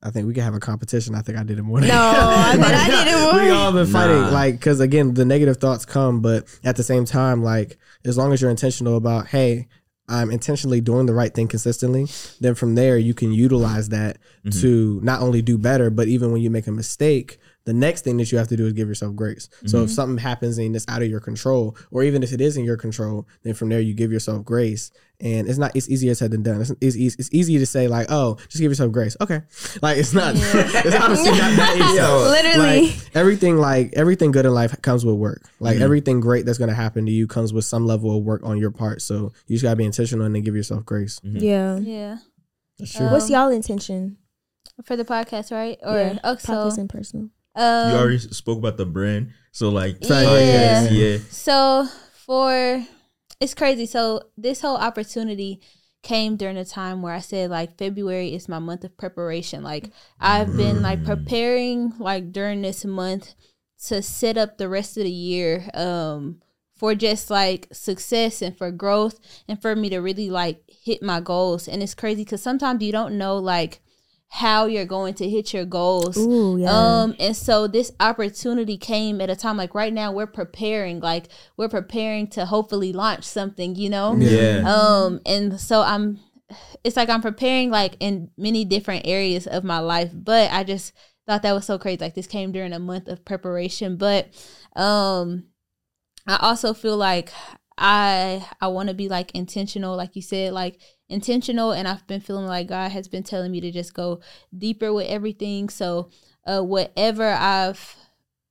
I 0.01 0.09
think 0.09 0.27
we 0.27 0.33
could 0.33 0.43
have 0.43 0.53
a 0.53 0.59
competition. 0.59 1.15
I 1.15 1.21
think 1.21 1.37
I 1.37 1.43
did 1.43 1.59
it 1.59 1.63
more. 1.63 1.79
Than 1.79 1.89
No, 1.89 1.95
I 1.99 2.55
bet 2.63 2.73
I 2.73 2.87
did 2.89 3.07
it 3.13 3.19
more. 3.33 3.43
we 3.43 3.49
all 3.51 3.71
been 3.71 3.87
fighting, 3.87 4.21
Nah. 4.21 4.29
like 4.31 4.55
because 4.55 4.79
again, 4.79 5.13
the 5.13 5.25
negative 5.25 5.57
thoughts 5.57 5.85
come, 5.85 6.21
but 6.21 6.45
at 6.63 6.75
the 6.75 6.83
same 6.83 7.05
time, 7.05 7.43
like 7.43 7.77
as 8.05 8.17
long 8.17 8.33
as 8.33 8.41
you're 8.41 8.51
intentional 8.51 8.97
about, 8.97 9.27
hey. 9.27 9.67
I'm 10.09 10.31
intentionally 10.31 10.81
doing 10.81 11.05
the 11.05 11.13
right 11.13 11.33
thing 11.33 11.47
consistently. 11.47 12.07
Then 12.41 12.55
from 12.55 12.75
there, 12.75 12.97
you 12.97 13.13
can 13.13 13.31
utilize 13.31 13.87
that 13.89 14.17
Mm-hmm. 14.45 14.59
to 14.59 14.99
not 15.01 15.21
only 15.21 15.41
do 15.41 15.57
better, 15.57 15.89
but 15.89 16.09
even 16.09 16.33
when 16.33 16.41
you 16.41 16.49
make 16.49 16.67
a 16.67 16.71
mistake, 16.73 17.39
the 17.65 17.73
next 17.73 18.03
thing 18.03 18.17
that 18.17 18.29
you 18.31 18.37
have 18.37 18.49
to 18.49 18.57
do 18.57 18.65
is 18.65 18.73
give 18.73 18.89
yourself 18.89 19.15
grace. 19.15 19.47
So 19.65 19.77
Mm-hmm. 19.77 19.85
if 19.85 19.91
something 19.91 20.17
happens 20.17 20.57
and 20.57 20.75
it's 20.75 20.85
out 20.89 21.01
of 21.01 21.09
your 21.09 21.21
control, 21.21 21.77
or 21.91 22.03
even 22.03 22.21
if 22.21 22.33
it 22.33 22.41
is 22.41 22.57
in 22.57 22.65
your 22.65 22.75
control, 22.77 23.25
then 23.43 23.53
from 23.53 23.69
there 23.69 23.79
you 23.79 23.93
give 23.93 24.11
yourself 24.11 24.43
grace. 24.43 24.91
And 25.21 25.47
it's 25.47 25.57
not 25.57 25.73
it's 25.73 25.89
easier 25.89 26.13
said 26.15 26.31
than 26.31 26.43
done. 26.43 26.59
It's 26.59 26.71
it's, 26.81 26.97
easy, 26.97 27.15
it's 27.17 27.29
easy 27.31 27.57
to 27.59 27.65
say 27.65 27.87
like, 27.87 28.07
oh, 28.09 28.35
just 28.49 28.59
give 28.59 28.69
yourself 28.71 28.91
grace. 28.91 29.15
Okay, 29.21 29.41
like 29.81 29.97
it's 29.97 30.13
not. 30.13 30.35
it's 30.37 30.95
honestly 30.95 31.31
not 31.31 31.55
that 31.55 31.75
easy. 31.89 31.97
Yo, 31.97 32.27
Literally. 32.29 32.87
Like, 32.89 33.15
everything 33.15 33.57
like 33.57 33.93
everything 33.93 34.31
good 34.31 34.45
in 34.45 34.53
life 34.53 34.81
comes 34.81 35.05
with 35.05 35.15
work. 35.15 35.43
Like 35.61 35.75
Mm-hmm. 35.75 35.83
everything 35.83 36.19
great 36.19 36.45
that's 36.45 36.57
gonna 36.57 36.73
happen 36.73 37.05
to 37.05 37.11
you 37.13 37.27
comes 37.27 37.53
with 37.53 37.63
some 37.63 37.85
level 37.85 38.17
of 38.17 38.23
work 38.25 38.41
on 38.43 38.57
your 38.57 38.71
part. 38.71 39.01
So 39.01 39.31
you 39.47 39.55
just 39.55 39.63
gotta 39.63 39.77
be 39.77 39.85
intentional 39.85 40.25
and 40.25 40.35
then 40.35 40.41
give 40.43 40.55
yourself 40.55 40.83
grace. 40.83 41.21
Yeah. 41.23 41.77
Yeah. 41.77 42.17
That's 42.77 42.93
true. 42.93 43.07
What's 43.09 43.29
y'all 43.29 43.49
intention? 43.49 44.17
For 44.83 44.97
the 44.97 45.05
podcast, 45.05 45.51
right? 45.51 45.77
Or 45.83 45.95
yeah, 45.95 46.19
oh, 46.25 46.35
so 46.35 46.53
podcast 46.53 46.77
and 46.79 46.89
personal. 46.89 47.29
Um, 47.55 47.91
you 47.91 47.95
already 47.97 48.17
spoke 48.19 48.57
about 48.57 48.77
the 48.77 48.85
brand, 48.85 49.31
so 49.51 49.69
like 49.69 49.97
Yeah. 50.01 50.07
podcast, 50.09 50.91
yeah. 50.91 51.17
So 51.29 51.87
for 52.25 52.85
it's 53.39 53.53
crazy. 53.53 53.85
So 53.85 54.21
this 54.37 54.61
whole 54.61 54.77
opportunity 54.77 55.61
came 56.01 56.35
during 56.35 56.57
a 56.57 56.65
time 56.65 57.01
where 57.01 57.13
I 57.13 57.19
said 57.19 57.49
like 57.49 57.77
February 57.77 58.33
is 58.33 58.49
my 58.49 58.59
month 58.59 58.83
of 58.83 58.97
preparation. 58.97 59.63
Like 59.63 59.89
I've 60.19 60.55
been 60.57 60.81
like 60.81 61.03
preparing 61.05 61.93
like 61.99 62.31
during 62.31 62.61
this 62.61 62.85
month 62.85 63.33
to 63.85 64.01
set 64.01 64.37
up 64.37 64.57
the 64.57 64.69
rest 64.69 64.97
of 64.97 65.03
the 65.03 65.11
year 65.11 65.69
um 65.73 66.41
for 66.75 66.95
just 66.95 67.29
like 67.29 67.67
success 67.71 68.41
and 68.41 68.57
for 68.57 68.71
growth 68.71 69.19
and 69.47 69.61
for 69.61 69.75
me 69.75 69.89
to 69.89 69.99
really 69.99 70.29
like 70.29 70.61
hit 70.67 71.01
my 71.01 71.19
goals. 71.21 71.67
And 71.67 71.83
it's 71.83 71.93
crazy 71.95 72.25
cuz 72.25 72.41
sometimes 72.41 72.83
you 72.83 72.91
don't 72.91 73.17
know 73.17 73.37
like 73.37 73.81
how 74.35 74.65
you're 74.65 74.83
going 74.83 75.13
to 75.13 75.29
hit 75.29 75.53
your 75.53 75.63
goals. 75.63 76.17
Ooh, 76.17 76.57
yeah. 76.57 76.71
Um, 76.71 77.15
and 77.19 77.37
so 77.37 77.67
this 77.67 77.91
opportunity 77.99 78.77
came 78.79 79.21
at 79.21 79.29
a 79.29 79.35
time 79.35 79.57
like 79.57 79.75
right 79.75 79.93
now 79.93 80.11
we're 80.11 80.25
preparing, 80.25 80.99
like 81.01 81.27
we're 81.55 81.69
preparing 81.69 82.25
to 82.29 82.47
hopefully 82.47 82.93
launch 82.93 83.25
something, 83.25 83.75
you 83.75 83.91
know? 83.91 84.15
Yeah. 84.15 84.63
Um, 84.65 85.21
and 85.27 85.59
so 85.59 85.83
I'm 85.83 86.19
it's 86.83 86.97
like 86.97 87.09
I'm 87.09 87.21
preparing 87.21 87.69
like 87.69 87.95
in 87.99 88.31
many 88.35 88.65
different 88.65 89.05
areas 89.05 89.45
of 89.45 89.63
my 89.63 89.77
life, 89.77 90.09
but 90.11 90.51
I 90.51 90.63
just 90.63 90.93
thought 91.27 91.43
that 91.43 91.53
was 91.53 91.65
so 91.65 91.77
crazy. 91.77 91.99
Like 91.99 92.15
this 92.15 92.25
came 92.25 92.51
during 92.51 92.73
a 92.73 92.79
month 92.79 93.09
of 93.09 93.23
preparation. 93.23 93.97
But 93.97 94.33
um 94.75 95.43
I 96.25 96.37
also 96.41 96.73
feel 96.73 96.97
like 96.97 97.31
I 97.77 98.45
I 98.61 98.67
want 98.67 98.89
to 98.89 98.95
be 98.95 99.09
like 99.09 99.31
intentional, 99.33 99.95
like 99.95 100.15
you 100.15 100.21
said, 100.21 100.53
like 100.53 100.79
intentional, 101.09 101.71
and 101.71 101.87
I've 101.87 102.05
been 102.07 102.21
feeling 102.21 102.45
like 102.45 102.67
God 102.67 102.91
has 102.91 103.07
been 103.07 103.23
telling 103.23 103.51
me 103.51 103.61
to 103.61 103.71
just 103.71 103.93
go 103.93 104.21
deeper 104.55 104.93
with 104.93 105.07
everything. 105.07 105.69
So, 105.69 106.09
uh, 106.45 106.61
whatever 106.61 107.29
I've 107.29 107.95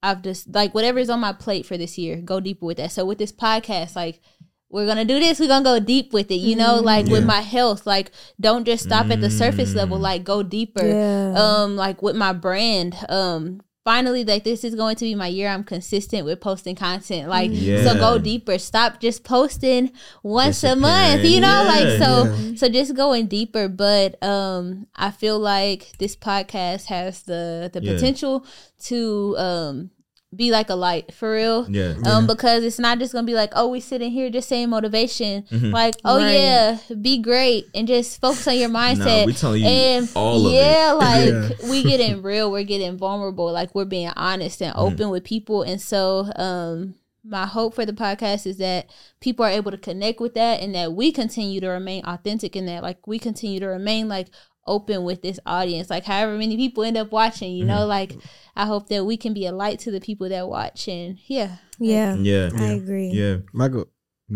I've 0.03 0.23
just 0.23 0.53
like 0.53 0.75
whatever 0.75 0.99
is 0.99 1.11
on 1.11 1.21
my 1.21 1.33
plate 1.33 1.67
for 1.67 1.79
this 1.79 1.97
year, 1.97 2.17
go 2.17 2.41
deeper 2.41 2.67
with 2.67 2.79
that. 2.79 2.93
So 2.93 3.05
with 3.05 3.19
this 3.19 3.33
podcast, 3.33 3.95
like 3.95 4.21
we're 4.69 4.87
gonna 4.87 5.05
do 5.05 5.21
this, 5.21 5.39
we're 5.39 5.49
gonna 5.49 5.65
go 5.65 5.79
deep 5.79 6.13
with 6.13 6.31
it. 6.31 6.37
You 6.37 6.57
know, 6.57 6.81
like 6.81 7.07
with 7.07 7.25
my 7.25 7.41
health, 7.41 7.87
like 7.87 8.11
don't 8.41 8.65
just 8.65 8.85
stop 8.85 9.11
at 9.11 9.21
the 9.21 9.31
surface 9.31 9.75
level, 9.75 9.99
like 9.99 10.25
go 10.25 10.43
deeper. 10.43 10.85
Yeah. 10.85 11.35
Um, 11.37 11.77
like 11.77 12.03
with 12.03 12.17
my 12.17 12.33
brand, 12.33 12.97
um. 13.09 13.61
Finally, 13.85 14.25
like 14.25 14.45
this 14.45 14.63
is 14.63 14.77
going 14.77 14.95
to 14.95 15.05
be 15.05 15.15
my 15.17 15.27
year. 15.27 15.49
I'm 15.49 15.65
consistent 15.65 16.25
with 16.25 16.41
posting 16.41 16.77
content. 16.77 17.29
Like, 17.29 17.51
so 17.53 17.95
go 17.95 18.17
deeper. 18.19 18.57
Stop 18.59 19.01
just 19.01 19.25
posting 19.25 19.91
once 20.23 20.63
a 20.63 20.77
month. 20.77 21.25
You 21.25 21.41
know, 21.41 21.65
Disappearing. 21.65 21.99
like 22.01 22.09
so. 22.09 22.25
Yeah. 22.51 22.55
So 22.57 22.69
just 22.69 22.95
going 22.95 23.27
deeper. 23.27 23.67
But 23.69 24.23
um, 24.23 24.87
I 24.95 25.11
feel 25.11 25.39
like 25.41 25.93
this 25.99 26.15
podcast 26.15 26.85
has 26.87 27.23
the 27.23 27.71
the 27.73 27.83
Yeah. 27.83 27.95
potential 27.95 28.47
to 28.85 29.35
um 29.37 29.91
be 30.35 30.51
like 30.51 30.71
a 30.71 30.75
light 30.75 31.13
for 31.13 31.33
real. 31.33 31.69
Yeah. 31.71 31.95
Um, 32.07 32.27
because 32.27 32.65
it's 32.65 32.79
not 32.79 32.99
just 32.99 33.13
gonna 33.13 33.27
be 33.27 33.35
like, 33.35 33.53
oh, 33.55 33.69
we 33.69 33.81
sitting 33.81 34.11
here 34.11 34.31
just 34.31 34.49
saying 34.49 34.71
motivation. 34.71 35.43
Mm-hmm. 35.45 35.71
Like, 35.71 35.95
oh 36.05 36.17
Right. 36.19 36.33
yeah, 36.35 36.79
be 37.01 37.19
great 37.19 37.67
and 37.75 37.87
just 37.87 38.21
focus 38.21 38.49
on 38.49 38.57
your 38.57 38.71
mindset. 38.71 39.27
we 39.27 39.35
telling 39.35 39.61
you 39.63 39.67
and 39.69 40.09
all 40.15 40.47
of 40.47 40.53
it. 40.53 40.57
yeah, 40.57 40.93
like 40.93 41.29
Yeah. 41.63 41.71
we 41.71 41.83
getting 41.83 42.23
real, 42.23 42.51
we're 42.51 42.65
getting 42.65 42.97
vulnerable, 42.97 43.53
like 43.53 43.75
we're 43.75 43.85
being 43.85 44.11
honest 44.17 44.63
and 44.63 44.73
Mm-hmm. 44.75 44.81
open 44.95 45.11
with 45.11 45.25
people. 45.25 45.63
And 45.63 45.81
so, 45.81 46.31
um, 46.37 46.95
my 47.25 47.47
hope 47.47 47.75
for 47.75 47.87
the 47.87 47.93
podcast 47.93 48.47
is 48.47 48.57
that 48.59 48.91
people 49.21 49.45
are 49.45 49.51
able 49.51 49.71
to 49.71 49.77
connect 49.79 50.19
with 50.19 50.35
that 50.35 50.61
and 50.61 50.75
that 50.75 50.93
we 50.93 51.13
continue 51.13 51.61
to 51.61 51.69
remain 51.69 52.03
authentic 52.05 52.57
in 52.57 52.67
that, 52.67 52.83
like 52.83 53.07
we 53.07 53.19
continue 53.19 53.61
to 53.61 53.67
remain 53.67 54.09
like 54.09 54.27
open 54.67 55.05
with 55.05 55.23
this 55.23 55.39
audience. 55.47 55.91
Like 55.91 56.05
however 56.05 56.37
many 56.39 56.57
people 56.57 56.85
end 56.85 56.97
up 56.97 57.13
watching, 57.13 57.53
you 57.53 57.65
Mm-hmm. 57.65 57.69
know, 57.75 57.87
like 57.87 58.17
I 58.57 58.67
hope 58.67 58.89
that 58.89 59.05
we 59.05 59.17
can 59.17 59.35
be 59.35 59.47
a 59.47 59.53
light 59.53 59.81
to 59.81 59.91
the 59.91 60.01
people 60.01 60.29
that 60.29 60.49
watch 60.49 60.89
and 60.89 61.19
yeah. 61.27 61.57
yeah. 61.79 62.15
Yeah. 62.15 62.51
I 62.57 62.65
agree. 62.73 63.09
Yeah. 63.09 63.39
My 63.53 63.69
go. 63.69 63.87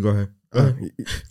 Go 0.01 0.09
ahead. 0.09 0.29
Uh, 0.53 0.73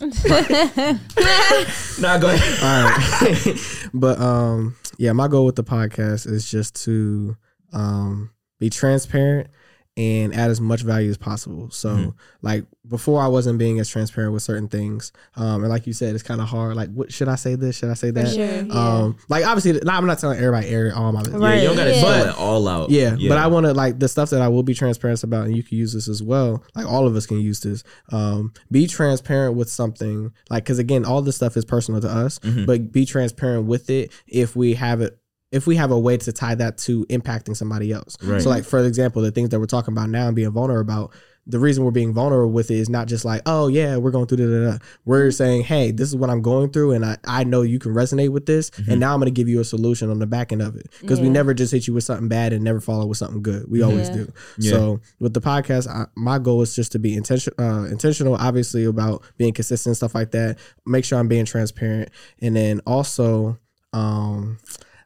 Nah, 2.00 2.18
go 2.18 2.28
ahead. 2.28 2.62
all 2.62 2.84
right, 2.84 3.88
but 3.94 4.20
um, 4.20 4.76
yeah, 4.98 5.12
my 5.12 5.28
goal 5.28 5.46
with 5.46 5.56
the 5.56 5.64
podcast 5.64 6.26
is 6.26 6.48
just 6.50 6.84
to 6.84 7.36
um 7.72 8.30
be 8.60 8.70
transparent 8.70 9.48
and 9.96 10.34
add 10.34 10.50
as 10.50 10.60
much 10.60 10.82
value 10.82 11.08
as 11.08 11.16
possible. 11.16 11.70
So 11.70 11.88
Mhm. 11.88 12.14
like 12.42 12.66
before 12.86 13.20
I 13.22 13.28
wasn't 13.28 13.58
being 13.58 13.80
as 13.80 13.88
transparent 13.88 14.32
with 14.34 14.42
certain 14.42 14.68
things. 14.68 15.10
Um 15.36 15.62
and 15.62 15.68
like 15.70 15.86
you 15.86 15.92
said, 15.94 16.14
it's 16.14 16.22
kind 16.22 16.40
of 16.40 16.48
hard. 16.48 16.76
Like 16.76 16.92
what 16.92 17.10
should 17.12 17.28
I 17.28 17.36
say 17.36 17.54
this? 17.54 17.76
Should 17.78 17.88
I 17.88 17.94
say 17.94 18.10
that? 18.10 18.28
sure, 18.28 18.44
yeah. 18.44 18.72
Um 18.72 19.16
like 19.30 19.46
obviously 19.46 19.80
nah, 19.82 19.96
I'm 19.96 20.06
not 20.06 20.18
telling 20.18 20.38
everybody 20.38 20.68
air 20.68 20.92
all 20.94 21.12
my 21.12 21.22
Yeah, 21.22 21.54
you 21.62 21.68
don't 21.68 21.76
gotta 21.76 21.92
Yeah. 21.94 22.00
spell 22.00 22.28
it 22.28 22.38
all 22.38 22.68
out. 22.68 22.90
yeah, 22.90 23.16
but 23.28 23.38
I 23.38 23.46
want 23.46 23.64
to 23.66 23.72
like 23.72 23.98
the 23.98 24.08
stuff 24.08 24.30
that 24.30 24.42
I 24.42 24.48
will 24.48 24.62
be 24.62 24.74
transparent 24.74 25.22
about, 25.24 25.46
and 25.46 25.56
you 25.56 25.62
can 25.62 25.78
use 25.78 25.94
this 25.94 26.08
as 26.08 26.22
well. 26.22 26.62
Like 26.74 26.86
all 26.86 27.06
of 27.06 27.16
us 27.16 27.24
can 27.26 27.40
use 27.40 27.60
this. 27.60 27.82
Um, 28.12 28.52
be 28.70 28.86
transparent 28.86 29.54
with 29.56 29.70
something, 29.70 30.30
like 30.50 30.64
because 30.64 30.78
again, 30.78 31.04
all 31.06 31.22
this 31.22 31.36
stuff 31.36 31.56
is 31.56 31.64
personal 31.64 32.00
to 32.02 32.08
us, 32.08 32.38
Mhm. 32.40 32.66
but 32.66 32.92
be 32.92 33.06
transparent 33.06 33.66
with 33.66 33.88
it 33.88 34.12
if 34.26 34.54
we 34.54 34.74
have 34.74 35.00
it. 35.00 35.18
If 35.56 35.66
we 35.66 35.74
have 35.76 35.90
a 35.90 35.98
way 35.98 36.16
to 36.18 36.32
tie 36.32 36.54
that 36.54 36.78
to 36.78 37.04
impacting 37.06 37.56
somebody 37.56 37.90
else. 37.92 38.16
Right. 38.22 38.40
So 38.40 38.50
like 38.50 38.64
for 38.64 38.78
example, 38.84 39.22
the 39.22 39.30
things 39.32 39.48
that 39.48 39.58
we're 39.58 39.66
talking 39.66 39.92
about 39.92 40.10
now 40.10 40.26
and 40.28 40.36
being 40.36 40.50
vulnerable 40.52 40.80
about, 40.94 41.12
the 41.48 41.60
reason 41.60 41.84
we're 41.84 41.92
being 41.92 42.12
vulnerable 42.12 42.52
with 42.52 42.72
it 42.72 42.74
is 42.74 42.88
not 42.88 43.06
just 43.06 43.24
like, 43.24 43.40
oh 43.46 43.68
yeah, 43.68 43.96
we're 43.98 44.10
going 44.10 44.26
through 44.26 44.38
da 44.38 44.46
da 44.46 44.72
da. 44.72 44.84
We're 45.04 45.30
saying, 45.30 45.62
hey, 45.62 45.92
this 45.92 46.08
is 46.08 46.16
what 46.16 46.28
I'm 46.28 46.42
going 46.42 46.70
through, 46.70 46.90
and 46.90 47.04
I, 47.04 47.18
I 47.24 47.44
know 47.44 47.62
you 47.62 47.78
can 47.78 47.94
resonate 47.94 48.30
with 48.30 48.46
this, 48.46 48.72
and 48.88 48.98
now 48.98 49.14
I'm 49.14 49.20
gonna 49.20 49.30
give 49.30 49.48
you 49.48 49.60
a 49.60 49.64
solution 49.64 50.10
on 50.10 50.18
the 50.18 50.26
back 50.26 50.50
end 50.50 50.60
of 50.60 50.74
it. 50.74 50.88
Because 51.00 51.20
we 51.20 51.28
never 51.28 51.54
just 51.54 51.72
hit 51.72 51.86
you 51.86 51.94
with 51.94 52.02
something 52.02 52.26
bad 52.26 52.52
and 52.52 52.64
never 52.64 52.80
follow 52.80 53.06
with 53.06 53.18
something 53.18 53.42
good. 53.42 53.70
We 53.70 53.80
always 53.80 54.08
Yeah. 54.08 54.14
do. 54.16 54.32
Yeah. 54.58 54.70
So 54.72 55.00
with 55.20 55.34
the 55.34 55.40
podcast, 55.40 55.86
I, 55.88 56.06
my 56.16 56.40
goal 56.40 56.62
is 56.62 56.74
just 56.74 56.90
to 56.92 56.98
be 56.98 57.14
intention, 57.14 57.52
uh, 57.60 57.84
intentional, 57.84 58.34
obviously 58.34 58.84
about 58.84 59.22
being 59.38 59.52
consistent 59.52 59.90
and 59.92 59.96
stuff 59.96 60.16
like 60.16 60.32
that. 60.32 60.58
Make 60.84 61.04
sure 61.04 61.16
I'm 61.16 61.28
being 61.28 61.44
transparent, 61.44 62.08
and 62.42 62.56
then 62.56 62.80
also, 62.88 63.56
um, 63.92 64.58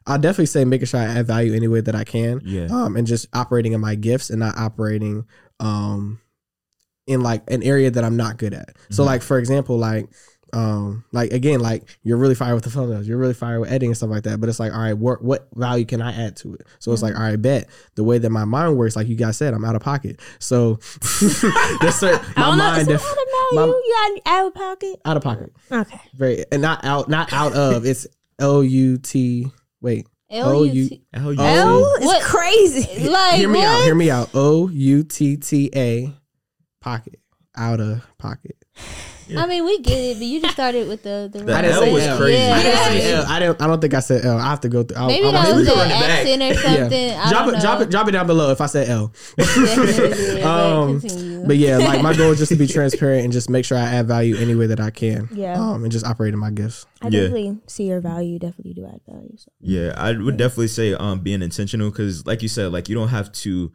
I'll 0.07 0.19
definitely 0.19 0.47
say 0.47 0.65
making 0.65 0.87
sure 0.87 0.99
I 0.99 1.05
add 1.05 1.27
value 1.27 1.53
any 1.53 1.67
way 1.67 1.81
that 1.81 1.95
I 1.95 2.03
can. 2.03 2.41
Yeah. 2.43 2.67
Um, 2.71 2.95
and 2.95 3.05
just 3.07 3.27
operating 3.33 3.73
in 3.73 3.81
my 3.81 3.95
gifts 3.95 4.29
and 4.29 4.39
not 4.39 4.57
operating, 4.57 5.25
um, 5.59 6.19
in 7.07 7.21
like 7.21 7.43
an 7.49 7.63
area 7.63 7.89
that 7.91 8.03
I'm 8.03 8.15
not 8.17 8.37
good 8.37 8.53
at. 8.53 8.75
So 8.89 9.03
Mhm. 9.03 9.05
like 9.07 9.21
for 9.21 9.37
example, 9.39 9.77
like. 9.77 10.09
Um, 10.53 11.05
like 11.13 11.31
again, 11.31 11.61
like 11.61 11.87
you're 12.03 12.17
really 12.17 12.35
fired 12.35 12.55
with 12.55 12.65
the 12.65 12.69
thumbnails, 12.71 13.05
you're 13.07 13.17
really 13.17 13.33
fired 13.33 13.61
with 13.61 13.69
editing 13.69 13.91
and 13.91 13.95
stuff 13.95 14.09
like 14.09 14.23
that. 14.23 14.41
But 14.41 14.49
it's 14.49 14.59
like, 14.59 14.73
all 14.73 14.81
right, 14.81 14.91
what 14.97 15.23
what 15.23 15.47
value 15.55 15.85
can 15.85 16.01
I 16.01 16.11
add 16.11 16.35
to 16.37 16.55
it? 16.55 16.67
So 16.79 16.91
it's 16.91 17.01
like, 17.01 17.15
all 17.15 17.21
right, 17.21 17.41
bet 17.41 17.69
the 17.95 18.03
way 18.03 18.17
that 18.17 18.29
my 18.31 18.43
mind 18.43 18.75
works, 18.75 18.97
like 18.97 19.07
you 19.07 19.15
guys 19.15 19.37
said, 19.37 19.53
I'm 19.53 19.63
out 19.63 19.77
of 19.77 19.81
pocket. 19.81 20.19
So 20.39 20.75
there's 21.21 21.95
certain 21.95 22.19
I 22.35 22.41
my 22.41 22.47
don't 22.49 22.57
know. 22.57 22.65
Is 22.65 22.75
mind 22.75 22.87
that 22.87 22.91
def- 22.91 23.01
out 23.05 23.11
of 23.11 23.17
my- 23.53 23.61
value? 23.61 23.73
You 23.73 24.21
got 24.25 24.33
out 24.33 24.47
of 24.47 24.53
pocket? 24.53 25.01
out 25.05 25.15
of 25.17 25.23
pocket. 25.23 25.53
Okay. 25.71 26.01
Very 26.15 26.45
and 26.51 26.61
not 26.61 26.83
out, 26.83 27.07
not 27.07 27.31
out 27.31 27.53
of. 27.53 27.85
It's 27.85 28.05
L 28.37 28.61
U 28.61 28.97
T. 28.97 29.49
Wait, 29.81 30.07
O 30.29 30.63
U. 30.63 30.69
L-U-T. 30.69 31.03
Hell 31.13 31.33
yeah. 31.33 31.43
L 31.43 31.85
is 32.01 32.23
crazy. 32.23 33.09
Like 33.09 33.35
Hear 33.35 33.49
me 33.49 33.59
what? 33.59 33.67
out. 33.67 33.83
Hear 33.83 33.95
me 33.95 34.11
out. 34.11 34.29
O 34.33 34.69
U 34.69 35.03
T 35.03 35.37
T 35.37 35.69
A. 35.75 36.13
Pocket. 36.79 37.19
Out 37.57 37.79
of 37.79 38.05
pocket. 38.17 38.55
I 39.37 39.47
mean, 39.47 39.65
we 39.65 39.79
get 39.79 39.97
it, 39.97 40.17
but 40.17 40.25
you 40.25 40.41
just 40.41 40.53
started 40.53 40.87
with 40.87 41.03
the 41.03 41.29
the. 41.31 41.39
The 41.43 41.53
I 41.55 41.61
didn't 41.61 41.75
L 41.77 41.81
say 41.81 41.93
was 41.93 42.03
L. 42.03 42.17
crazy. 42.17 42.37
Yeah. 42.37 42.53
I 42.55 42.63
didn't 42.63 42.77
say 43.01 43.13
L. 43.13 43.25
I 43.27 43.39
didn't. 43.39 43.61
I 43.61 43.67
don't 43.67 43.81
think 43.81 43.93
I 43.93 43.99
said 43.99 44.25
L. 44.25 44.37
I 44.37 44.49
have 44.49 44.59
to 44.61 44.69
go 44.69 44.83
through. 44.83 44.97
I'll, 44.97 45.07
Maybe 45.07 45.25
I'll, 45.25 45.31
that 45.33 45.55
was 45.55 45.67
an 45.67 45.75
run 45.75 45.87
it 45.87 45.89
back. 45.91 46.09
accent 46.09 46.41
or 46.43 46.53
something. 46.55 47.09
I 47.11 47.29
drop 47.29 47.45
don't 47.45 47.55
it, 47.55 47.61
drop 47.61 47.81
it, 47.81 47.89
drop 47.89 48.07
it 48.07 48.11
down 48.11 48.27
below 48.27 48.51
if 48.51 48.61
I 48.61 48.65
said 48.67 48.89
L. 48.89 49.13
Um, 50.41 50.99
but. 50.99 51.47
But 51.47 51.57
yeah, 51.57 51.77
like 51.77 52.01
my 52.01 52.13
goal 52.15 52.31
is 52.31 52.37
just 52.39 52.51
to 52.51 52.55
be 52.57 52.67
transparent 52.67 53.23
and 53.23 53.33
just 53.33 53.49
make 53.49 53.65
sure 53.65 53.77
I 53.77 53.81
add 53.81 54.07
value 54.07 54.35
any 54.37 54.55
way 54.55 54.67
that 54.67 54.79
I 54.79 54.89
can. 54.91 55.27
Yeah. 55.31 55.59
Um, 55.59 55.83
and 55.83 55.91
just 55.91 56.05
operate 56.05 56.33
in 56.33 56.39
my 56.39 56.51
gifts. 56.51 56.85
I 57.01 57.07
Yeah. 57.07 57.21
definitely 57.21 57.57
see 57.67 57.85
your 57.87 57.99
value. 57.99 58.33
You 58.33 58.39
definitely 58.39 58.73
do 58.73 58.85
add 58.85 59.01
value. 59.07 59.35
So. 59.37 59.51
Yeah, 59.59 59.93
I 59.97 60.11
would 60.13 60.37
definitely 60.37 60.67
say 60.67 60.93
um 60.93 61.19
being 61.21 61.41
intentional 61.41 61.89
because, 61.89 62.25
like 62.25 62.41
you 62.41 62.47
said, 62.47 62.71
like 62.71 62.89
you 62.89 62.95
don't 62.95 63.09
have 63.09 63.31
to 63.31 63.71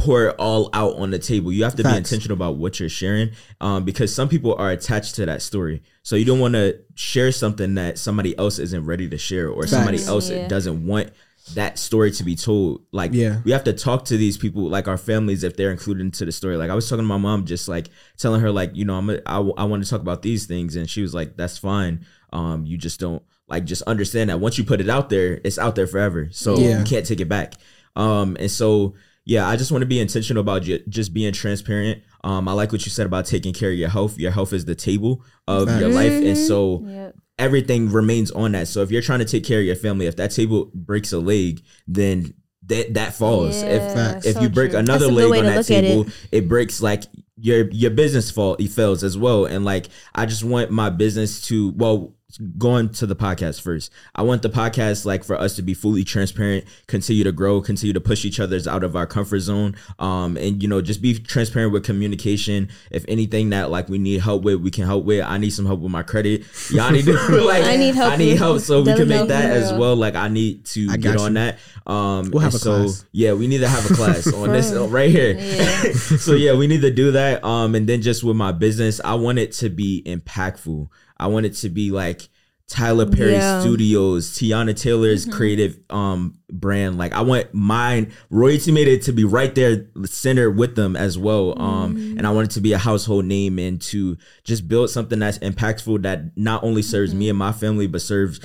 pour 0.00 0.28
it 0.28 0.36
all 0.38 0.70
out 0.72 0.96
on 0.96 1.10
the 1.10 1.18
table. 1.18 1.52
You 1.52 1.64
have 1.64 1.76
to 1.76 1.84
be 1.84 1.96
intentional 1.96 2.34
about 2.34 2.56
what 2.56 2.80
you're 2.80 2.88
sharing, 2.88 3.30
um, 3.60 3.84
because 3.84 4.14
some 4.14 4.28
people 4.28 4.54
are 4.54 4.70
attached 4.70 5.14
to 5.16 5.26
that 5.26 5.42
story. 5.42 5.82
So 6.02 6.16
you 6.16 6.24
don't 6.24 6.40
want 6.40 6.54
to 6.54 6.78
share 6.94 7.30
something 7.32 7.74
that 7.76 7.98
somebody 7.98 8.36
else 8.38 8.58
isn't 8.58 8.84
ready 8.86 9.08
to 9.08 9.18
share, 9.18 9.48
or 9.48 9.66
somebody 9.66 10.02
else 10.04 10.30
Yeah. 10.30 10.48
doesn't 10.48 10.86
want 10.86 11.10
that 11.54 11.78
story 11.78 12.10
to 12.12 12.22
be 12.24 12.36
told. 12.36 12.82
Like, 12.92 13.12
Yeah. 13.12 13.40
we 13.44 13.50
have 13.52 13.64
to 13.64 13.72
talk 13.72 14.04
to 14.06 14.16
these 14.16 14.36
people, 14.36 14.68
like 14.68 14.86
our 14.88 14.98
families, 14.98 15.42
if 15.42 15.56
they're 15.56 15.72
included 15.72 16.00
into 16.02 16.24
the 16.24 16.32
story. 16.32 16.56
Like, 16.56 16.70
I 16.70 16.74
was 16.74 16.88
talking 16.88 17.04
to 17.04 17.08
my 17.08 17.16
mom, 17.16 17.44
just 17.44 17.66
like 17.68 17.88
telling 18.18 18.40
her, 18.40 18.52
like, 18.52 18.70
you 18.74 18.84
know, 18.84 18.94
I'm 18.96 19.10
a, 19.10 19.18
I, 19.26 19.38
I 19.38 19.64
want 19.64 19.82
to 19.82 19.88
talk 19.90 20.00
about 20.00 20.22
these 20.22 20.46
things, 20.46 20.76
and 20.76 20.88
she 20.88 21.02
was 21.02 21.12
like, 21.14 21.36
"That's 21.36 21.58
fine. 21.58 22.04
Um, 22.32 22.66
you 22.66 22.76
just 22.78 23.00
don't 23.00 23.22
like 23.48 23.64
just 23.64 23.82
understand 23.82 24.30
that 24.30 24.38
once 24.38 24.58
you 24.58 24.64
put 24.64 24.80
it 24.80 24.88
out 24.88 25.10
there, 25.10 25.40
it's 25.42 25.58
out 25.58 25.74
there 25.74 25.88
forever. 25.88 26.28
So 26.30 26.56
Yeah. 26.56 26.78
you 26.78 26.84
can't 26.84 27.04
take 27.04 27.20
it 27.20 27.28
back. 27.28 27.54
Um, 27.96 28.36
and 28.38 28.48
so 28.48 28.94
yeah, 29.30 29.48
I 29.48 29.54
just 29.56 29.70
want 29.70 29.82
to 29.82 29.86
be 29.86 30.00
intentional 30.00 30.40
about 30.40 30.62
ju- 30.62 30.82
just 30.88 31.14
being 31.14 31.32
transparent. 31.32 32.02
Um, 32.24 32.48
I 32.48 32.52
like 32.52 32.72
what 32.72 32.84
you 32.84 32.90
said 32.90 33.06
about 33.06 33.26
taking 33.26 33.52
care 33.54 33.70
of 33.70 33.76
your 33.78 33.88
health. 33.88 34.18
Your 34.18 34.32
health 34.32 34.52
is 34.52 34.64
the 34.64 34.74
table 34.74 35.22
of 35.46 35.68
your 35.80 35.90
Facts. 35.90 35.94
life, 35.94 36.12
and 36.24 36.36
so 36.36 36.84
Yep. 36.84 37.14
everything 37.38 37.90
remains 37.92 38.32
on 38.32 38.52
that. 38.52 38.66
So 38.66 38.82
if 38.82 38.90
you're 38.90 39.02
trying 39.02 39.20
to 39.20 39.24
take 39.24 39.44
care 39.44 39.60
of 39.60 39.64
your 39.66 39.76
family, 39.76 40.06
if 40.06 40.16
that 40.16 40.32
table 40.32 40.70
breaks 40.74 41.12
a 41.12 41.20
leg, 41.20 41.62
then 41.86 42.34
that 42.66 42.94
that 42.94 43.14
falls. 43.14 43.62
If 43.62 43.82
Facts. 43.94 44.26
if 44.26 44.34
so 44.34 44.42
you 44.42 44.48
break 44.48 44.70
true. 44.72 44.80
another 44.80 45.06
That's 45.06 45.12
a 45.12 45.20
good 45.20 45.30
leg 45.30 45.40
on 45.40 45.46
that 45.54 45.64
table, 45.66 46.06
it. 46.32 46.38
it. 46.44 46.48
breaks 46.48 46.82
like 46.82 47.04
your 47.36 47.70
your 47.70 47.90
business 47.92 48.30
fall 48.32 48.56
it 48.58 48.70
fails 48.70 49.02
as 49.04 49.16
well. 49.16 49.44
And 49.46 49.64
like 49.64 49.86
I 50.14 50.26
just 50.26 50.42
want 50.44 50.70
my 50.72 50.90
business 50.90 51.40
to 51.48 51.70
well 51.76 52.14
going 52.58 52.88
to 52.90 53.06
the 53.06 53.16
podcast 53.16 53.60
first. 53.60 53.90
I 54.14 54.22
want 54.22 54.42
the 54.42 54.50
podcast 54.50 55.04
like 55.04 55.24
for 55.24 55.36
us 55.36 55.56
to 55.56 55.62
be 55.62 55.74
fully 55.74 56.04
transparent, 56.04 56.64
continue 56.86 57.24
to 57.24 57.32
grow, 57.32 57.60
continue 57.60 57.92
to 57.92 58.00
push 58.00 58.24
each 58.24 58.38
other's 58.40 58.66
out 58.68 58.84
of 58.84 58.96
our 58.96 59.06
comfort 59.06 59.40
zone. 59.40 59.76
Um 59.98 60.36
and 60.36 60.62
you 60.62 60.68
know, 60.68 60.80
just 60.80 61.02
be 61.02 61.18
transparent 61.18 61.72
with 61.72 61.84
communication. 61.84 62.68
If 62.90 63.04
anything 63.08 63.50
that 63.50 63.70
like 63.70 63.88
we 63.88 63.98
need 63.98 64.20
help 64.20 64.42
with, 64.42 64.60
we 64.60 64.70
can 64.70 64.84
help 64.84 65.04
with. 65.04 65.24
I 65.24 65.38
need 65.38 65.50
some 65.50 65.66
help 65.66 65.80
with 65.80 65.90
my 65.92 66.02
credit. 66.02 66.44
Y'all 66.70 66.90
need 66.90 67.04
to 67.06 67.12
like 67.46 67.64
I 67.64 67.76
need 67.76 67.94
help 67.94 68.12
I 68.12 68.16
need 68.16 68.36
help 68.38 68.60
so 68.60 68.82
we 68.82 68.94
can 68.94 69.08
make 69.08 69.28
that 69.28 69.50
as 69.50 69.70
Yeah. 69.70 69.78
well. 69.78 69.96
Like 69.96 70.14
I 70.14 70.28
need 70.28 70.64
to 70.66 70.88
I 70.90 70.96
get 70.96 71.16
got 71.16 71.26
on 71.26 71.34
that. 71.34 71.58
Um 71.86 72.30
We'll 72.30 72.40
have 72.42 72.52
and 72.54 72.60
a 72.60 72.64
so 72.64 72.82
class. 72.84 73.04
yeah, 73.12 73.32
we 73.32 73.46
need 73.46 73.58
to 73.58 73.68
have 73.68 73.90
a 73.90 73.94
class 73.94 74.32
on 74.32 74.50
this 74.52 74.70
For- 74.72 74.86
right 74.88 75.10
here. 75.10 75.34
Yeah. 75.38 75.92
so 75.92 76.34
yeah, 76.34 76.54
we 76.54 76.66
need 76.66 76.82
to 76.82 76.90
do 76.90 77.12
that. 77.12 77.42
Um, 77.44 77.74
and 77.74 77.88
then 77.88 78.02
just 78.02 78.22
with 78.22 78.36
my 78.36 78.52
business, 78.52 79.00
I 79.04 79.14
want 79.14 79.38
it 79.38 79.52
to 79.52 79.68
be 79.70 80.02
impactful. 80.06 80.88
I 81.20 81.26
want 81.28 81.46
it 81.46 81.54
to 81.56 81.68
be 81.68 81.90
like 81.90 82.28
Tyler 82.68 83.04
Perry 83.04 83.32
Yeah. 83.32 83.60
Studios, 83.60 84.30
Teyana 84.38 84.76
Taylor's 84.80 85.26
creative 85.26 85.76
um 85.90 86.38
brand. 86.52 86.98
Like 86.98 87.12
I 87.12 87.20
want 87.22 87.52
mine, 87.52 88.12
Royalty 88.30 88.70
made 88.70 88.86
it 88.88 89.02
to 89.02 89.12
be 89.12 89.24
right 89.24 89.52
there, 89.54 89.86
centered 90.04 90.52
with 90.52 90.76
them 90.76 90.94
as 90.94 91.18
well. 91.18 91.60
Um, 91.60 91.96
and 92.16 92.24
I 92.26 92.30
want 92.30 92.50
it 92.50 92.54
to 92.54 92.60
be 92.60 92.72
a 92.72 92.78
household 92.78 93.24
name 93.24 93.58
and 93.58 93.80
to 93.82 94.16
just 94.44 94.68
build 94.68 94.88
something 94.90 95.18
that's 95.18 95.38
impactful 95.40 96.02
that 96.02 96.36
not 96.36 96.62
only 96.62 96.82
serves 96.82 97.12
me 97.14 97.28
and 97.28 97.36
my 97.38 97.50
family, 97.52 97.88
but 97.88 98.02
serves 98.02 98.38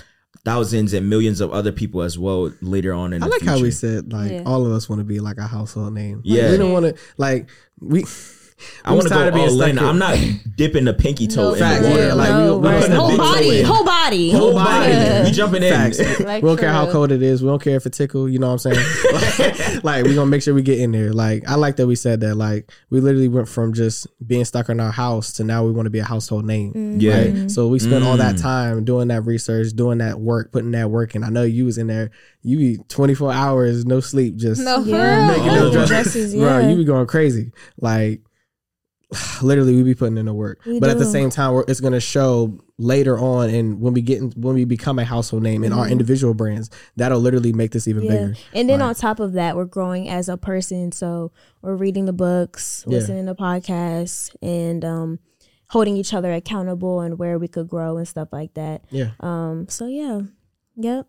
thousands 0.43 0.93
and 0.93 1.09
millions 1.09 1.39
of 1.41 1.51
other 1.51 1.71
people 1.71 2.01
as 2.03 2.17
well 2.19 2.51
later 2.61 2.93
on 2.93 3.13
in 3.13 3.21
I 3.23 3.25
the 3.27 3.31
like 3.31 3.39
future. 3.41 3.55
how 3.57 3.61
we 3.61 3.71
said 3.71 4.11
like 4.11 4.31
Yeah. 4.31 4.43
all 4.45 4.65
of 4.65 4.71
us 4.71 4.89
want 4.89 4.99
to 4.99 5.03
be 5.03 5.19
like 5.19 5.37
a 5.37 5.47
household 5.47 5.93
name. 5.93 6.17
Like, 6.17 6.25
Yeah. 6.25 6.51
we 6.51 6.57
don't 6.57 6.71
want 6.73 6.85
to 6.87 6.95
like 7.17 7.49
we. 7.79 8.05
I 8.83 8.91
we 8.91 8.97
want 8.97 9.07
to 9.07 9.13
go 9.13 9.19
tired 9.19 9.33
all 9.35 9.61
in. 9.63 9.79
I'm 9.79 9.97
not 9.99 10.17
dipping 10.55 10.85
the 10.85 10.93
pinky 10.93 11.27
toe 11.27 11.49
No, 11.49 11.53
in 11.53 11.59
Facts, 11.59 11.81
the 11.81 11.89
water. 11.89 12.07
yeah, 12.07 12.13
like, 12.13 12.29
no, 12.29 12.57
we- 12.57 12.61
we 12.61 12.67
right. 12.73 12.81
putting 12.81 12.95
a 12.95 12.99
whole 12.99 13.09
big 13.09 13.17
toe 13.17 13.23
body, 13.33 13.59
in. 13.59 13.65
whole 13.65 13.85
body, 13.85 14.31
whole 14.31 14.53
body. 14.53 14.91
Yeah. 14.91 15.23
We 15.23 15.31
jumping 15.31 15.63
in. 15.63 15.73
Facts. 15.73 15.99
Like 16.25 16.43
we 16.43 16.49
don't 16.49 16.57
care 16.59 16.71
how 16.71 16.91
cold 16.91 17.11
it 17.11 17.21
is. 17.21 17.41
We 17.43 17.49
don't 17.49 17.61
care 17.61 17.75
if 17.75 17.85
it 17.85 17.93
tickle. 17.93 18.27
You 18.29 18.39
know 18.39 18.47
what 18.53 18.65
I'm 18.65 18.73
saying? 18.73 18.85
like, 19.13 19.83
like, 19.83 20.05
we 20.05 20.15
gonna 20.15 20.29
make 20.29 20.41
sure 20.41 20.53
we 20.53 20.61
get 20.63 20.79
in 20.79 20.91
there. 20.91 21.13
Like 21.13 21.47
I 21.47 21.55
like 21.55 21.75
that 21.77 21.87
we 21.87 21.95
said 21.95 22.21
that. 22.21 22.35
Like 22.35 22.71
we 22.89 22.99
literally 23.01 23.27
went 23.27 23.47
from 23.47 23.73
just 23.73 24.07
being 24.25 24.45
stuck 24.45 24.69
in 24.69 24.79
our 24.79 24.91
house 24.91 25.33
to 25.33 25.43
now 25.43 25.63
we 25.63 25.71
want 25.71 25.85
to 25.85 25.89
be 25.91 25.99
a 25.99 26.03
household 26.05 26.45
name. 26.45 26.99
Yeah. 26.99 27.17
Right? 27.25 27.51
So 27.51 27.67
we 27.67 27.79
spent 27.79 28.03
all 28.03 28.17
that 28.17 28.35
Mm. 28.35 28.41
time 28.41 28.85
doing 28.85 29.07
that 29.09 29.21
research, 29.25 29.73
doing 29.75 29.97
that 29.99 30.19
work, 30.19 30.51
putting 30.51 30.71
that 30.71 30.89
work 30.89 31.15
in. 31.15 31.23
I 31.23 31.29
know 31.29 31.43
you 31.43 31.65
was 31.65 31.77
in 31.77 31.87
there. 31.87 32.11
You 32.41 32.57
be 32.57 32.77
24 32.89 33.31
hours, 33.33 33.85
no 33.85 33.99
sleep, 33.99 34.35
just 34.35 34.61
No, 34.61 34.83
Yeah. 34.83 35.27
making 35.27 35.49
Oh. 35.49 35.69
those 35.69 35.87
dresses. 35.87 35.89
Dresses, 35.89 36.35
Bro, 36.35 36.59
yeah. 36.59 36.69
you 36.69 36.75
be 36.77 36.85
going 36.85 37.07
crazy. 37.07 37.51
Like 37.79 38.21
literally, 39.41 39.75
we 39.75 39.83
be 39.83 39.95
putting 39.95 40.17
in 40.17 40.25
the 40.25 40.33
work. 40.33 40.59
We 40.65 40.79
but 40.79 40.89
at 40.89 40.97
the 40.97 41.05
same 41.05 41.29
time, 41.29 41.53
we're, 41.53 41.63
it's 41.67 41.79
gonna 41.79 41.99
show 41.99 42.57
later 42.77 43.17
on, 43.19 43.49
and 43.49 43.79
when 43.79 43.93
we 43.93 44.01
get 44.01 44.19
in, 44.19 44.31
when 44.31 44.55
we 44.55 44.65
become 44.65 44.99
a 44.99 45.05
household 45.05 45.43
name 45.43 45.63
in 45.63 45.71
our 45.73 45.87
individual 45.87 46.33
brands, 46.33 46.69
that'll 46.95 47.19
literally 47.19 47.53
make 47.53 47.71
this 47.71 47.87
even 47.87 48.03
Mm-hmm. 48.03 48.13
Yeah. 48.13 48.19
bigger. 48.27 48.39
And 48.53 48.69
then 48.69 48.79
Like- 48.79 48.89
on 48.89 48.95
top 48.95 49.19
of 49.19 49.33
that, 49.33 49.55
we're 49.55 49.65
growing 49.65 50.09
as 50.09 50.27
a 50.29 50.37
person. 50.37 50.91
So 50.91 51.31
we're 51.61 51.75
reading 51.75 52.05
the 52.05 52.13
books, 52.13 52.83
Yeah. 52.87 52.97
listening 52.97 53.25
to 53.27 53.35
podcasts, 53.35 54.35
and 54.41 54.83
um, 54.83 55.19
holding 55.69 55.95
each 55.97 56.13
other 56.13 56.31
accountable 56.33 57.01
and 57.01 57.17
where 57.17 57.37
we 57.39 57.47
could 57.47 57.67
grow 57.67 57.97
and 57.97 58.07
stuff 58.07 58.29
like 58.31 58.53
that. 58.55 58.83
Yeah, 58.91 59.11
Um, 59.19 59.67
so 59.69 59.87
yeah, 59.87 60.21
yep. 60.75 61.07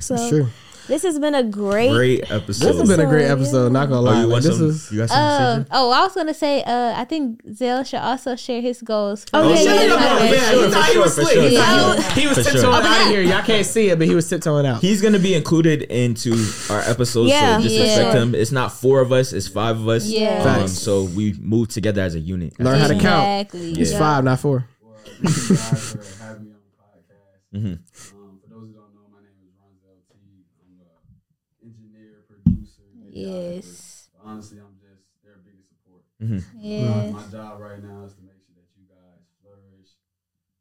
So 0.00 0.14
it's 0.14 0.28
true. 0.28 0.48
this 0.88 1.02
has 1.04 1.18
been 1.18 1.34
a 1.34 1.42
great. 1.42 1.90
Great 1.90 2.30
episode. 2.30 2.66
This 2.68 2.78
has 2.78 2.88
been 2.88 3.00
a 3.00 3.06
great 3.08 3.24
episode, 3.24 3.40
episode. 3.40 3.62
yeah. 3.64 3.68
Not 3.72 3.88
gonna 3.88 4.00
Oh, 4.00 4.02
lie, 4.04 4.20
you 4.20 4.26
like, 4.26 4.42
this 4.42 4.56
some? 4.58 4.68
is. 4.68 4.92
you 4.92 4.98
got 4.98 5.08
some? 5.08 5.60
Um, 5.60 5.66
oh, 5.70 5.90
I 5.90 6.02
was 6.04 6.14
gonna 6.14 6.34
say, 6.34 6.62
uh, 6.62 6.92
I 6.96 7.04
think 7.04 7.40
Zell 7.52 7.82
should 7.84 8.00
also 8.00 8.36
share 8.36 8.60
his 8.60 8.82
goals. 8.82 9.24
For 9.24 9.30
Oh, 9.38 9.48
the 9.48 9.54
yeah, 9.54 9.62
yeah, 9.62 9.96
podcast. 9.96 10.20
yeah, 10.20 10.30
yeah, 10.30 10.84
sure, 10.84 11.08
for 11.10 11.24
sure, 11.24 11.42
for. 11.42 11.48
Yeah. 11.48 12.10
He 12.14 12.26
was 12.28 12.36
For 12.38 12.44
tiptoeing 12.44 12.62
sure. 12.62 12.74
out 12.84 13.02
of 13.02 13.08
here. 13.08 13.22
Y'all 13.22 13.42
can't 13.42 13.66
see 13.66 13.88
it, 13.88 13.98
but 13.98 14.06
he 14.06 14.14
was 14.14 14.28
tiptoeing 14.28 14.66
out. 14.66 14.80
He's 14.80 15.00
gonna 15.02 15.18
be 15.18 15.34
included 15.34 15.82
into 15.82 16.34
our 16.70 16.82
episodes, 16.82 17.30
Yeah. 17.30 17.56
so 17.56 17.62
just 17.64 17.74
Yeah. 17.74 17.82
expect 17.84 18.14
him. 18.14 18.34
It's 18.34 18.52
not 18.52 18.70
four 18.72 19.00
of 19.00 19.12
us; 19.12 19.32
it's 19.32 19.48
five 19.48 19.80
of 19.80 19.88
us. 19.88 20.06
Yeah. 20.06 20.58
Um, 20.60 20.68
so 20.68 21.04
we 21.04 21.32
move 21.40 21.68
together 21.68 22.02
as 22.02 22.14
a 22.14 22.20
unit. 22.20 22.60
Learn 22.60 22.78
how 22.78 22.88
to 22.88 22.94
count. 22.98 23.26
Exactly. 23.52 23.72
It's 23.82 23.92
five, 23.92 24.22
not 24.24 24.38
four. 24.40 24.68
Well, 24.82 24.94
thank 25.04 25.36
you 25.36 25.56
guys 25.56 25.94
for 25.94 26.22
having 26.22 26.44
me 26.44 26.50
on 26.52 26.60
the 26.62 26.76
podcast. 26.78 27.64
Mhm. 27.64 27.72
Um, 27.72 27.78
for 27.92 28.48
those 28.48 28.68
who 28.68 28.74
don't 28.74 28.92
know, 28.94 29.06
my 29.12 29.20
name 29.22 29.38
is 29.42 29.52
Ronzel 29.56 29.96
T. 30.10 30.18
I'm 30.62 30.76
an 30.80 31.70
engineer, 31.70 32.24
producer. 32.28 32.82
videographer. 32.84 33.04
Yes. 33.16 34.08
But 34.12 34.22
honestly, 34.28 34.58
I'm 34.60 34.76
just 34.80 35.02
their 35.24 35.38
biggest 35.44 35.68
support. 35.72 36.04
Mhm. 36.20 36.44
Yes. 36.60 37.14
My 37.14 37.26
job 37.32 37.60
right 37.60 37.80
now 37.82 38.04
is 38.04 38.14
to 38.14 38.22
make 38.22 38.40
sure 38.44 38.54
that 38.56 38.68
you 38.76 38.84
guys 38.88 39.24
flourish, 39.40 39.88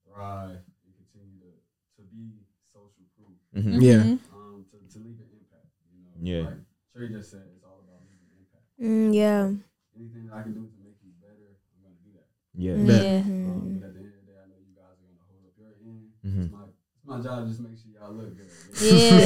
thrive, 0.07 0.63
and 0.85 0.91
continue 0.95 1.39
to, 1.43 1.51
to 1.99 2.03
be 2.07 2.43
social 2.71 3.05
proof. 3.15 3.35
Mhm. 3.55 3.81
Yeah. 3.81 4.03
Mhm. 4.03 4.19
Um, 4.31 4.65
to, 4.71 4.77
to 4.79 4.97
leave 5.03 5.19
an 5.19 5.29
impact. 5.35 5.67
You 5.91 5.99
know? 6.03 6.11
Yeah. 6.23 6.41
Like 6.47 6.63
Trey 6.95 7.09
just 7.11 7.29
said, 7.31 7.43
it's 7.55 7.63
all 7.67 7.83
about 7.83 7.99
making 8.07 8.29
an 8.31 8.39
impact. 8.39 8.65
Mm, 8.79 9.11
yeah. 9.11 9.43
Anything 9.95 10.23
that 10.27 10.35
I 10.39 10.41
can 10.43 10.53
do 10.55 10.63
to 10.63 10.77
make 10.79 10.99
you 11.03 11.11
better, 11.19 11.59
I'm 11.75 11.83
gonna 11.83 11.99
do 12.03 12.11
that. 12.15 12.27
Yeah. 12.55 12.75
Yeah. 12.79 13.19
Um, 13.27 13.67
but 13.75 13.83
at 13.83 13.93
the 13.95 13.99
end 14.03 14.15
of 14.15 14.19
the 14.23 14.31
day, 14.31 14.39
I 14.39 14.47
know 14.47 14.59
you 14.63 14.75
guys 14.75 14.95
are 14.99 15.07
gonna 15.11 15.27
hold 15.27 15.43
up 15.47 15.55
your 15.59 15.75
end. 15.83 16.11
Mhm. 16.23 16.47
It's, 16.47 16.51
my, 16.51 16.63
it's 16.67 17.05
my 17.07 17.19
job 17.19 17.43
to 17.43 17.47
just 17.51 17.59
make 17.63 17.75
sure 17.79 17.91
y'all 17.95 18.11
look 18.15 18.31
good. 18.35 18.47
Yeah. 18.79 19.19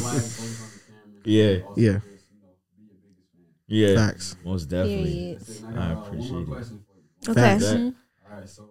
Flag, 0.00 0.24
focus 0.36 0.60
on 0.60 0.70
the 0.72 0.80
camera. 0.88 1.20
Yeah. 1.24 1.56
Yeah. 1.76 1.98
Just, 2.04 2.28
you 2.32 2.40
know, 2.40 2.52
be 2.76 2.84
your 2.88 3.00
biggest 3.04 3.28
fan. 3.32 3.55
Yeah. 3.68 3.94
Facts. 3.94 4.36
Most 4.44 4.64
definitely. 4.66 5.12
Period. 5.12 5.38
That's. 5.40 5.62
I 5.62 5.68
And 5.68 5.78
I, 5.78 5.88
got, 5.88 5.96
one 5.96 6.06
appreciate 6.06 6.38
it. 6.40 6.46
question 6.46 6.84
for 6.86 6.96
you. 6.96 7.32
Okay. 7.32 7.40
Facts. 7.40 7.64
That-. 7.64 7.94
All 8.30 8.38
right. 8.38 8.48
So, 8.48 8.64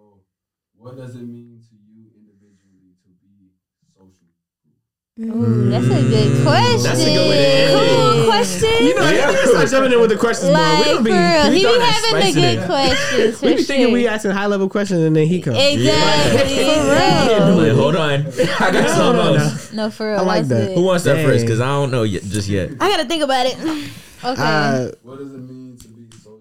what 0.78 0.96
does 0.96 1.14
it 1.16 1.22
mean 1.28 1.60
to 1.68 1.76
you 1.76 2.06
individually 2.16 2.94
to 3.04 3.10
be 3.22 3.52
social? 3.92 4.28
Ooh, 5.20 5.70
that's 5.70 5.86
a 5.86 5.88
good 5.88 6.32
mm. 6.36 6.42
question. 6.44 6.82
That's 6.82 7.00
a 7.02 7.04
good 7.04 7.30
way 7.30 7.38
to 7.38 7.48
end. 7.48 7.72
Cool 7.72 8.26
question. 8.26 8.86
You 8.86 8.94
know, 8.94 9.10
Yeah. 9.10 9.30
you 9.30 9.36
need 9.36 9.48
start 9.48 9.70
jumping 9.70 9.92
in 9.92 10.00
with 10.00 10.10
the 10.10 10.16
questions, 10.16 10.48
boy. 10.48 10.54
like 10.54 10.78
We 10.78 10.84
don't 10.92 11.04
be, 11.04 11.10
for 11.10 11.16
real, 11.16 11.50
we 11.50 11.56
he 11.56 11.64
be 11.64 11.80
having 11.80 12.34
the 12.34 12.40
good 12.40 12.66
questions. 12.66 13.42
We 13.46 13.54
be 13.56 13.62
thinking 13.62 13.86
sure. 13.86 13.92
we 13.92 14.08
asking 14.08 14.30
high 14.32 14.46
level 14.46 14.68
questions 14.68 15.00
and 15.02 15.16
then 15.16 15.26
he 15.26 15.40
comes. 15.40 15.56
Exactly. 15.58 16.38
For 16.38 17.56
Like, 17.56 17.72
hold 17.72 17.96
on. 17.96 18.26
I 18.26 18.70
got 18.70 18.90
some 18.90 19.16
no, 19.16 19.34
no. 19.34 19.34
else. 19.34 19.72
No, 19.72 19.90
for 19.90 20.10
real. 20.10 20.20
I 20.20 20.22
like 20.22 20.44
that's 20.46 20.66
that. 20.68 20.74
Who 20.74 20.82
wants 20.82 21.04
that 21.04 21.14
Dang. 21.14 21.26
first? 21.26 21.44
Because 21.44 21.60
I 21.60 21.66
don't 21.66 21.90
know 21.90 22.02
yet, 22.02 22.22
just 22.22 22.48
yet. 22.48 22.70
I 22.80 22.88
gotta 22.88 23.04
think 23.06 23.22
about 23.22 23.46
it. 23.46 23.56
Okay. 24.26 24.42
Uh, 24.42 24.90
What 25.02 25.18
does 25.18 25.32
it 25.32 25.38
mean 25.38 25.76
to 25.78 25.88
be 25.88 26.06
social 26.16 26.40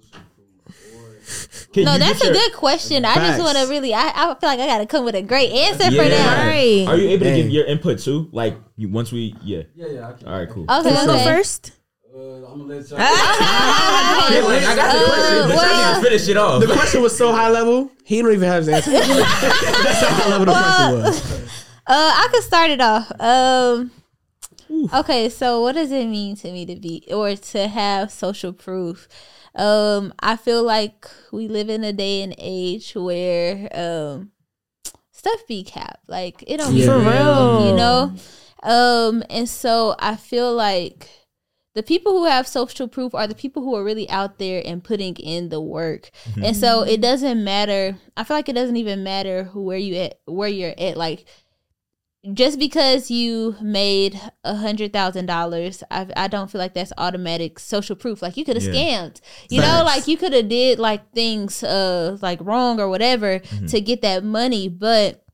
proof? 0.65 1.69
Can 1.73 1.85
no, 1.85 1.97
that's 1.97 2.21
a 2.21 2.25
your- 2.25 2.33
good 2.33 2.53
question. 2.53 3.03
I 3.05 3.15
just 3.15 3.39
want 3.41 3.57
to 3.57 3.65
really. 3.67 3.93
I, 3.93 4.09
I 4.15 4.25
feel 4.39 4.49
like 4.49 4.59
I 4.59 4.67
got 4.67 4.77
to 4.79 4.85
come 4.85 5.05
with 5.05 5.15
a 5.15 5.21
great 5.21 5.51
answer 5.51 5.85
for 5.85 6.03
that. 6.09 6.47
Right. 6.47 6.85
Are 6.87 6.97
you 6.97 7.09
able 7.09 7.25
to 7.25 7.35
give 7.35 7.49
your 7.49 7.65
input 7.65 7.99
too? 7.99 8.29
Like 8.31 8.55
you, 8.75 8.89
once 8.89 9.11
we, 9.11 9.35
yeah. 9.43 9.63
yeah, 9.75 9.87
yeah. 9.87 10.09
I 10.09 10.13
can. 10.13 10.27
All 10.27 10.37
right, 10.39 10.49
cool. 10.49 10.63
Okay. 10.69 10.89
Can 10.89 10.97
I 10.97 11.05
go 11.05 11.17
first? 11.23 11.71
Uh, 12.15 12.19
I'm 12.47 12.59
gonna 12.59 12.75
let 12.75 12.89
y'all. 12.89 12.97
I 13.01 14.73
got 14.75 14.93
the 14.93 14.99
Uh, 14.99 15.05
question. 15.05 15.47
but 15.49 15.55
well- 15.57 15.95
need 15.95 16.03
to 16.03 16.09
finish 16.09 16.27
it 16.29 16.37
off. 16.37 16.61
the 16.61 16.67
question 16.73 17.01
was 17.01 17.17
so 17.17 17.31
high 17.33 17.49
level, 17.49 17.91
he 18.05 18.21
don't 18.21 18.31
even 18.31 18.47
have 18.47 18.59
his 18.65 18.69
answer. 18.69 18.91
That's 18.91 20.01
how 20.01 20.09
high 20.09 20.29
level 20.29 20.45
the 20.45 20.51
question 20.53 21.01
was. 21.03 21.41
Uh, 21.87 21.93
I 21.93 22.27
could 22.31 22.41
start 22.41 22.71
it 22.71 22.81
off. 22.81 23.11
Um, 23.19 23.91
okay, 24.93 25.29
so 25.29 25.61
what 25.61 25.73
does 25.73 25.91
it 25.91 26.05
mean 26.07 26.35
to 26.37 26.51
me 26.51 26.65
to 26.65 26.75
be 26.75 27.03
or 27.11 27.35
to 27.35 27.67
have 27.67 28.11
social 28.11 28.53
proof? 28.53 29.07
Um, 29.55 30.13
I 30.19 30.35
feel 30.35 30.63
like 30.63 31.07
we 31.31 31.47
live 31.47 31.69
in 31.69 31.83
a 31.83 31.93
day 31.93 32.21
and 32.21 32.35
age 32.37 32.93
where 32.95 33.69
um 33.73 34.31
stuff 35.11 35.47
be 35.47 35.63
capped. 35.63 36.09
Like 36.09 36.43
it 36.47 36.57
don't 36.57 36.75
Yeah. 36.75 36.85
For 36.85 36.99
real. 36.99 37.67
you 37.67 37.75
know. 37.75 38.13
Um, 38.63 39.23
and 39.29 39.47
so 39.47 39.95
I 39.99 40.15
feel 40.15 40.53
like 40.53 41.09
the 41.75 41.83
people 41.83 42.13
who 42.13 42.25
have 42.25 42.47
social 42.47 42.87
proof 42.87 43.13
are 43.13 43.27
the 43.27 43.35
people 43.35 43.61
who 43.61 43.75
are 43.75 43.83
really 43.83 44.09
out 44.09 44.39
there 44.39 44.61
and 44.65 44.83
putting 44.83 45.15
in 45.17 45.49
the 45.49 45.59
work. 45.61 46.09
And 46.41 46.55
so 46.55 46.81
it 46.83 47.01
doesn't 47.01 47.43
matter. 47.43 47.97
I 48.15 48.23
feel 48.23 48.37
like 48.37 48.49
it 48.49 48.53
doesn't 48.55 48.77
even 48.77 49.03
matter 49.03 49.43
who 49.43 49.61
where 49.61 49.77
you 49.77 49.95
at 49.95 50.19
where 50.25 50.47
you're 50.49 50.73
at. 50.77 50.97
Like 50.97 51.25
just 52.33 52.57
because 52.59 53.11
you 53.11 53.55
made 53.61 54.19
a 54.43 54.55
hundred 54.55 54.93
thousand 54.93 55.25
dollars, 55.27 55.83
I 55.91 56.07
I 56.15 56.27
don't 56.27 56.49
feel 56.49 56.59
like 56.59 56.73
that's 56.73 56.93
automatic 56.97 57.59
social 57.59 57.95
proof. 57.95 58.21
Like 58.21 58.37
you 58.37 58.45
could 58.45 58.55
have 58.55 58.63
Yeah. 58.63 58.71
scammed, 58.73 59.21
you 59.49 59.61
know, 59.61 59.83
like 59.85 60.07
you 60.07 60.17
could 60.17 60.33
have 60.33 60.47
did 60.49 60.79
like 60.79 61.11
things 61.13 61.63
uh 61.63 62.17
like 62.21 62.39
wrong 62.41 62.79
or 62.79 62.87
whatever 62.89 63.39
to 63.67 63.81
get 63.81 64.01
that 64.01 64.23
money, 64.23 64.69
but 64.69 65.24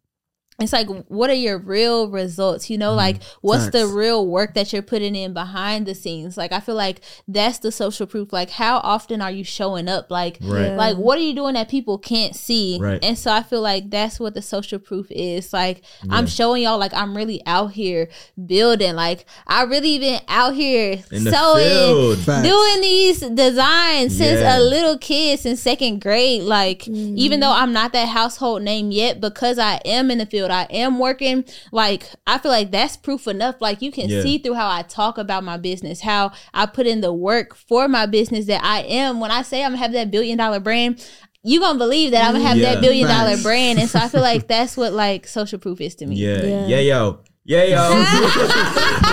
it's 0.59 0.73
like 0.73 0.87
what 1.07 1.29
are 1.29 1.35
your 1.35 1.57
real 1.57 2.09
results? 2.09 2.69
You 2.69 2.77
know 2.77 2.93
like 2.93 3.17
mm-hmm. 3.17 3.37
what's 3.41 3.69
the 3.69 3.87
real 3.87 4.27
work 4.27 4.53
that 4.53 4.71
you're 4.71 4.81
putting 4.81 5.15
in 5.15 5.33
behind 5.33 5.85
the 5.85 5.95
scenes? 5.95 6.37
Like 6.37 6.51
i 6.51 6.59
feel 6.59 6.75
like 6.75 7.01
that's 7.27 7.59
the 7.59 7.71
social 7.71 8.05
proof. 8.05 8.31
Like 8.31 8.51
how 8.51 8.77
often 8.77 9.21
are 9.21 9.31
you 9.31 9.43
showing 9.43 9.87
up? 9.87 10.11
Like 10.11 10.37
Right. 10.41 10.75
like 10.75 10.97
what 10.97 11.17
are 11.17 11.21
you 11.21 11.33
doing 11.33 11.55
that 11.55 11.69
people 11.69 11.97
can't 11.97 12.35
see? 12.35 12.77
Right. 12.79 13.03
and 13.03 13.17
so 13.17 13.31
i 13.31 13.43
feel 13.43 13.61
like 13.61 13.89
that's 13.89 14.19
what 14.19 14.33
the 14.33 14.41
social 14.41 14.77
proof 14.79 15.07
is. 15.09 15.51
Like 15.53 15.83
i'm 16.09 16.27
showing 16.27 16.63
y'all 16.63 16.77
like 16.77 16.93
i'm 16.93 17.15
really 17.17 17.41
out 17.45 17.71
here 17.71 18.09
building. 18.45 18.95
Like 18.95 19.25
i 19.47 19.63
really 19.63 19.99
been 19.99 20.21
out 20.27 20.53
here 20.53 21.03
In 21.11 21.21
sewing 21.23 22.15
field. 22.17 22.25
Doing 22.25 22.81
these 22.81 23.21
designs 23.21 24.17
since 24.17 24.41
Yeah. 24.41 24.57
a 24.57 24.59
little 24.59 24.97
kid 24.97 25.39
since 25.39 25.61
second 25.61 26.01
grade. 26.01 26.43
Like 26.43 26.87
even 26.87 27.15
mm-hmm. 27.15 27.39
though 27.39 27.51
i'm 27.51 27.73
not 27.73 27.93
that 27.93 28.09
household 28.09 28.61
name 28.61 28.91
yet 28.91 29.19
because 29.19 29.57
i 29.57 29.75
am 29.85 30.11
in 30.11 30.17
the 30.17 30.25
field 30.25 30.50
i 30.51 30.63
am 30.69 30.99
working 30.99 31.43
like 31.71 32.03
i 32.27 32.37
feel 32.37 32.51
like 32.51 32.71
that's 32.71 32.97
proof 32.97 33.27
enough 33.27 33.55
like 33.59 33.81
you 33.81 33.91
can 33.91 34.09
Yeah. 34.09 34.21
see 34.21 34.37
through 34.37 34.53
how 34.55 34.69
i 34.69 34.81
talk 34.83 35.17
about 35.17 35.43
my 35.43 35.57
business 35.57 36.01
how 36.01 36.31
i 36.53 36.65
put 36.65 36.87
in 36.87 37.01
the 37.01 37.13
work 37.13 37.55
for 37.55 37.87
my 37.87 38.05
business 38.05 38.45
that 38.47 38.63
i 38.63 38.81
am 38.81 39.19
when 39.19 39.31
i 39.31 39.41
say 39.41 39.63
i'm 39.63 39.71
gonna 39.71 39.77
have 39.81 39.93
that 39.93 40.11
billion 40.11 40.37
dollar 40.37 40.59
brand 40.59 41.05
you 41.43 41.59
gonna 41.59 41.79
believe 41.79 42.11
that 42.11 42.23
i'm 42.25 42.33
gonna 42.33 42.47
have 42.47 42.57
Yeah. 42.57 42.73
that 42.73 42.81
billion 42.81 43.07
dollar 43.07 43.31
Facts. 43.31 43.43
brand 43.43 43.79
and 43.79 43.89
so 43.89 43.99
i 43.99 44.07
feel 44.07 44.21
like 44.21 44.47
that's 44.47 44.77
what 44.77 44.93
like 44.93 45.25
social 45.27 45.57
proof 45.59 45.81
is 45.81 45.95
to 45.95 46.05
me 46.07 46.15
Yeah. 46.15 46.43
Yeah. 46.43 46.67
Yeah, 46.67 46.79
yo. 46.79 47.19
Yeah, 47.43 47.63
yo. 47.63 47.75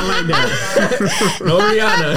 like 0.09 0.27
no 1.41 1.59
Rihanna. 1.61 2.15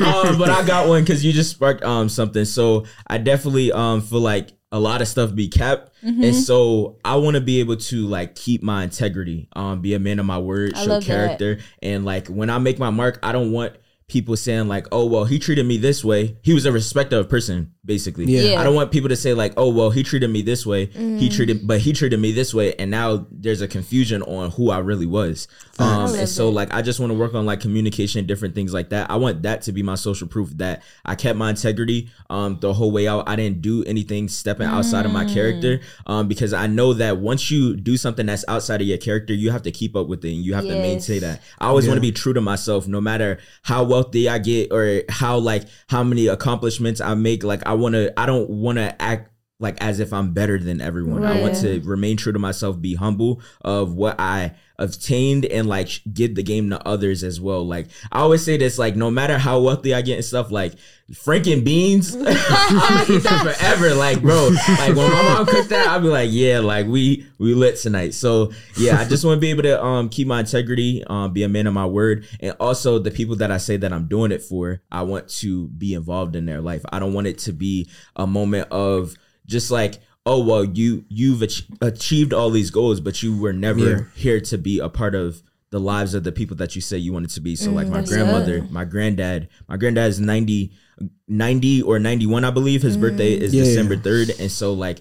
um, 0.30 0.38
but 0.38 0.50
I 0.50 0.66
got 0.66 0.88
one 0.88 1.02
because 1.02 1.24
you 1.24 1.32
just 1.32 1.50
sparked 1.50 1.84
um 1.84 2.08
something. 2.08 2.44
So 2.44 2.86
I 3.06 3.18
definitely 3.18 3.70
um 3.72 4.00
feel 4.00 4.20
like 4.20 4.50
a 4.72 4.80
lot 4.80 5.00
of 5.00 5.08
stuff 5.08 5.34
be 5.34 5.48
kept. 5.48 5.92
Mm-hmm. 6.02 6.24
And 6.24 6.34
so 6.34 6.98
I 7.04 7.16
want 7.16 7.36
to 7.36 7.40
be 7.40 7.60
able 7.60 7.76
to 7.76 8.06
like 8.06 8.34
keep 8.34 8.62
my 8.62 8.82
integrity, 8.82 9.48
um, 9.54 9.80
be 9.80 9.94
a 9.94 9.98
man 9.98 10.18
of 10.18 10.26
my 10.26 10.38
word, 10.38 10.74
I 10.74 10.84
show 10.84 10.90
love 10.90 11.04
that. 11.04 11.06
character. 11.06 11.58
And 11.82 12.04
like 12.04 12.26
when 12.26 12.50
I 12.50 12.58
make 12.58 12.78
my 12.78 12.90
mark, 12.90 13.20
I 13.22 13.30
don't 13.32 13.52
want 13.52 13.76
people 14.08 14.36
saying 14.36 14.66
like, 14.66 14.88
oh 14.90 15.06
well, 15.06 15.24
he 15.24 15.38
treated 15.38 15.66
me 15.66 15.78
this 15.78 16.04
way. 16.04 16.36
He 16.42 16.52
was 16.52 16.66
a 16.66 16.72
respecter 16.72 17.18
of 17.18 17.28
person, 17.28 17.74
basically. 17.86 18.24
Yeah. 18.26 18.40
Yeah. 18.52 18.60
I 18.60 18.64
don't 18.64 18.74
want 18.74 18.90
people 18.92 19.08
to 19.08 19.16
say 19.16 19.32
like, 19.32 19.54
oh 19.56 19.70
well, 19.72 19.90
he 19.90 20.02
treated 20.02 20.28
me 20.30 20.42
this 20.42 20.66
way. 20.66 20.88
Mm. 20.88 21.18
He 21.18 21.28
treated, 21.28 21.66
but 21.66 21.80
he 21.80 21.92
treated 21.92 22.18
me 22.20 22.32
this 22.32 22.52
way, 22.52 22.74
and 22.74 22.90
now 22.90 23.26
there's 23.30 23.62
a 23.62 23.68
confusion 23.68 24.22
on 24.22 24.50
who 24.50 24.70
I 24.70 24.78
really 24.78 25.06
was. 25.06 25.48
Um, 25.78 25.88
love 26.06 26.14
and 26.18 26.28
so 26.28 26.46
that. 26.46 26.52
like 26.52 26.74
I 26.74 26.82
just 26.82 27.00
want 27.00 27.12
to 27.12 27.18
work 27.18 27.34
on 27.34 27.46
like 27.46 27.60
communication, 27.60 28.26
different 28.26 28.54
things 28.54 28.74
like 28.74 28.90
that. 28.90 29.10
I 29.10 29.16
want 29.16 29.42
that 29.42 29.62
to 29.62 29.72
be 29.72 29.82
my 29.82 29.94
social 29.94 30.26
proof 30.26 30.50
that 30.58 30.82
I 31.04 31.14
kept 31.14 31.38
my 31.38 31.50
integrity 31.50 32.10
um 32.30 32.58
the 32.60 32.72
whole 32.74 32.90
way 32.90 33.06
out. 33.08 33.28
I 33.28 33.36
didn't 33.36 33.62
do 33.62 33.84
anything 33.84 34.28
stepping 34.28 34.66
outside 34.66 35.06
of 35.06 35.12
my 35.12 35.24
Mm. 35.24 35.34
character 35.34 35.80
um 36.06 36.28
because 36.28 36.52
I 36.52 36.66
know 36.66 36.92
that 36.94 37.18
once 37.18 37.50
you 37.50 37.76
do 37.76 37.96
something 37.96 38.26
that's 38.26 38.44
outside 38.48 38.80
of 38.80 38.86
your 38.86 38.98
character, 38.98 39.34
you 39.34 39.50
have 39.50 39.62
to 39.62 39.70
keep 39.70 39.94
up 39.96 40.06
with 40.08 40.24
it 40.24 40.32
and 40.34 40.42
you 40.44 40.54
have 40.54 40.64
to 40.64 40.70
maintain 40.80 41.20
that. 41.20 41.42
I 41.58 41.66
always 41.68 41.86
want 41.86 41.96
to 41.98 42.02
be 42.02 42.12
true 42.12 42.32
to 42.32 42.40
myself 42.40 42.86
no 42.88 43.00
matter 43.00 43.38
how 43.62 43.84
wealthy 43.84 44.28
I 44.28 44.38
get 44.38 44.72
or 44.72 45.02
how 45.08 45.38
like 45.38 45.64
how 45.88 46.02
many 46.02 46.26
accomplishments 46.28 47.00
I 47.00 47.14
make. 47.14 47.44
Like 47.44 47.62
I 47.66 47.74
want 47.76 47.94
to 47.94 48.12
I 48.18 48.26
don't 48.26 48.50
want 48.50 48.78
to 48.78 49.00
act 49.00 49.30
like 49.58 49.82
as 49.82 50.00
if 50.00 50.12
I'm 50.12 50.32
better 50.32 50.58
than 50.58 50.80
everyone. 50.80 51.24
I 51.24 51.40
want 51.40 51.56
to 51.56 51.80
remain 51.80 52.16
true 52.16 52.32
to 52.32 52.38
myself, 52.38 52.80
be 52.80 52.94
humble 52.94 53.40
of 53.62 53.94
what 53.94 54.20
I 54.20 54.52
obtained 54.78 55.46
and 55.46 55.66
like 55.66 55.88
give 56.12 56.34
the 56.34 56.42
game 56.42 56.68
to 56.68 56.86
others 56.86 57.24
as 57.24 57.40
well. 57.40 57.66
Like 57.66 57.86
I 58.12 58.20
always 58.20 58.44
say 58.44 58.58
this, 58.58 58.78
like 58.78 58.96
no 58.96 59.10
matter 59.10 59.38
how 59.38 59.60
wealthy 59.60 59.94
I 59.94 60.02
get 60.02 60.16
and 60.16 60.24
stuff, 60.24 60.50
like 60.50 60.74
Frank 61.14 61.46
and 61.46 61.64
beans, 61.64 62.14
I'll 62.14 63.10
eat 63.10 63.22
that 63.22 63.56
forever. 63.56 63.94
Like 63.94 64.20
bro, 64.20 64.50
like 64.78 64.94
when 64.94 65.10
my 65.10 65.22
mom 65.22 65.46
cooked 65.46 65.70
that, 65.70 65.88
I'll 65.88 66.00
be 66.00 66.08
like, 66.08 66.28
yeah, 66.30 66.58
like 66.58 66.86
we 66.86 67.26
we 67.38 67.54
lit 67.54 67.76
tonight. 67.78 68.12
So 68.12 68.52
yeah, 68.76 69.00
I 69.00 69.06
just 69.06 69.24
want 69.24 69.38
to 69.38 69.40
be 69.40 69.48
able 69.48 69.62
to 69.62 69.82
um 69.82 70.10
keep 70.10 70.28
my 70.28 70.40
integrity, 70.40 71.02
um 71.06 71.32
be 71.32 71.44
a 71.44 71.48
man 71.48 71.66
of 71.66 71.72
my 71.72 71.86
word, 71.86 72.28
and 72.40 72.54
also 72.60 72.98
the 72.98 73.10
people 73.10 73.36
that 73.36 73.50
I 73.50 73.56
say 73.56 73.78
that 73.78 73.90
I'm 73.90 74.06
doing 74.06 74.32
it 74.32 74.42
for, 74.42 74.82
I 74.92 75.00
want 75.02 75.28
to 75.28 75.68
be 75.68 75.94
involved 75.94 76.36
in 76.36 76.44
their 76.44 76.60
life. 76.60 76.84
I 76.90 76.98
don't 76.98 77.14
want 77.14 77.26
it 77.26 77.38
to 77.38 77.52
be 77.52 77.88
a 78.16 78.26
moment 78.26 78.68
of 78.70 79.16
just 79.46 79.70
like 79.70 79.98
oh 80.26 80.44
well 80.44 80.64
you 80.64 81.04
you've 81.08 81.42
ach- 81.42 81.66
achieved 81.80 82.32
all 82.32 82.50
these 82.50 82.70
goals 82.70 83.00
but 83.00 83.22
you 83.22 83.36
were 83.38 83.52
never 83.52 83.90
Yeah. 83.90 84.00
here 84.14 84.40
to 84.40 84.58
be 84.58 84.78
a 84.80 84.88
part 84.88 85.14
of 85.14 85.42
the 85.70 85.80
lives 85.80 86.14
of 86.14 86.24
the 86.24 86.32
people 86.32 86.56
that 86.56 86.74
you 86.74 86.80
say 86.82 86.96
you 86.98 87.12
wanted 87.12 87.30
to 87.30 87.40
be 87.40 87.56
so 87.56 87.70
like 87.70 87.86
mm, 87.86 87.90
my 87.90 88.02
grandmother 88.02 88.60
good. 88.60 88.70
my 88.70 88.84
granddad 88.84 89.48
my 89.68 89.76
granddad 89.76 90.08
is 90.08 90.20
90 90.20 90.72
90 91.28 91.82
or 91.82 91.98
91 91.98 92.44
i 92.44 92.50
believe 92.50 92.82
his 92.82 92.96
birthday 92.96 93.38
mm. 93.38 93.42
is 93.42 93.54
Yeah. 93.54 93.64
december 93.64 93.96
3rd 93.96 94.38
and 94.40 94.50
so 94.50 94.72
like 94.72 95.00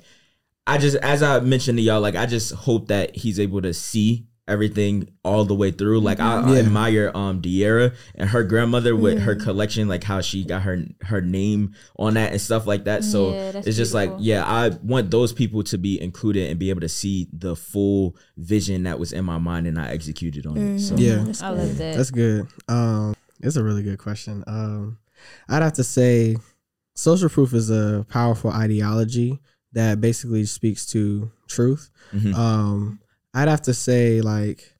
i 0.68 0.78
just 0.78 0.98
as 0.98 1.22
i 1.24 1.40
mentioned 1.40 1.78
to 1.78 1.84
y'all 1.84 2.02
like 2.02 2.16
i 2.16 2.26
just 2.26 2.54
hope 2.54 2.88
that 2.88 3.16
he's 3.16 3.40
able 3.40 3.62
to 3.62 3.74
see 3.74 4.26
everything 4.48 5.10
all 5.24 5.44
the 5.44 5.56
way 5.56 5.72
through 5.72 6.00
like 6.00 6.20
i, 6.20 6.40
I 6.40 6.58
admire 6.58 7.12
um 7.16 7.42
De'Ara 7.42 7.96
and 8.14 8.30
her 8.30 8.44
grandmother 8.44 8.96
with 8.96 9.20
her 9.22 9.36
collection 9.36 9.88
like 9.88 10.04
how 10.04 10.22
she 10.22 10.44
got 10.46 10.62
her 10.62 10.84
her 11.02 11.20
name 11.20 11.74
on 11.98 12.14
that 12.14 12.32
and 12.32 12.40
stuff 12.40 12.68
like 12.68 12.84
that 12.84 13.04
so 13.04 13.32
Yeah, 13.34 13.52
that's 13.54 13.68
it's 13.68 13.78
just 13.78 13.94
like 13.96 14.12
yeah 14.20 14.44
i 14.46 14.70
want 14.84 15.10
those 15.10 15.34
people 15.34 15.64
to 15.64 15.78
be 15.80 16.00
included 16.00 16.50
and 16.50 16.60
be 16.60 16.70
able 16.70 16.82
to 16.82 16.90
see 16.90 17.28
the 17.34 17.56
full 17.56 18.16
vision 18.38 18.84
that 18.84 19.00
was 19.00 19.12
in 19.14 19.26
my 19.26 19.40
mind 19.40 19.66
and 19.66 19.80
i 19.80 19.88
executed 19.88 20.46
on 20.46 20.58
it 20.58 20.80
so 20.80 20.96
Yeah. 20.96 21.26
i 21.42 21.50
love 21.50 21.78
that 21.80 21.98
That's 21.98 22.12
good. 22.12 22.48
Um, 22.68 23.16
it's 23.42 23.56
a 23.56 23.64
really 23.64 23.84
good 23.84 23.98
question. 24.00 24.44
Um, 24.48 24.98
I'd 25.50 25.62
have 25.62 25.74
to 25.74 25.84
say, 25.84 26.38
social 26.96 27.30
proof 27.30 27.54
is 27.54 27.70
a 27.70 28.06
powerful 28.10 28.50
ideology 28.52 29.40
that 29.74 30.00
basically 30.00 30.46
speaks 30.46 30.86
to 30.88 31.30
truth. 31.48 31.90
Mhm. 32.14 32.34
Um, 32.34 33.00
I'd 33.36 33.48
have 33.50 33.62
to 33.64 33.74
say, 33.74 34.22
like, 34.22 34.74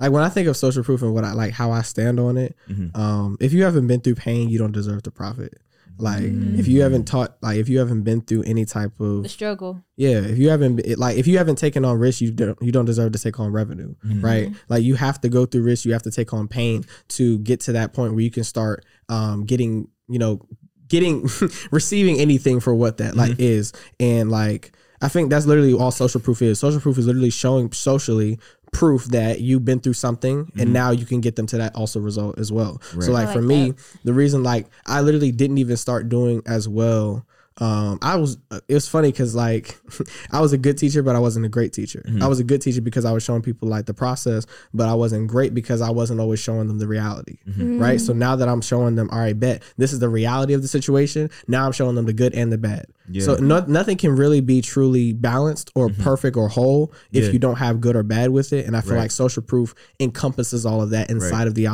like 0.00 0.10
when 0.10 0.22
I 0.24 0.28
think 0.30 0.48
of 0.48 0.56
social 0.56 0.82
proof 0.82 1.02
and 1.02 1.12
what 1.14 1.24
I 1.24 1.32
like 1.34 1.52
how 1.52 1.70
I 1.70 1.82
stand 1.82 2.18
on 2.18 2.36
it, 2.38 2.56
Mhm. 2.68 2.96
um, 2.96 3.36
if 3.40 3.52
you 3.52 3.62
haven't 3.64 3.86
been 3.86 4.00
through 4.00 4.14
pain, 4.16 4.48
you 4.48 4.58
don't 4.58 4.72
deserve 4.72 5.02
to 5.04 5.10
profit. 5.10 5.58
Like 5.98 6.22
if 6.22 6.66
you 6.66 6.80
haven't 6.80 7.04
taught, 7.04 7.36
like 7.42 7.58
if 7.58 7.68
you 7.68 7.78
haven't 7.78 8.04
been 8.04 8.22
through 8.22 8.44
any 8.44 8.64
type 8.64 8.98
of 9.00 9.24
The 9.24 9.28
struggle. 9.28 9.84
yeah, 9.98 10.20
if 10.20 10.38
you 10.38 10.48
haven't 10.48 10.76
been- 10.76 10.98
like 10.98 11.18
if 11.18 11.26
you 11.26 11.36
haven't 11.36 11.56
taken 11.56 11.84
on 11.84 11.98
risk, 11.98 12.22
you 12.22 12.30
don't 12.30 12.56
you 12.62 12.72
don't 12.72 12.86
deserve 12.86 13.12
to 13.12 13.18
take 13.18 13.38
on 13.38 13.52
revenue, 13.52 13.94
right? 14.22 14.50
Like 14.70 14.82
you 14.82 14.94
have 14.94 15.20
to 15.20 15.28
go 15.28 15.44
through 15.44 15.62
risk, 15.64 15.84
you 15.84 15.92
have 15.92 16.02
to 16.04 16.10
take 16.10 16.32
on 16.32 16.48
pain 16.48 16.86
to 17.08 17.38
get 17.40 17.60
to 17.66 17.72
that 17.72 17.92
point 17.92 18.14
where 18.14 18.22
you 18.22 18.30
can 18.30 18.44
start 18.44 18.86
um, 19.10 19.44
getting 19.44 19.88
you 20.08 20.18
know 20.18 20.40
getting 20.88 21.28
receiving 21.70 22.18
anything 22.18 22.60
for 22.60 22.74
what 22.74 22.96
that 22.96 23.14
like 23.14 23.38
is, 23.38 23.74
and 23.98 24.30
like 24.30 24.72
I 25.02 25.08
think 25.08 25.30
that's 25.30 25.46
literally 25.46 25.72
all 25.72 25.90
social 25.90 26.20
proof 26.20 26.42
is. 26.42 26.58
Social 26.60 26.80
proof 26.80 26.98
is 26.98 27.06
literally 27.06 27.30
showing 27.30 27.72
socially 27.72 28.38
proof 28.72 29.06
that 29.06 29.40
you've 29.40 29.64
been 29.64 29.80
through 29.80 29.94
something 29.94 30.38
and 30.38 30.48
mm-hmm. 30.48 30.72
now 30.72 30.90
you 30.90 31.04
can 31.04 31.20
get 31.20 31.36
them 31.36 31.46
to 31.46 31.58
that 31.58 31.74
also 31.74 32.00
result 32.00 32.38
as 32.38 32.52
well. 32.52 32.80
So 32.82 32.98
Right. 32.98 33.08
like 33.08 33.28
for 33.32 33.40
like 33.40 33.48
me, 33.48 33.74
the 34.04 34.12
reason 34.12 34.42
like 34.42 34.66
I 34.86 35.00
literally 35.00 35.32
didn't 35.32 35.58
even 35.58 35.76
start 35.76 36.08
doing 36.08 36.42
as 36.46 36.68
well. 36.68 37.26
Um, 37.60 37.98
I 38.00 38.16
was 38.16 38.38
uh, 38.50 38.60
it 38.68 38.74
was 38.74 38.88
funny 38.88 39.10
because 39.12 39.34
like 39.34 39.78
I 40.32 40.40
was 40.40 40.52
a 40.52 40.58
good 40.58 40.78
teacher, 40.78 41.02
but 41.02 41.14
I 41.14 41.18
wasn't 41.18 41.44
a 41.44 41.48
great 41.48 41.72
teacher. 41.74 42.02
Mm-hmm. 42.06 42.22
I 42.22 42.26
was 42.26 42.40
a 42.40 42.44
good 42.44 42.62
teacher 42.62 42.80
because 42.80 43.04
I 43.04 43.12
was 43.12 43.22
showing 43.22 43.42
people 43.42 43.68
like 43.68 43.84
the 43.84 43.92
process, 43.94 44.46
but 44.72 44.88
I 44.88 44.94
wasn't 44.94 45.28
great 45.28 45.52
because 45.54 45.82
I 45.82 45.90
wasn't 45.90 46.20
always 46.20 46.40
showing 46.40 46.68
them 46.68 46.78
the 46.78 46.86
reality. 46.88 47.36
Mm-hmm. 47.46 47.78
Right. 47.78 48.00
So 48.00 48.14
now 48.14 48.34
that 48.36 48.48
I'm 48.48 48.62
showing 48.62 48.94
them, 48.94 49.10
all 49.12 49.18
right, 49.18 49.38
bet 49.38 49.62
this 49.76 49.92
is 49.92 49.98
the 49.98 50.08
reality 50.08 50.54
of 50.54 50.62
the 50.62 50.68
situation. 50.68 51.28
Now 51.48 51.66
I'm 51.66 51.72
showing 51.72 51.96
them 51.96 52.06
the 52.06 52.14
good 52.14 52.34
and 52.34 52.50
the 52.50 52.58
bad. 52.58 52.86
Yeah. 53.10 53.24
So 53.24 53.34
no, 53.36 53.60
nothing 53.66 53.98
can 53.98 54.16
really 54.16 54.40
be 54.40 54.62
truly 54.62 55.12
balanced 55.12 55.70
or 55.74 55.88
mm-hmm. 55.88 56.02
perfect 56.02 56.36
or 56.38 56.48
whole 56.48 56.92
if 57.12 57.24
Yeah. 57.26 57.30
you 57.32 57.38
don't 57.38 57.56
have 57.56 57.80
good 57.80 57.94
or 57.96 58.02
bad 58.02 58.30
with 58.30 58.52
it. 58.54 58.66
And 58.66 58.76
I 58.76 58.80
feel 58.80 58.94
Right. 58.94 59.00
like 59.00 59.10
social 59.10 59.42
proof 59.42 59.74
encompasses 59.98 60.64
all 60.64 60.80
of 60.80 60.90
that 60.90 61.10
inside 61.10 61.30
Right. 61.30 61.46
of 61.48 61.54
the 61.54 61.68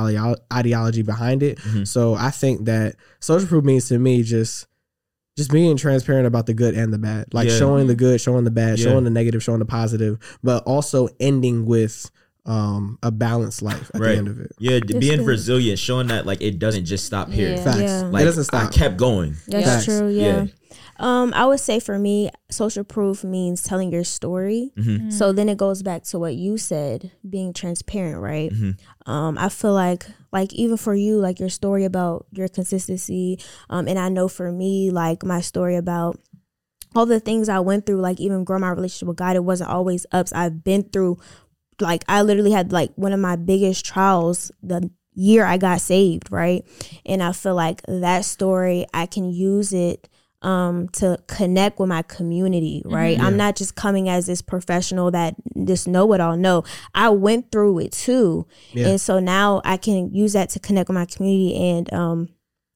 ideology 0.53 1.03
behind 1.03 1.43
it. 1.43 1.59
So 1.85 2.15
I 2.15 2.31
think 2.31 2.65
that 2.65 2.97
social 3.21 3.47
proof 3.49 3.65
means 3.65 3.89
to 3.89 3.99
me 3.99 4.23
just 4.23 4.67
just 5.37 5.51
being 5.51 5.77
transparent 5.77 6.27
about 6.27 6.47
the 6.47 6.55
good 6.55 6.75
and 6.75 6.93
the 6.93 6.99
bad, 6.99 7.27
like 7.33 7.49
Yeah. 7.49 7.59
showing 7.59 7.87
the 7.87 7.95
good, 7.95 8.21
showing 8.21 8.45
the 8.45 8.51
bad, 8.51 8.79
Yeah. 8.79 8.87
showing 8.91 9.05
the 9.05 9.11
negative, 9.11 9.43
showing 9.43 9.59
the 9.59 9.65
positive, 9.67 10.19
but 10.43 10.63
also 10.65 11.09
ending 11.21 11.67
with 11.67 12.11
um, 12.49 12.97
a 13.03 13.11
balanced 13.11 13.61
life 13.61 13.91
at 13.93 14.01
Right. 14.01 14.13
the 14.13 14.19
end 14.19 14.29
of 14.29 14.39
it. 14.41 14.53
Yeah, 14.61 14.79
That's 14.79 14.93
being 15.01 15.19
good. 15.19 15.27
resilient, 15.27 15.81
showing 15.81 16.07
that 16.07 16.27
like 16.27 16.41
it 16.41 16.61
doesn't 16.61 16.85
just 16.85 17.05
stop 17.05 17.29
here. 17.29 17.51
Yeah. 17.57 17.65
Facts. 17.65 17.79
Yeah. 17.81 18.03
Like 18.13 18.23
it 18.23 18.25
doesn't 18.27 18.55
I 18.55 18.61
stop. 18.67 18.73
kept 18.73 18.97
going. 18.97 19.35
That's 19.49 19.67
Facts. 19.67 19.85
true. 19.87 20.09
Yeah. 20.11 20.23
Yeah. 20.45 20.47
Um, 20.99 21.33
I 21.35 21.45
would 21.47 21.61
say 21.61 21.79
for 21.81 21.99
me, 21.99 22.31
social 22.51 22.85
proof 22.85 23.23
means 23.23 23.63
telling 23.63 23.93
your 23.93 24.05
story. 24.05 24.73
Mhm. 24.79 25.13
So 25.13 25.33
then 25.33 25.49
it 25.49 25.59
goes 25.59 25.83
back 25.83 26.05
to 26.05 26.19
what 26.19 26.35
you 26.37 26.57
said, 26.59 27.11
being 27.29 27.53
transparent, 27.53 28.21
right? 28.21 28.51
Mhm. 28.53 28.79
Um, 29.07 29.37
I 29.39 29.49
feel 29.49 29.73
like 29.75 30.07
like 30.33 30.53
even 30.55 30.77
for 30.77 30.95
you, 30.95 31.19
like 31.19 31.39
your 31.41 31.49
story 31.49 31.85
about 31.85 32.27
your 32.33 32.49
consistency, 32.49 33.39
um, 33.71 33.89
and 33.89 33.99
I 33.99 34.09
know 34.09 34.29
for 34.29 34.51
me, 34.53 34.91
like 34.91 35.25
my 35.25 35.41
story 35.41 35.77
about 35.77 36.19
all 36.95 37.07
the 37.07 37.21
things 37.21 37.49
I 37.49 37.61
went 37.61 37.85
through, 37.87 38.01
like 38.01 38.21
even 38.21 38.45
growing 38.45 38.63
my 38.63 38.71
relationship 38.71 39.09
with 39.09 39.17
God, 39.19 39.37
it 39.37 39.45
wasn't 39.45 39.71
always 39.71 40.07
ups. 40.13 40.33
I've 40.33 40.65
been 40.65 40.83
through 40.85 41.19
like 41.81 42.05
I 42.09 42.23
literally 42.23 42.53
had 42.53 42.73
like 42.73 42.91
one 42.97 43.13
of 43.13 43.21
my 43.21 43.37
biggest 43.37 43.85
trials 43.85 44.51
the 44.63 44.91
year 45.15 45.45
I 45.45 45.57
got 45.59 45.81
saved, 45.81 46.31
right? 46.33 46.65
And 47.05 47.23
I 47.23 47.33
feel 47.33 47.55
like 47.55 47.83
that 47.87 48.25
story 48.25 48.87
I 48.95 49.07
can 49.07 49.31
use 49.31 49.73
it 49.75 50.09
um 50.47 50.89
to 50.93 51.19
connect 51.27 51.79
with 51.81 51.89
my 51.89 52.03
community, 52.03 52.81
right? 52.85 53.19
I'm 53.21 53.37
not 53.37 53.57
just 53.57 53.75
coming 53.75 54.09
as 54.09 54.27
this 54.27 54.41
professional 54.43 55.11
that 55.11 55.35
just 55.65 55.89
know 55.89 56.13
it 56.13 56.21
all. 56.21 56.37
No, 56.37 56.63
I 56.95 57.09
went 57.11 57.51
through 57.51 57.81
it 57.81 57.93
too. 57.93 58.47
Yeah. 58.73 58.89
And 58.89 59.01
so 59.01 59.19
now 59.19 59.61
I 59.65 59.77
can 59.77 60.15
use 60.15 60.35
that 60.35 60.51
to 60.51 60.61
connect 60.61 60.89
with 60.89 60.95
my 60.95 61.05
community 61.07 61.57
and 61.57 61.93
um 61.93 62.29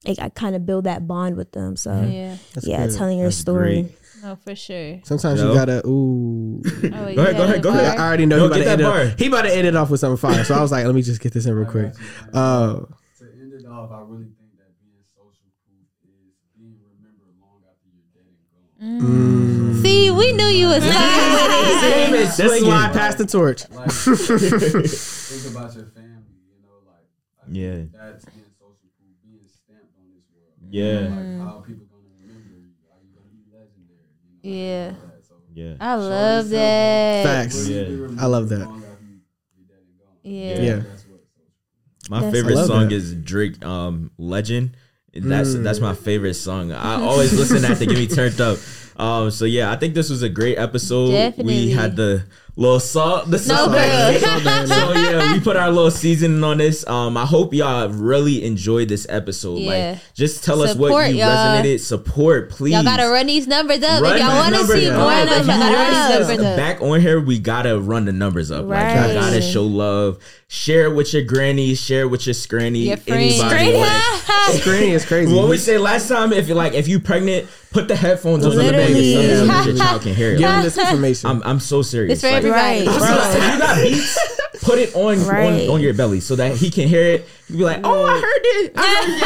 like 0.07 0.19
I 0.19 0.31
kind 0.31 0.57
of 0.57 0.67
build 0.67 0.85
that 0.85 1.07
bond 1.07 1.37
with 1.37 1.53
them. 1.53 1.77
So 1.77 1.93
Yeah. 1.93 2.37
That's 2.55 2.67
yeah, 2.67 2.87
good. 2.87 2.97
telling 2.97 3.19
your 3.19 3.29
That's 3.29 3.37
story. 3.37 3.83
great. 3.83 3.97
No, 4.23 4.37
for 4.37 4.55
sure. 4.55 5.01
Sometimes 5.05 5.41
Yo. 5.41 5.49
you 5.49 5.55
gotta 5.55 5.87
ooh. 5.87 6.61
Oh, 6.67 7.05
wait, 7.05 7.11
you 7.11 7.17
Go 7.17 7.23
ahead, 7.23 7.37
go 7.37 7.43
ahead, 7.45 7.63
go 7.63 7.71
bar? 7.73 7.81
ahead. 7.81 7.99
I 7.99 8.07
already 8.09 8.27
know 8.27 8.37
No, 8.37 8.43
he 8.43 8.47
about 8.49 8.57
get 8.57 8.65
to 8.65 8.77
that 8.85 9.01
end 9.03 9.13
it. 9.13 9.19
He 9.21 9.27
about 9.29 9.43
to 9.43 9.55
end 9.57 9.67
it 9.67 9.77
off 9.77 9.91
with 9.91 10.01
something 10.01 10.17
fire. 10.17 10.45
So 10.45 10.55
I 10.57 10.61
was 10.61 10.73
like, 10.73 10.85
let 10.85 10.95
me 10.95 11.03
just 11.03 11.21
get 11.23 11.33
this 11.33 11.47
in 11.47 11.55
real 11.55 11.71
quick. 11.71 11.93
got 11.95 11.99
you, 12.01 12.05
man. 12.33 12.35
Uh, 12.35 12.75
to 12.75 13.25
end 13.41 13.53
it 13.55 13.67
off, 13.67 13.91
I 13.93 14.01
really 14.05 14.25
think 14.37 14.53
that 14.59 14.73
being 14.83 15.01
social 15.17 15.49
proof 15.65 15.89
is 16.05 16.37
being 16.57 16.77
remembered 16.85 17.33
long 17.41 17.61
after 17.65 17.89
you're 17.89 18.09
dead 18.13 18.29
and 18.29 18.37
gone. 18.53 18.80
Mm. 18.99 19.83
See, 19.83 20.11
we 20.11 20.33
knew 20.33 20.47
you 20.47 20.69
was 20.69 20.85
fine 20.85 21.33
with. 21.33 22.11
This 22.13 22.37
This 22.37 22.53
is 22.53 22.65
why 22.65 22.87
I 22.87 22.93
passed 22.93 23.19
the 23.19 23.27
torch. 23.27 23.69
Like, 23.71 23.91
think 23.91 25.55
about 25.57 25.75
your 25.75 25.87
family, 25.87 26.35
you 26.49 26.63
know, 26.63 26.81
like 26.87 27.07
I 27.41 27.51
Yeah. 27.51 27.85
that's 27.93 28.25
being 28.27 28.45
social 28.59 28.89
proof, 28.99 29.15
being 29.25 29.41
stamped 29.49 29.95
on 29.99 30.07
this 30.15 30.27
world. 30.35 30.59
Yeah. 30.71 31.09
Like 31.09 31.49
how 31.49 31.61
people 31.61 31.87
gonna 31.91 32.09
remember 32.21 32.51
you? 32.51 32.63
Are 32.91 33.01
you 33.03 33.11
gonna 33.15 33.31
be 33.33 33.43
legendary? 33.53 34.11
You 34.45 34.51
know, 34.51 34.65
Yeah. 34.65 34.87
like 34.89 35.01
that. 35.01 35.27
So 35.27 35.35
Yeah. 35.55 35.75
I 35.81 35.95
love 35.95 36.47
yourself 36.47 36.51
that. 36.51 37.25
Facts. 37.25 37.69
Yeah. 37.69 38.09
I 38.19 38.27
love 38.27 38.49
that. 38.51 38.59
long 38.61 38.83
after 38.85 39.05
you- 39.05 39.21
you're 39.57 39.67
dead 39.67 39.83
and 39.87 39.99
gone? 39.99 40.15
Yeah. 40.23 40.61
Yeah. 40.61 40.77
That's 40.77 41.05
what 41.07 41.21
social 41.35 42.11
My 42.11 42.21
That's- 42.21 42.33
favorite 42.35 42.67
song 42.67 42.89
that. 42.89 42.93
is 42.95 43.15
Drake 43.15 43.65
um 43.65 44.11
Legend. 44.19 44.77
That's 45.15 45.51
Mm. 45.57 45.65
that's 45.65 45.81
my 45.81 45.95
favorite 45.95 46.35
song. 46.35 46.73
I 46.73 47.01
always 47.01 47.33
listen 47.33 47.57
to 47.57 47.63
that 47.69 47.79
to 47.79 47.87
get 47.87 47.97
me 47.99 48.07
turned 48.07 48.41
up. 48.41 48.59
Um 49.01 49.31
so 49.31 49.47
yeah, 49.47 49.73
I 49.73 49.77
think 49.77 49.95
this 49.95 50.11
was 50.11 50.23
a 50.23 50.29
great 50.29 50.59
episode. 50.59 51.11
Definitely. 51.13 51.55
We 51.67 51.71
had 51.71 51.97
the 51.97 52.25
little 52.57 52.81
salt 52.81 53.31
This 53.31 53.47
No, 53.49 53.55
salt. 53.55 53.73
girl. 53.73 53.81
so 54.67 54.93
yeah, 54.93 55.33
we 55.33 55.41
put 55.41 55.57
our 55.57 55.71
little 55.71 55.91
seasoning 55.91 56.43
on 56.45 56.59
this. 56.59 56.87
Um 56.87 57.17
I 57.17 57.25
hope 57.25 57.55
y'all 57.55 57.89
really 57.89 58.45
enjoyed 58.45 58.89
this 58.89 59.07
episode. 59.09 59.59
Yeah. 59.61 59.91
Like 59.93 60.01
just 60.15 60.45
tell 60.45 60.63
us 60.63 60.75
what 60.77 60.89
you 61.11 61.17
y'all. 61.17 61.29
resonated. 61.31 61.81
Support, 61.81 62.51
please. 62.51 62.73
Y'all 62.75 62.83
gotta 62.85 63.09
run 63.09 63.27
these 63.27 63.47
numbers 63.47 63.83
up. 63.83 64.03
Run 64.03 64.15
if 64.17 64.21
y'all 64.21 64.37
want 64.37 64.55
to 64.55 64.67
see 64.67 64.89
up. 64.91 64.97
more 64.99 65.13
of 65.13 65.19
If 65.21 65.29
them, 65.29 65.47
you 65.47 65.53
y'all 65.53 65.59
gotta 65.61 65.73
run 65.73 65.73
want 65.73 65.89
these 65.89 65.97
us 65.99 66.29
numbers 66.29 66.47
up. 66.47 66.57
back 66.57 66.83
on 66.83 67.01
here, 67.01 67.21
we 67.21 67.39
gotta 67.39 67.79
run 67.81 68.05
the 68.05 68.13
numbers 68.13 68.51
up. 68.51 68.67
Like 68.67 68.79
Right. 68.95 69.09
you 69.09 69.15
gotta 69.15 69.41
show 69.43 69.63
love. 69.65 70.19
Share 70.49 70.87
it 70.87 70.95
with 70.97 71.15
your 71.15 71.23
granny. 71.23 71.75
Share 71.77 72.03
it 72.03 72.09
with 72.09 72.27
your 72.27 72.35
scranny. 72.35 72.81
Your. 72.81 72.97
Anybody. 73.07 73.77
like- 73.77 74.03
Screening 74.61 74.91
is 74.91 75.05
crazy. 75.05 75.33
what 75.33 75.49
we 75.49 75.57
say 75.57 75.79
last 75.79 76.09
time, 76.09 76.33
if 76.33 76.49
you're 76.49 76.57
like, 76.57 76.75
if 76.75 76.89
you 76.89 76.99
pregnant, 76.99 77.47
put 77.71 77.87
the 77.87 77.95
headphones 77.95 78.45
on 78.45 78.57
the 78.57 78.63
baby 78.63 79.15
Literally. 79.15 79.15
so 79.37 79.47
that 79.47 79.67
your 79.67 79.77
child 79.79 80.03
can 80.03 80.15
hear 80.15 80.33
it. 80.33 80.39
Give 80.39 80.49
them 80.49 80.63
this 80.63 80.77
information. 80.77 81.31
I'm 81.31 81.43
I'm 81.45 81.61
so 81.61 81.83
serious. 81.83 82.15
It's 82.15 82.23
for 82.23 82.31
Like, 82.33 82.43
everybody. 82.55 82.87
Right. 82.87 83.33
so 83.33 83.39
if 83.39 83.53
you 83.53 83.59
got 83.59 83.83
beats, 83.83 84.63
put 84.65 84.79
it 84.79 84.95
on, 84.95 85.25
Right. 85.27 85.69
on 85.69 85.75
on 85.77 85.81
your 85.81 85.95
belly 85.95 86.21
so 86.21 86.37
that 86.37 86.57
he 86.57 86.71
can 86.71 86.89
hear 86.89 87.03
it. 87.03 87.27
You 87.49 87.57
be 87.59 87.65
like, 87.65 87.81
oh, 87.83 88.05
I 88.07 88.15
heard 88.15 88.43
it. 88.45 88.73
I 88.77 88.83
heard, 88.83 89.19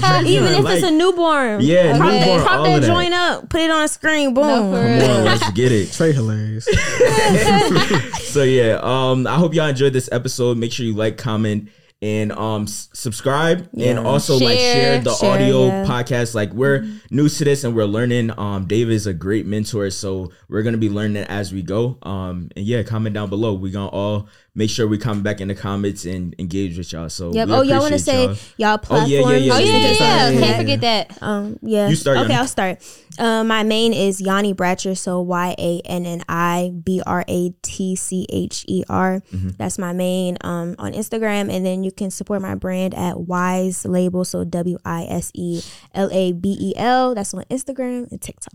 yeah, 0.02 0.08
I 0.08 0.16
heard 0.18 0.26
Even 0.26 0.52
if 0.54 0.64
Like, 0.64 0.74
it's 0.78 0.86
a 0.86 0.90
newborn, 0.90 1.60
Yeah, 1.60 1.96
prop 1.96 2.10
newborn, 2.12 2.38
that, 2.38 2.46
prop 2.46 2.58
all 2.58 2.64
that 2.64 2.80
that. 2.80 2.86
joint 2.86 3.14
up, 3.14 3.48
put 3.50 3.60
it 3.60 3.70
on 3.70 3.82
a 3.84 3.88
screen, 3.88 4.34
boom. 4.34 4.44
No, 4.72 4.98
Come 5.00 5.10
on, 5.18 5.24
let's 5.24 5.50
get 5.52 5.70
it. 5.72 5.92
Trey 5.92 6.12
hilarious. 6.12 6.64
so 8.32 8.42
yeah, 8.42 8.80
um, 8.82 9.26
I 9.26 9.36
hope 9.36 9.54
y'all 9.54 9.68
enjoyed 9.68 9.92
this 9.92 10.08
episode. 10.12 10.58
Make 10.58 10.72
sure 10.72 10.84
you 10.86 10.94
like, 10.94 11.18
comment, 11.18 11.68
and 12.02 12.32
um, 12.32 12.64
s- 12.64 12.88
subscribe, 12.92 13.60
and 13.72 13.80
Yeah. 13.80 14.02
also 14.02 14.34
like 14.36 14.58
Share. 14.58 14.74
share 14.74 15.00
the 15.00 15.14
Share, 15.14 15.30
audio 15.30 15.66
yeah. 15.68 15.84
podcast. 15.86 16.34
Like 16.34 16.52
we're 16.52 16.84
new 17.10 17.28
to 17.28 17.44
this 17.44 17.62
and 17.64 17.74
we're 17.74 17.84
learning. 17.86 18.36
Um, 18.38 18.66
Dave 18.66 18.90
is 18.90 19.06
a 19.06 19.14
great 19.14 19.46
mentor, 19.46 19.88
so 19.90 20.32
we're 20.48 20.62
gonna 20.62 20.76
be 20.78 20.90
learning 20.90 21.24
as 21.24 21.52
we 21.52 21.62
go. 21.62 21.98
Um, 22.02 22.50
and 22.56 22.66
yeah, 22.66 22.82
comment 22.82 23.14
down 23.14 23.30
below. 23.30 23.54
We 23.54 23.70
gonna 23.70 23.86
all 23.88 24.28
make 24.54 24.68
sure 24.68 24.86
we 24.86 24.98
come 24.98 25.22
back 25.22 25.40
in 25.40 25.48
the 25.48 25.54
comments 25.54 26.04
and 26.04 26.34
engage 26.38 26.76
with 26.76 26.92
y'all. 26.92 27.08
So 27.08 27.32
Yep. 27.32 27.48
Oh, 27.50 27.62
y'all 27.62 27.80
want 27.80 27.94
to 27.94 27.98
say 27.98 28.24
y'all. 28.24 28.36
y'all 28.58 28.80
Oh, 28.90 29.06
yeah, 29.06 29.20
yeah, 29.20 29.36
yeah, 29.36 29.54
Oh 29.54 29.58
yeah, 29.58 29.76
yeah, 29.76 29.78
yeah. 29.78 30.30
Yeah. 30.30 30.40
Can't 30.40 30.56
forget 30.58 30.80
that. 30.82 31.22
Um, 31.22 31.58
yeah. 31.62 31.88
You 31.88 31.96
start, 31.96 32.18
Okay, 32.18 32.28
Yanni. 32.28 32.34
I'll 32.40 32.46
start. 32.46 33.02
Um, 33.18 33.48
my 33.48 33.62
main 33.62 33.92
is 33.94 34.20
Yanni 34.20 34.52
Bratcher, 34.54 34.96
so 34.96 35.20
Y 35.20 35.54
A 35.58 35.80
N 35.86 36.04
N 36.06 36.22
I 36.28 36.72
B 36.84 37.02
R 37.06 37.24
A 37.26 37.50
T 37.62 37.96
C 37.96 38.26
H 38.30 38.64
E 38.68 38.84
R. 38.88 39.22
Mm-hmm. 39.32 39.50
That's 39.58 39.78
my 39.78 39.92
main 39.92 40.36
um 40.42 40.74
on 40.78 40.92
Instagram, 40.92 41.50
and 41.50 41.64
then 41.64 41.82
you 41.84 41.92
can 41.92 42.10
support 42.10 42.42
my 42.42 42.54
brand 42.54 42.94
at 42.94 43.20
Wise 43.20 43.84
Label, 43.86 44.24
so 44.24 44.44
W 44.44 44.78
I 44.84 45.04
S 45.04 45.30
E 45.34 45.62
L 45.94 46.10
A 46.12 46.32
B 46.32 46.56
E 46.60 46.72
L. 46.76 47.14
That's 47.14 47.32
on 47.34 47.44
Instagram 47.44 48.10
and 48.10 48.20
TikTok. 48.20 48.54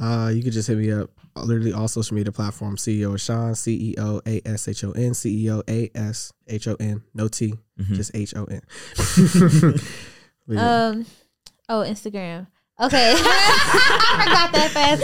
Uh, 0.00 0.30
you 0.34 0.42
could 0.42 0.52
just 0.52 0.68
hit 0.68 0.76
me 0.78 0.92
up. 0.92 1.10
Literally 1.44 1.72
all 1.72 1.88
social 1.88 2.16
media 2.16 2.32
platforms. 2.32 2.82
CEO 2.82 3.14
of 3.14 3.20
Sean. 3.20 3.54
C 3.54 3.92
E 3.92 4.00
O 4.00 4.20
A 4.26 4.40
S 4.44 4.68
H 4.68 4.84
O 4.84 4.92
N. 4.92 5.14
C 5.14 5.44
E 5.44 5.50
O 5.50 5.62
A 5.68 5.90
S 5.94 6.32
H 6.48 6.68
O 6.68 6.76
N. 6.80 7.02
No 7.14 7.28
T. 7.28 7.54
Mm-hmm. 7.78 7.94
Just 7.94 8.10
H 8.14 8.34
O 8.36 8.44
N. 8.44 8.60
Um, 10.48 11.06
oh, 11.68 11.80
Instagram. 11.80 12.46
Okay, 12.78 13.14
I 13.16 14.22
forgot 14.22 14.52
that 14.52 14.70
fast. 14.70 15.02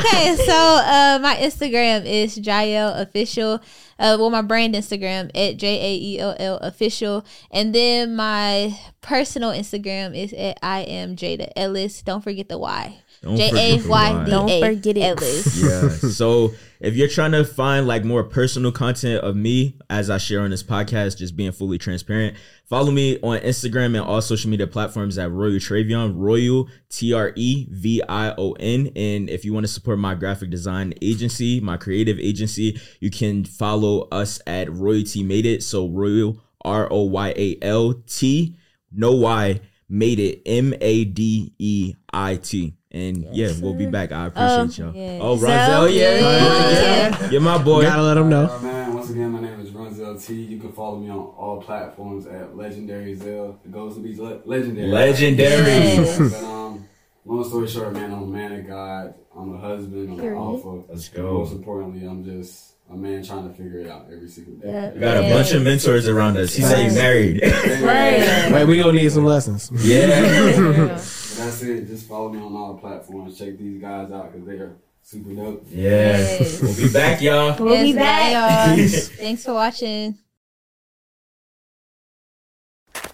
Okay, 0.00 0.34
so 0.44 0.52
uh, 0.52 1.20
my 1.22 1.36
Instagram 1.36 2.04
is 2.04 2.36
Jael 2.36 2.94
Official. 2.94 3.60
Uh, 3.96 4.16
well, 4.18 4.28
my 4.28 4.42
brand 4.42 4.74
Instagram 4.74 5.30
at 5.32 5.56
J 5.56 5.68
A 5.68 5.94
E 5.94 6.18
L 6.18 6.34
L 6.36 6.56
official, 6.58 7.24
and 7.52 7.72
then 7.72 8.16
my 8.16 8.76
personal 9.02 9.50
Instagram 9.52 10.20
is 10.20 10.32
at 10.32 10.58
I 10.64 10.80
am 10.80 11.14
Jada 11.14 11.48
Ellis. 11.54 12.02
Don't 12.02 12.24
forget 12.24 12.48
the 12.48 12.58
Y. 12.58 12.98
Don't 13.26 13.36
J 13.36 13.50
forget 13.50 13.64
A 13.64 13.78
the 13.78 13.88
Y 13.88 14.12
Y. 14.12 14.24
D 14.24 14.30
Don't 14.30 14.60
forget 14.60 14.96
it. 14.96 15.00
Ellis. 15.00 15.62
yeah. 15.62 16.10
So 16.10 16.54
if 16.78 16.94
you're 16.94 17.08
trying 17.08 17.32
to 17.32 17.44
find 17.44 17.88
like 17.88 18.04
more 18.04 18.22
personal 18.22 18.70
content 18.70 19.24
of 19.24 19.34
me 19.34 19.76
as 19.90 20.10
I 20.10 20.18
share 20.18 20.42
on 20.42 20.50
this 20.50 20.62
podcast, 20.62 21.18
just 21.18 21.36
being 21.36 21.50
fully 21.50 21.76
transparent, 21.76 22.36
follow 22.66 22.92
me 22.92 23.18
on 23.22 23.40
Instagram 23.40 23.86
and 23.86 23.98
all 23.98 24.22
social 24.22 24.48
media 24.48 24.68
platforms 24.68 25.18
at 25.18 25.32
Royal 25.32 25.54
Trevion, 25.54 26.12
Royal 26.14 26.68
T 26.88 27.12
R 27.12 27.32
E 27.34 27.66
V 27.68 28.00
I 28.08 28.32
O 28.38 28.52
N. 28.52 28.90
And 28.94 29.28
if 29.28 29.44
you 29.44 29.52
want 29.52 29.66
to 29.66 29.72
support 29.72 29.98
my 29.98 30.14
graphic 30.14 30.50
design 30.50 30.94
agency, 31.02 31.58
my 31.58 31.76
creative 31.76 32.20
agency, 32.20 32.80
you 33.00 33.10
can 33.10 33.44
follow 33.44 34.02
us 34.12 34.40
at 34.46 34.72
Royalty 34.72 35.24
Made 35.24 35.46
It. 35.46 35.64
So 35.64 35.88
Royal 35.88 36.40
R 36.64 36.86
O 36.92 37.02
Y 37.02 37.34
A 37.36 37.58
L 37.60 37.94
T, 38.06 38.54
no 38.92 39.10
Y, 39.16 39.60
made 39.88 40.20
it 40.20 40.42
M 40.46 40.74
A 40.80 41.04
D 41.04 41.52
E 41.58 41.94
I 42.12 42.36
T. 42.36 42.74
And 42.96 43.26
yeah, 43.36 43.52
we'll 43.60 43.74
be 43.74 43.84
back. 43.86 44.10
I 44.10 44.26
appreciate 44.26 44.78
y'all. 44.78 44.94
yes. 44.96 45.20
Oh, 45.22 45.36
So 45.36 45.46
Ronzel, 45.46 45.94
yeah, 45.94 46.18
good. 46.18 46.20
yeah, 46.22 47.20
yeah. 47.20 47.30
You're 47.30 47.40
my 47.42 47.62
boy. 47.62 47.82
Gotta 47.82 48.02
let 48.02 48.14
them 48.14 48.30
know. 48.30 48.58
Man, 48.62 48.94
once 48.94 49.10
again, 49.10 49.30
my 49.32 49.40
name 49.40 49.60
is 49.60 49.70
Ronzel 49.70 50.24
T. 50.24 50.32
You 50.34 50.58
can 50.58 50.72
follow 50.72 50.96
me 50.98 51.10
on 51.10 51.18
all 51.18 51.60
platforms 51.60 52.26
at 52.26 52.56
Legendary 52.56 53.14
Zell. 53.14 53.60
It 53.66 53.70
goes 53.70 53.96
to 53.96 54.00
be 54.02 54.16
le- 54.16 54.40
legendary. 54.46 54.88
Legendary. 54.88 56.30
But 56.30 56.42
um, 56.42 56.88
long 57.26 57.44
story 57.44 57.68
short, 57.68 57.92
man, 57.92 58.12
I'm 58.12 58.22
a 58.22 58.26
man 58.26 58.52
of 58.52 58.66
God. 58.66 59.14
I'm 59.36 59.54
a 59.54 59.58
husband. 59.58 60.18
I'm 60.18 60.26
an 60.26 60.34
alpha. 60.34 60.82
Let's 60.88 61.10
go. 61.10 61.34
Most 61.40 61.52
importantly, 61.52 62.06
I'm 62.08 62.24
just 62.24 62.75
a 62.88 62.96
man 62.96 63.22
trying 63.24 63.48
to 63.48 63.54
figure 63.54 63.80
it 63.80 63.88
out 63.90 64.06
every 64.12 64.28
single 64.28 64.54
day. 64.54 64.92
We 64.94 65.00
got 65.00 65.16
a 65.16 65.22
bunch 65.22 65.52
of 65.52 65.62
mentors 65.62 66.06
around 66.08 66.36
us. 66.36 66.54
He 66.54 66.62
said 66.62 66.78
he's 66.84 66.94
married. 66.94 67.42
Right. 67.42 68.48
Wait, 68.52 68.64
we 68.64 68.76
gonna 68.78 68.92
need 68.92 69.10
some 69.12 69.24
lessons. 69.24 69.70
yeah. 69.84 71.00
But 71.36 71.44
that's 71.44 71.62
it. 71.62 71.86
Just 71.86 72.08
follow 72.08 72.30
me 72.32 72.38
on 72.40 72.54
all 72.56 72.72
the 72.74 72.80
platforms. 72.80 73.38
Check 73.38 73.58
these 73.58 73.78
guys 73.78 74.10
out 74.10 74.32
because 74.32 74.46
they 74.46 74.54
are 74.54 74.76
super 75.02 75.34
dope. 75.34 75.66
Yeah. 75.68 75.90
Yes. 76.16 76.62
We'll 76.62 76.74
be 76.76 76.90
back, 76.90 77.20
y'all. 77.20 77.56
We'll 77.62 77.82
be 77.82 77.90
Yes, 77.90 77.96
back. 77.96 78.32
bye, 78.32 78.82
y'all. 78.82 79.00
Thanks 79.18 79.44
for 79.44 79.52
watching. 79.52 80.16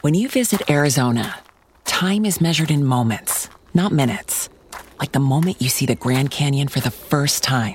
When 0.02 0.14
you 0.14 0.28
visit 0.28 0.68
Arizona, 0.70 1.40
time 1.84 2.24
is 2.24 2.40
measured 2.40 2.70
in 2.70 2.84
moments, 2.84 3.48
not 3.74 3.90
minutes. 3.92 4.48
Like 5.00 5.10
the 5.12 5.18
moment 5.20 5.60
you 5.60 5.68
see 5.68 5.86
the 5.86 5.96
Grand 5.96 6.30
Canyon 6.30 6.68
for 6.68 6.78
the 6.80 6.90
first 6.92 7.42
time. 7.42 7.74